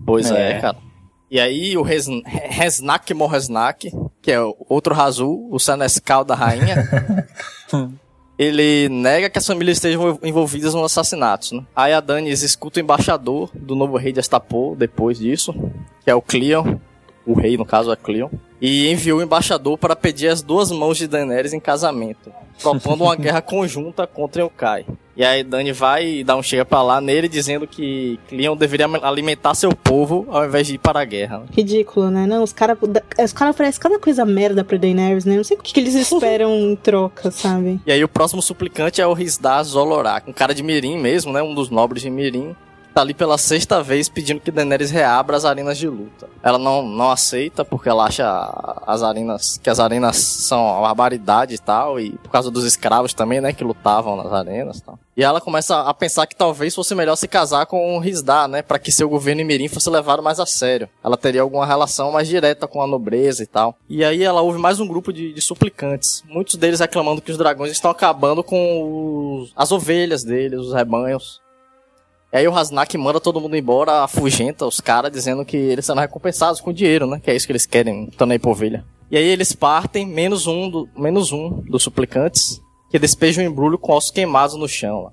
Pois 0.04 0.30
é, 0.30 0.52
É. 0.52 0.60
cara. 0.60 0.76
E 1.30 1.38
aí 1.38 1.76
o 1.76 1.82
Resn- 1.82 2.22
Resnak 2.26 3.14
Morresnak, 3.14 3.88
que 4.20 4.32
é 4.32 4.40
o 4.40 4.56
outro 4.68 4.92
Razul, 4.92 5.48
o 5.52 5.60
Senescal 5.60 6.24
da 6.24 6.34
rainha, 6.34 6.74
ele 8.38 8.88
nega 8.88 9.28
que 9.30 9.38
as 9.38 9.46
famílias 9.46 9.76
estejam 9.76 10.18
envolvidas 10.22 10.74
nos 10.74 10.84
assassinatos, 10.86 11.52
né? 11.52 11.62
Aí 11.76 11.92
a 11.92 12.00
Danis 12.00 12.42
escuta 12.42 12.80
o 12.80 12.82
embaixador 12.82 13.50
do 13.54 13.76
novo 13.76 13.96
rei 13.96 14.12
de 14.12 14.18
Astapor 14.20 14.74
depois 14.74 15.18
disso, 15.18 15.52
que 16.02 16.10
é 16.10 16.14
o 16.14 16.22
Cleon, 16.22 16.78
o 17.30 17.34
rei 17.34 17.56
no 17.56 17.64
caso 17.64 17.92
é 17.92 17.96
Cleon, 17.96 18.28
e 18.60 18.90
enviou 18.90 19.20
o 19.20 19.22
embaixador 19.22 19.78
para 19.78 19.96
pedir 19.96 20.28
as 20.28 20.42
duas 20.42 20.70
mãos 20.70 20.98
de 20.98 21.06
Daenerys 21.06 21.52
em 21.52 21.60
casamento, 21.60 22.32
propondo 22.60 23.04
uma 23.04 23.14
guerra 23.16 23.40
conjunta 23.40 24.06
contra 24.06 24.42
Eukai. 24.42 24.84
E 25.16 25.24
aí 25.24 25.44
Dani 25.44 25.72
vai 25.72 26.06
e 26.06 26.24
dá 26.24 26.34
um 26.34 26.42
chega 26.42 26.64
pra 26.64 26.82
lá 26.82 27.00
nele 27.00 27.28
dizendo 27.28 27.66
que 27.66 28.18
Cleon 28.28 28.56
deveria 28.56 28.86
alimentar 29.02 29.54
seu 29.54 29.74
povo 29.74 30.26
ao 30.30 30.46
invés 30.46 30.66
de 30.66 30.74
ir 30.74 30.78
para 30.78 31.00
a 31.00 31.04
guerra. 31.04 31.42
Ridículo, 31.54 32.10
né? 32.10 32.26
Não, 32.26 32.42
os 32.42 32.54
caras 32.54 32.78
os 33.22 33.32
cara 33.32 33.50
oferecem 33.50 33.80
cada 33.80 33.98
coisa 33.98 34.24
merda 34.24 34.64
pro 34.64 34.78
Daenerys, 34.78 35.26
né? 35.26 35.36
Não 35.36 35.44
sei 35.44 35.58
o 35.58 35.60
que, 35.60 35.74
que 35.74 35.80
eles 35.80 35.94
esperam 35.94 36.50
em 36.54 36.74
troca, 36.74 37.30
sabe? 37.30 37.80
E 37.86 37.92
aí 37.92 38.02
o 38.02 38.08
próximo 38.08 38.40
suplicante 38.40 39.00
é 39.00 39.06
o 39.06 39.12
Rizdar 39.12 39.62
Zolorak, 39.62 40.30
um 40.30 40.32
cara 40.32 40.54
de 40.54 40.62
Mirim 40.62 40.98
mesmo, 40.98 41.32
né? 41.32 41.42
Um 41.42 41.54
dos 41.54 41.68
nobres 41.68 42.02
de 42.02 42.08
Mirim. 42.08 42.56
Tá 42.94 43.02
ali 43.02 43.14
pela 43.14 43.38
sexta 43.38 43.82
vez 43.82 44.08
pedindo 44.08 44.40
que 44.40 44.50
Daenerys 44.50 44.90
reabra 44.90 45.36
as 45.36 45.44
arenas 45.44 45.78
de 45.78 45.88
luta. 45.88 46.28
Ela 46.42 46.58
não, 46.58 46.82
não 46.82 47.10
aceita 47.10 47.64
porque 47.64 47.88
ela 47.88 48.04
acha 48.06 48.26
as 48.86 49.02
arenas 49.02 49.58
que 49.62 49.70
as 49.70 49.78
arenas 49.78 50.16
são 50.16 50.60
uma 50.64 50.80
barbaridade 50.88 51.54
e 51.54 51.58
tal 51.58 52.00
e 52.00 52.10
por 52.18 52.30
causa 52.30 52.50
dos 52.50 52.64
escravos 52.64 53.14
também, 53.14 53.40
né, 53.40 53.52
que 53.52 53.62
lutavam 53.62 54.16
nas 54.16 54.32
arenas, 54.32 54.78
e 54.78 54.82
tal. 54.82 54.98
E 55.16 55.22
ela 55.22 55.40
começa 55.40 55.80
a 55.82 55.94
pensar 55.94 56.26
que 56.26 56.34
talvez 56.34 56.74
fosse 56.74 56.94
melhor 56.94 57.14
se 57.16 57.28
casar 57.28 57.66
com 57.66 57.96
o 57.96 58.00
Rizdar, 58.00 58.48
né, 58.48 58.62
para 58.62 58.78
que 58.78 58.90
seu 58.90 59.08
governo 59.08 59.44
Mirim 59.44 59.68
fosse 59.68 59.88
levado 59.88 60.22
mais 60.22 60.40
a 60.40 60.46
sério. 60.46 60.88
Ela 61.04 61.16
teria 61.16 61.42
alguma 61.42 61.64
relação 61.66 62.10
mais 62.10 62.26
direta 62.26 62.66
com 62.66 62.82
a 62.82 62.86
nobreza 62.86 63.42
e 63.42 63.46
tal. 63.46 63.76
E 63.88 64.04
aí 64.04 64.22
ela 64.22 64.40
ouve 64.40 64.58
mais 64.58 64.80
um 64.80 64.86
grupo 64.88 65.12
de, 65.12 65.32
de 65.32 65.40
suplicantes, 65.40 66.24
muitos 66.28 66.56
deles 66.56 66.80
reclamando 66.80 67.20
que 67.22 67.30
os 67.30 67.38
dragões 67.38 67.70
estão 67.70 67.90
acabando 67.90 68.42
com 68.42 69.38
os- 69.42 69.52
as 69.54 69.70
ovelhas 69.70 70.24
deles, 70.24 70.58
os 70.60 70.72
rebanhos. 70.74 71.40
E 72.32 72.36
aí 72.36 72.46
o 72.46 72.54
Hasnak 72.54 72.96
manda 72.96 73.20
todo 73.20 73.40
mundo 73.40 73.56
embora, 73.56 74.04
afugenta 74.04 74.64
os 74.64 74.80
caras, 74.80 75.10
dizendo 75.10 75.44
que 75.44 75.56
eles 75.56 75.84
serão 75.84 76.00
recompensados 76.00 76.60
com 76.60 76.72
dinheiro, 76.72 77.06
né? 77.06 77.20
Que 77.22 77.30
é 77.30 77.34
isso 77.34 77.46
que 77.46 77.52
eles 77.52 77.66
querem, 77.66 78.04
estando 78.04 78.30
aí 78.30 78.38
por 78.38 78.50
ovelha. 78.50 78.84
E 79.10 79.16
aí 79.16 79.24
eles 79.24 79.52
partem, 79.52 80.06
menos 80.06 80.46
um, 80.46 80.70
do, 80.70 80.88
menos 80.96 81.32
um 81.32 81.60
dos 81.62 81.82
suplicantes, 81.82 82.60
que 82.88 82.98
despejam 82.98 83.44
um 83.44 83.48
embrulho 83.48 83.76
com 83.76 83.92
ossos 83.92 84.12
queimados 84.12 84.54
no 84.54 84.68
chão 84.68 85.02
lá. 85.02 85.12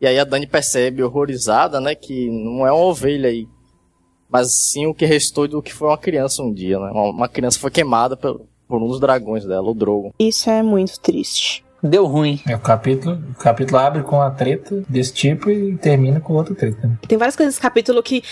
E 0.00 0.06
aí 0.06 0.16
a 0.16 0.22
Dani 0.22 0.46
percebe, 0.46 1.02
horrorizada, 1.02 1.80
né? 1.80 1.96
Que 1.96 2.30
não 2.30 2.64
é 2.64 2.70
uma 2.70 2.84
ovelha 2.84 3.28
aí, 3.28 3.48
mas 4.30 4.70
sim 4.70 4.86
o 4.86 4.94
que 4.94 5.04
restou 5.04 5.48
do 5.48 5.60
que 5.60 5.74
foi 5.74 5.88
uma 5.88 5.98
criança 5.98 6.40
um 6.40 6.52
dia, 6.52 6.78
né? 6.78 6.90
Uma, 6.92 7.10
uma 7.10 7.28
criança 7.28 7.58
foi 7.58 7.72
queimada 7.72 8.16
por, 8.16 8.42
por 8.68 8.80
um 8.80 8.86
dos 8.86 9.00
dragões 9.00 9.44
dela, 9.44 9.68
o 9.68 9.74
Drogon. 9.74 10.12
Isso 10.20 10.48
é 10.48 10.62
muito 10.62 11.00
triste. 11.00 11.64
Deu 11.82 12.06
ruim. 12.06 12.40
É, 12.48 12.54
o 12.56 12.58
capítulo, 12.58 13.18
o 13.30 13.38
capítulo 13.38 13.78
abre 13.78 14.02
com 14.02 14.16
uma 14.16 14.30
treta 14.30 14.82
desse 14.88 15.12
tipo 15.12 15.50
e 15.50 15.76
termina 15.76 16.18
com 16.20 16.32
outra 16.32 16.54
treta. 16.54 16.86
né? 16.86 16.96
Tem 17.06 17.18
várias 17.18 17.36
coisas 17.36 17.54
nesse 17.54 17.60
capítulo 17.60 18.02
que 18.02 18.22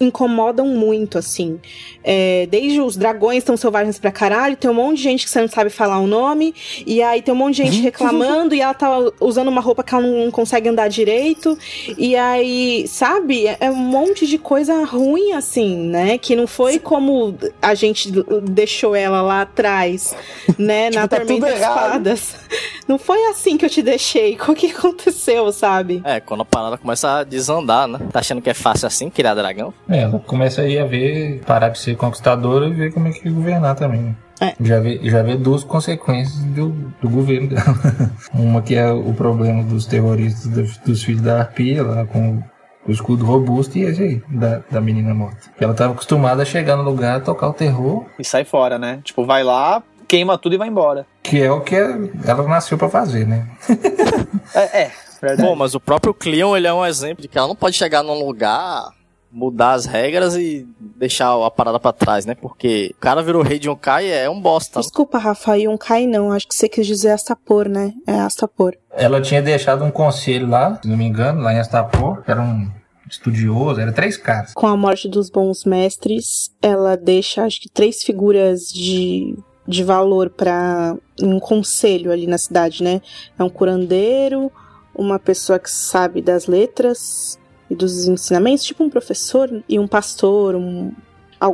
incomodam 0.00 0.66
muito, 0.66 1.18
assim. 1.18 1.60
É, 2.02 2.46
desde 2.50 2.80
os 2.80 2.96
dragões 2.96 3.44
tão 3.44 3.56
selvagens 3.56 3.98
pra 3.98 4.10
caralho, 4.10 4.56
tem 4.56 4.70
um 4.70 4.74
monte 4.74 4.96
de 4.98 5.02
gente 5.02 5.24
que 5.24 5.30
você 5.30 5.40
não 5.40 5.48
sabe 5.48 5.70
falar 5.70 5.98
o 5.98 6.06
nome, 6.06 6.54
e 6.86 7.02
aí 7.02 7.20
tem 7.20 7.32
um 7.34 7.36
monte 7.36 7.56
de 7.56 7.64
gente 7.64 7.80
reclamando, 7.82 8.54
e 8.54 8.60
ela 8.60 8.74
tá 8.74 8.88
usando 9.20 9.48
uma 9.48 9.60
roupa 9.60 9.82
que 9.84 9.94
ela 9.94 10.06
não 10.06 10.30
consegue 10.30 10.68
andar 10.68 10.88
direito, 10.88 11.56
e 11.98 12.16
aí, 12.16 12.86
sabe? 12.88 13.46
É 13.46 13.66
é 13.66 13.70
um 13.70 13.74
monte 13.74 14.26
de 14.26 14.38
coisa 14.38 14.84
ruim, 14.84 15.32
assim, 15.32 15.76
né? 15.76 16.18
Que 16.18 16.36
não 16.36 16.46
foi 16.46 16.78
como 16.78 17.36
a 17.60 17.74
gente 17.74 18.12
deixou 18.42 18.94
ela 18.94 19.20
lá 19.22 19.42
atrás, 19.42 20.14
né? 20.56 20.90
Na 20.94 21.02
Tipo, 21.02 21.08
tá 21.08 21.16
Tormenta 21.16 21.46
das. 21.46 21.60
Espadas. 21.60 22.36
Não 22.86 22.95
foi 22.98 23.24
assim 23.26 23.56
que 23.56 23.64
eu 23.64 23.70
te 23.70 23.82
deixei. 23.82 24.36
O 24.46 24.54
que 24.54 24.70
aconteceu, 24.70 25.52
sabe? 25.52 26.00
É, 26.04 26.20
quando 26.20 26.40
a 26.42 26.44
parada 26.44 26.78
começa 26.78 27.18
a 27.18 27.24
desandar, 27.24 27.86
né? 27.86 27.98
Tá 28.12 28.20
achando 28.20 28.40
que 28.40 28.48
é 28.48 28.54
fácil 28.54 28.86
assim 28.86 29.10
criar 29.10 29.34
dragão? 29.34 29.72
É, 29.88 30.02
ela 30.02 30.18
começa 30.20 30.62
aí 30.62 30.78
a 30.78 30.84
ver, 30.86 31.40
parar 31.44 31.68
de 31.70 31.78
ser 31.78 31.96
conquistadora 31.96 32.66
e 32.66 32.72
ver 32.72 32.92
como 32.92 33.08
é 33.08 33.10
que 33.10 33.28
governar 33.28 33.74
também. 33.74 34.00
né? 34.00 34.14
É. 34.40 34.54
Já 34.60 34.80
vê, 34.80 35.00
já 35.02 35.22
vê 35.22 35.36
duas 35.36 35.64
consequências 35.64 36.38
do, 36.44 36.68
do 37.00 37.08
governo 37.08 37.48
dela. 37.48 37.74
Uma 38.34 38.62
que 38.62 38.74
é 38.74 38.90
o 38.90 39.12
problema 39.14 39.62
dos 39.62 39.86
terroristas 39.86 40.46
dos, 40.46 40.76
dos 40.78 41.02
filhos 41.02 41.22
da 41.22 41.40
Arpia, 41.40 41.82
lá 41.82 42.04
com 42.06 42.42
o 42.86 42.92
escudo 42.92 43.24
robusto, 43.24 43.76
e 43.78 43.82
esse 43.82 44.02
aí, 44.02 44.22
da, 44.28 44.62
da 44.70 44.80
menina 44.80 45.12
morta. 45.12 45.50
Ela 45.58 45.72
estava 45.72 45.92
acostumada 45.92 46.42
a 46.42 46.46
chegar 46.46 46.76
no 46.76 46.82
lugar, 46.84 47.22
tocar 47.22 47.48
o 47.48 47.52
terror, 47.52 48.04
E 48.18 48.24
sai 48.24 48.44
fora, 48.44 48.78
né? 48.78 49.00
Tipo, 49.02 49.24
vai 49.24 49.42
lá, 49.42 49.82
queima 50.06 50.38
tudo 50.38 50.54
e 50.54 50.58
vai 50.58 50.68
embora. 50.68 51.06
que 51.22 51.40
é 51.42 51.50
o 51.50 51.60
que 51.60 51.74
ela 51.74 52.42
nasceu 52.48 52.78
pra 52.78 52.88
fazer, 52.88 53.26
né? 53.26 53.46
É, 54.54 54.82
é 54.82 54.92
verdade. 55.20 55.42
Bom, 55.48 55.56
mas 55.56 55.74
o 55.74 55.80
próprio 55.80 56.14
Cleon, 56.14 56.56
ele 56.56 56.66
é 56.66 56.72
um 56.72 56.86
exemplo 56.86 57.20
de 57.20 57.28
que 57.28 57.36
ela 57.36 57.48
não 57.48 57.56
pode 57.56 57.76
chegar 57.76 58.02
num 58.02 58.14
lugar, 58.24 58.90
mudar 59.30 59.72
as 59.72 59.84
regras 59.84 60.34
e 60.36 60.66
deixar 60.80 61.34
a 61.44 61.50
parada 61.50 61.78
pra 61.80 61.92
trás, 61.92 62.24
né? 62.24 62.34
Porque 62.34 62.94
o 62.96 63.00
cara 63.00 63.22
virou 63.22 63.42
rei 63.42 63.58
de 63.58 63.68
um 63.68 63.74
Kai 63.76 64.10
é 64.10 64.30
um 64.30 64.40
bosta. 64.40 64.80
Desculpa, 64.80 65.18
Rafa, 65.18 65.58
e 65.58 65.68
um 65.68 65.76
cai 65.76 66.06
não. 66.06 66.32
Acho 66.32 66.46
que 66.46 66.54
você 66.54 66.68
quis 66.68 66.86
dizer 66.86 67.10
Astapor, 67.10 67.68
né? 67.68 67.92
É 68.06 68.12
Astapor. 68.20 68.74
Ela 68.92 69.20
tinha 69.20 69.42
deixado 69.42 69.84
um 69.84 69.90
conselho 69.90 70.48
lá, 70.48 70.78
se 70.80 70.88
não 70.88 70.96
me 70.96 71.04
engano, 71.04 71.42
lá 71.42 71.52
em 71.52 71.58
Astapor, 71.58 72.22
que 72.22 72.30
era 72.30 72.40
um 72.40 72.70
estudioso, 73.10 73.80
era 73.80 73.92
três 73.92 74.16
caras. 74.16 74.54
Com 74.54 74.66
a 74.66 74.76
morte 74.76 75.08
dos 75.08 75.28
bons 75.28 75.64
mestres, 75.64 76.50
ela 76.62 76.96
deixa, 76.96 77.44
acho 77.44 77.60
que, 77.60 77.68
três 77.68 78.02
figuras 78.02 78.68
de, 78.68 79.36
de 79.66 79.82
valor 79.84 80.30
para 80.30 80.96
um 81.22 81.38
conselho 81.40 82.12
ali 82.12 82.26
na 82.26 82.38
cidade, 82.38 82.82
né? 82.82 83.00
É 83.38 83.42
um 83.44 83.48
curandeiro, 83.48 84.50
uma 84.94 85.18
pessoa 85.18 85.58
que 85.58 85.70
sabe 85.70 86.20
das 86.22 86.46
letras 86.46 87.38
e 87.70 87.74
dos 87.74 88.06
ensinamentos, 88.06 88.64
tipo 88.64 88.84
um 88.84 88.90
professor, 88.90 89.50
e 89.68 89.78
um 89.78 89.86
pastor, 89.88 90.54
um, 90.54 90.92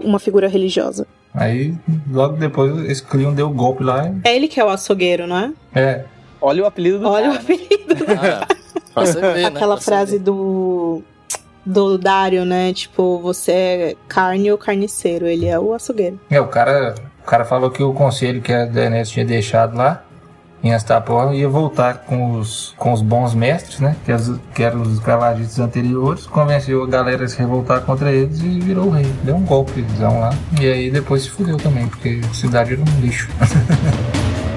uma 0.05 0.19
figura 0.19 0.47
religiosa. 0.49 1.07
Aí, 1.35 1.75
logo 2.11 2.37
depois, 2.37 2.79
esse 2.91 3.03
Cleon 3.03 3.33
deu 3.33 3.47
o 3.49 3.55
golpe 3.55 3.83
lá. 3.83 4.07
e- 4.09 4.21
É 4.29 4.37
ele 4.37 4.47
que 4.49 4.61
é 4.61 4.65
o 4.65 4.69
açougueiro, 4.69 5.27
não 5.27 5.37
é? 5.39 5.53
É, 5.75 6.05
Olha 6.45 6.65
o 6.65 6.67
apelido 6.67 6.99
do 6.99 7.09
Olha 7.09 7.31
o 7.31 7.33
cara. 7.33 7.43
apelido. 7.43 7.95
Ah, 8.21 8.47
pra 8.93 9.07
você 9.07 9.21
ver, 9.21 9.35
né? 9.37 9.45
Aquela 9.47 9.77
você 9.79 9.85
frase 9.85 10.19
ver. 10.19 10.25
do 10.25 11.03
do 11.65 11.97
Dário, 11.97 12.45
né? 12.45 12.73
Tipo, 12.73 13.21
você 13.21 13.53
é 13.53 13.97
carne 14.09 14.51
ou 14.51 14.59
carniceiro. 14.59 15.25
Ele 15.27 15.47
é 15.47 15.57
o 15.59 15.73
açougueiro. 15.73 16.19
é, 16.29 16.41
o 16.41 16.49
cara, 16.49 16.95
o 17.23 17.27
cara 17.27 17.45
falou 17.45 17.71
que 17.71 17.83
o 17.83 17.93
conselho 17.93 18.41
que 18.41 18.53
a 18.53 18.65
Daenerys 18.65 19.11
tinha 19.11 19.25
deixado 19.25 19.77
lá 19.77 20.03
em 20.63 20.73
Astapor 20.73 21.35
ia 21.35 21.49
voltar 21.49 22.05
com 22.07 22.39
os, 22.39 22.73
com 22.77 22.93
os 22.93 23.03
bons 23.03 23.35
mestres, 23.35 23.81
né? 23.81 23.97
Que, 24.05 24.13
as, 24.13 24.31
que 24.55 24.63
eram 24.63 24.83
os 24.83 24.93
escravagistas 24.93 25.59
anteriores, 25.59 26.27
convenceu 26.27 26.85
a 26.85 26.87
galera 26.87 27.25
a 27.25 27.29
se 27.29 27.39
revoltar 27.39 27.81
contra 27.81 28.13
eles 28.13 28.41
e 28.41 28.61
virou 28.61 28.87
o 28.87 28.91
rei. 28.91 29.11
Deu 29.25 29.35
um 29.35 29.43
golpezão 29.43 30.21
lá. 30.21 30.31
E 30.61 30.71
aí 30.71 30.91
depois 30.91 31.23
se 31.23 31.31
fudeu 31.31 31.57
também, 31.57 31.89
porque 31.89 32.21
a 32.31 32.35
cidade 32.35 32.75
era 32.75 32.81
um 32.81 33.01
lixo. 33.01 33.29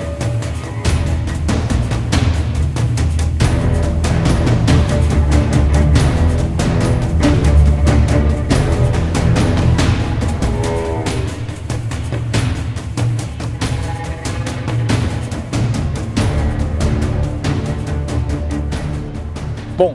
Bom, 19.78 19.94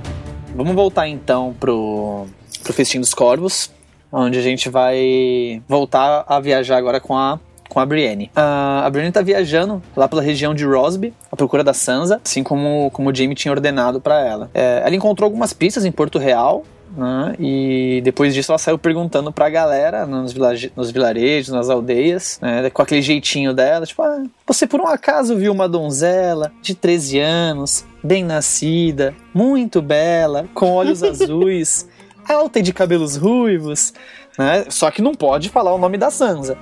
vamos 0.55 0.75
voltar 0.75 1.09
então 1.09 1.57
pro, 1.59 2.27
pro 2.63 2.73
Festim 2.75 3.01
dos 3.01 3.15
Corvos. 3.15 3.71
onde 4.13 4.39
a 4.39 4.43
gente 4.43 4.69
vai 4.69 5.63
voltar 5.67 6.23
a 6.29 6.39
viajar 6.39 6.77
agora 6.77 7.01
com 7.01 7.17
a 7.17 7.41
com 7.67 7.81
a 7.81 7.87
Brienne. 7.87 8.31
Uh, 8.37 8.85
a 8.85 8.91
Brienne 8.91 9.13
tá 9.13 9.23
viajando 9.23 9.81
lá 9.97 10.09
pela 10.09 10.21
região 10.21 10.53
de 10.53 10.65
Rosby, 10.65 11.15
à 11.31 11.37
procura 11.37 11.63
da 11.63 11.73
Sansa, 11.73 12.21
assim 12.23 12.43
como, 12.43 12.91
como 12.91 13.09
o 13.09 13.15
Jaime 13.15 13.35
tinha 13.35 13.53
ordenado 13.53 14.01
para 14.01 14.21
ela. 14.21 14.51
É, 14.53 14.83
ela 14.85 14.95
encontrou 14.95 15.27
algumas 15.27 15.53
pistas 15.53 15.85
em 15.85 15.93
Porto 15.93 16.19
Real, 16.19 16.65
né? 16.97 17.35
E 17.39 18.01
depois 18.03 18.35
disso 18.35 18.53
ela 18.53 18.59
saiu 18.59 18.79
perguntando 18.79 19.33
pra 19.33 19.49
galera 19.49 20.07
nos, 20.07 20.33
vilage, 20.33 20.73
nos 20.75 20.91
vilarejos, 20.91 21.55
nas 21.55 21.71
aldeias, 21.71 22.39
né? 22.43 22.69
com 22.71 22.83
aquele 22.83 23.03
jeitinho 23.03 23.55
dela, 23.55 23.87
tipo, 23.87 24.03
ah, 24.03 24.23
você 24.47 24.67
por 24.67 24.81
um 24.81 24.87
acaso 24.87 25.37
viu 25.37 25.53
uma 25.53 25.69
donzela 25.69 26.53
de 26.61 26.75
13 26.75 27.19
anos, 27.19 27.85
bem 28.03 28.25
nascida, 28.25 29.15
muito 29.33 29.81
bela, 29.81 30.49
com 30.55 30.73
olhos 30.73 31.03
azuis, 31.05 31.89
alta 32.29 32.59
e 32.59 32.63
de 32.63 32.73
cabelos 32.73 33.17
ruivos, 33.17 33.93
né? 34.39 34.65
Só 34.69 34.91
que 34.91 35.03
não 35.03 35.15
pode 35.15 35.49
falar 35.49 35.75
o 35.75 35.79
nome 35.79 35.97
da 35.97 36.11
Sansa. 36.11 36.57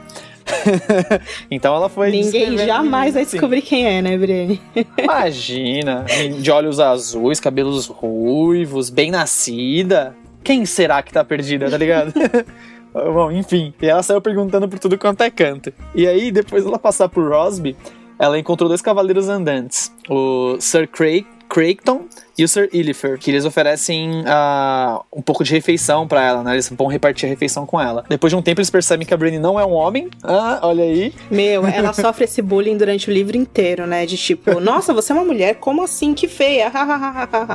então 1.51 1.74
ela 1.74 1.89
foi. 1.89 2.11
Ninguém 2.11 2.57
jamais 2.59 3.14
vai 3.14 3.24
descobrir 3.24 3.62
quem 3.62 3.87
é, 3.87 4.03
né, 4.03 4.16
Brienne? 4.16 4.61
Imagina, 4.99 6.05
de 6.41 6.51
olhos 6.51 6.81
azuis, 6.81 7.41
cabelos 7.41 7.87
ruivos, 7.87 8.91
bem 8.91 9.11
nascida. 9.11 10.16
Quem 10.43 10.64
será 10.64 11.03
que 11.03 11.12
tá 11.12 11.24
perdida, 11.24 11.70
tá 11.70 11.76
ligado? 11.76 12.12
Bom, 12.93 13.30
enfim. 13.30 13.74
E 13.80 13.86
ela 13.86 14.03
saiu 14.03 14.20
perguntando 14.20 14.68
por 14.68 14.78
tudo 14.78 14.99
quanto 14.99 15.22
é 15.22 15.30
canto. 15.30 15.72
E 15.95 16.07
aí, 16.07 16.30
depois 16.30 16.64
ela 16.64 16.78
passar 16.78 17.09
por 17.09 17.28
Rosby, 17.28 17.76
ela 18.18 18.39
encontrou 18.39 18.68
dois 18.68 18.82
cavaleiros 18.82 19.28
andantes: 19.28 19.93
o 20.09 20.57
Sir 20.61 20.89
Craig 20.89 21.26
Creighton 21.49 22.07
e 22.38 22.44
o 22.44 22.49
Sir 22.49 22.68
Illifer, 22.72 23.18
que 23.18 23.30
eles 23.32 23.44
oferecem 23.44 24.20
uh, 24.20 25.05
um 25.12 25.20
pouco 25.20 25.42
de 25.42 25.51
refeição 25.51 26.07
para 26.07 26.24
ela, 26.24 26.44
né? 26.44 26.53
Eles 26.53 26.68
vão 26.68 26.86
repartir 26.86 27.26
a 27.26 27.30
refeição 27.30 27.66
com 27.66 27.80
ela. 27.80 28.05
Depois 28.09 28.30
de 28.30 28.36
um 28.36 28.42
tempo, 28.42 28.61
eles 28.61 28.70
percebem 28.70 29.05
que 29.05 29.12
a 29.12 29.16
Brienne 29.16 29.40
não 29.40 29.59
é 29.59 29.66
um 29.66 29.72
homem. 29.72 30.09
Ah, 30.22 30.61
olha 30.62 30.84
aí. 30.84 31.12
Meu, 31.28 31.66
ela 31.66 31.92
sofre 31.92 32.24
esse 32.24 32.40
bullying 32.40 32.76
durante 32.76 33.11
o 33.11 33.12
livro 33.12 33.36
inteiro, 33.36 33.88
né? 33.88 34.07
De 34.07 34.16
tipo, 34.16 34.61
nossa, 34.61 34.94
você 34.94 35.11
é 35.11 35.16
uma 35.16 35.24
mulher, 35.24 35.57
como 35.57 35.82
assim? 35.82 36.14
Que 36.14 36.28
feia. 36.28 36.70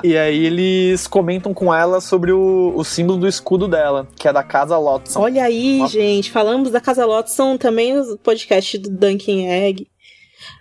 e 0.04 0.18
aí 0.18 0.46
eles 0.46 1.08
comentam 1.08 1.54
com 1.54 1.74
ela 1.74 2.02
sobre 2.02 2.34
o, 2.34 2.74
o 2.76 2.84
símbolo 2.84 3.20
do 3.20 3.28
escudo 3.28 3.70
dela, 3.70 4.06
que 4.18 4.28
é 4.28 4.34
da 4.34 4.44
Casa 4.44 4.78
Lotson. 4.78 5.22
Olha 5.22 5.46
aí, 5.46 5.80
Ó. 5.82 5.88
gente, 5.88 6.30
falamos 6.30 6.72
da 6.72 6.82
Casa 6.82 7.06
Lotson 7.06 7.56
também 7.56 7.94
no 7.94 8.18
podcast 8.18 8.78
do 8.78 8.90
Dunkin' 8.90 9.48
Egg. 9.48 9.88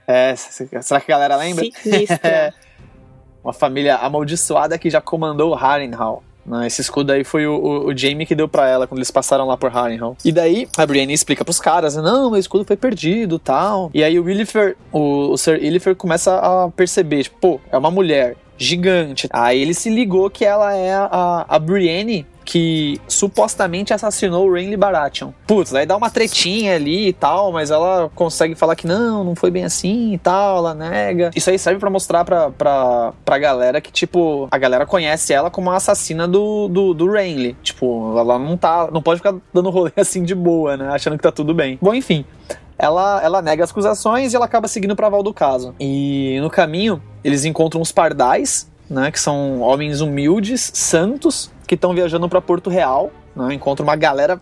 É, 0.06 0.34
será 0.36 1.00
que 1.00 1.10
a 1.10 1.16
galera 1.16 1.36
lembra? 1.36 1.64
Sinistra. 1.82 2.54
uma 3.42 3.52
família 3.52 3.96
amaldiçoada 3.96 4.78
que 4.78 4.90
já 4.90 5.00
comandou 5.00 5.54
Harrenhal. 5.54 6.22
Né? 6.44 6.66
Esse 6.66 6.80
escudo 6.80 7.12
aí 7.12 7.24
foi 7.24 7.46
o, 7.46 7.54
o, 7.54 7.86
o 7.88 7.96
Jamie 7.96 8.26
que 8.26 8.34
deu 8.34 8.48
para 8.48 8.68
ela 8.68 8.86
quando 8.86 8.98
eles 8.98 9.10
passaram 9.10 9.46
lá 9.46 9.56
por 9.56 9.70
Harrenhal. 9.70 10.16
E 10.24 10.32
daí 10.32 10.68
a 10.76 10.84
Brienne 10.84 11.12
explica 11.12 11.44
pros 11.44 11.60
caras: 11.60 11.96
não, 11.96 12.32
o 12.32 12.36
escudo 12.36 12.64
foi 12.64 12.76
perdido 12.76 13.38
tal. 13.38 13.90
E 13.94 14.02
aí 14.02 14.18
o 14.18 14.28
Illifer, 14.28 14.76
o, 14.90 15.32
o 15.32 15.36
Sir 15.36 15.62
Illifer 15.62 15.94
começa 15.94 16.36
a 16.36 16.68
perceber: 16.70 17.24
tipo, 17.24 17.38
pô, 17.38 17.60
é 17.70 17.78
uma 17.78 17.90
mulher 17.90 18.36
gigante. 18.58 19.28
Aí 19.32 19.60
ele 19.60 19.74
se 19.74 19.90
ligou 19.90 20.30
que 20.30 20.44
ela 20.44 20.74
é 20.74 20.92
a, 20.94 21.46
a 21.48 21.58
Brienne 21.58 22.26
que 22.44 23.00
supostamente 23.08 23.92
assassinou 23.94 24.48
o 24.48 24.52
Renly 24.52 24.76
Baratheon. 24.76 25.30
Putz, 25.46 25.74
aí 25.74 25.86
dá 25.86 25.96
uma 25.96 26.10
tretinha 26.10 26.74
ali 26.76 27.08
e 27.08 27.12
tal, 27.12 27.52
mas 27.52 27.70
ela 27.70 28.10
consegue 28.14 28.54
falar 28.54 28.76
que 28.76 28.86
não, 28.86 29.24
não 29.24 29.34
foi 29.34 29.50
bem 29.50 29.64
assim 29.64 30.12
e 30.12 30.18
tal, 30.18 30.58
ela 30.58 30.74
nega. 30.74 31.30
Isso 31.34 31.50
aí 31.50 31.58
serve 31.58 31.80
para 31.80 31.90
mostrar 31.90 32.24
pra, 32.24 32.50
pra, 32.50 33.12
pra 33.24 33.38
galera 33.38 33.80
que, 33.80 33.92
tipo, 33.92 34.48
a 34.50 34.58
galera 34.58 34.86
conhece 34.86 35.32
ela 35.32 35.50
como 35.50 35.70
a 35.70 35.76
assassina 35.76 36.26
do, 36.26 36.68
do, 36.68 36.94
do 36.94 37.10
Renly. 37.10 37.56
Tipo, 37.62 38.18
ela 38.18 38.38
não 38.38 38.56
tá, 38.56 38.88
não 38.92 39.02
pode 39.02 39.18
ficar 39.18 39.34
dando 39.52 39.70
rolê 39.70 39.92
assim 39.96 40.22
de 40.22 40.34
boa, 40.34 40.76
né, 40.76 40.88
achando 40.88 41.16
que 41.16 41.22
tá 41.22 41.32
tudo 41.32 41.54
bem. 41.54 41.78
Bom, 41.80 41.94
enfim, 41.94 42.24
ela, 42.78 43.20
ela 43.22 43.40
nega 43.40 43.62
as 43.62 43.70
acusações 43.70 44.32
e 44.32 44.36
ela 44.36 44.46
acaba 44.46 44.66
seguindo 44.66 44.96
pra 44.96 45.08
Val 45.08 45.22
do 45.22 45.32
caso. 45.32 45.74
E 45.78 46.38
no 46.40 46.50
caminho, 46.50 47.02
eles 47.22 47.44
encontram 47.44 47.80
os 47.80 47.92
pardais, 47.92 48.70
né, 48.90 49.10
que 49.10 49.20
são 49.20 49.60
homens 49.60 50.00
humildes, 50.00 50.70
santos, 50.74 51.50
que 51.72 51.74
estão 51.74 51.94
viajando 51.94 52.28
para 52.28 52.38
Porto 52.38 52.68
Real, 52.68 53.10
né? 53.34 53.54
Encontra 53.54 53.82
uma 53.82 53.96
galera 53.96 54.38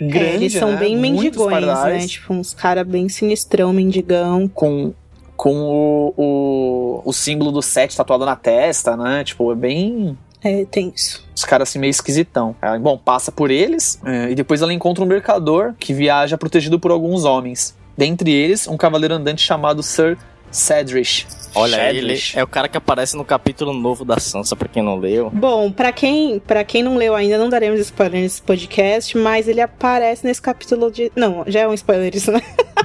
grande, 0.00 0.18
é, 0.18 0.34
eles 0.36 0.54
são 0.54 0.70
né? 0.70 0.78
bem 0.78 0.96
mendigões, 0.96 1.66
né? 1.66 2.06
Tipo, 2.06 2.32
uns 2.32 2.54
cara 2.54 2.82
bem 2.82 3.10
sinistrão, 3.10 3.74
mendigão. 3.74 4.48
Com, 4.48 4.94
com 5.36 5.54
o, 5.54 6.14
o, 6.16 7.02
o 7.04 7.12
símbolo 7.12 7.52
do 7.52 7.60
sete 7.60 7.94
tatuado 7.94 8.24
na 8.24 8.36
testa, 8.36 8.96
né? 8.96 9.22
Tipo, 9.22 9.52
é 9.52 9.54
bem... 9.54 10.16
É, 10.42 10.64
tenso. 10.64 11.28
Os 11.36 11.44
caras 11.44 11.68
assim 11.68 11.78
meio 11.78 11.90
esquisitão. 11.90 12.56
Ela, 12.62 12.78
bom, 12.78 12.96
passa 12.96 13.30
por 13.30 13.50
eles 13.50 14.00
é, 14.06 14.30
e 14.30 14.34
depois 14.34 14.62
ela 14.62 14.72
encontra 14.72 15.04
um 15.04 15.06
mercador 15.06 15.74
que 15.78 15.92
viaja 15.92 16.38
protegido 16.38 16.80
por 16.80 16.90
alguns 16.90 17.26
homens. 17.26 17.76
Dentre 17.98 18.32
eles, 18.32 18.66
um 18.66 18.78
cavaleiro 18.78 19.14
andante 19.14 19.42
chamado 19.42 19.82
Sir 19.82 20.16
Cedric. 20.52 21.26
Olha, 21.54 21.92
ele 21.92 22.18
é 22.34 22.42
o 22.42 22.46
cara 22.46 22.66
que 22.66 22.78
aparece 22.78 23.14
no 23.16 23.24
capítulo 23.24 23.74
novo 23.74 24.04
da 24.04 24.18
Sansa, 24.18 24.56
pra 24.56 24.68
quem 24.68 24.82
não 24.82 24.96
leu. 24.96 25.30
Bom, 25.30 25.70
para 25.70 25.92
quem, 25.92 26.38
pra 26.38 26.64
quem 26.64 26.82
não 26.82 26.96
leu 26.96 27.14
ainda, 27.14 27.36
não 27.36 27.50
daremos 27.50 27.78
spoiler 27.80 28.22
nesse 28.22 28.40
podcast, 28.40 29.16
mas 29.18 29.48
ele 29.48 29.60
aparece 29.60 30.24
nesse 30.26 30.40
capítulo 30.40 30.90
de. 30.90 31.12
Não, 31.14 31.44
já 31.46 31.60
é 31.60 31.68
um 31.68 31.74
spoiler 31.74 32.14
isso, 32.14 32.32
né? 32.32 32.40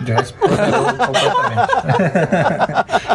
Já 0.05 0.15
é 0.17 0.21
spoiler 0.21 0.57
completamente. 1.05 1.67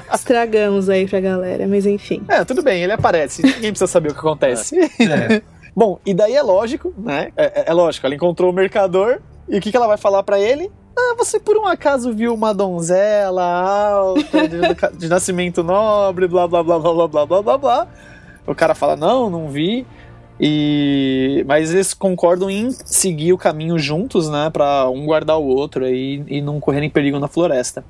Estragamos 0.15 0.89
aí 0.89 1.07
pra 1.07 1.21
galera, 1.21 1.67
mas 1.69 1.85
enfim. 1.85 2.23
É, 2.29 2.45
tudo 2.45 2.63
bem, 2.63 2.83
ele 2.83 2.93
aparece. 2.93 3.43
Ninguém 3.43 3.73
precisa 3.73 3.87
saber 3.87 4.11
o 4.11 4.15
que 4.15 4.21
acontece. 4.21 4.75
É. 5.01 5.43
Bom, 5.75 5.99
e 6.05 6.15
daí 6.15 6.35
é 6.35 6.43
lógico, 6.43 6.95
né? 6.97 7.31
É, 7.37 7.45
é, 7.45 7.65
é 7.67 7.73
lógico, 7.73 8.07
ela 8.07 8.15
encontrou 8.15 8.51
o 8.51 8.55
mercador. 8.55 9.21
E 9.49 9.59
o 9.59 9.61
que, 9.61 9.71
que 9.71 9.77
ela 9.77 9.87
vai 9.87 9.99
falar 9.99 10.23
para 10.23 10.39
ele? 10.39 10.71
Ah, 11.03 11.15
você 11.19 11.41
por 11.41 11.57
um 11.57 11.67
acaso 11.67 12.13
viu 12.13 12.33
uma 12.33 12.55
donzela 12.55 13.43
alta, 13.43 14.49
de, 14.49 14.99
de 14.99 15.09
nascimento 15.09 15.63
nobre, 15.65 16.29
blá 16.29 16.47
blá 16.47 16.63
blá 16.63 16.79
blá 16.79 17.09
blá 17.09 17.27
blá 17.27 17.43
blá 17.43 17.59
blá. 17.59 17.89
O 18.47 18.55
cara 18.55 18.75
fala, 18.75 18.97
não, 18.97 19.29
não 19.29 19.49
vi. 19.49 19.87
E 20.41 21.45
mas 21.47 21.73
eles 21.73 21.93
concordam 21.93 22.49
em 22.49 22.71
seguir 22.71 23.33
o 23.33 23.39
caminho 23.39 23.79
juntos, 23.79 24.29
né, 24.31 24.49
para 24.51 24.89
um 24.89 25.05
guardar 25.05 25.39
o 25.39 25.45
outro 25.45 25.87
e, 25.87 26.25
e 26.27 26.41
não 26.41 26.61
correrem 26.61 26.89
perigo 26.89 27.19
na 27.19 27.29
floresta. 27.29 27.85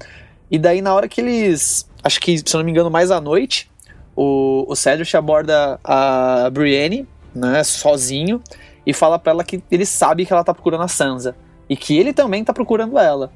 E 0.51 0.59
daí 0.59 0.81
na 0.81 0.95
hora 0.95 1.09
que 1.09 1.21
eles, 1.21 1.89
acho 2.03 2.21
que 2.21 2.39
se 2.39 2.57
não 2.57 2.65
me 2.65 2.71
engano 2.71 2.91
mais 2.91 3.11
à 3.11 3.21
noite, 3.21 3.71
o, 4.17 4.65
o 4.69 4.75
Cedric 4.75 5.17
aborda 5.17 5.79
a 5.85 6.51
Brienne, 6.51 7.07
né, 7.35 7.63
sozinho 7.63 8.43
e 8.87 8.93
fala 8.93 9.19
para 9.19 9.33
ela 9.33 9.45
que 9.45 9.63
ele 9.71 9.87
sabe 9.87 10.27
que 10.27 10.33
ela 10.33 10.45
tá 10.45 10.53
procurando 10.53 10.83
a 10.83 10.89
Sansa 10.89 11.35
e 11.73 11.77
que 11.77 11.97
ele 11.99 12.13
também 12.13 12.45
tá 12.45 12.53
procurando 12.53 12.99
ela. 12.99 13.33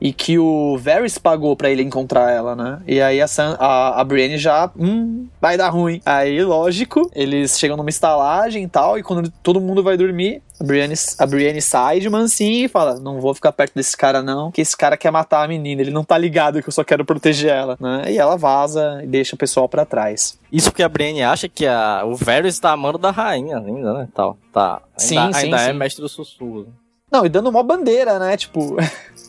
E 0.00 0.10
que 0.10 0.38
o 0.38 0.78
Varys 0.78 1.18
pagou 1.18 1.54
para 1.54 1.70
ele 1.70 1.82
encontrar 1.82 2.30
ela, 2.30 2.56
né? 2.56 2.80
E 2.86 3.00
aí 3.00 3.20
a, 3.20 3.28
Sam, 3.28 3.56
a, 3.60 4.00
a 4.00 4.04
Brienne 4.04 4.38
já, 4.38 4.70
hum, 4.76 5.28
vai 5.40 5.58
dar 5.58 5.68
ruim. 5.68 6.00
Aí, 6.04 6.42
lógico, 6.42 7.10
eles 7.14 7.58
chegam 7.58 7.76
numa 7.76 7.90
estalagem 7.90 8.64
e 8.64 8.68
tal, 8.68 8.98
e 8.98 9.02
quando 9.02 9.30
todo 9.42 9.60
mundo 9.60 9.82
vai 9.82 9.98
dormir, 9.98 10.42
a 10.58 10.64
Brienne, 10.64 10.94
a 11.18 11.26
Brienne 11.26 11.60
sai 11.60 12.00
de 12.00 12.08
mansinho 12.08 12.64
e 12.64 12.68
fala: 12.68 12.98
Não 12.98 13.20
vou 13.20 13.34
ficar 13.34 13.52
perto 13.52 13.74
desse 13.74 13.96
cara, 13.96 14.22
não, 14.22 14.50
que 14.50 14.62
esse 14.62 14.76
cara 14.76 14.96
quer 14.96 15.10
matar 15.10 15.44
a 15.44 15.48
menina, 15.48 15.82
ele 15.82 15.90
não 15.90 16.04
tá 16.04 16.16
ligado 16.16 16.62
que 16.62 16.68
eu 16.68 16.72
só 16.72 16.82
quero 16.84 17.04
proteger 17.04 17.50
ela, 17.50 17.76
né? 17.78 18.04
E 18.08 18.18
ela 18.18 18.36
vaza 18.36 19.00
e 19.02 19.06
deixa 19.06 19.36
o 19.36 19.38
pessoal 19.38 19.68
para 19.68 19.84
trás. 19.84 20.38
Isso 20.50 20.70
porque 20.70 20.82
a 20.82 20.88
Brienne 20.88 21.22
acha 21.22 21.50
que 21.50 21.66
a, 21.66 22.02
o 22.04 22.14
Varys 22.14 22.58
tá 22.58 22.72
amando 22.72 22.98
da 22.98 23.10
rainha 23.10 23.58
ainda, 23.58 23.92
né? 23.92 24.08
Tal, 24.14 24.38
tá. 24.52 24.80
Ainda, 24.98 24.98
sim, 24.98 25.16
sim, 25.32 25.44
ainda 25.44 25.58
sim. 25.58 25.70
é 25.70 25.72
mestre 25.72 26.02
do 26.02 26.08
sussurro. 26.08 26.66
Não, 27.14 27.24
e 27.24 27.28
dando 27.28 27.48
uma 27.48 27.62
bandeira, 27.62 28.18
né? 28.18 28.36
Tipo. 28.36 28.76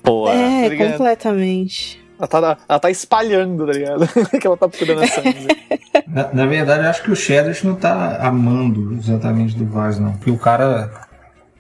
Pô, 0.02 0.28
é, 0.28 0.72
tá 0.72 0.76
completamente. 0.76 2.04
Ela 2.18 2.28
tá, 2.28 2.58
ela 2.68 2.80
tá 2.80 2.90
espalhando, 2.90 3.68
tá 3.68 3.74
ligado? 3.74 4.08
que 4.42 4.48
ela 4.48 4.58
tá 4.58 4.68
procurando 4.68 5.04
a 5.04 5.08
Sansa. 5.08 5.48
na, 6.08 6.34
na, 6.34 6.46
verdade, 6.48 6.84
eu 6.84 6.90
acho 6.90 7.04
que 7.04 7.12
o 7.12 7.16
Shedrick 7.16 7.64
não 7.64 7.76
tá 7.76 8.18
amando 8.26 8.94
exatamente 8.94 9.56
do 9.56 9.68
Vaz, 9.68 10.00
não. 10.00 10.14
Porque 10.14 10.32
o 10.32 10.38
cara 10.38 10.90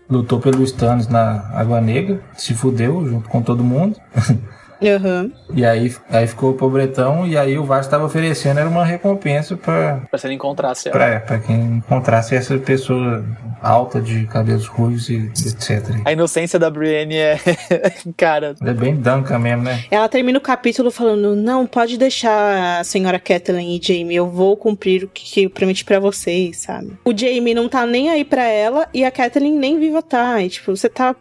lutou 0.10 0.39
pelo 0.39 0.64
Stannis 0.64 1.07
na 1.07 1.47
Água 1.53 1.80
Negra, 1.80 2.19
se 2.35 2.56
fudeu 2.56 3.06
junto 3.06 3.30
com 3.30 3.43
todo 3.43 3.64
mundo. 3.64 3.99
Uhum. 4.81 5.31
E 5.53 5.65
aí, 5.65 5.93
aí 6.10 6.27
ficou 6.27 6.52
o 6.52 6.53
pobretão, 6.53 7.27
e 7.27 7.38
aí 7.38 7.57
o 7.57 7.64
Vasco 7.64 7.85
estava 7.85 8.06
oferecendo 8.06 8.60
era 8.60 8.69
uma 8.69 8.85
recompensa 8.85 9.56
para 9.56 10.02
Pra 10.10 10.19
se 10.19 10.27
ele 10.27 10.35
encontrasse 10.35 10.89
ela. 10.89 10.97
Pra, 10.97 11.19
pra 11.19 11.39
quem 11.39 11.77
encontrasse 11.77 12.35
essa 12.35 12.57
pessoa 12.57 13.23
alta 13.61 13.99
de 13.99 14.26
cabelos 14.27 14.68
ruivos 14.68 15.10
e 15.10 15.15
etc. 15.15 16.02
A 16.06 16.11
inocência 16.11 16.60
da 16.60 16.69
Brienne 16.69 17.15
é. 17.15 17.39
Cara. 18.15 18.56
É 18.61 18.73
bem 18.73 18.95
Duncan 18.95 19.39
mesmo, 19.39 19.64
né? 19.64 19.84
Ela 19.89 20.07
termina 20.07 20.38
o 20.38 20.41
capítulo 20.41 20.91
falando: 20.91 21.35
Não, 21.35 21.65
pode 21.65 21.97
deixar 21.97 22.80
a 22.80 22.84
senhora 22.84 23.19
Kathleen 23.19 23.76
e 23.76 23.81
Jamie, 23.81 24.15
eu 24.15 24.30
vou 24.30 24.56
cumprir 24.56 25.03
o 25.03 25.07
que 25.07 25.43
eu 25.43 25.49
prometi 25.49 25.84
para 25.84 25.99
vocês, 25.99 26.57
sabe? 26.57 26.93
O 27.03 27.15
Jamie 27.15 27.53
não 27.53 27.68
tá 27.68 27.85
nem 27.85 28.10
aí 28.10 28.23
para 28.23 28.43
ela 28.43 28.88
e 28.93 29.03
a 29.03 29.11
Kathleen 29.11 29.57
nem 29.57 29.80
viva 29.80 30.02
tá. 30.02 30.41
E, 30.41 30.49
tipo, 30.49 30.76
você 30.76 30.89
tá 30.89 31.15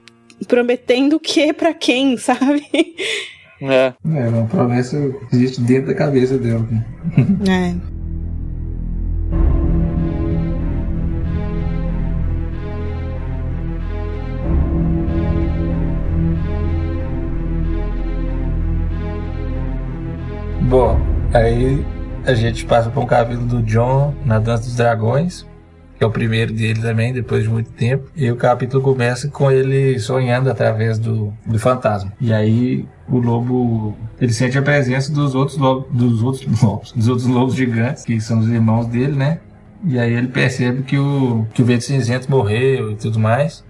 prometendo 0.46 1.16
o 1.16 1.20
que 1.20 1.52
para 1.52 1.72
quem, 1.72 2.16
sabe? 2.18 2.64
É. 3.70 3.94
É, 4.04 4.28
uma 4.28 4.46
promessa 4.46 4.96
que 5.30 5.36
existe 5.36 5.60
dentro 5.62 5.88
da 5.88 5.94
cabeça 5.94 6.36
dela. 6.36 6.66
Né? 6.70 6.84
É. 7.90 7.94
Bom, 20.68 20.98
aí 21.32 21.84
a 22.26 22.34
gente 22.34 22.64
passa 22.66 22.90
para 22.90 23.00
um 23.00 23.06
capítulo 23.06 23.46
do 23.46 23.62
John 23.62 24.14
na 24.24 24.38
Dança 24.38 24.64
dos 24.64 24.76
Dragões 24.76 25.46
é 26.04 26.06
o 26.06 26.10
primeiro 26.10 26.52
dele 26.52 26.80
também, 26.80 27.12
depois 27.12 27.42
de 27.42 27.48
muito 27.48 27.70
tempo. 27.70 28.08
E 28.14 28.30
o 28.30 28.36
capítulo 28.36 28.82
começa 28.82 29.28
com 29.28 29.50
ele 29.50 29.98
sonhando 29.98 30.50
através 30.50 30.98
do, 30.98 31.32
do 31.46 31.58
fantasma. 31.58 32.12
E 32.20 32.32
aí 32.32 32.86
o 33.08 33.18
lobo 33.18 33.96
ele 34.20 34.32
sente 34.32 34.56
a 34.56 34.62
presença 34.62 35.12
dos 35.12 35.34
outros 35.34 35.58
lobos, 35.58 35.86
dos 35.92 36.22
outros 36.22 36.46
lobos, 36.62 36.92
dos 36.92 37.08
outros 37.08 37.26
lobos 37.26 37.54
gigantes, 37.54 38.04
que 38.04 38.20
são 38.20 38.38
os 38.38 38.48
irmãos 38.48 38.86
dele, 38.86 39.16
né? 39.16 39.40
E 39.86 39.98
aí 39.98 40.12
ele 40.14 40.28
percebe 40.28 40.82
que 40.82 40.98
o, 40.98 41.46
que 41.52 41.62
o 41.62 41.64
vento 41.64 41.84
cinzento 41.84 42.30
morreu 42.30 42.92
e 42.92 42.96
tudo 42.96 43.18
mais. 43.18 43.62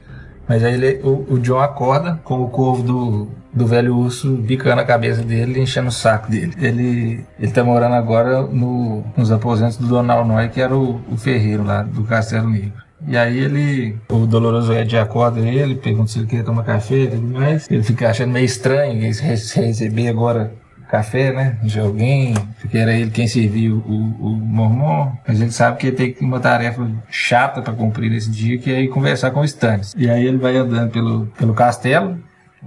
Mas 0.49 0.63
aí 0.63 0.75
ele, 0.75 1.01
o, 1.03 1.35
o 1.35 1.39
John 1.39 1.59
acorda 1.59 2.21
com 2.25 2.43
o 2.43 2.49
corvo 2.49 2.83
do, 2.83 3.29
do 3.53 3.67
velho 3.67 3.97
urso 3.97 4.31
bicando 4.37 4.81
a 4.81 4.85
cabeça 4.85 5.23
dele 5.23 5.61
enchendo 5.61 5.89
o 5.89 5.93
saco 5.93 6.31
dele. 6.31 6.55
Ele, 6.61 7.25
ele 7.39 7.53
tá 7.53 7.65
morando 7.65 7.95
agora 7.95 8.43
no, 8.43 9.05
nos 9.17 9.31
aposentos 9.31 9.77
do 9.77 9.87
Donald 9.87 10.29
Noy, 10.29 10.49
que 10.49 10.61
era 10.61 10.77
o, 10.77 11.01
o 11.11 11.17
ferreiro 11.17 11.65
lá 11.65 11.83
do 11.83 12.05
Castelo 12.05 12.49
Negro. 12.49 12.85
E 13.07 13.17
aí 13.17 13.39
ele, 13.39 13.97
o 14.11 14.27
Doloroso 14.27 14.73
Ed 14.73 14.97
acorda 14.97 15.41
ele, 15.41 15.75
pergunta 15.75 16.11
se 16.11 16.19
ele 16.19 16.27
quer 16.27 16.43
tomar 16.43 16.65
café 16.65 17.03
e 17.03 17.09
tudo 17.09 17.39
mais. 17.39 17.71
Ele 17.71 17.83
fica 17.83 18.09
achando 18.09 18.33
meio 18.33 18.47
estranho 18.47 18.99
receber 19.01 20.09
agora 20.09 20.53
café, 20.89 21.33
né, 21.33 21.59
de 21.63 21.79
alguém, 21.81 22.35
porque 22.61 22.79
era 22.79 22.93
ele 22.93 23.11
quem 23.11 23.27
serviu 23.27 23.83
o, 23.87 24.27
o 24.27 24.37
mormon, 24.37 25.13
mas 25.27 25.41
ele 25.41 25.51
sabe 25.51 25.79
que 25.79 25.89
ele 25.89 25.97
tem 25.97 26.17
uma 26.21 26.41
tarefa 26.41 26.87
chata 27.11 27.63
para 27.63 27.73
cumprir 27.73 28.11
nesse 28.11 28.31
dia, 28.31 28.59
que 28.59 28.73
é 28.73 28.83
ir 28.83 28.89
conversar 28.89 29.31
com 29.31 29.41
o 29.41 29.45
Stannis. 29.45 29.95
E 29.97 30.09
aí 30.09 30.27
ele 30.27 30.39
vai 30.39 30.57
andando 30.57 30.91
pelo, 30.91 31.27
pelo 31.39 31.55
castelo, 31.55 32.19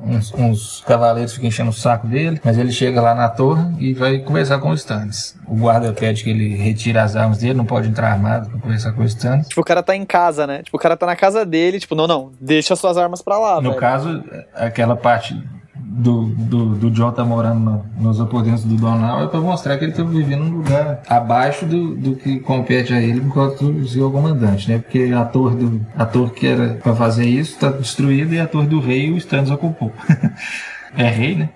uns, 0.03 0.33
uns, 0.33 0.83
cavaleiros 0.85 1.33
ficam 1.33 1.47
enchendo 1.47 1.69
o 1.69 1.73
saco 1.73 2.07
dele, 2.07 2.39
mas 2.43 2.57
ele 2.57 2.71
chega 2.71 3.01
lá 3.01 3.15
na 3.15 3.29
torre 3.29 3.63
e 3.79 3.93
vai 3.93 4.19
conversar 4.19 4.59
com 4.59 4.69
o 4.69 4.73
Stannis. 4.73 5.35
O 5.47 5.55
guarda 5.55 5.91
pede 5.93 6.23
que 6.23 6.29
ele 6.29 6.55
retire 6.55 6.97
as 6.97 7.15
armas 7.15 7.39
dele, 7.39 7.53
não 7.53 7.65
pode 7.65 7.87
entrar 7.87 8.11
armado 8.11 8.49
pra 8.49 8.59
conversar 8.59 8.91
com 8.93 9.01
o 9.01 9.05
Stannis. 9.05 9.47
Tipo, 9.47 9.61
o 9.61 9.65
cara 9.65 9.81
tá 9.81 9.95
em 9.95 10.05
casa, 10.05 10.45
né? 10.45 10.63
Tipo, 10.63 10.77
o 10.77 10.79
cara 10.79 10.95
tá 10.95 11.05
na 11.05 11.15
casa 11.15 11.45
dele, 11.45 11.79
tipo, 11.79 11.95
não, 11.95 12.07
não, 12.07 12.31
deixa 12.39 12.75
suas 12.75 12.97
armas 12.97 13.21
pra 13.21 13.37
lá, 13.37 13.55
No 13.55 13.69
velho. 13.69 13.81
caso, 13.81 14.23
aquela 14.53 14.95
parte 14.95 15.35
do, 15.97 16.25
do, 16.27 16.65
do 16.75 16.91
John 16.91 17.11
tá 17.11 17.25
morando 17.25 17.59
no, 17.59 17.85
nos 17.99 18.21
aposentos 18.21 18.63
do 18.63 18.75
Donald 18.75 19.23
é 19.23 19.27
pra 19.27 19.39
mostrar 19.39 19.77
que 19.77 19.85
ele 19.85 19.93
tá 19.93 20.03
vivendo 20.03 20.43
num 20.43 20.57
lugar 20.57 21.01
abaixo 21.09 21.65
do, 21.65 21.95
do 21.95 22.15
que 22.15 22.39
compete 22.39 22.93
a 22.93 23.01
ele 23.01 23.19
enquanto 23.19 23.87
seu 23.87 24.11
comandante, 24.11 24.69
né? 24.69 24.77
Porque 24.77 25.11
a 25.11 25.25
torre, 25.25 25.55
do, 25.55 25.85
a 25.97 26.05
torre 26.05 26.31
que 26.31 26.45
era 26.45 26.75
pra 26.75 26.95
fazer 26.95 27.25
isso 27.25 27.57
tá 27.57 27.71
destruída 27.71 28.35
e 28.35 28.39
a 28.39 28.45
torre 28.45 28.67
do 28.67 28.79
rei 28.79 29.11
o 29.11 29.17
Stannis 29.17 29.49
ocupou. 29.49 29.91
É 30.95 31.09
rei, 31.09 31.35
né? 31.35 31.49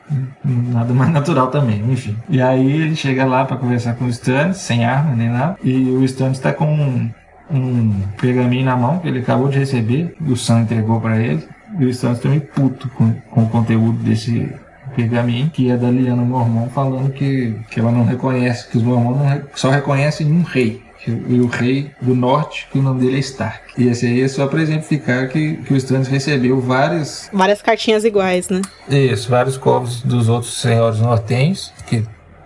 Nada 0.44 0.94
mais 0.94 1.10
natural 1.12 1.48
também, 1.48 1.82
enfim. 1.90 2.16
E 2.30 2.40
aí 2.40 2.74
ele 2.74 2.96
chega 2.96 3.26
lá 3.26 3.44
para 3.44 3.58
conversar 3.58 3.96
com 3.96 4.06
o 4.06 4.10
Stannis, 4.10 4.58
sem 4.58 4.86
arma 4.86 5.16
nem 5.16 5.30
nada, 5.30 5.58
e 5.64 5.74
o 5.74 6.04
Stannis 6.04 6.38
tá 6.38 6.54
com 6.54 6.66
um, 6.66 7.10
um 7.50 8.02
pergaminho 8.20 8.66
na 8.66 8.76
mão 8.76 9.00
que 9.00 9.08
ele 9.08 9.20
acabou 9.20 9.48
de 9.48 9.58
receber, 9.58 10.16
o 10.28 10.36
Sam 10.36 10.62
entregou 10.62 11.02
para 11.02 11.18
ele. 11.18 11.48
E 11.80 11.86
o 11.86 11.90
Stannis 11.90 12.20
também 12.20 12.40
puto 12.40 12.90
com, 12.90 13.12
com 13.32 13.44
o 13.44 13.50
conteúdo 13.50 13.98
desse 14.04 14.54
pergaminho, 14.96 15.50
que 15.50 15.70
é 15.72 15.78
da 15.78 15.90
Liana 15.90 16.22
Mormon, 16.22 16.68
falando 16.70 17.12
que, 17.12 17.56
que 17.70 17.80
ela 17.80 17.92
não 17.92 18.04
reconhece, 18.06 18.68
que 18.70 18.78
os 18.78 18.84
Mormons 18.84 19.22
re- 19.30 19.42
só 19.56 19.70
reconhecem 19.70 20.28
um 20.32 20.42
rei. 20.44 20.82
que- 21.04 21.10
E 21.12 21.40
o 21.40 21.48
rei 21.48 21.90
do 22.02 22.14
norte, 22.14 22.68
que 22.72 22.78
o 22.78 22.82
nome 22.82 23.00
dele 23.02 23.16
é 23.16 23.20
Stark. 23.20 23.60
E 23.78 23.88
esse 23.88 24.06
aí 24.06 24.22
é 24.22 24.28
só 24.28 24.46
para 24.48 24.62
exemplificar 24.62 25.30
que, 25.30 25.56
que 25.58 25.74
o 25.74 25.78
Stannis 25.78 26.08
recebeu 26.08 26.60
várias 26.62 27.30
Várias 27.34 27.62
cartinhas 27.62 28.04
iguais, 28.04 28.50
né? 28.50 28.62
isso, 28.88 29.30
vários 29.30 29.58
corvos 29.58 30.02
dos 30.04 30.30
outros 30.30 30.60
senhores 30.62 31.00
nortenhos, 31.00 31.74
que 31.88 32.04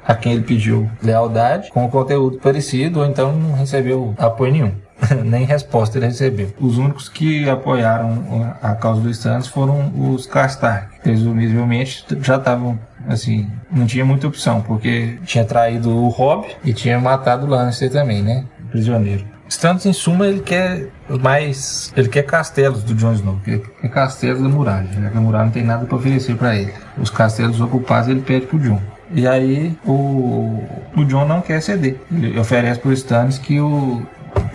a 0.07 0.13
quem 0.15 0.33
ele 0.33 0.43
pediu 0.43 0.89
lealdade, 1.03 1.69
com 1.71 1.89
conteúdo 1.89 2.37
parecido, 2.37 2.99
ou 2.99 3.05
então 3.07 3.35
não 3.35 3.53
recebeu 3.55 4.13
apoio 4.19 4.53
nenhum. 4.53 4.71
Nem 5.25 5.45
resposta 5.45 5.97
ele 5.97 6.07
recebeu. 6.07 6.53
Os 6.59 6.77
únicos 6.77 7.09
que 7.09 7.49
apoiaram 7.49 8.55
a 8.61 8.75
causa 8.75 9.01
do 9.01 9.09
Stannis 9.09 9.47
foram 9.47 9.91
os 9.95 10.25
Karstark. 10.25 10.99
Presumivelmente 11.01 12.05
já 12.21 12.37
estavam, 12.37 12.79
assim, 13.07 13.49
não 13.71 13.85
tinha 13.85 14.05
muita 14.05 14.27
opção, 14.27 14.61
porque 14.61 15.17
tinha 15.25 15.43
traído 15.43 15.89
o 15.89 16.09
Robb 16.09 16.47
e 16.63 16.73
tinha 16.73 16.99
matado 16.99 17.45
o 17.45 17.49
Lannister 17.49 17.91
também, 17.91 18.21
né? 18.21 18.45
Prisioneiro. 18.71 19.25
Stannis, 19.47 19.85
em 19.85 19.93
suma, 19.93 20.27
ele 20.27 20.41
quer 20.41 20.87
mais. 21.21 21.93
Ele 21.95 22.09
quer 22.09 22.23
castelos 22.23 22.83
do 22.83 22.95
Jon 22.95 23.13
Snow, 23.13 23.39
ele 23.45 23.63
quer 23.79 23.89
castelos 23.89 24.41
da 24.41 24.49
muralha, 24.49 24.87
já 24.91 25.09
que 25.09 25.17
a 25.17 25.21
muralha 25.21 25.45
não 25.45 25.51
tem 25.51 25.63
nada 25.63 25.85
para 25.85 25.95
oferecer 25.95 26.35
para 26.35 26.55
ele. 26.55 26.73
Os 26.97 27.09
castelos 27.09 27.61
ocupados 27.61 28.09
ele 28.09 28.21
pede 28.21 28.47
pro 28.47 28.59
Jon. 28.59 28.81
E 29.11 29.27
aí 29.27 29.77
o, 29.85 30.63
o 30.95 31.05
Jon 31.05 31.25
não 31.25 31.41
quer 31.41 31.61
ceder. 31.61 31.97
Ele 32.11 32.39
oferece 32.39 32.79
pro 32.79 32.91
Stannis 32.91 33.37
que 33.37 33.59
o, 33.59 34.01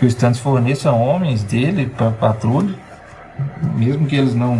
que 0.00 0.06
o 0.06 0.08
Stannis 0.08 0.38
forneça 0.40 0.90
homens 0.90 1.42
dele 1.44 1.86
para 1.86 2.10
patrulha, 2.10 2.74
mesmo 3.76 4.06
que 4.06 4.16
eles 4.16 4.34
não 4.34 4.58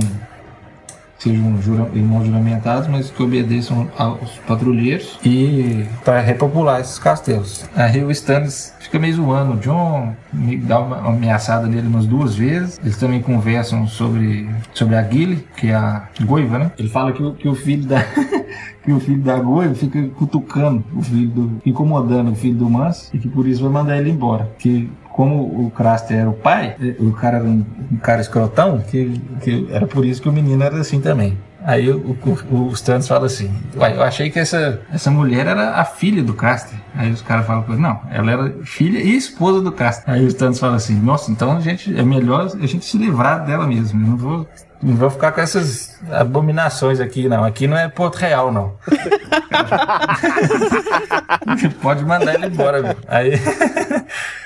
sejam 1.19 1.61
jura, 1.61 1.87
irmãos 1.95 2.25
juramentados, 2.27 2.89
mas 2.89 3.11
que 3.11 3.23
obedeçam 3.23 3.89
aos 3.99 4.39
patrulheiros 4.47 5.19
e 5.25 5.85
para 6.03 6.21
repopular 6.21 6.81
esses 6.81 6.99
castelos. 6.99 7.65
Aí 7.77 8.03
o 8.03 8.11
Stannis 8.11 8.75
fica 8.81 8.99
meio 8.99 9.15
zoando 9.17 9.53
o 9.53 9.57
John, 9.59 10.15
me 10.33 10.57
dá 10.57 10.79
uma 10.81 10.97
ameaçada 11.09 11.67
nele 11.67 11.89
umas 11.89 12.07
duas 12.07 12.35
vezes. 12.35 12.81
Eles 12.83 12.97
também 12.97 13.21
conversam 13.21 13.87
sobre, 13.87 14.49
sobre 14.73 14.97
a 14.97 15.03
Gilly, 15.03 15.47
que 15.57 15.69
é 15.69 15.75
a 15.75 16.05
Goiva, 16.23 16.59
né? 16.59 16.73
Ele 16.79 16.89
fala 16.89 17.13
que, 17.13 17.23
o- 17.23 17.35
que 17.35 17.49
o 17.49 17.55
filho 17.55 17.85
da 17.87 18.03
que 18.83 18.91
o 18.91 18.99
filho 18.99 19.21
da 19.21 19.39
Goiva 19.39 19.75
fica 19.75 20.03
cutucando 20.17 20.83
o 20.97 21.03
filho 21.03 21.29
do 21.29 21.61
incomodando 21.67 22.31
o 22.33 22.35
filho 22.35 22.57
do 22.57 22.69
Mans 22.71 23.11
e 23.13 23.19
que 23.19 23.29
por 23.29 23.47
isso 23.47 23.63
vai 23.63 23.71
mandar 23.71 23.99
ele 23.99 24.11
embora. 24.11 24.51
Que 24.59 24.91
como 25.13 25.67
o 25.67 25.71
Craster 25.71 26.19
era 26.19 26.31
o 26.31 26.35
pai, 26.35 26.77
eh, 26.81 26.95
o 26.99 27.13
cara 27.13 27.39
era 27.39 27.47
um, 27.47 27.65
um 27.93 27.97
cara 27.97 28.21
escrotão, 28.21 28.81
que, 28.81 29.21
que 29.43 29.69
era 29.71 29.87
por 29.87 30.05
isso 30.05 30.23
que 30.23 30.29
o 30.29 30.33
menino 30.33 30.63
era 30.63 30.79
assim 30.79 31.01
também. 31.01 31.37
Aí 31.63 31.91
o, 31.91 32.17
o, 32.51 32.69
o 32.69 32.73
Stannis 32.73 33.07
fala 33.07 33.27
assim: 33.27 33.55
Uai, 33.77 33.97
eu 33.97 34.03
achei 34.03 34.31
que 34.31 34.39
essa, 34.39 34.81
essa 34.93 35.11
mulher 35.11 35.47
era 35.47 35.73
a 35.73 35.85
filha 35.85 36.23
do 36.23 36.33
Caster. 36.33 36.79
Aí 36.95 37.11
os 37.11 37.21
caras 37.21 37.47
falam: 37.47 37.65
Não, 37.77 38.01
ela 38.11 38.31
era 38.31 38.55
filha 38.65 38.99
e 38.99 39.15
esposa 39.15 39.61
do 39.61 39.71
Caster. 39.71 40.13
Aí 40.13 40.25
o 40.25 40.29
Stannis 40.29 40.59
fala 40.59 40.77
assim: 40.77 40.99
Nossa, 40.99 41.31
então 41.31 41.57
a 41.57 41.61
gente, 41.61 41.95
é 41.95 42.03
melhor 42.03 42.51
a 42.61 42.67
gente 42.67 42.87
se 42.87 42.97
livrar 42.97 43.45
dela 43.45 43.67
mesmo. 43.67 44.03
Eu 44.03 44.09
não 44.09 44.17
vou, 44.17 44.49
não 44.83 44.97
vou 44.97 45.11
ficar 45.11 45.33
com 45.33 45.43
essas 45.43 46.01
abominações 46.11 46.99
aqui, 46.99 47.29
não. 47.29 47.45
Aqui 47.45 47.67
não 47.67 47.77
é 47.77 47.89
Porto 47.89 48.17
Real, 48.17 48.51
não. 48.51 48.73
Pode 51.83 52.07
mandar 52.07 52.35
ele 52.35 52.47
embora, 52.47 52.83
viu? 52.83 52.97
Aí 53.07 53.33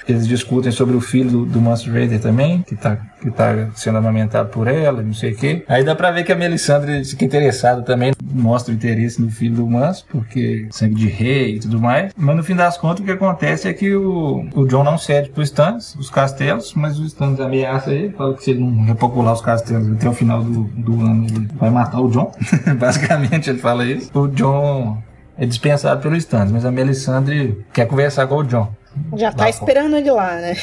eles 0.08 0.26
discutem 0.26 0.70
sobre 0.70 0.96
o 0.96 1.00
filho 1.00 1.30
do, 1.30 1.46
do 1.46 1.60
Monster 1.60 1.92
Raider 1.92 2.20
também, 2.20 2.62
que 2.62 2.76
tá, 2.76 2.96
que 3.20 3.30
tá 3.30 3.68
sendo 3.74 3.98
amamentado 3.98 4.48
por 4.50 4.66
ela, 4.66 5.02
não 5.02 5.14
sei 5.14 5.32
o 5.32 5.36
quê. 5.36 5.64
Aí 5.68 5.82
dá 5.84 5.94
pra 5.94 6.10
ver 6.10 6.24
que 6.24 6.32
a 6.32 6.36
Melisandre 6.36 7.04
fica 7.04 7.24
interessada 7.24 7.82
também, 7.82 8.12
mostra 8.22 8.72
o 8.72 8.76
interesse 8.76 9.20
no 9.20 9.30
filho 9.30 9.56
do 9.56 9.66
Manso, 9.66 10.04
porque 10.10 10.68
sangue 10.70 10.94
de 10.94 11.08
rei 11.08 11.56
e 11.56 11.60
tudo 11.60 11.80
mais. 11.80 12.12
Mas 12.16 12.36
no 12.36 12.42
fim 12.42 12.54
das 12.54 12.76
contas, 12.76 13.00
o 13.00 13.04
que 13.04 13.12
acontece 13.12 13.68
é 13.68 13.72
que 13.72 13.94
o, 13.94 14.46
o 14.54 14.66
John 14.66 14.84
não 14.84 14.98
cede 14.98 15.30
pro 15.30 15.42
Stannis, 15.42 15.94
os 15.96 16.10
castelos, 16.10 16.74
mas 16.74 16.98
o 16.98 17.04
Stannis 17.04 17.40
ameaça 17.40 17.92
ele, 17.92 18.12
fala 18.12 18.34
que 18.34 18.44
se 18.44 18.50
ele 18.50 18.60
não 18.60 18.84
repopular 18.84 19.32
os 19.32 19.40
castelos 19.40 19.90
até 19.92 20.08
o 20.08 20.12
final 20.12 20.42
do, 20.42 20.64
do 20.64 21.00
ano, 21.00 21.26
ele 21.26 21.48
vai 21.54 21.70
matar 21.70 22.00
o 22.00 22.10
John. 22.10 22.32
Basicamente, 22.78 23.50
ele 23.50 23.58
fala 23.58 23.84
isso. 23.84 24.10
O 24.14 24.28
John 24.28 25.02
é 25.36 25.46
dispensado 25.46 26.00
pelo 26.00 26.16
Stannis, 26.16 26.52
mas 26.52 26.64
a 26.64 26.70
Melisandre 26.70 27.64
quer 27.72 27.86
conversar 27.86 28.26
com 28.26 28.36
o 28.36 28.44
John. 28.44 28.70
Já 29.16 29.32
tá 29.32 29.44
Lá, 29.44 29.50
esperando 29.50 29.96
ele 29.96 30.10
lá, 30.10 30.34
né? 30.36 30.56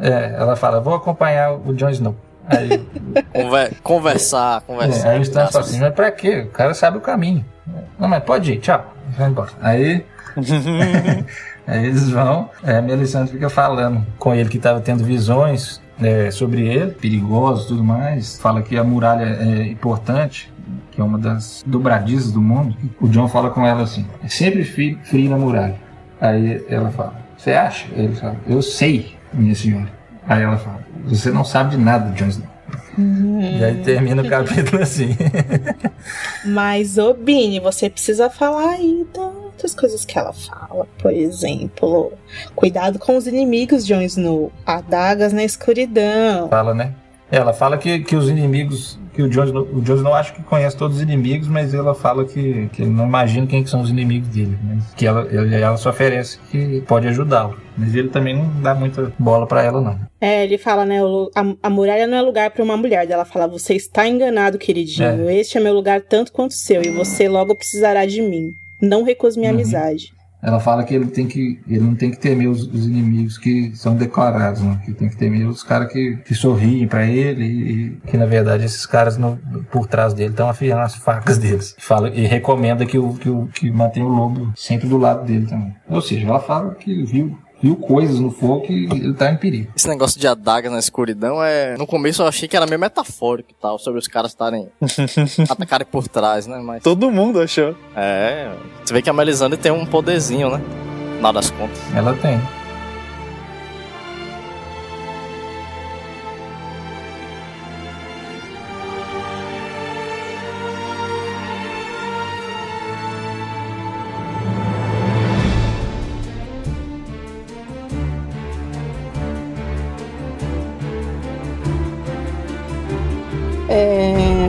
É, 0.00 0.34
ela 0.38 0.56
fala, 0.56 0.80
vou 0.80 0.94
acompanhar 0.94 1.52
o 1.52 1.74
Jon 1.74 1.90
Snow. 1.90 2.16
Aí, 2.46 2.84
Conver- 3.32 3.72
conversar, 3.82 4.58
é, 4.58 4.60
conversar. 4.66 5.10
aí 5.10 5.18
o 5.18 5.22
Stannis 5.22 5.52
fala 5.52 5.64
assim, 5.64 5.78
mas 5.80 5.94
pra 5.94 6.10
quê? 6.10 6.40
O 6.40 6.50
cara 6.50 6.74
sabe 6.74 6.98
o 6.98 7.00
caminho. 7.00 7.44
Não, 7.98 8.08
mas 8.08 8.22
pode 8.24 8.52
ir, 8.52 8.58
tchau. 8.58 8.84
Vai 9.16 9.28
embora. 9.28 9.50
Aí, 9.60 10.04
aí 11.66 11.86
eles 11.86 12.08
vão, 12.10 12.50
é, 12.64 12.78
a 12.78 12.82
Melisandre 12.82 13.32
fica 13.32 13.48
falando 13.48 14.04
com 14.18 14.34
ele 14.34 14.48
que 14.48 14.56
estava 14.56 14.80
tendo 14.80 15.04
visões 15.04 15.80
é, 16.00 16.30
sobre 16.30 16.66
ele, 16.66 16.90
perigosos 16.92 17.66
e 17.66 17.68
tudo 17.68 17.84
mais. 17.84 18.38
Fala 18.40 18.62
que 18.62 18.76
a 18.76 18.82
muralha 18.84 19.24
é 19.24 19.66
importante, 19.68 20.52
que 20.90 21.00
é 21.00 21.04
uma 21.04 21.18
das 21.18 21.62
dobradizas 21.66 22.32
do 22.32 22.40
mundo. 22.40 22.74
O 23.00 23.08
John 23.08 23.28
fala 23.28 23.50
com 23.50 23.64
ela 23.66 23.82
assim, 23.82 24.06
é 24.24 24.28
sempre 24.28 24.64
frio, 24.64 24.98
frio 25.04 25.30
na 25.30 25.36
muralha. 25.36 25.76
Aí 26.20 26.64
ela 26.68 26.90
fala, 26.90 27.14
você 27.42 27.52
acha? 27.52 27.86
Ele 27.92 28.14
fala, 28.14 28.36
eu 28.46 28.62
sei, 28.62 29.16
minha 29.32 29.54
senhora. 29.54 29.90
Aí 30.28 30.42
ela 30.42 30.56
fala, 30.56 30.78
você 31.04 31.32
não 31.32 31.44
sabe 31.44 31.72
de 31.72 31.82
nada, 31.82 32.12
Jon 32.12 32.28
Snow. 32.28 32.48
E 32.96 33.64
aí 33.64 33.82
termina 33.82 34.22
o 34.22 34.28
capítulo 34.28 34.80
assim. 34.80 35.16
Mas, 36.46 36.98
ô 36.98 37.12
Bini, 37.14 37.58
você 37.58 37.90
precisa 37.90 38.30
falar 38.30 38.74
aí 38.74 39.04
das 39.12 39.34
outras 39.34 39.74
coisas 39.74 40.04
que 40.04 40.16
ela 40.16 40.32
fala. 40.32 40.86
Por 40.98 41.12
exemplo, 41.12 42.12
cuidado 42.54 43.00
com 43.00 43.16
os 43.16 43.26
inimigos, 43.26 43.84
Jon 43.84 44.02
Snow. 44.02 44.52
Adagas 44.64 45.32
na 45.32 45.42
escuridão. 45.42 46.48
Fala, 46.48 46.72
né? 46.72 46.94
Ela 47.32 47.54
fala 47.54 47.78
que, 47.78 48.00
que 48.00 48.14
os 48.14 48.28
inimigos 48.28 49.00
que 49.14 49.22
o 49.22 49.28
Jones, 49.28 49.50
o 49.50 49.80
Jones 49.80 50.02
não 50.02 50.14
acha 50.14 50.32
que 50.32 50.42
conhece 50.42 50.76
todos 50.76 50.96
os 50.96 51.02
inimigos, 51.02 51.48
mas 51.48 51.74
ela 51.74 51.94
fala 51.94 52.24
que, 52.24 52.68
que 52.72 52.82
ele 52.82 52.90
não 52.90 53.06
imagina 53.06 53.46
quem 53.46 53.62
que 53.62 53.68
são 53.68 53.82
os 53.82 53.90
inimigos 53.90 54.28
dele. 54.28 54.58
Né? 54.62 54.78
Que 54.96 55.06
ela, 55.06 55.26
ele, 55.30 55.54
ela 55.54 55.76
só 55.76 55.90
oferece 55.90 56.38
que 56.50 56.82
pode 56.86 57.08
ajudá-lo. 57.08 57.58
Mas 57.76 57.94
ele 57.94 58.08
também 58.08 58.36
não 58.36 58.50
dá 58.62 58.74
muita 58.74 59.12
bola 59.18 59.46
para 59.46 59.62
ela, 59.62 59.80
não. 59.80 59.98
É, 60.20 60.44
ele 60.44 60.58
fala, 60.58 60.84
né? 60.84 60.98
A, 61.34 61.54
a 61.62 61.70
muralha 61.70 62.06
não 62.06 62.16
é 62.16 62.22
lugar 62.22 62.50
para 62.50 62.62
uma 62.62 62.76
mulher. 62.76 63.10
Ela 63.10 63.24
fala: 63.24 63.46
Você 63.48 63.74
está 63.74 64.06
enganado, 64.06 64.58
queridinho. 64.58 65.28
É. 65.28 65.36
Este 65.36 65.56
é 65.56 65.60
meu 65.60 65.72
lugar 65.72 66.02
tanto 66.02 66.32
quanto 66.32 66.52
o 66.52 66.54
seu, 66.54 66.82
e 66.82 66.90
você 66.90 67.28
logo 67.28 67.54
precisará 67.54 68.04
de 68.06 68.20
mim. 68.20 68.52
Não 68.80 69.04
recuse 69.04 69.38
minha 69.38 69.52
uhum. 69.52 69.58
amizade 69.58 70.12
ela 70.42 70.58
fala 70.58 70.82
que 70.82 70.92
ele 70.92 71.06
tem 71.06 71.26
que 71.26 71.60
ele 71.68 71.80
não 71.80 71.94
tem 71.94 72.10
que 72.10 72.18
temer 72.18 72.48
os, 72.48 72.62
os 72.66 72.86
inimigos 72.86 73.38
que 73.38 73.74
são 73.76 73.94
declarados, 73.94 74.60
né? 74.60 74.80
que 74.84 74.92
tem 74.92 75.08
que 75.08 75.16
temer 75.16 75.46
os 75.46 75.62
caras 75.62 75.92
que, 75.92 76.16
que 76.24 76.34
sorriem 76.34 76.88
para 76.88 77.06
ele 77.06 77.44
e, 77.44 77.90
que 78.06 78.16
na 78.16 78.26
verdade 78.26 78.64
esses 78.64 78.84
caras 78.84 79.16
no, 79.16 79.38
por 79.70 79.86
trás 79.86 80.12
dele 80.12 80.30
estão 80.30 80.48
afiando 80.48 80.82
as 80.82 80.96
facas 80.96 81.38
deles. 81.38 81.76
E, 81.78 81.82
fala, 81.82 82.08
e 82.08 82.26
recomenda 82.26 82.84
que 82.84 82.98
o 82.98 83.14
que, 83.14 83.30
o, 83.30 83.46
que 83.46 83.70
mantenha 83.70 84.04
o 84.04 84.08
lobo 84.08 84.52
sempre 84.56 84.88
do 84.88 84.98
lado 84.98 85.24
dele 85.24 85.46
também. 85.46 85.74
Ou 85.88 86.00
seja, 86.00 86.26
ela 86.26 86.40
fala 86.40 86.74
que 86.74 87.04
viu 87.04 87.38
viu 87.62 87.76
coisas 87.76 88.18
no 88.18 88.30
fogo 88.30 88.62
que 88.62 88.72
ele 88.72 89.14
tá 89.14 89.30
em 89.30 89.36
perigo. 89.36 89.72
Esse 89.76 89.88
negócio 89.88 90.18
de 90.20 90.26
adaga 90.26 90.68
na 90.68 90.78
escuridão 90.78 91.42
é. 91.42 91.76
No 91.76 91.86
começo 91.86 92.22
eu 92.22 92.26
achei 92.26 92.48
que 92.48 92.56
era 92.56 92.66
meio 92.66 92.80
metafórico 92.80 93.50
e 93.50 93.54
tal, 93.60 93.78
sobre 93.78 93.98
os 93.98 94.08
caras 94.08 94.32
estarem 94.32 94.68
atacarem 95.48 95.86
por 95.90 96.08
trás, 96.08 96.46
né? 96.46 96.58
Mas. 96.58 96.82
Todo 96.82 97.10
mundo 97.10 97.40
achou. 97.40 97.74
É. 97.94 98.50
Você 98.84 98.92
vê 98.92 99.00
que 99.00 99.08
a 99.08 99.12
Melisandre 99.12 99.58
tem 99.58 99.70
um 99.70 99.86
poderzinho, 99.86 100.50
né? 100.50 100.60
Nada 101.20 101.34
das 101.40 101.50
contas. 101.50 101.78
Ela 101.94 102.14
tem. 102.14 102.40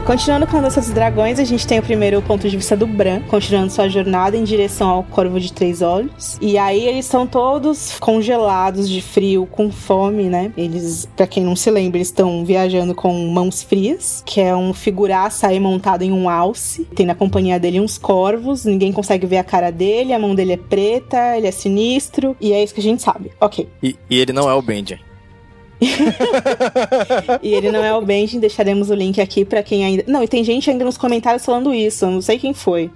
Continuando 0.06 0.46
com 0.46 0.58
a 0.58 0.62
dança 0.62 0.82
dos 0.82 0.90
dragões, 0.90 1.40
a 1.40 1.46
gente 1.46 1.66
tem 1.66 1.80
o 1.80 1.82
primeiro 1.82 2.22
ponto 2.22 2.50
de 2.50 2.58
vista 2.58 2.76
do 2.76 2.86
Bran, 2.86 3.22
continuando 3.22 3.72
sua 3.72 3.88
jornada 3.88 4.36
em 4.36 4.44
direção 4.44 4.90
ao 4.90 5.04
Corvo 5.04 5.40
de 5.40 5.54
Três 5.54 5.82
Olhos. 5.82 6.38
E 6.42 6.58
aí 6.58 6.86
eles 6.86 7.06
são 7.06 7.26
todos 7.26 7.98
congelados 8.00 8.90
de 8.90 9.02
frio, 9.02 9.48
com 9.50 9.72
fome, 9.72 10.24
né? 10.24 10.52
Eles, 10.58 11.08
para 11.16 11.26
quem 11.26 11.46
não 11.46 11.56
se 11.56 11.72
lembra, 11.72 12.02
estão 12.02 12.44
viajando 12.44 12.94
com 12.94 13.14
mãos 13.30 13.64
frias, 13.64 14.22
que 14.26 14.42
é 14.42 14.54
um 14.54 14.74
figuraça 14.74 15.48
aí 15.48 15.58
montado 15.58 16.02
em 16.02 16.12
um 16.12 16.30
alce. 16.30 16.84
Tem 16.94 17.06
na 17.06 17.16
companhia 17.16 17.58
dele 17.58 17.80
uns 17.80 17.98
corvos, 17.98 18.66
ninguém 18.66 18.92
consegue 18.92 19.26
ver 19.26 19.38
a 19.38 19.44
cara 19.44 19.72
dele, 19.72 20.12
a 20.12 20.20
mão 20.20 20.36
dele 20.36 20.52
é 20.52 20.58
preta, 20.58 21.38
ele 21.38 21.48
é 21.48 21.52
sinistro, 21.52 22.36
e 22.42 22.52
é 22.52 22.62
isso 22.62 22.74
que 22.74 22.82
a 22.82 22.84
gente 22.84 23.02
sabe. 23.02 23.32
Ok. 23.40 23.70
E, 23.82 23.96
e 24.10 24.20
ele 24.20 24.34
não 24.34 24.50
é 24.50 24.54
o 24.54 24.62
Benjen. 24.62 25.00
E 27.42 27.54
ele 27.54 27.72
não 27.72 27.84
é 27.84 27.94
o 27.94 28.02
Benji, 28.02 28.40
deixaremos 28.40 28.90
o 28.90 28.94
link 28.94 29.20
aqui 29.20 29.46
para 29.46 29.62
quem 29.64 29.86
ainda. 29.86 30.04
Não, 30.08 30.24
e 30.24 30.28
tem 30.28 30.44
gente 30.44 30.70
ainda 30.70 30.86
nos 30.86 30.98
comentários 30.98 31.46
falando 31.46 31.74
isso, 31.74 32.06
eu 32.06 32.12
não 32.12 32.22
sei 32.22 32.38
quem 32.40 32.54
foi. 32.54 32.90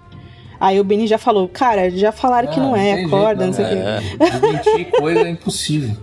Aí 0.59 0.79
o 0.79 0.83
Benny 0.83 1.05
já 1.05 1.17
falou, 1.17 1.47
cara, 1.47 1.89
já 1.91 2.11
falaram 2.11 2.49
ah, 2.49 2.51
que 2.51 2.59
não 2.59 2.75
é, 2.75 3.03
acorda, 3.03 3.45
jeito, 3.45 3.45
não, 3.45 3.47
não 3.47 3.53
sei 3.53 3.65
o 3.65 3.67
é. 3.67 3.99
quê. 3.99 4.73
Mentir 4.75 4.91
coisa 4.91 5.19
é 5.21 5.29
impossível. 5.29 5.95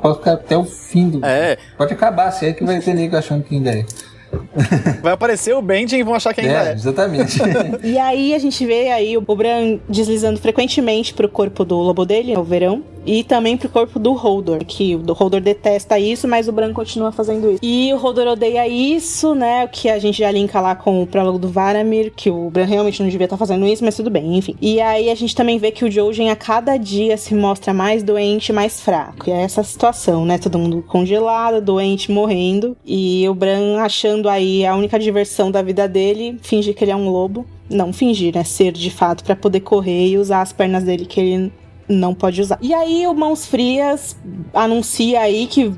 Pode 0.00 0.18
ficar 0.18 0.32
até 0.32 0.56
o 0.56 0.64
fim 0.64 1.08
do. 1.08 1.24
É. 1.24 1.56
Pode 1.78 1.92
acabar, 1.92 2.32
se 2.32 2.46
é 2.46 2.52
que 2.52 2.64
vai 2.64 2.80
ter 2.80 2.92
nego 2.92 3.16
achando 3.16 3.44
que 3.44 3.54
ainda 3.54 3.70
é. 3.70 3.86
Vai 5.02 5.12
aparecer 5.12 5.54
o 5.54 5.62
Benjen 5.62 6.00
e 6.00 6.02
vão 6.02 6.14
achar 6.14 6.34
que 6.34 6.40
ainda 6.40 6.64
é. 6.64 6.70
é. 6.70 6.74
Exatamente. 6.74 7.38
e 7.82 7.98
aí 7.98 8.34
a 8.34 8.38
gente 8.38 8.64
vê 8.66 8.90
aí 8.90 9.16
o 9.16 9.20
Bran 9.20 9.78
deslizando 9.88 10.38
frequentemente 10.40 11.14
pro 11.14 11.28
corpo 11.28 11.64
do 11.64 11.76
lobo 11.76 12.04
dele, 12.04 12.36
o 12.36 12.44
verão, 12.44 12.82
e 13.04 13.24
também 13.24 13.56
pro 13.56 13.68
corpo 13.68 13.98
do 13.98 14.12
Holdor, 14.12 14.64
que 14.64 14.94
o 14.94 15.12
Holdor 15.12 15.40
detesta 15.40 15.98
isso, 15.98 16.28
mas 16.28 16.48
o 16.48 16.52
Bran 16.52 16.72
continua 16.72 17.10
fazendo 17.10 17.50
isso. 17.50 17.60
E 17.62 17.92
o 17.92 17.96
Holdor 17.96 18.28
odeia 18.28 18.66
isso, 18.68 19.34
né? 19.34 19.64
O 19.64 19.68
que 19.68 19.88
a 19.88 19.98
gente 19.98 20.18
já 20.18 20.30
linka 20.30 20.60
lá 20.60 20.74
com 20.74 21.02
o 21.02 21.06
prólogo 21.06 21.38
do 21.38 21.48
Varamir, 21.48 22.12
que 22.14 22.30
o 22.30 22.48
Bran 22.50 22.64
realmente 22.64 23.02
não 23.02 23.08
devia 23.08 23.24
estar 23.24 23.36
tá 23.36 23.38
fazendo 23.38 23.66
isso, 23.66 23.84
mas 23.84 23.96
tudo 23.96 24.10
bem, 24.10 24.36
enfim. 24.36 24.54
E 24.60 24.80
aí 24.80 25.10
a 25.10 25.14
gente 25.14 25.34
também 25.34 25.58
vê 25.58 25.70
que 25.70 25.84
o 25.84 25.90
Jojen 25.90 26.30
a 26.30 26.36
cada 26.36 26.76
dia 26.76 27.16
se 27.16 27.34
mostra 27.34 27.74
mais 27.74 28.02
doente, 28.02 28.52
mais 28.52 28.80
fraco. 28.80 29.28
E 29.28 29.32
é 29.32 29.42
essa 29.42 29.62
situação, 29.62 30.24
né? 30.24 30.38
Todo 30.38 30.58
mundo 30.58 30.84
congelado, 30.86 31.60
doente, 31.60 32.10
morrendo. 32.10 32.76
E 32.86 33.28
o 33.28 33.34
Bran 33.34 33.78
achando 33.80 34.21
aí 34.28 34.64
a 34.64 34.74
única 34.74 34.98
diversão 34.98 35.50
da 35.50 35.62
vida 35.62 35.88
dele, 35.88 36.38
fingir 36.42 36.74
que 36.74 36.84
ele 36.84 36.90
é 36.90 36.96
um 36.96 37.08
lobo. 37.08 37.46
Não 37.68 37.92
fingir, 37.92 38.34
né? 38.34 38.44
Ser 38.44 38.72
de 38.72 38.90
fato 38.90 39.24
para 39.24 39.34
poder 39.34 39.60
correr 39.60 40.08
e 40.08 40.18
usar 40.18 40.42
as 40.42 40.52
pernas 40.52 40.84
dele 40.84 41.06
que 41.06 41.20
ele 41.20 41.52
não 41.88 42.14
pode 42.14 42.40
usar. 42.40 42.58
E 42.60 42.72
aí 42.74 43.06
o 43.06 43.14
Mãos 43.14 43.46
Frias 43.46 44.16
anuncia 44.52 45.20
aí 45.20 45.46
que 45.46 45.72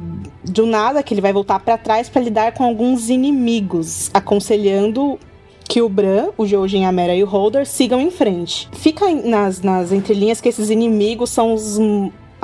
do 0.45 0.67
nada 0.67 1.03
que 1.03 1.15
ele 1.15 1.21
vai 1.21 1.33
voltar 1.33 1.59
para 1.61 1.79
trás 1.79 2.09
para 2.09 2.23
lidar 2.23 2.53
com 2.53 2.65
alguns 2.65 3.09
inimigos, 3.09 4.11
aconselhando 4.13 5.19
que 5.67 5.81
o 5.81 5.89
Bran, 5.89 6.29
o 6.37 6.47
Jojen, 6.47 6.85
a 6.85 6.93
Mera 6.93 7.15
e 7.15 7.23
o 7.25 7.27
Holder 7.27 7.67
sigam 7.67 8.01
em 8.01 8.11
frente. 8.11 8.69
Fica 8.73 9.09
nas, 9.11 9.63
nas 9.63 9.93
entrelinhas 9.93 10.41
que 10.41 10.49
esses 10.49 10.69
inimigos 10.69 11.31
são 11.31 11.55
os 11.55 11.79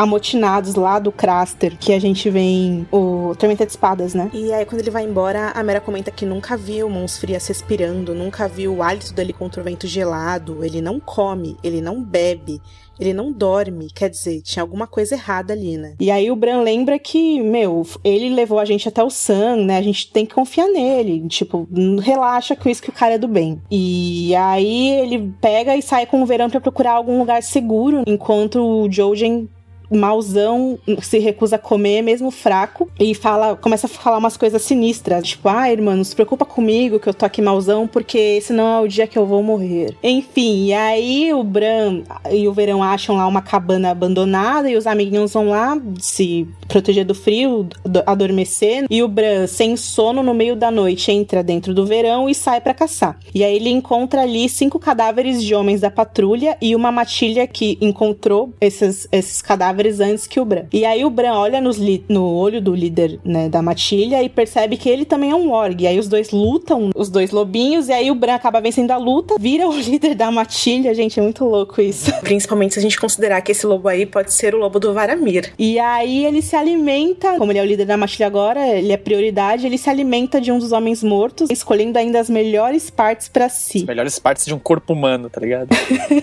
amotinados 0.00 0.76
lá 0.76 0.98
do 0.98 1.12
Craster, 1.12 1.76
que 1.78 1.92
a 1.92 1.98
gente 1.98 2.30
vê 2.30 2.40
em 2.40 2.86
o 2.90 3.34
Tormenta 3.38 3.66
de 3.66 3.72
Espadas, 3.72 4.14
né? 4.14 4.30
E 4.32 4.50
aí, 4.50 4.64
quando 4.64 4.80
ele 4.80 4.90
vai 4.90 5.04
embora, 5.04 5.50
a 5.50 5.62
Mera 5.62 5.78
comenta 5.78 6.10
que 6.10 6.24
nunca 6.24 6.56
viu 6.56 6.88
Mãos 6.88 7.18
Frias 7.18 7.46
respirando, 7.46 8.14
nunca 8.14 8.48
viu 8.48 8.76
o 8.76 8.82
hálito 8.82 9.12
dele 9.12 9.34
contra 9.34 9.60
o 9.60 9.64
vento 9.64 9.86
gelado, 9.86 10.64
ele 10.64 10.80
não 10.80 10.98
come, 10.98 11.54
ele 11.62 11.82
não 11.82 12.02
bebe, 12.02 12.62
ele 12.98 13.12
não 13.12 13.30
dorme, 13.30 13.88
quer 13.94 14.08
dizer, 14.08 14.40
tinha 14.40 14.62
alguma 14.62 14.86
coisa 14.86 15.14
errada 15.14 15.52
ali, 15.52 15.76
né? 15.76 15.96
E 16.00 16.10
aí 16.10 16.30
o 16.30 16.36
Bran 16.36 16.62
lembra 16.62 16.98
que, 16.98 17.38
meu, 17.42 17.86
ele 18.02 18.30
levou 18.30 18.58
a 18.58 18.64
gente 18.64 18.88
até 18.88 19.04
o 19.04 19.10
Sun, 19.10 19.64
né? 19.66 19.76
A 19.76 19.82
gente 19.82 20.10
tem 20.10 20.24
que 20.24 20.34
confiar 20.34 20.68
nele, 20.68 21.28
tipo, 21.28 21.68
relaxa 22.00 22.56
com 22.56 22.70
isso 22.70 22.82
que 22.82 22.90
o 22.90 22.94
cara 22.94 23.14
é 23.14 23.18
do 23.18 23.28
bem. 23.28 23.60
E 23.70 24.34
aí 24.34 24.92
ele 25.00 25.34
pega 25.42 25.76
e 25.76 25.82
sai 25.82 26.06
com 26.06 26.22
o 26.22 26.26
verão 26.26 26.48
para 26.48 26.60
procurar 26.60 26.92
algum 26.92 27.18
lugar 27.18 27.42
seguro, 27.42 28.02
enquanto 28.06 28.60
o 28.60 28.90
Jojen 28.90 29.46
mauzão 29.90 30.78
se 31.02 31.18
recusa 31.18 31.56
a 31.56 31.58
comer, 31.58 32.02
mesmo 32.02 32.30
fraco, 32.30 32.88
e 32.98 33.14
fala, 33.14 33.56
começa 33.56 33.86
a 33.86 33.90
falar 33.90 34.18
umas 34.18 34.36
coisas 34.36 34.62
sinistras, 34.62 35.26
tipo, 35.26 35.48
ah, 35.48 35.70
irmã, 35.70 35.96
não 35.96 36.04
se 36.04 36.14
preocupa 36.14 36.44
comigo 36.44 36.98
que 36.98 37.08
eu 37.08 37.14
tô 37.14 37.24
aqui 37.24 37.42
mauzão, 37.42 37.86
porque 37.86 38.18
esse 38.18 38.52
não 38.52 38.78
é 38.78 38.80
o 38.80 38.88
dia 38.88 39.06
que 39.06 39.18
eu 39.18 39.26
vou 39.26 39.42
morrer. 39.42 39.96
Enfim, 40.02 40.66
e 40.66 40.72
aí 40.72 41.32
o 41.32 41.42
Bran 41.42 42.02
e 42.30 42.46
o 42.46 42.52
Verão 42.52 42.82
acham 42.82 43.16
lá 43.16 43.26
uma 43.26 43.42
cabana 43.42 43.90
abandonada 43.90 44.70
e 44.70 44.76
os 44.76 44.86
amiguinhos 44.86 45.32
vão 45.32 45.48
lá 45.48 45.80
se 45.98 46.46
proteger 46.68 47.04
do 47.04 47.14
frio, 47.14 47.68
adormecer, 48.06 48.86
e 48.88 49.02
o 49.02 49.08
Bran, 49.08 49.46
sem 49.46 49.76
sono 49.76 50.22
no 50.22 50.34
meio 50.34 50.54
da 50.54 50.70
noite, 50.70 51.10
entra 51.10 51.42
dentro 51.42 51.74
do 51.74 51.84
Verão 51.84 52.28
e 52.28 52.34
sai 52.34 52.60
para 52.60 52.74
caçar. 52.74 53.18
E 53.34 53.42
aí 53.42 53.56
ele 53.56 53.70
encontra 53.70 54.22
ali 54.22 54.48
cinco 54.48 54.78
cadáveres 54.78 55.42
de 55.42 55.54
homens 55.54 55.80
da 55.80 55.90
patrulha 55.90 56.56
e 56.60 56.76
uma 56.76 56.92
matilha 56.92 57.46
que 57.46 57.76
encontrou 57.80 58.52
esses, 58.60 59.08
esses 59.10 59.42
cadáveres 59.42 59.79
cadáveres 59.80 60.00
antes 60.00 60.26
que 60.26 60.38
o 60.38 60.44
Bran. 60.44 60.64
E 60.72 60.84
aí 60.84 61.04
o 61.04 61.10
Bran 61.10 61.34
olha 61.34 61.60
no 61.60 62.24
olho 62.24 62.60
do 62.60 62.74
líder, 62.74 63.18
né, 63.24 63.48
da 63.48 63.62
matilha 63.62 64.22
e 64.22 64.28
percebe 64.28 64.76
que 64.76 64.88
ele 64.88 65.04
também 65.04 65.30
é 65.30 65.34
um 65.34 65.50
org. 65.50 65.82
E 65.82 65.86
aí 65.86 65.98
os 65.98 66.08
dois 66.08 66.30
lutam, 66.30 66.90
os 66.94 67.08
dois 67.08 67.30
lobinhos, 67.30 67.88
e 67.88 67.92
aí 67.92 68.10
o 68.10 68.14
Bran 68.14 68.34
acaba 68.34 68.60
vencendo 68.60 68.90
a 68.90 68.96
luta, 68.96 69.36
vira 69.38 69.66
o 69.66 69.72
líder 69.80 70.14
da 70.14 70.30
matilha. 70.30 70.94
Gente, 70.94 71.18
é 71.18 71.22
muito 71.22 71.44
louco 71.44 71.80
isso. 71.80 72.12
Principalmente 72.20 72.74
se 72.74 72.80
a 72.80 72.82
gente 72.82 73.00
considerar 73.00 73.40
que 73.40 73.52
esse 73.52 73.66
lobo 73.66 73.88
aí 73.88 74.04
pode 74.04 74.32
ser 74.32 74.54
o 74.54 74.58
lobo 74.58 74.78
do 74.78 74.92
Varamir. 74.92 75.52
E 75.58 75.78
aí 75.78 76.26
ele 76.26 76.42
se 76.42 76.54
alimenta, 76.54 77.36
como 77.38 77.52
ele 77.52 77.58
é 77.58 77.62
o 77.62 77.66
líder 77.66 77.86
da 77.86 77.96
matilha 77.96 78.26
agora, 78.26 78.66
ele 78.66 78.92
é 78.92 78.96
prioridade, 78.96 79.66
ele 79.66 79.78
se 79.78 79.88
alimenta 79.88 80.40
de 80.40 80.52
um 80.52 80.58
dos 80.58 80.72
homens 80.72 81.02
mortos, 81.02 81.48
escolhendo 81.50 81.98
ainda 81.98 82.20
as 82.20 82.28
melhores 82.28 82.90
partes 82.90 83.28
para 83.28 83.48
si. 83.48 83.78
As 83.78 83.84
melhores 83.84 84.18
partes 84.18 84.44
de 84.44 84.54
um 84.54 84.58
corpo 84.58 84.92
humano, 84.92 85.30
tá 85.30 85.40
ligado? 85.40 85.68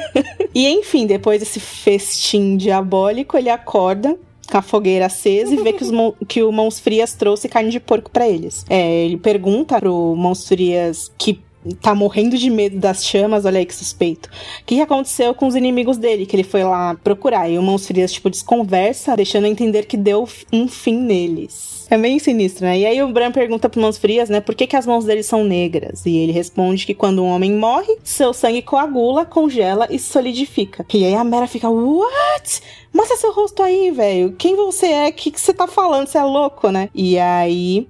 e 0.54 0.68
enfim, 0.68 1.06
depois 1.06 1.40
desse 1.40 1.60
festim 1.60 2.58
diabólico, 2.58 3.38
ele 3.38 3.47
ele 3.48 3.50
acorda 3.50 4.18
com 4.50 4.58
a 4.58 4.62
fogueira 4.62 5.08
acesa 5.08 5.54
e 5.54 5.58
vê 5.58 5.74
que, 5.74 5.84
os, 5.84 5.92
que 6.28 6.44
o 6.44 6.52
Mãos 6.52 6.80
Frias 6.80 7.14
trouxe 7.14 7.50
carne 7.50 7.70
de 7.70 7.80
porco 7.80 8.12
para 8.12 8.28
eles. 8.28 8.66
É, 8.70 9.06
ele 9.06 9.18
pergunta 9.18 9.80
pro 9.80 10.16
Mãos 10.16 10.48
Frias 10.48 11.12
que 11.18 11.42
tá 11.82 11.94
morrendo 11.94 12.38
de 12.38 12.50
medo 12.50 12.78
das 12.78 13.06
chamas, 13.06 13.46
olha 13.46 13.60
aí 13.60 13.66
que 13.66 13.76
suspeito. 13.76 14.30
O 14.62 14.66
que, 14.66 14.76
que 14.76 14.82
aconteceu 14.82 15.34
com 15.34 15.48
os 15.48 15.56
inimigos 15.56 15.98
dele, 15.98 16.26
que 16.26 16.36
ele 16.36 16.44
foi 16.44 16.64
lá 16.64 16.96
procurar? 17.04 17.50
E 17.50 17.58
o 17.58 17.64
Mãos 17.64 17.86
Frias, 17.86 18.12
tipo, 18.12 18.30
desconversa, 18.30 19.16
deixando 19.16 19.48
entender 19.48 19.86
que 19.86 19.98
deu 19.98 20.28
um 20.54 20.68
fim 20.68 20.98
neles. 20.98 21.77
É 21.90 21.98
bem 21.98 22.20
sinistro, 22.20 22.66
né? 22.66 22.80
E 22.80 22.86
aí 22.86 23.02
o 23.02 23.08
Bran 23.08 23.32
pergunta 23.32 23.70
pro 23.70 23.80
Mãos 23.80 23.98
Frias, 23.98 24.30
né, 24.30 24.42
por 24.42 24.54
que, 24.54 24.68
que 24.68 24.76
as 24.76 24.86
mãos 24.86 25.06
dele 25.06 25.24
são 25.24 25.44
negras? 25.44 26.06
E 26.06 26.18
ele 26.18 26.34
responde 26.34 26.86
que 26.86 26.94
quando 26.94 27.24
um 27.24 27.28
homem 27.28 27.54
morre, 27.54 27.98
seu 28.04 28.34
sangue 28.34 28.62
coagula, 28.62 29.26
congela 29.26 29.88
e 29.90 29.98
solidifica. 29.98 30.86
E 30.94 31.06
aí 31.06 31.16
a 31.16 31.24
Mera 31.24 31.48
fica, 31.48 31.70
what? 31.70 32.62
Mostra 32.94 33.16
seu 33.16 33.32
rosto 33.32 33.64
aí, 33.64 33.92
velho. 33.92 34.34
Quem 34.38 34.56
você 34.56 34.88
é? 34.88 35.10
O 35.10 35.14
que, 35.14 35.32
que 35.32 35.40
você 35.40 35.54
tá 35.54 35.68
falando? 35.68 36.08
Você 36.08 36.18
é 36.18 36.24
louco, 36.24 36.70
né? 36.70 36.90
E 36.94 37.18
aí 37.18 37.88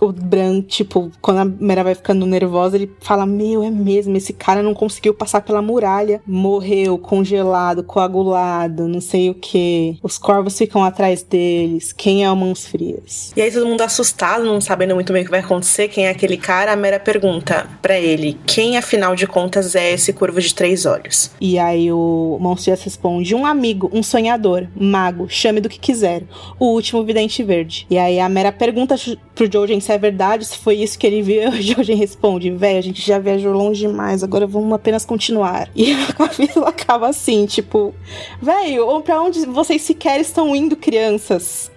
o 0.00 0.12
Bran, 0.12 0.60
tipo, 0.62 1.10
quando 1.20 1.38
a 1.38 1.44
Mera 1.44 1.84
vai 1.84 1.94
ficando 1.94 2.26
nervosa, 2.26 2.76
ele 2.76 2.90
fala: 3.00 3.26
Meu, 3.26 3.62
é 3.62 3.70
mesmo, 3.70 4.16
esse 4.16 4.32
cara 4.32 4.62
não 4.62 4.74
conseguiu 4.74 5.14
passar 5.14 5.40
pela 5.40 5.62
muralha. 5.62 6.20
Morreu 6.26 6.98
congelado, 6.98 7.82
coagulado, 7.82 8.88
não 8.88 9.00
sei 9.00 9.30
o 9.30 9.34
que. 9.34 9.98
Os 10.02 10.18
corvos 10.18 10.56
ficam 10.56 10.82
atrás 10.84 11.22
deles. 11.22 11.92
Quem 11.92 12.24
é 12.24 12.30
o 12.30 12.36
Mãos 12.36 12.66
Frias? 12.66 13.32
E 13.36 13.42
aí 13.42 13.50
todo 13.50 13.66
mundo 13.66 13.82
assustado, 13.82 14.44
não 14.44 14.60
sabendo 14.60 14.94
muito 14.94 15.12
bem 15.12 15.22
o 15.22 15.24
que 15.24 15.30
vai 15.30 15.40
acontecer, 15.40 15.88
quem 15.88 16.06
é 16.06 16.10
aquele 16.10 16.36
cara, 16.36 16.72
a 16.72 16.76
Mera 16.76 16.98
pergunta 16.98 17.68
para 17.80 17.98
ele: 17.98 18.38
Quem 18.46 18.76
afinal 18.76 19.14
de 19.14 19.26
contas 19.26 19.74
é 19.74 19.92
esse 19.92 20.12
corvo 20.12 20.40
de 20.40 20.54
três 20.54 20.86
olhos? 20.86 21.30
E 21.40 21.58
aí 21.58 21.92
o 21.92 22.38
Mãos 22.40 22.62
Frias 22.62 22.82
responde: 22.82 23.34
Um 23.34 23.46
amigo, 23.46 23.90
um 23.92 24.02
sonhador, 24.02 24.66
mago, 24.74 25.28
chame 25.28 25.60
do 25.60 25.68
que 25.68 25.78
quiser. 25.78 26.22
O 26.58 26.66
último 26.66 27.04
vidente 27.04 27.42
verde. 27.42 27.86
E 27.90 27.98
aí 27.98 28.18
a 28.18 28.28
Mera 28.28 28.52
pergunta 28.52 28.96
pro 29.34 29.50
Jojen 29.50 29.80
se 29.84 29.92
é 29.92 29.98
verdade, 29.98 30.44
se 30.44 30.58
foi 30.58 30.76
isso 30.76 30.98
que 30.98 31.06
ele 31.06 31.22
viu. 31.22 31.50
O 31.54 31.62
Jojen 31.62 31.96
responde: 31.96 32.50
Véi, 32.50 32.78
a 32.78 32.80
gente 32.80 33.00
já 33.00 33.18
viajou 33.18 33.52
longe 33.52 33.86
demais, 33.86 34.22
agora 34.22 34.46
vamos 34.46 34.72
apenas 34.72 35.04
continuar. 35.04 35.68
E 35.74 35.92
a 35.92 36.12
capítulo 36.12 36.64
acaba 36.66 37.08
assim: 37.08 37.46
Tipo, 37.46 37.94
velho, 38.40 39.00
pra 39.02 39.22
onde 39.22 39.46
vocês 39.46 39.82
sequer 39.82 40.20
estão 40.20 40.54
indo, 40.56 40.76
crianças? 40.76 41.70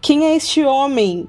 Quem 0.00 0.26
é 0.26 0.36
este 0.36 0.64
homem? 0.64 1.28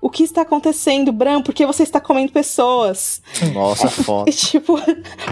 O 0.00 0.10
que 0.10 0.22
está 0.22 0.42
acontecendo, 0.42 1.12
Bran? 1.12 1.40
Por 1.40 1.54
que 1.54 1.64
você 1.64 1.82
está 1.82 1.98
comendo 1.98 2.30
pessoas? 2.32 3.22
Nossa, 3.54 3.88
foda. 3.90 4.30
tipo, 4.30 4.78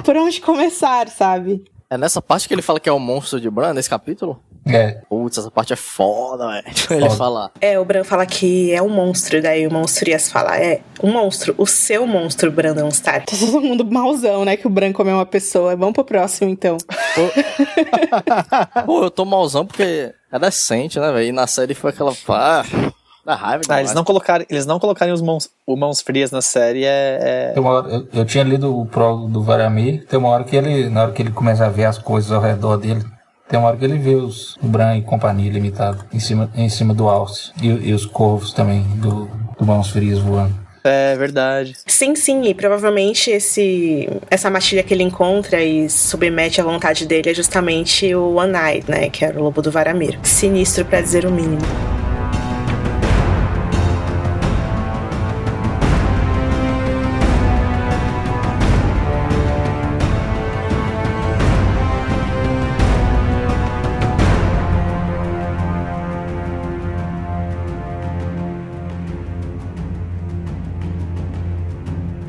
por 0.04 0.16
onde 0.16 0.40
começar, 0.40 1.08
sabe? 1.08 1.64
É 1.90 1.98
nessa 1.98 2.22
parte 2.22 2.48
que 2.48 2.54
ele 2.54 2.62
fala 2.62 2.80
que 2.80 2.88
é 2.88 2.92
o 2.92 2.98
monstro 2.98 3.38
de 3.38 3.50
Bran, 3.50 3.74
nesse 3.74 3.90
capítulo? 3.90 4.40
É. 4.66 5.00
Putz, 5.08 5.38
essa 5.38 5.50
parte 5.50 5.72
é 5.72 5.76
foda, 5.76 6.46
velho. 6.48 6.64
Ele 6.90 7.10
falar. 7.10 7.50
É, 7.60 7.78
o 7.78 7.84
Bran 7.84 8.04
fala 8.04 8.24
que 8.24 8.72
é 8.72 8.80
um 8.80 8.88
monstro, 8.88 9.42
daí 9.42 9.66
o 9.66 9.72
monstro 9.72 10.08
Ias 10.08 10.30
fala, 10.30 10.56
é, 10.56 10.80
um 11.02 11.12
monstro, 11.12 11.54
o 11.58 11.66
seu 11.66 12.06
monstro, 12.06 12.50
Brandon 12.50 12.88
Stark. 12.88 13.26
Tá 13.26 13.36
todo 13.36 13.60
mundo 13.60 13.84
malzão, 13.84 14.44
né, 14.44 14.56
que 14.56 14.66
o 14.66 14.70
Bran 14.70 14.92
comeu 14.92 15.16
uma 15.16 15.26
pessoa. 15.26 15.74
Vamos 15.74 15.94
pro 15.94 16.04
próximo, 16.04 16.50
então. 16.50 16.76
Pô, 17.14 18.82
Pô 18.86 19.04
eu 19.04 19.10
tô 19.10 19.24
malzão 19.24 19.66
porque 19.66 20.12
é 20.30 20.38
decente, 20.38 21.00
né, 21.00 21.12
velho? 21.12 21.28
E 21.28 21.32
na 21.32 21.46
série 21.46 21.74
foi 21.74 21.90
aquela... 21.90 22.14
Pá, 22.26 22.64
da 23.24 23.36
raiva 23.36 23.62
ah, 23.68 23.78
eles 23.78 23.94
não 23.94 24.02
colocarem, 24.02 24.46
eles 24.50 24.66
não 24.66 24.80
colocarem 24.80 25.14
os 25.14 25.22
mãos, 25.22 25.48
o 25.64 25.76
mãos 25.76 26.00
frias 26.00 26.32
na 26.32 26.42
série 26.42 26.84
é. 26.84 27.52
é... 27.54 27.60
Hora, 27.60 27.88
eu, 27.88 28.08
eu, 28.12 28.24
tinha 28.24 28.42
lido 28.42 28.76
o 28.76 28.84
prólogo 28.84 29.28
do 29.28 29.42
Varamir, 29.42 30.04
tem 30.06 30.18
uma 30.18 30.30
hora 30.30 30.42
que 30.42 30.56
ele, 30.56 30.88
na 30.88 31.02
hora 31.02 31.12
que 31.12 31.22
ele 31.22 31.30
começa 31.30 31.64
a 31.64 31.68
ver 31.68 31.84
as 31.84 31.98
coisas 31.98 32.32
ao 32.32 32.40
redor 32.40 32.78
dele, 32.78 33.04
tem 33.52 33.58
uma 33.58 33.68
hora 33.68 33.76
que 33.76 33.84
ele 33.84 33.98
vê 33.98 34.14
os 34.14 34.56
Bran 34.62 34.96
e 34.96 35.02
companhia 35.02 35.52
limitado 35.52 36.02
em 36.10 36.18
cima, 36.18 36.50
em 36.56 36.70
cima 36.70 36.94
do 36.94 37.06
alce 37.06 37.52
e, 37.60 37.68
e 37.68 37.92
os 37.92 38.06
corvos 38.06 38.54
também 38.54 38.82
do, 38.96 39.28
do 39.58 39.66
mãos 39.66 39.90
frias 39.90 40.18
voando. 40.18 40.54
É 40.82 41.14
verdade. 41.16 41.76
Sim, 41.86 42.16
sim, 42.16 42.42
e 42.46 42.54
provavelmente 42.54 43.30
esse 43.30 44.08
essa 44.30 44.48
matilha 44.48 44.82
que 44.82 44.94
ele 44.94 45.02
encontra 45.02 45.62
e 45.62 45.86
submete 45.90 46.62
à 46.62 46.64
vontade 46.64 47.06
dele 47.06 47.28
é 47.28 47.34
justamente 47.34 48.14
o 48.14 48.36
One-Eyed, 48.36 48.90
né, 48.90 49.10
que 49.10 49.22
era 49.22 49.38
o 49.38 49.42
lobo 49.42 49.60
do 49.60 49.70
Varamir. 49.70 50.18
Sinistro 50.22 50.86
para 50.86 51.02
dizer 51.02 51.26
o 51.26 51.30
mínimo. 51.30 51.60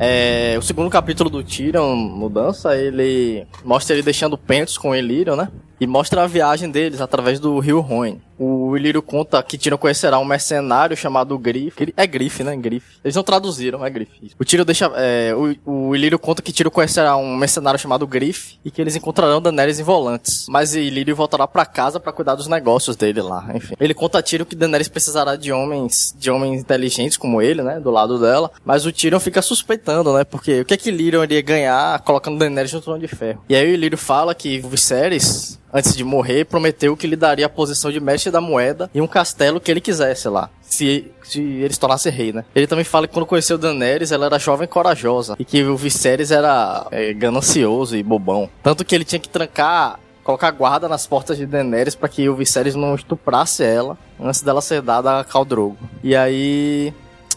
É, 0.06 0.56
o 0.58 0.62
segundo 0.62 0.90
capítulo 0.90 1.30
do 1.30 1.42
Tyrion, 1.42 1.96
Mudança, 1.96 2.76
ele 2.76 3.46
mostra 3.64 3.96
ele 3.96 4.02
deixando 4.02 4.36
Pentos 4.36 4.76
com 4.76 4.94
Illyrio, 4.94 5.34
né? 5.34 5.48
E 5.80 5.86
mostra 5.86 6.22
a 6.22 6.26
viagem 6.26 6.70
deles 6.70 7.00
através 7.00 7.40
do 7.40 7.58
rio 7.58 7.80
Rhône. 7.80 8.20
O 8.38 8.76
Ilírio 8.76 9.02
conta 9.02 9.42
que 9.42 9.58
Tyrion 9.58 9.78
conhecerá 9.78 10.18
um 10.18 10.24
mercenário 10.24 10.96
chamado 10.96 11.38
Griff. 11.38 11.92
É 11.96 12.06
Griff, 12.06 12.42
né? 12.42 12.56
Griff. 12.56 12.98
Eles 13.04 13.14
não 13.14 13.22
traduziram, 13.22 13.84
é 13.84 13.90
Griff. 13.90 14.32
O 14.38 14.44
Tyrion 14.44 14.64
deixa... 14.64 14.90
É, 14.96 15.34
o, 15.34 15.88
o 15.88 15.96
Ilírio 15.96 16.18
conta 16.18 16.42
que 16.42 16.52
Tyrion 16.52 16.70
conhecerá 16.70 17.16
um 17.16 17.36
mercenário 17.36 17.78
chamado 17.78 18.06
Griff 18.06 18.58
e 18.64 18.70
que 18.70 18.80
eles 18.80 18.96
encontrarão 18.96 19.40
Daenerys 19.40 19.78
em 19.78 19.82
Volantes. 19.82 20.46
Mas 20.48 20.74
Ilírio 20.74 21.14
voltará 21.14 21.46
para 21.46 21.64
casa 21.64 22.00
para 22.00 22.12
cuidar 22.12 22.34
dos 22.34 22.46
negócios 22.46 22.96
dele 22.96 23.22
lá, 23.22 23.46
enfim. 23.54 23.74
Ele 23.78 23.94
conta 23.94 24.18
a 24.18 24.22
Tyrion 24.22 24.44
que 24.44 24.56
Daenerys 24.56 24.88
precisará 24.88 25.36
de 25.36 25.52
homens 25.52 26.14
de 26.16 26.30
homens 26.30 26.60
inteligentes 26.60 27.16
como 27.16 27.40
ele, 27.40 27.62
né? 27.62 27.80
Do 27.80 27.90
lado 27.90 28.18
dela. 28.18 28.50
Mas 28.64 28.86
o 28.86 28.92
Tyrion 28.92 29.20
fica 29.20 29.42
suspeitando, 29.42 30.12
né? 30.12 30.24
Porque 30.24 30.60
o 30.60 30.64
que 30.64 30.74
é 30.74 30.76
que 30.76 30.88
Ilírio 30.88 31.22
iria 31.22 31.42
ganhar 31.42 32.00
colocando 32.00 32.38
Daenerys 32.38 32.72
no 32.72 32.80
trono 32.80 32.98
de 32.98 33.08
ferro? 33.08 33.42
E 33.48 33.54
aí 33.54 33.70
o 33.70 33.74
Ilírio 33.74 33.98
fala 33.98 34.34
que 34.34 34.58
Viserys 34.58 35.58
antes 35.74 35.96
de 35.96 36.04
morrer, 36.04 36.44
prometeu 36.44 36.96
que 36.96 37.04
lhe 37.04 37.16
daria 37.16 37.46
a 37.46 37.48
posição 37.48 37.90
de 37.90 37.98
mestre 37.98 38.23
da 38.30 38.40
moeda 38.40 38.90
e 38.94 39.00
um 39.00 39.06
castelo 39.06 39.60
que 39.60 39.70
ele 39.70 39.80
quisesse 39.80 40.28
lá. 40.28 40.50
Se, 40.62 41.10
se 41.22 41.40
ele 41.40 41.72
se 41.72 41.78
tornasse 41.78 42.10
rei, 42.10 42.32
né? 42.32 42.44
Ele 42.54 42.66
também 42.66 42.84
fala 42.84 43.06
que 43.06 43.14
quando 43.14 43.26
conheceu 43.26 43.56
Daenerys, 43.56 44.10
ela 44.10 44.26
era 44.26 44.38
jovem 44.38 44.64
e 44.64 44.68
corajosa. 44.68 45.36
E 45.38 45.44
que 45.44 45.62
o 45.62 45.76
Viserys 45.76 46.30
era 46.30 46.86
é, 46.90 47.12
ganancioso 47.12 47.96
e 47.96 48.02
bobão. 48.02 48.48
Tanto 48.62 48.84
que 48.84 48.94
ele 48.94 49.04
tinha 49.04 49.20
que 49.20 49.28
trancar 49.28 50.00
colocar 50.24 50.50
guarda 50.50 50.88
nas 50.88 51.06
portas 51.06 51.36
de 51.36 51.44
Daenerys 51.44 51.94
para 51.94 52.08
que 52.08 52.28
o 52.28 52.34
Viserys 52.34 52.74
não 52.74 52.94
estuprasse 52.94 53.62
ela 53.62 53.98
antes 54.18 54.40
dela 54.40 54.62
ser 54.62 54.80
dada 54.80 55.20
a 55.20 55.24
Khal 55.24 55.44
Drogo. 55.44 55.76
E 56.02 56.16
aí 56.16 56.94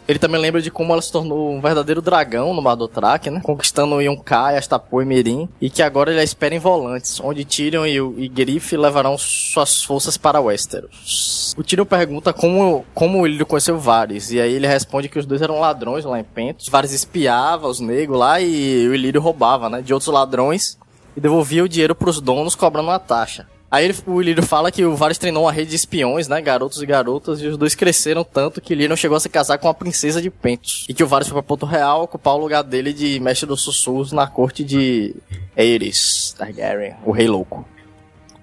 ele 0.07 0.19
também 0.19 0.39
lembra 0.39 0.61
de 0.61 0.71
como 0.71 0.93
ela 0.93 1.01
se 1.01 1.11
tornou 1.11 1.51
um 1.51 1.59
verdadeiro 1.59 2.01
dragão 2.01 2.53
no 2.53 2.61
Mar 2.61 2.75
do 2.75 2.89
né? 3.29 3.41
Conquistando 3.43 4.01
Yonkai, 4.01 4.57
Astapor 4.57 5.03
e 5.03 5.05
Mirim. 5.05 5.49
E 5.59 5.69
que 5.69 5.83
agora 5.83 6.11
ele 6.11 6.21
a 6.21 6.23
espera 6.23 6.55
em 6.55 6.59
Volantes, 6.59 7.19
onde 7.19 7.43
Tyrion 7.43 7.85
e, 7.85 7.97
e 7.97 8.27
Griff 8.29 8.75
levarão 8.77 9.17
suas 9.17 9.83
forças 9.83 10.17
para 10.17 10.39
Westeros. 10.39 11.53
O 11.57 11.63
Tyrion 11.63 11.85
pergunta 11.85 12.31
como, 12.31 12.85
como 12.93 13.27
ele 13.27 13.43
conheceu 13.43 13.77
Varys. 13.77 14.31
E 14.31 14.39
aí 14.39 14.53
ele 14.53 14.67
responde 14.67 15.09
que 15.09 15.19
os 15.19 15.25
dois 15.25 15.41
eram 15.41 15.59
ladrões 15.59 16.05
lá 16.05 16.19
em 16.19 16.23
Pentos. 16.23 16.69
Varys 16.69 16.93
espiava 16.93 17.67
os 17.67 17.79
negros 17.79 18.17
lá 18.17 18.39
e 18.39 18.87
o 18.87 18.95
Ilírio 18.95 19.19
roubava, 19.19 19.69
né? 19.69 19.81
De 19.81 19.93
outros 19.93 20.13
ladrões. 20.13 20.77
E 21.17 21.19
devolvia 21.19 21.63
o 21.63 21.69
dinheiro 21.69 21.95
para 21.95 22.09
os 22.09 22.21
donos 22.21 22.55
cobrando 22.55 22.89
uma 22.89 22.99
taxa. 22.99 23.47
Aí 23.69 23.85
ele, 23.85 23.95
o 24.05 24.21
Lírio 24.21 24.43
fala 24.43 24.71
que 24.71 24.85
o 24.85 24.95
Varys 24.95 25.17
treinou 25.17 25.43
uma 25.43 25.51
rede 25.51 25.71
de 25.71 25.75
espiões, 25.75 26.27
né? 26.27 26.41
Garotos 26.41 26.81
e 26.81 26.85
garotas, 26.85 27.41
e 27.41 27.47
os 27.47 27.57
dois 27.57 27.75
cresceram 27.75 28.23
tanto 28.23 28.61
que 28.61 28.73
Lírio 28.73 28.95
chegou 28.95 29.17
a 29.17 29.19
se 29.19 29.27
casar 29.27 29.57
com 29.57 29.67
a 29.67 29.73
princesa 29.73 30.21
de 30.21 30.29
Pentos. 30.29 30.85
E 30.87 30.93
que 30.93 31.03
o 31.03 31.07
Varys 31.07 31.27
foi 31.27 31.35
pra 31.35 31.43
Porto 31.43 31.65
Real 31.65 32.03
ocupar 32.03 32.35
o 32.35 32.37
lugar 32.37 32.63
dele 32.63 32.93
de 32.93 33.19
mestre 33.19 33.45
dos 33.45 33.61
sussurros 33.61 34.11
na 34.11 34.25
corte 34.25 34.63
de 34.63 35.15
Aerys 35.55 36.33
Targaryen, 36.37 36.95
o 37.05 37.11
Rei 37.11 37.27
Louco. 37.27 37.65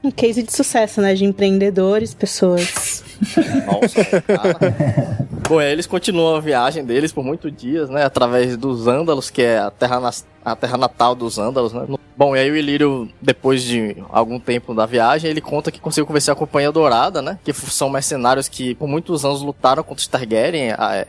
Um 0.04 0.10
case 0.10 0.42
de 0.42 0.52
sucesso, 0.52 1.00
né? 1.00 1.14
De 1.14 1.24
empreendedores, 1.24 2.12
pessoas. 2.12 3.02
Nossa, 3.66 4.20
cara. 4.20 4.58
Bom, 5.48 5.60
eles 5.60 5.86
continuam 5.86 6.36
a 6.36 6.40
viagem 6.40 6.84
deles 6.84 7.10
por 7.10 7.24
muitos 7.24 7.50
dias, 7.56 7.88
né? 7.88 8.04
Através 8.04 8.54
dos 8.56 8.86
Ândalos, 8.86 9.30
que 9.30 9.40
é 9.40 9.58
a 9.58 9.70
terra, 9.70 10.10
a 10.44 10.56
terra 10.56 10.76
natal 10.76 11.14
dos 11.14 11.38
Ândalos, 11.38 11.72
né? 11.72 11.86
Bom, 12.16 12.36
e 12.36 12.38
aí 12.38 12.50
o 12.50 12.56
Ilírio, 12.56 13.08
depois 13.20 13.62
de 13.62 13.96
algum 14.10 14.38
tempo 14.38 14.74
da 14.74 14.84
viagem, 14.84 15.30
ele 15.30 15.40
conta 15.40 15.70
que 15.70 15.80
conseguiu 15.80 16.06
convencer 16.06 16.32
a 16.32 16.36
Companhia 16.36 16.70
Dourada, 16.70 17.22
né? 17.22 17.38
Que 17.42 17.52
são 17.52 17.88
mercenários 17.88 18.46
que 18.46 18.74
por 18.74 18.86
muitos 18.86 19.24
anos 19.24 19.42
lutaram 19.42 19.82
contra 19.82 20.00
os 20.00 20.06
Targaryen, 20.06 20.72
é, 20.72 21.06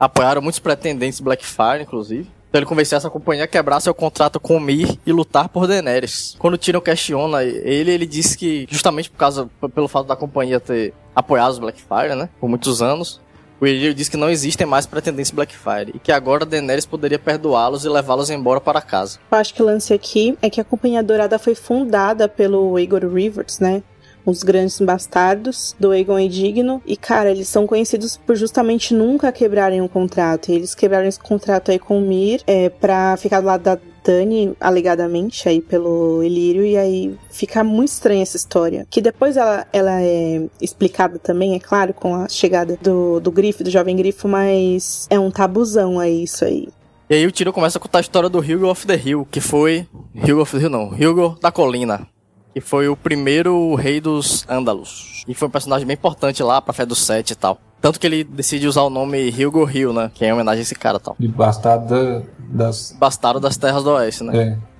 apoiaram 0.00 0.42
muitos 0.42 0.58
pretendentes 0.58 1.20
Blackfire, 1.20 1.82
inclusive. 1.82 2.28
Então 2.52 2.58
ele 2.58 2.66
convenceu 2.66 2.98
essa 2.98 3.08
companhia 3.08 3.44
a 3.44 3.48
quebrar 3.48 3.80
seu 3.80 3.94
contrato 3.94 4.38
com 4.38 4.58
o 4.58 4.60
Mir 4.60 4.98
e 5.06 5.10
lutar 5.10 5.48
por 5.48 5.66
Daenerys. 5.66 6.36
Quando 6.38 6.58
Tyrion 6.58 6.82
questiona 6.82 7.42
ele, 7.42 7.90
ele 7.90 8.04
disse 8.04 8.36
que 8.36 8.66
justamente 8.70 9.08
por 9.08 9.16
causa, 9.16 9.48
pelo 9.74 9.88
fato 9.88 10.06
da 10.06 10.14
companhia 10.14 10.60
ter 10.60 10.92
apoiado 11.16 11.52
os 11.52 11.58
Blackfire, 11.58 12.14
né, 12.14 12.28
por 12.38 12.50
muitos 12.50 12.82
anos, 12.82 13.22
o 13.58 13.66
Ilírio 13.66 13.94
diz 13.94 14.10
que 14.10 14.18
não 14.18 14.28
existem 14.28 14.66
mais 14.66 14.84
pretendentes 14.84 15.30
Blackfire 15.30 15.92
e 15.94 15.98
que 15.98 16.12
agora 16.12 16.44
Daenerys 16.44 16.84
poderia 16.84 17.18
perdoá-los 17.18 17.86
e 17.86 17.88
levá-los 17.88 18.28
embora 18.28 18.60
para 18.60 18.82
casa. 18.82 19.18
Eu 19.30 19.38
acho 19.38 19.54
que 19.54 19.62
o 19.62 19.64
lance 19.64 19.94
aqui 19.94 20.36
é 20.42 20.50
que 20.50 20.60
a 20.60 20.64
Companhia 20.64 21.02
Dourada 21.02 21.38
foi 21.38 21.54
fundada 21.54 22.28
pelo 22.28 22.76
Aegor 22.76 23.06
Rivers, 23.06 23.60
né? 23.60 23.82
Os 24.24 24.42
grandes 24.42 24.80
bastardos 24.80 25.74
do 25.78 25.90
Aegon 25.90 26.18
Indigno. 26.18 26.82
E, 26.86 26.96
cara, 26.96 27.30
eles 27.30 27.48
são 27.48 27.66
conhecidos 27.66 28.16
por 28.16 28.36
justamente 28.36 28.94
nunca 28.94 29.32
quebrarem 29.32 29.80
um 29.80 29.88
contrato. 29.88 30.50
E 30.50 30.54
eles 30.54 30.74
quebraram 30.74 31.06
esse 31.06 31.20
contrato 31.20 31.70
aí 31.70 31.78
com 31.78 31.98
o 31.98 32.00
Mir 32.00 32.42
é, 32.46 32.68
pra 32.68 33.16
ficar 33.16 33.40
do 33.40 33.46
lado 33.46 33.62
da 33.62 33.78
Dani, 34.04 34.54
alegadamente, 34.60 35.48
aí 35.48 35.60
pelo 35.60 36.22
Ilírio, 36.22 36.64
e 36.64 36.76
aí 36.76 37.14
fica 37.30 37.62
muito 37.62 37.90
estranha 37.90 38.22
essa 38.22 38.36
história. 38.36 38.86
Que 38.90 39.00
depois 39.00 39.36
ela, 39.36 39.66
ela 39.72 40.02
é 40.02 40.44
explicada 40.60 41.18
também, 41.18 41.54
é 41.54 41.60
claro, 41.60 41.94
com 41.94 42.14
a 42.14 42.28
chegada 42.28 42.76
do, 42.82 43.20
do 43.20 43.30
Grifo, 43.30 43.62
do 43.62 43.70
jovem 43.70 43.96
Grifo, 43.96 44.26
mas 44.26 45.06
é 45.08 45.18
um 45.18 45.30
tabuzão 45.30 46.00
aí 46.00 46.24
isso 46.24 46.44
aí. 46.44 46.68
E 47.08 47.14
aí 47.14 47.26
o 47.26 47.30
Tiro 47.30 47.52
começa 47.52 47.78
a 47.78 47.80
contar 47.80 47.98
a 47.98 48.00
história 48.00 48.28
do 48.28 48.38
Hugo 48.38 48.68
of 48.68 48.86
the 48.86 48.96
Hill, 48.96 49.26
que 49.30 49.40
foi... 49.40 49.86
Hugo 50.14 50.40
of 50.40 50.56
the 50.56 50.62
Hill 50.62 50.70
não, 50.70 50.88
Hugo 50.88 51.38
da 51.40 51.52
Colina, 51.52 52.06
que 52.54 52.60
foi 52.60 52.88
o 52.88 52.96
primeiro 52.96 53.74
rei 53.74 54.00
dos 54.00 54.44
Ândalos. 54.48 55.24
E 55.26 55.34
foi 55.34 55.48
um 55.48 55.50
personagem 55.50 55.86
bem 55.86 55.94
importante 55.94 56.42
lá 56.42 56.60
pra 56.60 56.72
fé 56.72 56.84
do 56.84 56.94
Sete 56.94 57.32
e 57.32 57.36
tal. 57.36 57.58
Tanto 57.80 57.98
que 57.98 58.06
ele 58.06 58.22
decide 58.24 58.66
usar 58.68 58.82
o 58.82 58.90
nome 58.90 59.28
Hugo 59.30 59.68
Hill, 59.68 59.92
né? 59.92 60.10
Que 60.14 60.24
é 60.24 60.28
em 60.28 60.32
homenagem 60.32 60.60
a 60.60 60.62
esse 60.62 60.74
cara 60.74 61.00
tal. 61.00 61.16
De 61.18 61.26
bastardo 61.28 61.86
da- 61.88 62.22
das. 62.38 62.94
Bastardo 62.98 63.40
das 63.40 63.56
Terras 63.56 63.82
do 63.82 63.90
Oeste, 63.90 64.22
né? 64.24 64.36
É. 64.36 64.71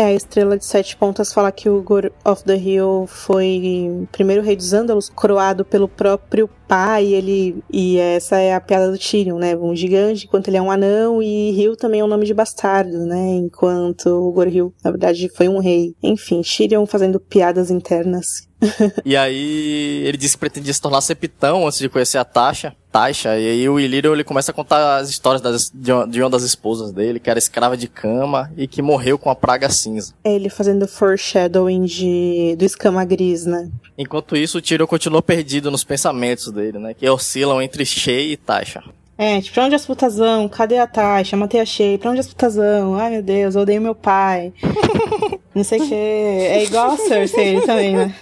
É, 0.00 0.04
a 0.04 0.14
estrela 0.14 0.56
de 0.56 0.64
sete 0.64 0.96
pontas 0.96 1.32
fala 1.32 1.50
que 1.50 1.68
o 1.68 1.82
Gor 1.82 2.12
of 2.24 2.44
the 2.44 2.56
Hill 2.56 3.06
foi 3.08 4.06
primeiro 4.12 4.44
rei 4.44 4.54
dos 4.54 4.72
Ândalos, 4.72 5.08
coroado 5.08 5.64
pelo 5.64 5.88
próprio 5.88 6.48
pai, 6.68 7.04
ele 7.04 7.64
e 7.68 7.98
essa 7.98 8.36
é 8.38 8.54
a 8.54 8.60
piada 8.60 8.92
do 8.92 8.96
Tyrion, 8.96 9.38
né? 9.38 9.56
Um 9.56 9.74
gigante, 9.74 10.26
enquanto 10.26 10.46
ele 10.46 10.56
é 10.56 10.62
um 10.62 10.70
anão, 10.70 11.20
e 11.20 11.50
Hill 11.50 11.74
também 11.74 11.98
é 11.98 12.04
um 12.04 12.08
nome 12.08 12.26
de 12.26 12.32
bastardo, 12.32 12.96
né? 13.06 13.30
Enquanto 13.38 14.06
o 14.06 14.30
Gor 14.30 14.46
Hill, 14.46 14.72
na 14.84 14.92
verdade, 14.92 15.28
foi 15.34 15.48
um 15.48 15.58
rei. 15.58 15.96
Enfim, 16.00 16.42
Tyrion 16.42 16.86
fazendo 16.86 17.18
piadas 17.18 17.68
internas. 17.68 18.46
E 19.04 19.16
aí 19.16 20.02
ele 20.04 20.16
disse 20.16 20.34
que 20.34 20.40
pretendia 20.40 20.72
se 20.72 20.80
tornar 20.80 21.00
septão 21.00 21.66
antes 21.66 21.78
de 21.78 21.88
conhecer 21.88 22.18
a 22.18 22.24
Tasha. 22.24 22.74
Tasha, 22.98 23.38
e 23.38 23.46
aí 23.48 23.68
o 23.68 23.78
Illyrio 23.78 24.12
ele 24.12 24.24
começa 24.24 24.50
a 24.50 24.54
contar 24.54 24.96
as 24.98 25.08
histórias 25.08 25.40
das- 25.40 25.70
de, 25.72 25.92
uma, 25.92 26.06
de 26.08 26.20
uma 26.20 26.28
das 26.28 26.42
esposas 26.42 26.90
dele, 26.90 27.20
que 27.20 27.30
era 27.30 27.38
escrava 27.38 27.76
de 27.76 27.86
cama 27.86 28.50
e 28.56 28.66
que 28.66 28.82
morreu 28.82 29.16
com 29.16 29.30
a 29.30 29.36
praga 29.36 29.70
cinza. 29.70 30.12
É 30.24 30.34
ele 30.34 30.48
fazendo 30.50 30.88
foreshadowing 30.88 31.84
de, 31.84 32.56
do 32.58 32.64
escama 32.64 33.04
gris, 33.04 33.46
né? 33.46 33.68
Enquanto 33.96 34.36
isso, 34.36 34.58
o 34.58 34.60
Tyrion 34.60 34.86
continua 34.86 35.22
perdido 35.22 35.70
nos 35.70 35.84
pensamentos 35.84 36.50
dele, 36.50 36.78
né? 36.78 36.92
Que 36.92 37.08
oscilam 37.08 37.62
entre 37.62 37.84
Shay 37.86 38.32
e 38.32 38.36
Tasha. 38.36 38.82
É, 39.16 39.40
tipo, 39.40 39.54
pra 39.54 39.64
onde 39.66 39.74
as 39.76 39.86
putas 39.86 40.16
vão? 40.16 40.48
Cadê 40.48 40.78
a 40.78 40.86
Tasha? 40.86 41.36
Matei 41.36 41.60
a 41.60 41.64
Shea. 41.64 41.98
Pra 41.98 42.10
onde 42.10 42.20
as 42.20 42.26
putas 42.28 42.56
vão? 42.56 42.96
Ai, 42.96 43.10
meu 43.10 43.22
Deus, 43.22 43.54
eu 43.54 43.62
odeio 43.62 43.80
meu 43.80 43.94
pai. 43.94 44.52
Não 45.54 45.62
sei 45.64 45.80
o 45.80 45.88
que. 45.88 45.94
É 45.94 46.64
igual 46.64 46.90
a 46.92 46.96
Cersei 46.96 47.60
também, 47.60 47.94
né? 47.96 48.14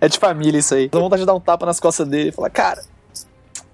É 0.00 0.08
de 0.08 0.18
família 0.18 0.58
isso 0.58 0.74
aí. 0.74 0.88
Dá 0.88 0.98
vontade 0.98 1.22
de 1.22 1.26
dar 1.26 1.34
um 1.34 1.40
tapa 1.40 1.64
nas 1.66 1.78
costas 1.80 2.06
dele 2.08 2.28
e 2.28 2.32
falar, 2.32 2.50
cara, 2.50 2.82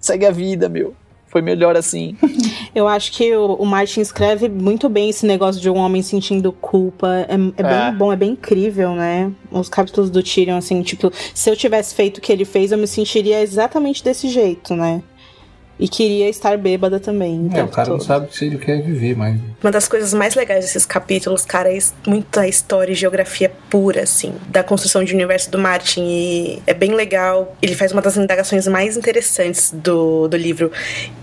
segue 0.09 0.27
a 0.27 0.31
vida, 0.31 0.69
meu. 0.69 0.95
Foi 1.27 1.43
melhor 1.43 1.77
assim. 1.77 2.17
Eu 2.75 2.89
acho 2.89 3.13
que 3.13 3.35
o, 3.37 3.55
o 3.55 3.67
Martin 3.67 4.01
escreve 4.01 4.49
muito 4.49 4.89
bem 4.89 5.11
esse 5.11 5.27
negócio 5.27 5.61
de 5.61 5.69
um 5.69 5.77
homem 5.77 6.01
sentindo 6.01 6.51
culpa. 6.53 7.27
É, 7.29 7.35
é 7.35 7.63
bem 7.63 7.89
É. 7.89 7.93
bom, 7.93 8.11
é 8.11 8.17
bem 8.17 8.31
incrível, 8.31 8.95
né? 8.95 9.31
Os 9.51 9.69
capítulos 9.69 10.09
do 10.09 10.23
Tyrion, 10.23 10.57
assim, 10.57 10.81
tipo, 10.83 11.13
se 11.35 11.51
eu 11.51 11.55
tivesse 11.57 11.95
feito 11.95 12.17
o 12.17 12.21
que 12.23 12.33
ele 12.33 12.47
fez, 12.47 12.73
eu 12.73 12.79
me 12.79 12.87
sentiria 12.87 13.43
exatamente 13.43 14.03
desse 14.03 14.29
jeito, 14.29 14.75
né? 14.75 15.03
E 15.79 15.89
queria 15.89 16.29
estar 16.29 16.59
bêbada 16.59 16.99
também. 16.99 17.49
o 17.53 17.57
É, 17.57 17.63
o 17.63 17.69
cara 17.69 17.91
não 17.91 17.99
todo. 17.99 18.07
sabe 18.07 18.27
o 18.27 18.29
que 18.29 18.45
ele 18.45 18.59
quer 18.59 18.83
viver, 18.83 19.17
mas. 19.17 19.39
Uma 19.63 19.71
das 19.71 19.87
coisas 19.87 20.13
mais 20.13 20.35
legais 20.35 20.65
desses 20.65 20.85
capítulos, 20.85 21.45
cara, 21.45 21.73
é 21.73 21.79
muita 22.07 22.47
história 22.49 22.93
e 22.93 22.95
geografia 22.95 23.53
pura, 23.71 24.03
assim, 24.03 24.35
da 24.49 24.63
construção 24.65 25.05
de 25.05 25.15
universo 25.15 25.51
do 25.51 25.59
Martin. 25.59 26.05
E 26.05 26.63
é 26.67 26.75
bem 26.75 26.95
legal. 26.95 27.57
Ele 27.63 27.77
faz 27.77 27.93
uma 27.93 28.03
das 28.03 28.17
indagações 28.17 28.67
mais 28.67 28.97
interessantes 28.97 29.71
do, 29.73 30.27
do 30.27 30.37
livro, 30.37 30.73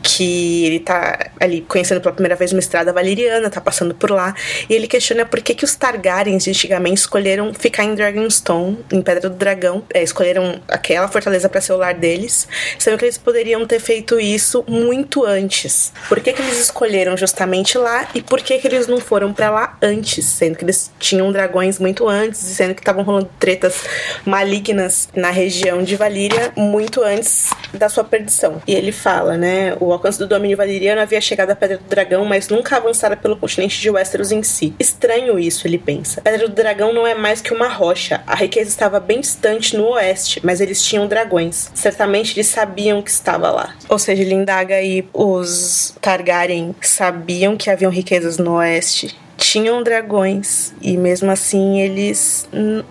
que 0.01 0.65
ele 0.65 0.79
tá 0.79 1.31
ali 1.39 1.61
conhecendo 1.61 1.99
pela 1.99 2.13
primeira 2.13 2.35
vez 2.35 2.53
uma 2.53 2.59
estrada 2.59 2.93
valeriana, 2.93 3.49
tá 3.49 3.59
passando 3.59 3.93
por 3.93 4.11
lá. 4.11 4.33
E 4.69 4.73
ele 4.73 4.87
questiona 4.87 5.25
por 5.25 5.41
que, 5.41 5.53
que 5.53 5.65
os 5.65 5.75
Targaryens 5.75 6.43
de 6.43 6.51
antigamente 6.51 7.01
escolheram 7.01 7.53
ficar 7.53 7.83
em 7.83 7.93
Dragonstone, 7.93 8.79
em 8.91 9.01
Pedra 9.01 9.29
do 9.29 9.35
Dragão. 9.35 9.83
É, 9.93 10.01
escolheram 10.01 10.61
aquela 10.67 11.09
fortaleza 11.09 11.49
para 11.49 11.59
ser 11.59 11.73
o 11.73 11.77
lar 11.77 11.93
deles, 11.93 12.47
sendo 12.79 12.97
que 12.97 13.03
eles 13.03 13.17
poderiam 13.17 13.65
ter 13.65 13.79
feito 13.79 14.17
isso 14.19 14.44
muito 14.67 15.25
antes. 15.25 15.91
Por 16.07 16.19
que, 16.19 16.33
que 16.33 16.41
eles 16.41 16.59
escolheram 16.59 17.15
justamente 17.17 17.77
lá 17.77 18.07
e 18.13 18.21
por 18.21 18.41
que, 18.41 18.57
que 18.57 18.67
eles 18.67 18.87
não 18.87 18.99
foram 18.99 19.33
pra 19.33 19.49
lá 19.49 19.77
antes, 19.81 20.25
sendo 20.25 20.57
que 20.57 20.63
eles 20.63 20.91
tinham 20.99 21.31
dragões 21.31 21.79
muito 21.79 22.07
antes, 22.07 22.39
sendo 22.39 22.75
que 22.75 22.81
estavam 22.81 23.03
rolando 23.03 23.29
tretas 23.39 23.83
malignas 24.25 25.09
na 25.15 25.29
região 25.29 25.83
de 25.83 25.95
Valíria 25.95 26.51
muito 26.55 27.03
antes 27.03 27.49
da 27.73 27.89
sua 27.89 28.03
perdição. 28.03 28.61
E 28.67 28.73
ele 28.73 28.91
fala, 28.91 29.37
né, 29.37 29.75
o 29.79 29.91
alcance 29.91 30.19
do 30.19 30.27
domínio 30.27 30.57
valiriano 30.57 31.01
havia 31.01 31.21
chegado 31.21 31.51
à 31.51 31.55
Pedra 31.55 31.77
do 31.77 31.83
Dragão, 31.83 32.25
mas 32.25 32.49
nunca 32.49 32.77
avançara 32.77 33.15
pelo 33.17 33.35
continente 33.35 33.79
de 33.79 33.89
Westeros 33.89 34.31
em 34.31 34.43
si. 34.43 34.73
Estranho 34.79 35.39
isso, 35.39 35.67
ele 35.67 35.77
pensa. 35.77 36.21
Pedra 36.21 36.47
do 36.47 36.53
Dragão 36.53 36.93
não 36.93 37.05
é 37.07 37.15
mais 37.15 37.41
que 37.41 37.53
uma 37.53 37.67
rocha. 37.67 38.21
A 38.27 38.35
riqueza 38.35 38.69
estava 38.69 38.99
bem 38.99 39.19
distante 39.19 39.75
no 39.75 39.89
oeste, 39.89 40.39
mas 40.43 40.61
eles 40.61 40.81
tinham 40.81 41.07
dragões. 41.07 41.71
Certamente 41.73 42.35
eles 42.35 42.47
sabiam 42.47 43.01
que 43.01 43.09
estava 43.09 43.51
lá. 43.51 43.75
Ou 43.89 43.97
seja, 43.97 44.21
ele 44.21 44.34
indaga 44.35 44.75
aí 44.75 45.07
os 45.13 45.95
Targaryen 46.01 46.75
sabiam 46.81 47.57
que 47.57 47.69
haviam 47.69 47.91
riquezas 47.91 48.37
no 48.37 48.53
oeste. 48.53 49.15
Tinham 49.37 49.83
dragões 49.83 50.73
e 50.81 50.97
mesmo 50.97 51.29
assim 51.29 51.79
eles, 51.79 52.47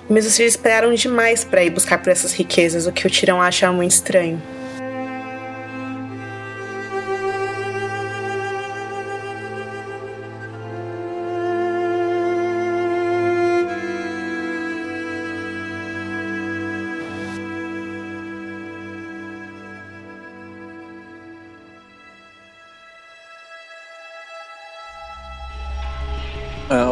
mesmo 0.09 0.29
assim 0.29 0.43
eles 0.43 0.55
esperaram 0.55 0.93
demais 0.95 1.45
para 1.45 1.65
ir 1.65 1.71
buscar 1.71 1.99
por 1.99 2.11
essas 2.11 2.33
riquezas, 2.33 2.87
o 2.87 2.93
que 2.93 3.07
o 3.07 3.11
Tirão 3.11 3.41
acha 3.41 3.71
muito 3.73 3.93
estranho. 3.93 4.43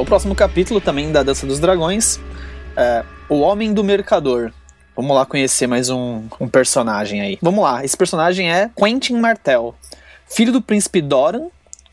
O 0.03 0.05
próximo 0.05 0.35
capítulo 0.35 0.81
também 0.81 1.13
da 1.13 1.23
Dança 1.23 1.47
dos 1.47 1.61
Dragões 1.61 2.19
é 2.77 3.05
O 3.29 3.39
Homem 3.39 3.73
do 3.73 3.85
Mercador. 3.85 4.53
Vamos 4.97 5.15
lá 5.15 5.25
conhecer 5.25 5.69
mais 5.69 5.91
um, 5.91 6.25
um 6.41 6.49
personagem 6.49 7.21
aí. 7.21 7.39
Vamos 7.41 7.63
lá, 7.63 7.85
esse 7.85 7.97
personagem 7.97 8.53
é 8.53 8.69
Quentin 8.77 9.15
Martel, 9.19 9.77
filho 10.27 10.51
do 10.51 10.61
príncipe 10.61 11.01
Doran, 11.01 11.47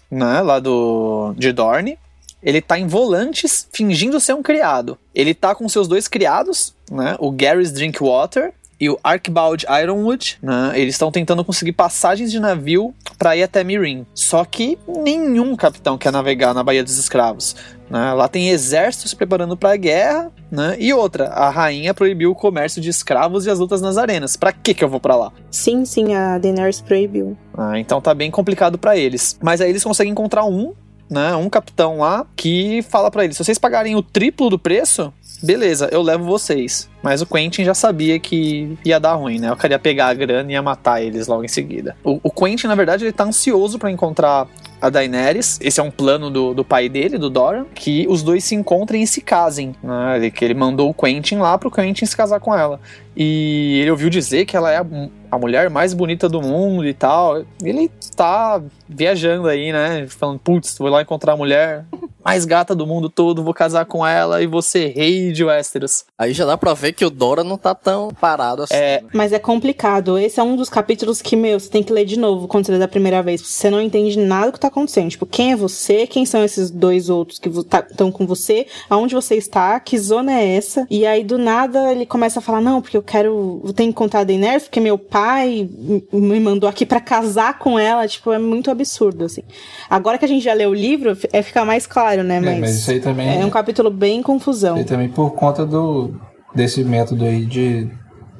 né, 0.10 0.42
lá 0.42 0.58
do 0.58 1.36
de 1.38 1.52
Dorne. 1.52 2.00
Ele 2.42 2.62
tá 2.62 2.80
em 2.80 2.88
volantes 2.88 3.68
fingindo 3.72 4.20
ser 4.20 4.34
um 4.34 4.42
criado. 4.42 4.98
Ele 5.14 5.36
tá 5.36 5.54
com 5.54 5.70
seus 5.70 5.88
dois 5.88 6.08
criados, 6.08 6.74
né, 6.90 7.16
o 7.20 7.30
Garrys 7.30 7.72
Drinkwater 7.72 8.54
e 8.80 8.90
o 8.90 8.98
Archibald 9.04 9.68
Ironwood, 9.70 10.40
né, 10.42 10.72
eles 10.74 10.96
estão 10.96 11.12
tentando 11.12 11.46
conseguir 11.46 11.74
passagens 11.74 12.32
de 12.32 12.40
navio 12.40 12.92
para 13.20 13.36
ir 13.36 13.44
até 13.44 13.64
Meereen. 13.64 14.08
Só 14.16 14.44
que 14.46 14.80
nenhum 14.88 15.56
capitão 15.56 15.96
quer 15.96 16.12
navegar 16.12 16.56
na 16.56 16.64
Baía 16.64 16.84
dos 16.84 16.98
Escravos. 16.98 17.56
Né? 17.90 18.14
Lá 18.14 18.28
tem 18.28 18.50
exércitos 18.50 19.12
se 19.12 19.16
preparando 19.16 19.58
para 19.58 19.74
a 19.74 19.78
guerra, 19.78 20.32
né? 20.52 20.76
E 20.80 20.94
outra, 20.94 21.28
a 21.30 21.50
rainha 21.50 21.94
proibiu 21.94 22.32
o 22.32 22.36
comércio 22.36 22.82
de 22.82 22.90
escravos 22.90 23.46
e 23.46 23.50
as 23.50 23.60
lutas 23.60 23.82
nas 23.82 23.98
arenas. 23.98 24.36
Pra 24.36 24.52
que 24.52 24.74
que 24.74 24.84
eu 24.84 24.90
vou 24.90 25.00
para 25.00 25.16
lá? 25.16 25.32
Sim, 25.50 25.86
sim, 25.86 26.14
a 26.14 26.38
Daenerys 26.38 26.82
proibiu. 26.82 27.38
Ah, 27.58 27.80
então 27.80 28.00
tá 28.00 28.14
bem 28.14 28.30
complicado 28.30 28.78
para 28.78 28.96
eles. 28.96 29.38
Mas 29.42 29.62
aí 29.62 29.70
eles 29.70 29.84
conseguem 29.84 30.12
encontrar 30.12 30.46
um, 30.46 30.74
né, 31.10 31.36
um 31.36 31.50
capitão 31.50 31.98
lá 31.98 32.26
que 32.36 32.82
fala 32.84 33.10
para 33.10 33.24
eles: 33.24 33.36
se 33.36 33.44
vocês 33.44 33.58
pagarem 33.58 33.96
o 33.96 34.04
triplo 34.04 34.50
do 34.50 34.60
preço, 34.60 35.12
beleza, 35.42 35.90
eu 35.92 36.02
levo 36.02 36.24
vocês. 36.24 36.90
Mas 37.02 37.22
o 37.22 37.26
Quentin 37.26 37.64
já 37.64 37.74
sabia 37.74 38.20
que 38.20 38.78
ia 38.84 39.00
dar 39.00 39.14
ruim, 39.14 39.40
né? 39.40 39.50
Eu 39.50 39.56
queria 39.56 39.80
pegar 39.80 40.08
a 40.08 40.14
grana 40.14 40.52
e 40.52 40.54
ia 40.54 40.62
matar 40.62 41.02
eles 41.02 41.28
logo 41.28 41.44
em 41.44 41.48
seguida. 41.48 41.96
O, 42.04 42.20
o 42.24 42.32
Quentin, 42.32 42.68
na 42.68 42.76
verdade, 42.76 43.06
ele 43.06 43.12
tá 43.12 43.24
ansioso 43.24 43.80
para 43.80 43.90
encontrar 43.90 44.48
a 44.82 44.90
Daenerys. 44.90 45.60
Esse 45.62 45.80
é 45.80 45.84
um 45.84 45.92
plano 45.92 46.30
do, 46.30 46.54
do 46.54 46.64
pai 46.64 46.90
dele, 46.90 47.18
do 47.18 47.30
Doran, 47.30 47.66
que 47.74 48.06
os 48.10 48.22
dois 48.22 48.44
se 48.44 48.56
encontrem 48.56 49.02
e 49.02 49.08
se 49.08 49.22
casem. 49.22 49.76
Né? 49.82 50.18
Ele, 50.18 50.32
que 50.32 50.44
ele 50.44 50.54
mandou 50.54 50.90
o 50.90 50.94
Quentin 50.94 51.38
lá 51.38 51.58
pro 51.58 51.72
Quentin 51.72 52.06
se 52.06 52.16
casar 52.16 52.40
com 52.40 52.56
ela. 52.56 52.80
E 53.16 53.80
ele 53.82 53.92
ouviu 53.92 54.10
dizer 54.10 54.46
que 54.46 54.56
ela 54.56 54.72
é 54.72 54.82
a, 55.32 55.38
mulher 55.38 55.70
mais 55.70 55.94
bonita 55.94 56.28
do 56.28 56.42
mundo 56.42 56.88
e 56.88 56.94
tal. 56.94 57.44
Ele 57.64 57.90
tá 58.16 58.62
viajando 58.88 59.48
aí, 59.48 59.72
né? 59.72 60.08
Falando, 60.08 60.40
putz, 60.40 60.78
vou 60.78 60.90
lá 60.90 61.02
encontrar 61.02 61.34
a 61.34 61.38
mulher 61.38 61.86
mais 62.24 62.46
gata 62.46 62.76
do 62.76 62.86
mundo 62.86 63.10
todo, 63.10 63.44
vou 63.44 63.54
casar 63.54 63.86
com 63.86 64.06
ela 64.06 64.42
e 64.42 64.48
vou 64.48 64.62
ser 64.62 64.94
rei 64.94 65.32
de 65.32 65.44
Westeros. 65.44 66.06
Aí 66.18 66.34
já 66.34 66.46
dá 66.46 66.58
pra 66.58 66.74
ver 66.74 66.94
que 66.94 67.06
o 67.06 67.10
Dora 67.10 67.44
não 67.44 67.58
tá 67.58 67.74
tão 67.74 68.10
parado 68.10 68.64
assim. 68.64 68.74
É. 68.76 69.02
né? 69.02 69.10
Mas 69.14 69.32
é 69.32 69.40
complicado. 69.40 70.18
Esse 70.18 70.40
é 70.40 70.44
um 70.44 70.56
dos 70.56 70.70
capítulos 70.70 71.22
que, 71.22 71.36
meu, 71.36 71.60
você 71.60 71.70
tem 71.70 71.82
que 71.82 71.94
ler 71.94 72.06
de 72.06 72.20
novo 72.20 72.48
quando 72.48 72.66
você 72.66 72.74
lê 72.74 72.80
da 72.80 72.88
primeira 72.88 73.24
vez. 73.24 73.42
Você 73.42 73.70
não 73.70 73.82
entende 73.82 74.20
nada 74.20 74.48
do 74.48 74.54
que 74.54 74.60
tá 74.60 74.68
acontecendo. 74.68 75.10
Tipo, 75.10 75.26
quem 75.26 75.54
é 75.54 75.56
você? 75.56 76.06
Quem 76.06 76.26
são 76.26 76.44
esses 76.44 76.70
dois 76.70 77.10
outros 77.10 77.40
que 77.40 77.50
estão 77.50 78.12
com 78.12 78.26
você? 78.26 78.68
Aonde 78.90 79.16
você 79.16 79.36
está? 79.36 79.80
Que 79.80 79.98
zona 79.98 80.34
é 80.34 80.56
essa? 80.56 80.86
E 80.90 81.06
aí, 81.06 81.24
do 81.24 81.38
nada, 81.38 81.92
ele 81.92 82.06
começa 82.06 82.40
a 82.40 82.42
falar: 82.42 82.62
Não, 82.62 82.82
porque 82.82 82.98
eu 82.98 83.04
quero. 83.04 83.62
Eu 83.64 83.74
tenho 83.74 83.90
que 83.90 83.96
encontrar 83.96 84.22
a 84.22 84.24
Daenerys, 84.24 84.64
porque 84.64 84.80
meu 84.80 84.98
pai 84.98 85.19
m- 85.48 86.04
me 86.12 86.40
mandou 86.40 86.70
aqui 86.70 86.86
pra 86.86 87.00
casar 87.02 87.58
com 87.60 87.78
ela. 87.80 88.08
Tipo, 88.08 88.32
é 88.34 88.40
muito 88.40 88.70
absurdo, 88.72 89.26
assim. 89.26 89.42
Agora 89.90 90.18
que 90.18 90.26
a 90.26 90.28
gente 90.28 90.44
já 90.44 90.54
leu 90.54 90.70
o 90.70 90.74
livro, 90.74 91.18
é 91.34 91.42
ficar 91.42 91.66
mais 91.66 91.86
claro, 91.88 92.24
né? 92.24 92.38
É, 92.38 92.40
Mas, 92.40 92.60
mas 92.60 92.76
isso 92.78 92.92
aí 92.92 93.00
também 93.00 93.42
é 93.42 93.46
um 93.46 93.50
capítulo 93.50 93.90
bem 93.90 94.22
confusão. 94.22 94.78
E 94.78 94.84
também 94.84 95.10
por 95.10 95.32
conta 95.32 95.66
do, 95.66 96.14
desse 96.56 96.84
método 96.84 97.26
aí 97.26 97.46
de, 97.46 97.90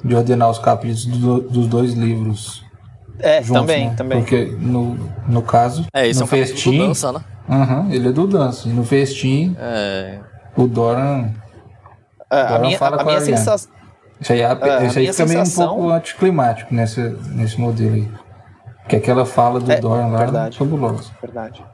de 0.04 0.14
ordenar 0.14 0.50
os 0.50 0.58
capítulos 0.58 1.06
do- 1.06 1.40
dos 1.42 1.66
dois 1.66 1.92
livros. 1.94 2.64
É, 3.22 3.42
juntos, 3.42 3.60
também, 3.62 3.88
né? 3.88 3.94
também. 3.96 4.18
Porque 4.20 4.44
no, 4.58 4.96
no 5.28 5.42
caso, 5.42 5.84
É, 5.92 6.08
isso 6.08 6.20
é 6.20 6.22
no 6.22 6.26
um 6.26 6.28
capítulo 6.30 6.54
festim. 6.54 6.78
do 6.78 6.86
dança, 6.88 7.12
né? 7.12 7.20
Aham, 7.48 7.88
ele 7.90 8.08
é 8.08 8.12
do 8.12 8.26
dança. 8.26 8.68
E 8.68 8.72
no 8.72 8.82
festim, 8.84 9.54
É. 9.58 10.20
o 10.56 10.66
Doran. 10.66 11.30
É, 12.30 12.36
a 12.36 12.44
Agora 12.46 12.60
minha, 12.60 12.78
fala 12.78 12.96
a 12.96 12.98
com 13.00 13.04
minha 13.06 13.18
a 13.18 13.20
Ariana. 13.20 13.36
sensação. 13.36 13.70
Isso 14.20 14.32
aí, 14.32 14.40
é- 14.40 14.44
a 14.46 14.52
isso 14.84 14.98
aí 14.98 15.04
minha 15.04 15.12
fica 15.12 15.26
meio 15.26 15.40
um 15.40 15.44
sensação- 15.44 15.74
pouco 15.76 15.90
anticlimático 15.90 16.74
nesse, 16.74 17.00
nesse 17.00 17.58
modelo 17.60 17.94
aí. 17.94 18.08
Que 18.88 18.96
aquela 18.96 19.24
fala 19.24 19.60
do 19.60 19.70
É, 19.70 19.80
Dorian 19.80 20.08
lá 20.08 20.18
verdade. 20.18 20.56
é 20.56 20.58
fabulosa. 20.58 21.10
Verdade. 21.22 21.64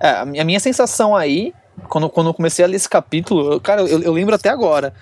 É, 0.00 0.10
a 0.10 0.24
mi- 0.24 0.40
a 0.40 0.44
minha 0.44 0.60
sensação 0.60 1.14
aí, 1.14 1.52
quando, 1.88 2.08
quando 2.08 2.28
eu 2.28 2.34
comecei 2.34 2.64
a 2.64 2.68
ler 2.68 2.76
esse 2.76 2.88
capítulo, 2.88 3.52
eu- 3.54 3.60
cara, 3.60 3.82
eu, 3.82 4.00
eu 4.02 4.12
lembro 4.12 4.34
até 4.34 4.48
agora. 4.48 4.92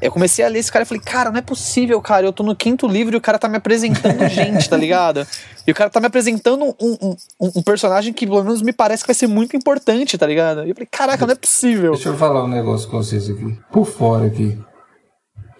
Eu 0.00 0.10
comecei 0.10 0.44
a 0.44 0.48
ler 0.48 0.58
esse 0.58 0.70
cara 0.72 0.82
e 0.84 0.86
falei, 0.86 1.00
cara, 1.02 1.30
não 1.30 1.38
é 1.38 1.42
possível, 1.42 2.00
cara. 2.00 2.26
Eu 2.26 2.32
tô 2.32 2.42
no 2.42 2.56
quinto 2.56 2.88
livro 2.88 3.14
e 3.14 3.18
o 3.18 3.20
cara 3.20 3.38
tá 3.38 3.48
me 3.48 3.56
apresentando 3.56 4.18
gente, 4.28 4.68
tá 4.68 4.76
ligado? 4.76 5.24
E 5.64 5.70
o 5.70 5.74
cara 5.74 5.90
tá 5.90 6.00
me 6.00 6.06
apresentando 6.06 6.64
um, 6.64 6.74
um, 6.80 7.16
um- 7.40 7.52
um 7.56 7.62
personagem 7.62 8.12
que, 8.12 8.26
pelo 8.26 8.42
menos, 8.42 8.62
me 8.62 8.72
parece 8.72 9.04
que 9.04 9.08
vai 9.08 9.14
ser 9.14 9.28
muito 9.28 9.56
importante, 9.56 10.18
tá 10.18 10.26
ligado? 10.26 10.64
E 10.64 10.70
eu 10.70 10.74
falei, 10.74 10.88
caraca, 10.90 11.24
não 11.24 11.32
é 11.32 11.36
possível. 11.36 11.92
Deixa 11.92 12.08
eu 12.08 12.16
falar 12.16 12.42
um 12.44 12.48
negócio 12.48 12.88
com 12.90 12.96
vocês 12.96 13.30
aqui. 13.30 13.56
Por 13.70 13.84
fora 13.86 14.26
aqui. 14.26 14.58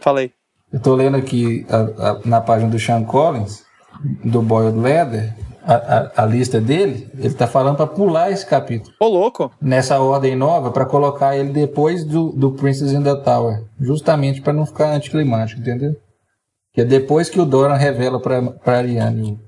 Falei. 0.00 0.32
Eu 0.72 0.80
tô 0.80 0.94
lendo 0.94 1.16
aqui 1.16 1.66
a- 1.68 2.10
a- 2.10 2.20
na 2.24 2.40
página 2.40 2.70
do 2.70 2.78
Sean 2.78 3.04
Collins, 3.04 3.62
do 4.24 4.40
Boiled 4.40 4.78
Leather, 4.78 5.34
a, 5.64 5.74
a- 5.74 6.12
a 6.22 6.26
lista 6.26 6.60
dele. 6.60 7.08
Ele 7.18 7.34
tá 7.34 7.46
falando 7.46 7.76
pra 7.76 7.86
pular 7.86 8.30
esse 8.30 8.46
capítulo. 8.46 8.92
Ô, 8.98 9.06
louco. 9.06 9.50
Nessa 9.60 10.00
ordem 10.00 10.34
nova, 10.34 10.70
pra 10.70 10.84
colocar 10.86 11.36
ele 11.36 11.50
depois 11.50 12.04
do, 12.04 12.30
do 12.32 12.52
Princess 12.52 12.92
in 12.92 13.02
the 13.02 13.14
Tower. 13.16 13.64
Justamente 13.78 14.40
pra 14.40 14.52
não 14.52 14.64
ficar 14.66 14.92
anticlimático, 14.94 15.60
entendeu? 15.60 15.94
Que 16.72 16.80
é 16.80 16.84
depois 16.84 17.28
que 17.28 17.38
o 17.40 17.44
Doran 17.44 17.74
revela 17.76 18.18
pra, 18.20 18.40
pra 18.42 18.78
Ariane. 18.78 19.38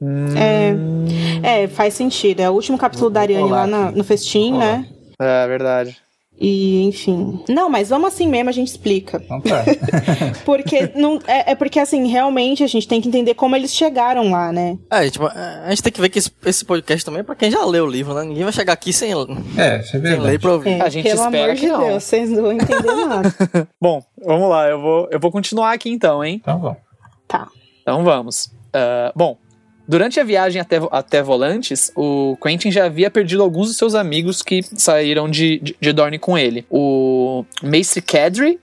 o- 0.00 0.36
É, 0.36 1.62
é, 1.62 1.66
faz 1.68 1.94
sentido. 1.94 2.40
É 2.40 2.50
o 2.50 2.52
último 2.52 2.76
capítulo 2.76 3.08
da 3.08 3.20
Ariane 3.22 3.48
lá 3.50 3.66
na- 3.66 3.90
no 3.90 4.04
festim, 4.04 4.52
Olá. 4.52 4.58
né? 4.58 4.86
É 5.18 5.46
verdade. 5.48 5.96
E, 6.38 6.82
enfim. 6.84 7.42
Não, 7.48 7.70
mas 7.70 7.88
vamos 7.88 8.08
assim 8.08 8.28
mesmo, 8.28 8.50
a 8.50 8.52
gente 8.52 8.68
explica. 8.68 9.22
Então 9.24 9.40
tá. 9.40 9.64
Porque 10.44 10.92
não, 10.94 11.18
é, 11.26 11.52
é 11.52 11.54
porque, 11.54 11.80
assim, 11.80 12.06
realmente 12.06 12.62
a 12.62 12.66
gente 12.66 12.86
tem 12.86 13.00
que 13.00 13.08
entender 13.08 13.34
como 13.34 13.56
eles 13.56 13.74
chegaram 13.74 14.30
lá, 14.30 14.52
né? 14.52 14.76
É, 14.90 15.08
tipo, 15.08 15.26
a 15.26 15.66
gente 15.70 15.82
tem 15.82 15.92
que 15.92 16.00
ver 16.00 16.10
que 16.10 16.18
esse, 16.18 16.30
esse 16.44 16.64
podcast 16.64 17.04
também 17.04 17.20
é 17.20 17.22
pra 17.22 17.34
quem 17.34 17.50
já 17.50 17.64
leu 17.64 17.84
o 17.84 17.90
livro, 17.90 18.14
né? 18.14 18.22
Ninguém 18.22 18.44
vai 18.44 18.52
chegar 18.52 18.74
aqui 18.74 18.92
sem, 18.92 19.12
é, 19.12 19.76
é 19.76 19.82
sem 19.82 20.00
ler 20.00 20.38
pra 20.38 20.52
ouvir. 20.52 20.70
É, 20.70 20.82
A 20.82 20.88
gente 20.90 21.04
pelo 21.04 21.24
espera 21.24 21.44
amor 21.44 21.54
que 21.54 21.60
de 21.62 21.68
não. 21.68 21.80
Deus, 21.80 22.04
vocês 22.04 22.30
não 22.30 22.42
vão 22.42 22.52
entender 22.52 22.94
nada. 23.06 23.34
Bom, 23.80 24.02
vamos 24.22 24.50
lá. 24.50 24.68
Eu 24.68 24.80
vou, 24.80 25.08
eu 25.10 25.18
vou 25.18 25.30
continuar 25.30 25.72
aqui 25.72 25.90
então, 25.90 26.22
hein? 26.22 26.38
Então 26.42 26.60
vamos. 26.60 26.78
Tá. 27.26 27.48
Então 27.80 28.04
vamos. 28.04 28.50
Ah, 28.76 29.10
bom, 29.16 29.38
durante 29.86 30.18
a 30.20 30.24
viagem 30.24 30.60
até, 30.60 30.80
até 30.90 31.22
Volantes, 31.22 31.92
o 31.94 32.36
Quentin 32.42 32.70
já 32.70 32.86
havia 32.86 33.10
perdido 33.10 33.42
alguns 33.42 33.68
dos 33.68 33.76
seus 33.76 33.94
amigos 33.94 34.42
que 34.42 34.62
saíram 34.62 35.28
de, 35.28 35.58
de, 35.60 35.76
de 35.80 35.92
Dorne 35.92 36.18
com 36.18 36.36
ele. 36.36 36.66
O 36.70 37.44
Mace 37.62 38.00
Cadry, 38.02 38.58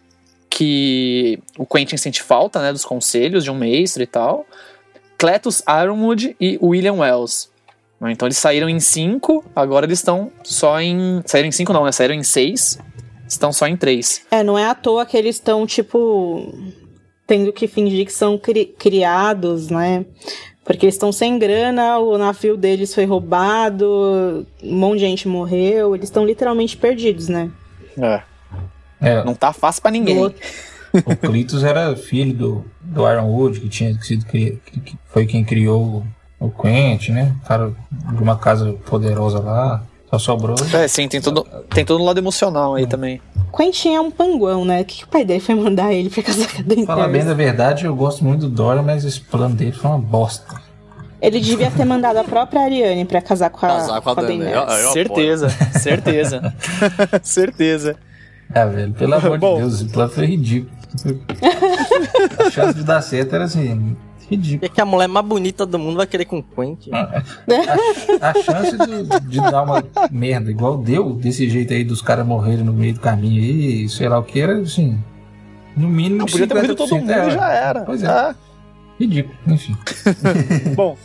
que 0.49 1.39
o 1.57 1.65
Quentin 1.65 1.97
sente 1.97 2.21
falta, 2.21 2.61
né, 2.61 2.71
dos 2.71 2.85
conselhos 2.85 3.43
de 3.43 3.51
um 3.51 3.55
mestre 3.55 4.03
e 4.03 4.07
tal. 4.07 4.45
Cletus 5.17 5.63
Ironwood 5.67 6.35
e 6.39 6.59
William 6.61 6.95
Wells. 6.95 7.49
Né, 7.99 8.11
Então 8.11 8.27
eles 8.27 8.37
saíram 8.37 8.67
em 8.69 8.79
cinco, 8.79 9.43
agora 9.55 9.85
eles 9.85 9.99
estão 9.99 10.31
só 10.43 10.79
em... 10.79 11.21
Saíram 11.25 11.47
em 11.47 11.51
cinco 11.51 11.73
não, 11.73 11.85
né? 11.85 11.91
Saíram 11.91 12.13
em 12.13 12.23
seis, 12.23 12.77
estão 13.27 13.51
só 13.53 13.65
em 13.67 13.77
três. 13.77 14.21
É, 14.29 14.43
não 14.43 14.59
é 14.59 14.65
à 14.65 14.75
toa 14.75 15.05
que 15.05 15.17
eles 15.17 15.37
estão, 15.37 15.65
tipo, 15.65 16.53
tendo 17.25 17.53
que 17.53 17.67
fingir 17.67 18.05
que 18.05 18.13
são 18.13 18.37
cri- 18.37 18.75
criados, 18.77 19.69
né? 19.69 20.05
Porque 20.64 20.85
eles 20.85 20.95
estão 20.95 21.11
sem 21.11 21.38
grana, 21.38 21.98
o 21.99 22.18
navio 22.18 22.56
deles 22.56 22.94
foi 22.95 23.06
roubado, 23.06 24.45
um 24.64 24.76
monte 24.76 24.99
de 24.99 25.06
gente 25.06 25.27
morreu, 25.27 25.94
eles 25.94 26.06
estão 26.07 26.26
literalmente 26.26 26.77
perdidos, 26.77 27.27
né? 27.27 27.49
É. 27.98 28.22
É, 29.02 29.23
Não 29.26 29.34
tá 29.35 29.52
fácil 29.52 29.81
pra 29.81 29.91
ninguém. 29.91 30.18
Outro- 30.18 30.40
o 31.06 31.15
Clitus 31.18 31.64
era 31.64 31.95
filho 31.95 32.34
do, 32.34 32.65
do 32.81 33.10
Ironwood, 33.10 33.60
que 33.60 33.68
tinha 33.68 33.94
sido 34.02 34.26
que, 34.26 34.60
que 34.85 34.95
foi 35.10 35.26
quem 35.26 35.44
criou 35.44 36.06
o, 36.40 36.45
o 36.48 36.49
Quentin, 36.52 37.11
né? 37.11 37.35
Cara 37.45 37.73
de 37.91 38.22
uma 38.23 38.38
casa 38.38 38.72
poderosa 38.85 39.40
lá. 39.40 39.84
Só 40.14 40.19
sobrou. 40.19 40.56
É, 40.73 40.88
sim, 40.88 41.07
tem 41.07 41.19
todo, 41.19 41.44
tem 41.73 41.84
todo 41.84 42.02
um 42.02 42.06
lado 42.06 42.19
emocional 42.19 42.76
aí 42.76 42.85
também. 42.85 43.19
Quentin 43.56 43.95
é 43.95 44.02
um 44.02 44.11
panguão, 44.11 44.64
né? 44.64 44.81
O 44.81 44.85
que, 44.85 44.98
que 44.98 45.03
o 45.06 45.07
pai 45.07 45.26
dele 45.26 45.40
foi 45.40 45.56
mandar 45.56 45.91
ele 45.91 46.10
pra 46.10 46.22
casar 46.22 46.48
com 46.48 46.60
a 46.60 46.64
Daenerys? 46.64 46.85
Falar 46.85 47.07
bem 47.07 47.26
da 47.26 47.34
verdade, 47.34 47.85
eu 47.85 47.95
gosto 47.95 48.23
muito 48.23 48.41
do 48.41 48.49
Dora, 48.49 48.84
mas 48.84 49.06
esse 49.06 49.19
plano 49.19 49.56
dele 49.56 49.72
foi 49.72 49.90
uma 49.90 49.99
bosta. 49.99 50.61
Ele 51.19 51.40
devia 51.40 51.72
ter 51.72 51.85
mandado 51.85 52.18
a 52.18 52.23
própria 52.23 52.61
Ariane 52.61 53.06
pra 53.06 53.22
casar 53.22 53.49
com 53.49 53.65
a, 53.65 53.69
Casar 53.69 54.02
com 54.02 54.10
a 54.10 54.14
Daenerys. 54.14 54.53
Daenerys. 54.53 54.84
Eu 54.84 54.88
apoio. 54.88 54.94
certeza, 54.94 55.49
certeza. 55.80 56.56
certeza. 57.23 57.95
Ah, 58.53 58.65
velho, 58.65 58.94
pelo 58.94 59.15
amor 59.15 59.40
Bom. 59.40 59.56
de 59.56 59.61
Deus, 59.61 59.73
esse 59.76 59.85
plano 59.85 60.11
foi 60.11 60.26
ridículo. 60.27 60.72
a 62.45 62.52
chance 62.52 62.76
de 62.76 62.84
dar 62.84 63.02
certo 63.02 63.34
era 63.34 63.45
assim, 63.45 63.98
Ridículo. 64.29 64.59
que, 64.61 64.69
que 64.69 64.81
a 64.81 64.85
mulher 64.85 65.07
mais 65.07 65.25
bonita 65.25 65.65
do 65.65 65.77
mundo 65.77 65.97
vai 65.97 66.07
querer 66.07 66.25
com 66.25 66.39
o 66.39 66.43
Quentin? 66.43 66.91
A 68.21 68.33
chance 68.33 68.77
de, 68.77 69.29
de 69.29 69.37
dar 69.37 69.63
uma 69.63 69.83
merda 70.11 70.49
igual 70.49 70.77
deu, 70.77 71.13
desse 71.13 71.49
jeito 71.49 71.73
aí, 71.73 71.83
dos 71.83 72.01
caras 72.01 72.25
morrerem 72.25 72.63
no 72.63 72.73
meio 72.73 72.93
do 72.93 72.99
caminho 72.99 73.41
aí, 73.41 73.89
sei 73.89 74.07
lá 74.07 74.19
o 74.19 74.23
que, 74.23 74.39
era 74.39 74.59
assim. 74.59 74.99
No 75.75 75.89
mínimo. 75.89 76.17
Não 76.17 76.25
podia 76.25 76.47
ter 76.47 76.53
morrido 76.53 76.75
todo 76.75 76.89
50%, 76.89 76.99
mundo 76.99 77.11
é, 77.11 77.27
e 77.27 77.31
já 77.31 77.51
era. 77.51 77.81
Pois 77.81 78.03
é. 78.03 78.07
Ah, 78.07 78.35
Ridículo, 78.99 79.35
enfim. 79.47 79.75
bom, 80.75 80.95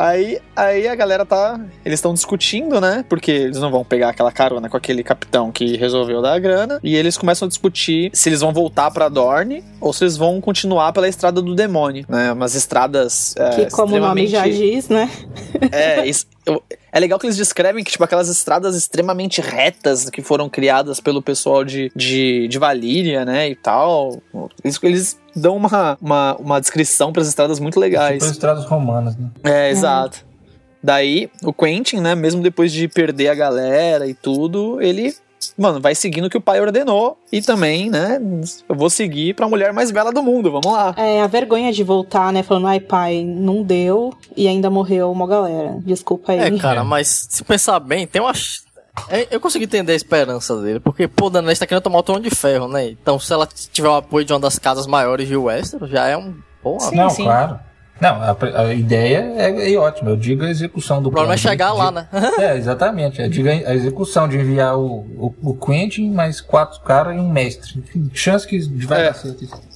aí, 0.00 0.38
aí 0.56 0.88
a 0.88 0.94
galera 0.94 1.24
tá. 1.26 1.60
Eles 1.84 1.98
estão 1.98 2.14
discutindo, 2.14 2.80
né? 2.80 3.04
Porque 3.08 3.30
eles 3.30 3.58
não 3.58 3.70
vão 3.70 3.84
pegar 3.84 4.08
aquela 4.08 4.32
carona 4.32 4.68
com 4.68 4.76
aquele 4.76 5.02
capitão 5.02 5.52
que 5.52 5.76
resolveu 5.76 6.22
dar 6.22 6.34
a 6.34 6.38
grana. 6.38 6.80
E 6.82 6.96
eles 6.96 7.16
começam 7.16 7.46
a 7.46 7.48
discutir 7.48 8.10
se 8.12 8.28
eles 8.28 8.40
vão 8.40 8.52
voltar 8.52 8.90
pra 8.90 9.08
Dorne 9.08 9.62
ou 9.80 9.92
se 9.92 10.04
eles 10.04 10.16
vão 10.16 10.40
continuar 10.40 10.92
pela 10.92 11.08
estrada 11.08 11.42
do 11.42 11.54
demônio, 11.54 12.04
né? 12.08 12.32
Umas 12.32 12.54
estradas. 12.54 13.34
é, 13.36 13.50
Que, 13.50 13.70
como 13.70 13.94
o 13.96 14.00
nome 14.00 14.26
já 14.26 14.46
diz, 14.48 14.88
né? 14.88 15.10
É, 15.70 16.04
isso, 16.08 16.26
eu- 16.46 16.62
é 16.92 16.98
legal 16.98 17.18
que 17.18 17.26
eles 17.26 17.36
descrevem 17.36 17.84
que, 17.84 17.90
tipo, 17.92 18.02
aquelas 18.02 18.28
estradas 18.28 18.74
extremamente 18.74 19.40
retas 19.40 20.08
que 20.10 20.22
foram 20.22 20.48
criadas 20.48 20.98
pelo 21.00 21.22
pessoal 21.22 21.64
de, 21.64 21.90
de, 21.94 22.48
de 22.48 22.58
Valíria, 22.58 23.24
né, 23.24 23.48
e 23.48 23.54
tal. 23.54 24.20
Eles, 24.64 24.78
eles 24.82 25.20
dão 25.36 25.56
uma, 25.56 25.96
uma, 26.00 26.36
uma 26.36 26.60
descrição 26.60 27.12
para 27.12 27.22
as 27.22 27.28
estradas 27.28 27.60
muito 27.60 27.78
legais. 27.78 28.14
Tipo 28.14 28.24
as 28.24 28.30
estradas 28.32 28.64
romanas, 28.64 29.16
né? 29.16 29.28
É, 29.44 29.70
exato. 29.70 30.24
Daí, 30.82 31.30
o 31.44 31.52
Quentin, 31.52 31.98
né, 32.00 32.14
mesmo 32.14 32.42
depois 32.42 32.72
de 32.72 32.88
perder 32.88 33.28
a 33.28 33.34
galera 33.34 34.06
e 34.06 34.14
tudo, 34.14 34.80
ele, 34.80 35.14
mano, 35.56 35.80
vai 35.80 35.94
seguindo 35.94 36.26
o 36.26 36.30
que 36.30 36.36
o 36.36 36.40
pai 36.40 36.60
ordenou 36.60 37.18
e 37.32 37.40
também, 37.40 37.90
né, 37.90 38.20
eu 38.68 38.74
vou 38.74 38.90
seguir 38.90 39.34
pra 39.34 39.48
mulher 39.48 39.72
mais 39.72 39.90
bela 39.90 40.12
do 40.12 40.22
mundo, 40.22 40.50
vamos 40.50 40.72
lá. 40.72 40.94
É 40.96 41.20
a 41.22 41.26
vergonha 41.26 41.72
de 41.72 41.82
voltar, 41.82 42.32
né? 42.32 42.42
Falando, 42.42 42.66
ai 42.68 42.80
pai, 42.80 43.24
não 43.24 43.62
deu 43.62 44.12
e 44.36 44.46
ainda 44.48 44.70
morreu 44.70 45.10
uma 45.10 45.26
galera. 45.26 45.78
Desculpa 45.84 46.32
aí. 46.32 46.38
É, 46.38 46.58
cara, 46.58 46.84
mas 46.84 47.28
se 47.30 47.44
pensar 47.44 47.78
bem, 47.80 48.06
tem 48.06 48.20
uma. 48.20 48.32
É, 49.08 49.28
Eu 49.30 49.40
consegui 49.40 49.64
entender 49.64 49.92
a 49.92 49.96
esperança 49.96 50.60
dele, 50.60 50.80
porque, 50.80 51.06
pô, 51.08 51.30
Daenerys 51.30 51.58
tá 51.58 51.66
querendo 51.66 51.82
tomar 51.84 51.98
o 51.98 52.02
trono 52.02 52.20
de 52.20 52.30
ferro, 52.30 52.68
né? 52.68 52.88
Então, 52.88 53.18
se 53.18 53.32
ela 53.32 53.48
tiver 53.72 53.88
o 53.88 53.94
apoio 53.94 54.24
de 54.24 54.32
uma 54.32 54.40
das 54.40 54.58
casas 54.58 54.86
maiores 54.86 55.26
de 55.28 55.36
Westeros, 55.36 55.88
já 55.90 56.06
é 56.06 56.16
um. 56.16 56.34
Pô, 56.62 56.78
Sim, 56.80 56.96
não, 56.96 57.08
sim. 57.08 57.24
claro. 57.24 57.58
Não, 58.00 58.16
a, 58.22 58.36
a 58.62 58.74
ideia 58.74 59.18
é, 59.36 59.72
é 59.72 59.76
ótima. 59.76 60.10
Eu 60.10 60.16
digo 60.16 60.44
a 60.44 60.48
execução 60.50 61.02
do 61.02 61.08
o 61.08 61.12
problema 61.12 61.34
é 61.34 61.36
plano 61.36 61.36
de- 61.36 61.42
chegar 61.42 61.72
de- 61.72 61.78
lá, 61.78 61.90
né? 61.90 62.08
É, 62.38 62.56
exatamente. 62.56 63.20
Eu 63.20 63.28
digo 63.28 63.48
a 63.48 63.74
execução 63.74 64.26
de 64.26 64.36
enviar 64.38 64.78
o, 64.78 65.00
o, 65.18 65.34
o 65.42 65.54
Quentin, 65.54 66.10
mais 66.10 66.40
quatro 66.40 66.80
caras 66.80 67.14
e 67.14 67.18
um 67.18 67.28
mestre. 67.30 67.78
Enfim, 67.78 68.10
chance 68.14 68.46
que 68.46 68.58
vai 68.86 69.02
É. 69.02 69.04
dar 69.04 69.14
certo 69.14 69.44
isso. 69.44 69.70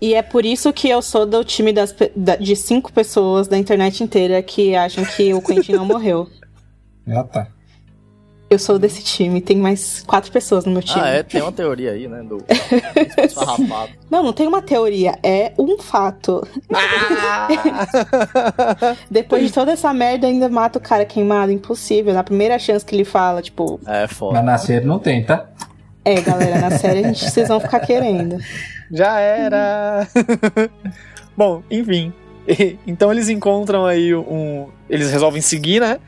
E 0.00 0.14
é 0.14 0.22
por 0.22 0.44
isso 0.44 0.72
que 0.72 0.88
eu 0.88 1.00
sou 1.00 1.24
do 1.24 1.42
time 1.44 1.72
das, 1.72 1.94
da- 2.14 2.36
de 2.36 2.54
cinco 2.56 2.92
pessoas 2.92 3.46
da 3.48 3.56
internet 3.56 4.02
inteira 4.02 4.42
que 4.42 4.74
acham 4.76 5.04
que 5.04 5.32
o 5.34 5.40
Quentin 5.42 5.72
não 5.72 5.84
morreu. 5.84 6.28
Já 7.06 7.22
tá. 7.24 7.46
Eu 8.48 8.60
sou 8.60 8.78
desse 8.78 9.02
time, 9.02 9.40
tem 9.40 9.56
mais 9.56 10.04
quatro 10.06 10.30
pessoas 10.30 10.64
no 10.64 10.70
meu 10.70 10.80
time. 10.82 11.00
Ah, 11.04 11.08
é, 11.08 11.22
tem 11.24 11.42
uma 11.42 11.50
teoria 11.50 11.90
aí, 11.92 12.06
né? 12.06 12.22
Do. 12.22 12.44
Não, 14.08 14.22
não 14.22 14.32
tem 14.32 14.46
uma 14.46 14.62
teoria, 14.62 15.18
é 15.22 15.52
um 15.58 15.78
fato. 15.78 16.46
Depois 19.10 19.46
de 19.46 19.52
toda 19.52 19.72
essa 19.72 19.92
merda, 19.92 20.28
ainda 20.28 20.48
mata 20.48 20.78
o 20.78 20.82
cara 20.82 21.04
queimado, 21.04 21.50
impossível. 21.50 22.14
Na 22.14 22.22
primeira 22.22 22.56
chance 22.58 22.84
que 22.84 22.94
ele 22.94 23.04
fala, 23.04 23.42
tipo, 23.42 23.80
É, 23.86 24.06
foda. 24.06 24.34
Mas 24.34 24.44
na 24.44 24.58
série 24.58 24.84
não 24.84 24.98
tem, 25.00 25.24
tá? 25.24 25.46
é, 26.04 26.20
galera, 26.20 26.60
na 26.60 26.70
série 26.78 27.00
a 27.00 27.02
gente, 27.08 27.24
vocês 27.28 27.48
vão 27.48 27.58
ficar 27.58 27.80
querendo. 27.80 28.38
Já 28.92 29.18
era! 29.18 30.06
Bom, 31.36 31.62
enfim. 31.68 32.12
Então 32.86 33.10
eles 33.10 33.28
encontram 33.28 33.84
aí 33.84 34.14
um. 34.14 34.68
Eles 34.88 35.10
resolvem 35.10 35.42
seguir, 35.42 35.80
né? 35.80 35.98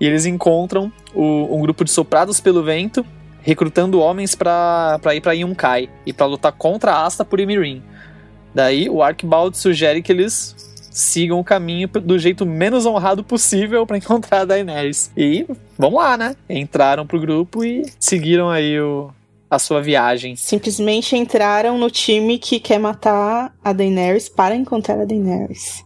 E 0.00 0.06
eles 0.06 0.26
encontram 0.26 0.92
o- 1.14 1.56
um 1.56 1.60
grupo 1.60 1.84
de 1.84 1.90
soprados 1.90 2.40
pelo 2.40 2.62
vento, 2.62 3.04
recrutando 3.42 4.00
homens 4.00 4.34
pra 4.34 4.98
ir 5.14 5.20
pra 5.20 5.32
Yunkai 5.32 5.88
e 6.04 6.12
pra 6.12 6.26
lutar 6.26 6.52
contra 6.52 6.92
a 6.92 7.04
Asta 7.06 7.24
por 7.24 7.40
Emirim. 7.40 7.82
Daí 8.54 8.88
o 8.88 9.02
Archibald 9.02 9.56
sugere 9.56 10.02
que 10.02 10.10
eles 10.12 10.54
sigam 10.90 11.38
o 11.38 11.44
caminho 11.44 11.86
do 11.88 12.18
jeito 12.18 12.44
menos 12.46 12.86
honrado 12.86 13.22
possível 13.22 13.86
pra 13.86 13.96
encontrar 13.98 14.40
a 14.40 14.44
Daenerys. 14.44 15.10
E 15.16 15.46
vamos 15.78 15.98
lá, 15.98 16.16
né? 16.16 16.34
Entraram 16.48 17.06
pro 17.06 17.20
grupo 17.20 17.62
e 17.64 17.84
seguiram 18.00 18.48
aí 18.50 18.80
o, 18.80 19.10
a 19.50 19.58
sua 19.58 19.80
viagem. 19.82 20.34
Simplesmente 20.36 21.16
entraram 21.16 21.78
no 21.78 21.90
time 21.90 22.38
que 22.38 22.58
quer 22.58 22.78
matar 22.78 23.54
a 23.62 23.72
Daenerys 23.72 24.28
para 24.28 24.56
encontrar 24.56 25.00
a 25.00 25.04
Daenerys. 25.04 25.84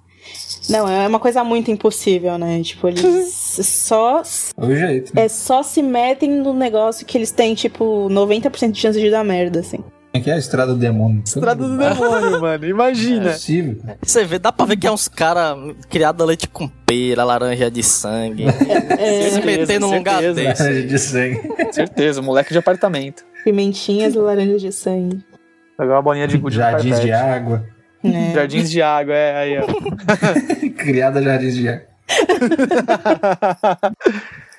Não, 0.69 0.89
é 0.89 1.07
uma 1.07 1.19
coisa 1.19 1.43
muito 1.43 1.71
impossível, 1.71 2.37
né? 2.39 2.61
Tipo, 2.63 2.89
eles 2.89 3.31
só. 3.63 4.23
É 4.57 4.65
o 4.65 4.75
jeito. 4.77 5.15
Né? 5.15 5.25
É 5.25 5.29
só 5.29 5.63
se 5.63 5.83
metem 5.83 6.31
no 6.31 6.53
negócio 6.53 7.07
que 7.07 7.17
eles 7.17 7.31
têm, 7.31 7.55
tipo, 7.55 8.09
90% 8.11 8.73
de 8.73 8.81
chance 8.81 9.01
de 9.01 9.11
dar 9.11 9.25
merda, 9.25 9.61
assim. 9.61 9.79
É 10.13 10.19
que 10.19 10.29
é 10.29 10.35
a 10.35 10.39
estrada 10.39 10.73
do 10.75 10.79
demônio. 10.79 11.23
Estrada 11.25 11.63
do 11.67 11.79
demônio, 11.79 12.41
mano. 12.43 12.67
Imagina. 12.67 13.31
É 13.31 13.33
possível. 13.33 13.79
Você 14.03 14.25
vê, 14.25 14.39
dá 14.41 14.51
pra 14.51 14.67
ver 14.67 14.77
que 14.77 14.87
é 14.87 14.91
uns 14.91 15.07
caras 15.07 15.57
criados 15.89 16.21
a 16.21 16.27
leite 16.27 16.49
com 16.49 16.67
pera, 16.67 17.23
laranja 17.23 17.71
de 17.71 17.83
sangue. 17.85 18.45
É, 18.99 19.31
se 19.31 19.41
meter 19.41 19.79
num 19.81 19.95
lugar 19.95 20.21
certeza. 20.21 20.35
desse. 20.49 20.63
Laranja 20.65 20.87
de 20.89 20.99
sangue. 20.99 21.41
Certeza, 21.73 22.23
moleque 22.23 22.53
de 22.53 22.59
apartamento. 22.59 23.25
pimentinhas 23.45 24.15
e 24.17 24.19
laranjas 24.19 24.61
de 24.61 24.73
sangue. 24.73 25.21
Pegar 25.79 25.95
uma 25.95 26.03
bolinha 26.03 26.27
de 26.27 26.37
gude 26.37 26.57
Jardins 26.57 27.01
de 27.01 27.13
água. 27.13 27.65
Né? 28.03 28.33
Jardins 28.35 28.71
de 28.71 28.83
água, 28.83 29.15
é 29.15 29.37
aí, 29.37 29.59
ó. 29.59 29.67
Criada 30.77 31.23
jardins 31.23 31.55
de 31.55 31.69
água. 31.69 31.91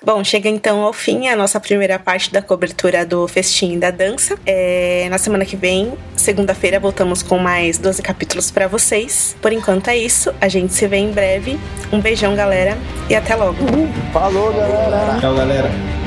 Bom, 0.04 0.24
chega 0.24 0.48
então 0.48 0.80
ao 0.80 0.92
fim 0.92 1.28
a 1.28 1.36
nossa 1.36 1.60
primeira 1.60 1.96
parte 1.96 2.32
da 2.32 2.42
cobertura 2.42 3.06
do 3.06 3.28
Festim 3.28 3.78
da 3.78 3.90
Dança. 3.92 4.36
É, 4.44 5.06
na 5.08 5.16
semana 5.16 5.44
que 5.44 5.54
vem, 5.54 5.92
segunda-feira, 6.16 6.80
voltamos 6.80 7.22
com 7.22 7.38
mais 7.38 7.78
12 7.78 8.02
capítulos 8.02 8.50
pra 8.50 8.66
vocês. 8.66 9.36
Por 9.40 9.52
enquanto 9.52 9.88
é 9.88 9.96
isso, 9.96 10.34
a 10.40 10.48
gente 10.48 10.74
se 10.74 10.88
vê 10.88 10.96
em 10.96 11.12
breve. 11.12 11.56
Um 11.92 12.00
beijão, 12.00 12.34
galera, 12.34 12.76
e 13.08 13.14
até 13.14 13.36
logo. 13.36 13.58
Falou, 14.12 14.52
galera. 14.52 15.20
Tchau, 15.20 15.36
galera. 15.36 16.01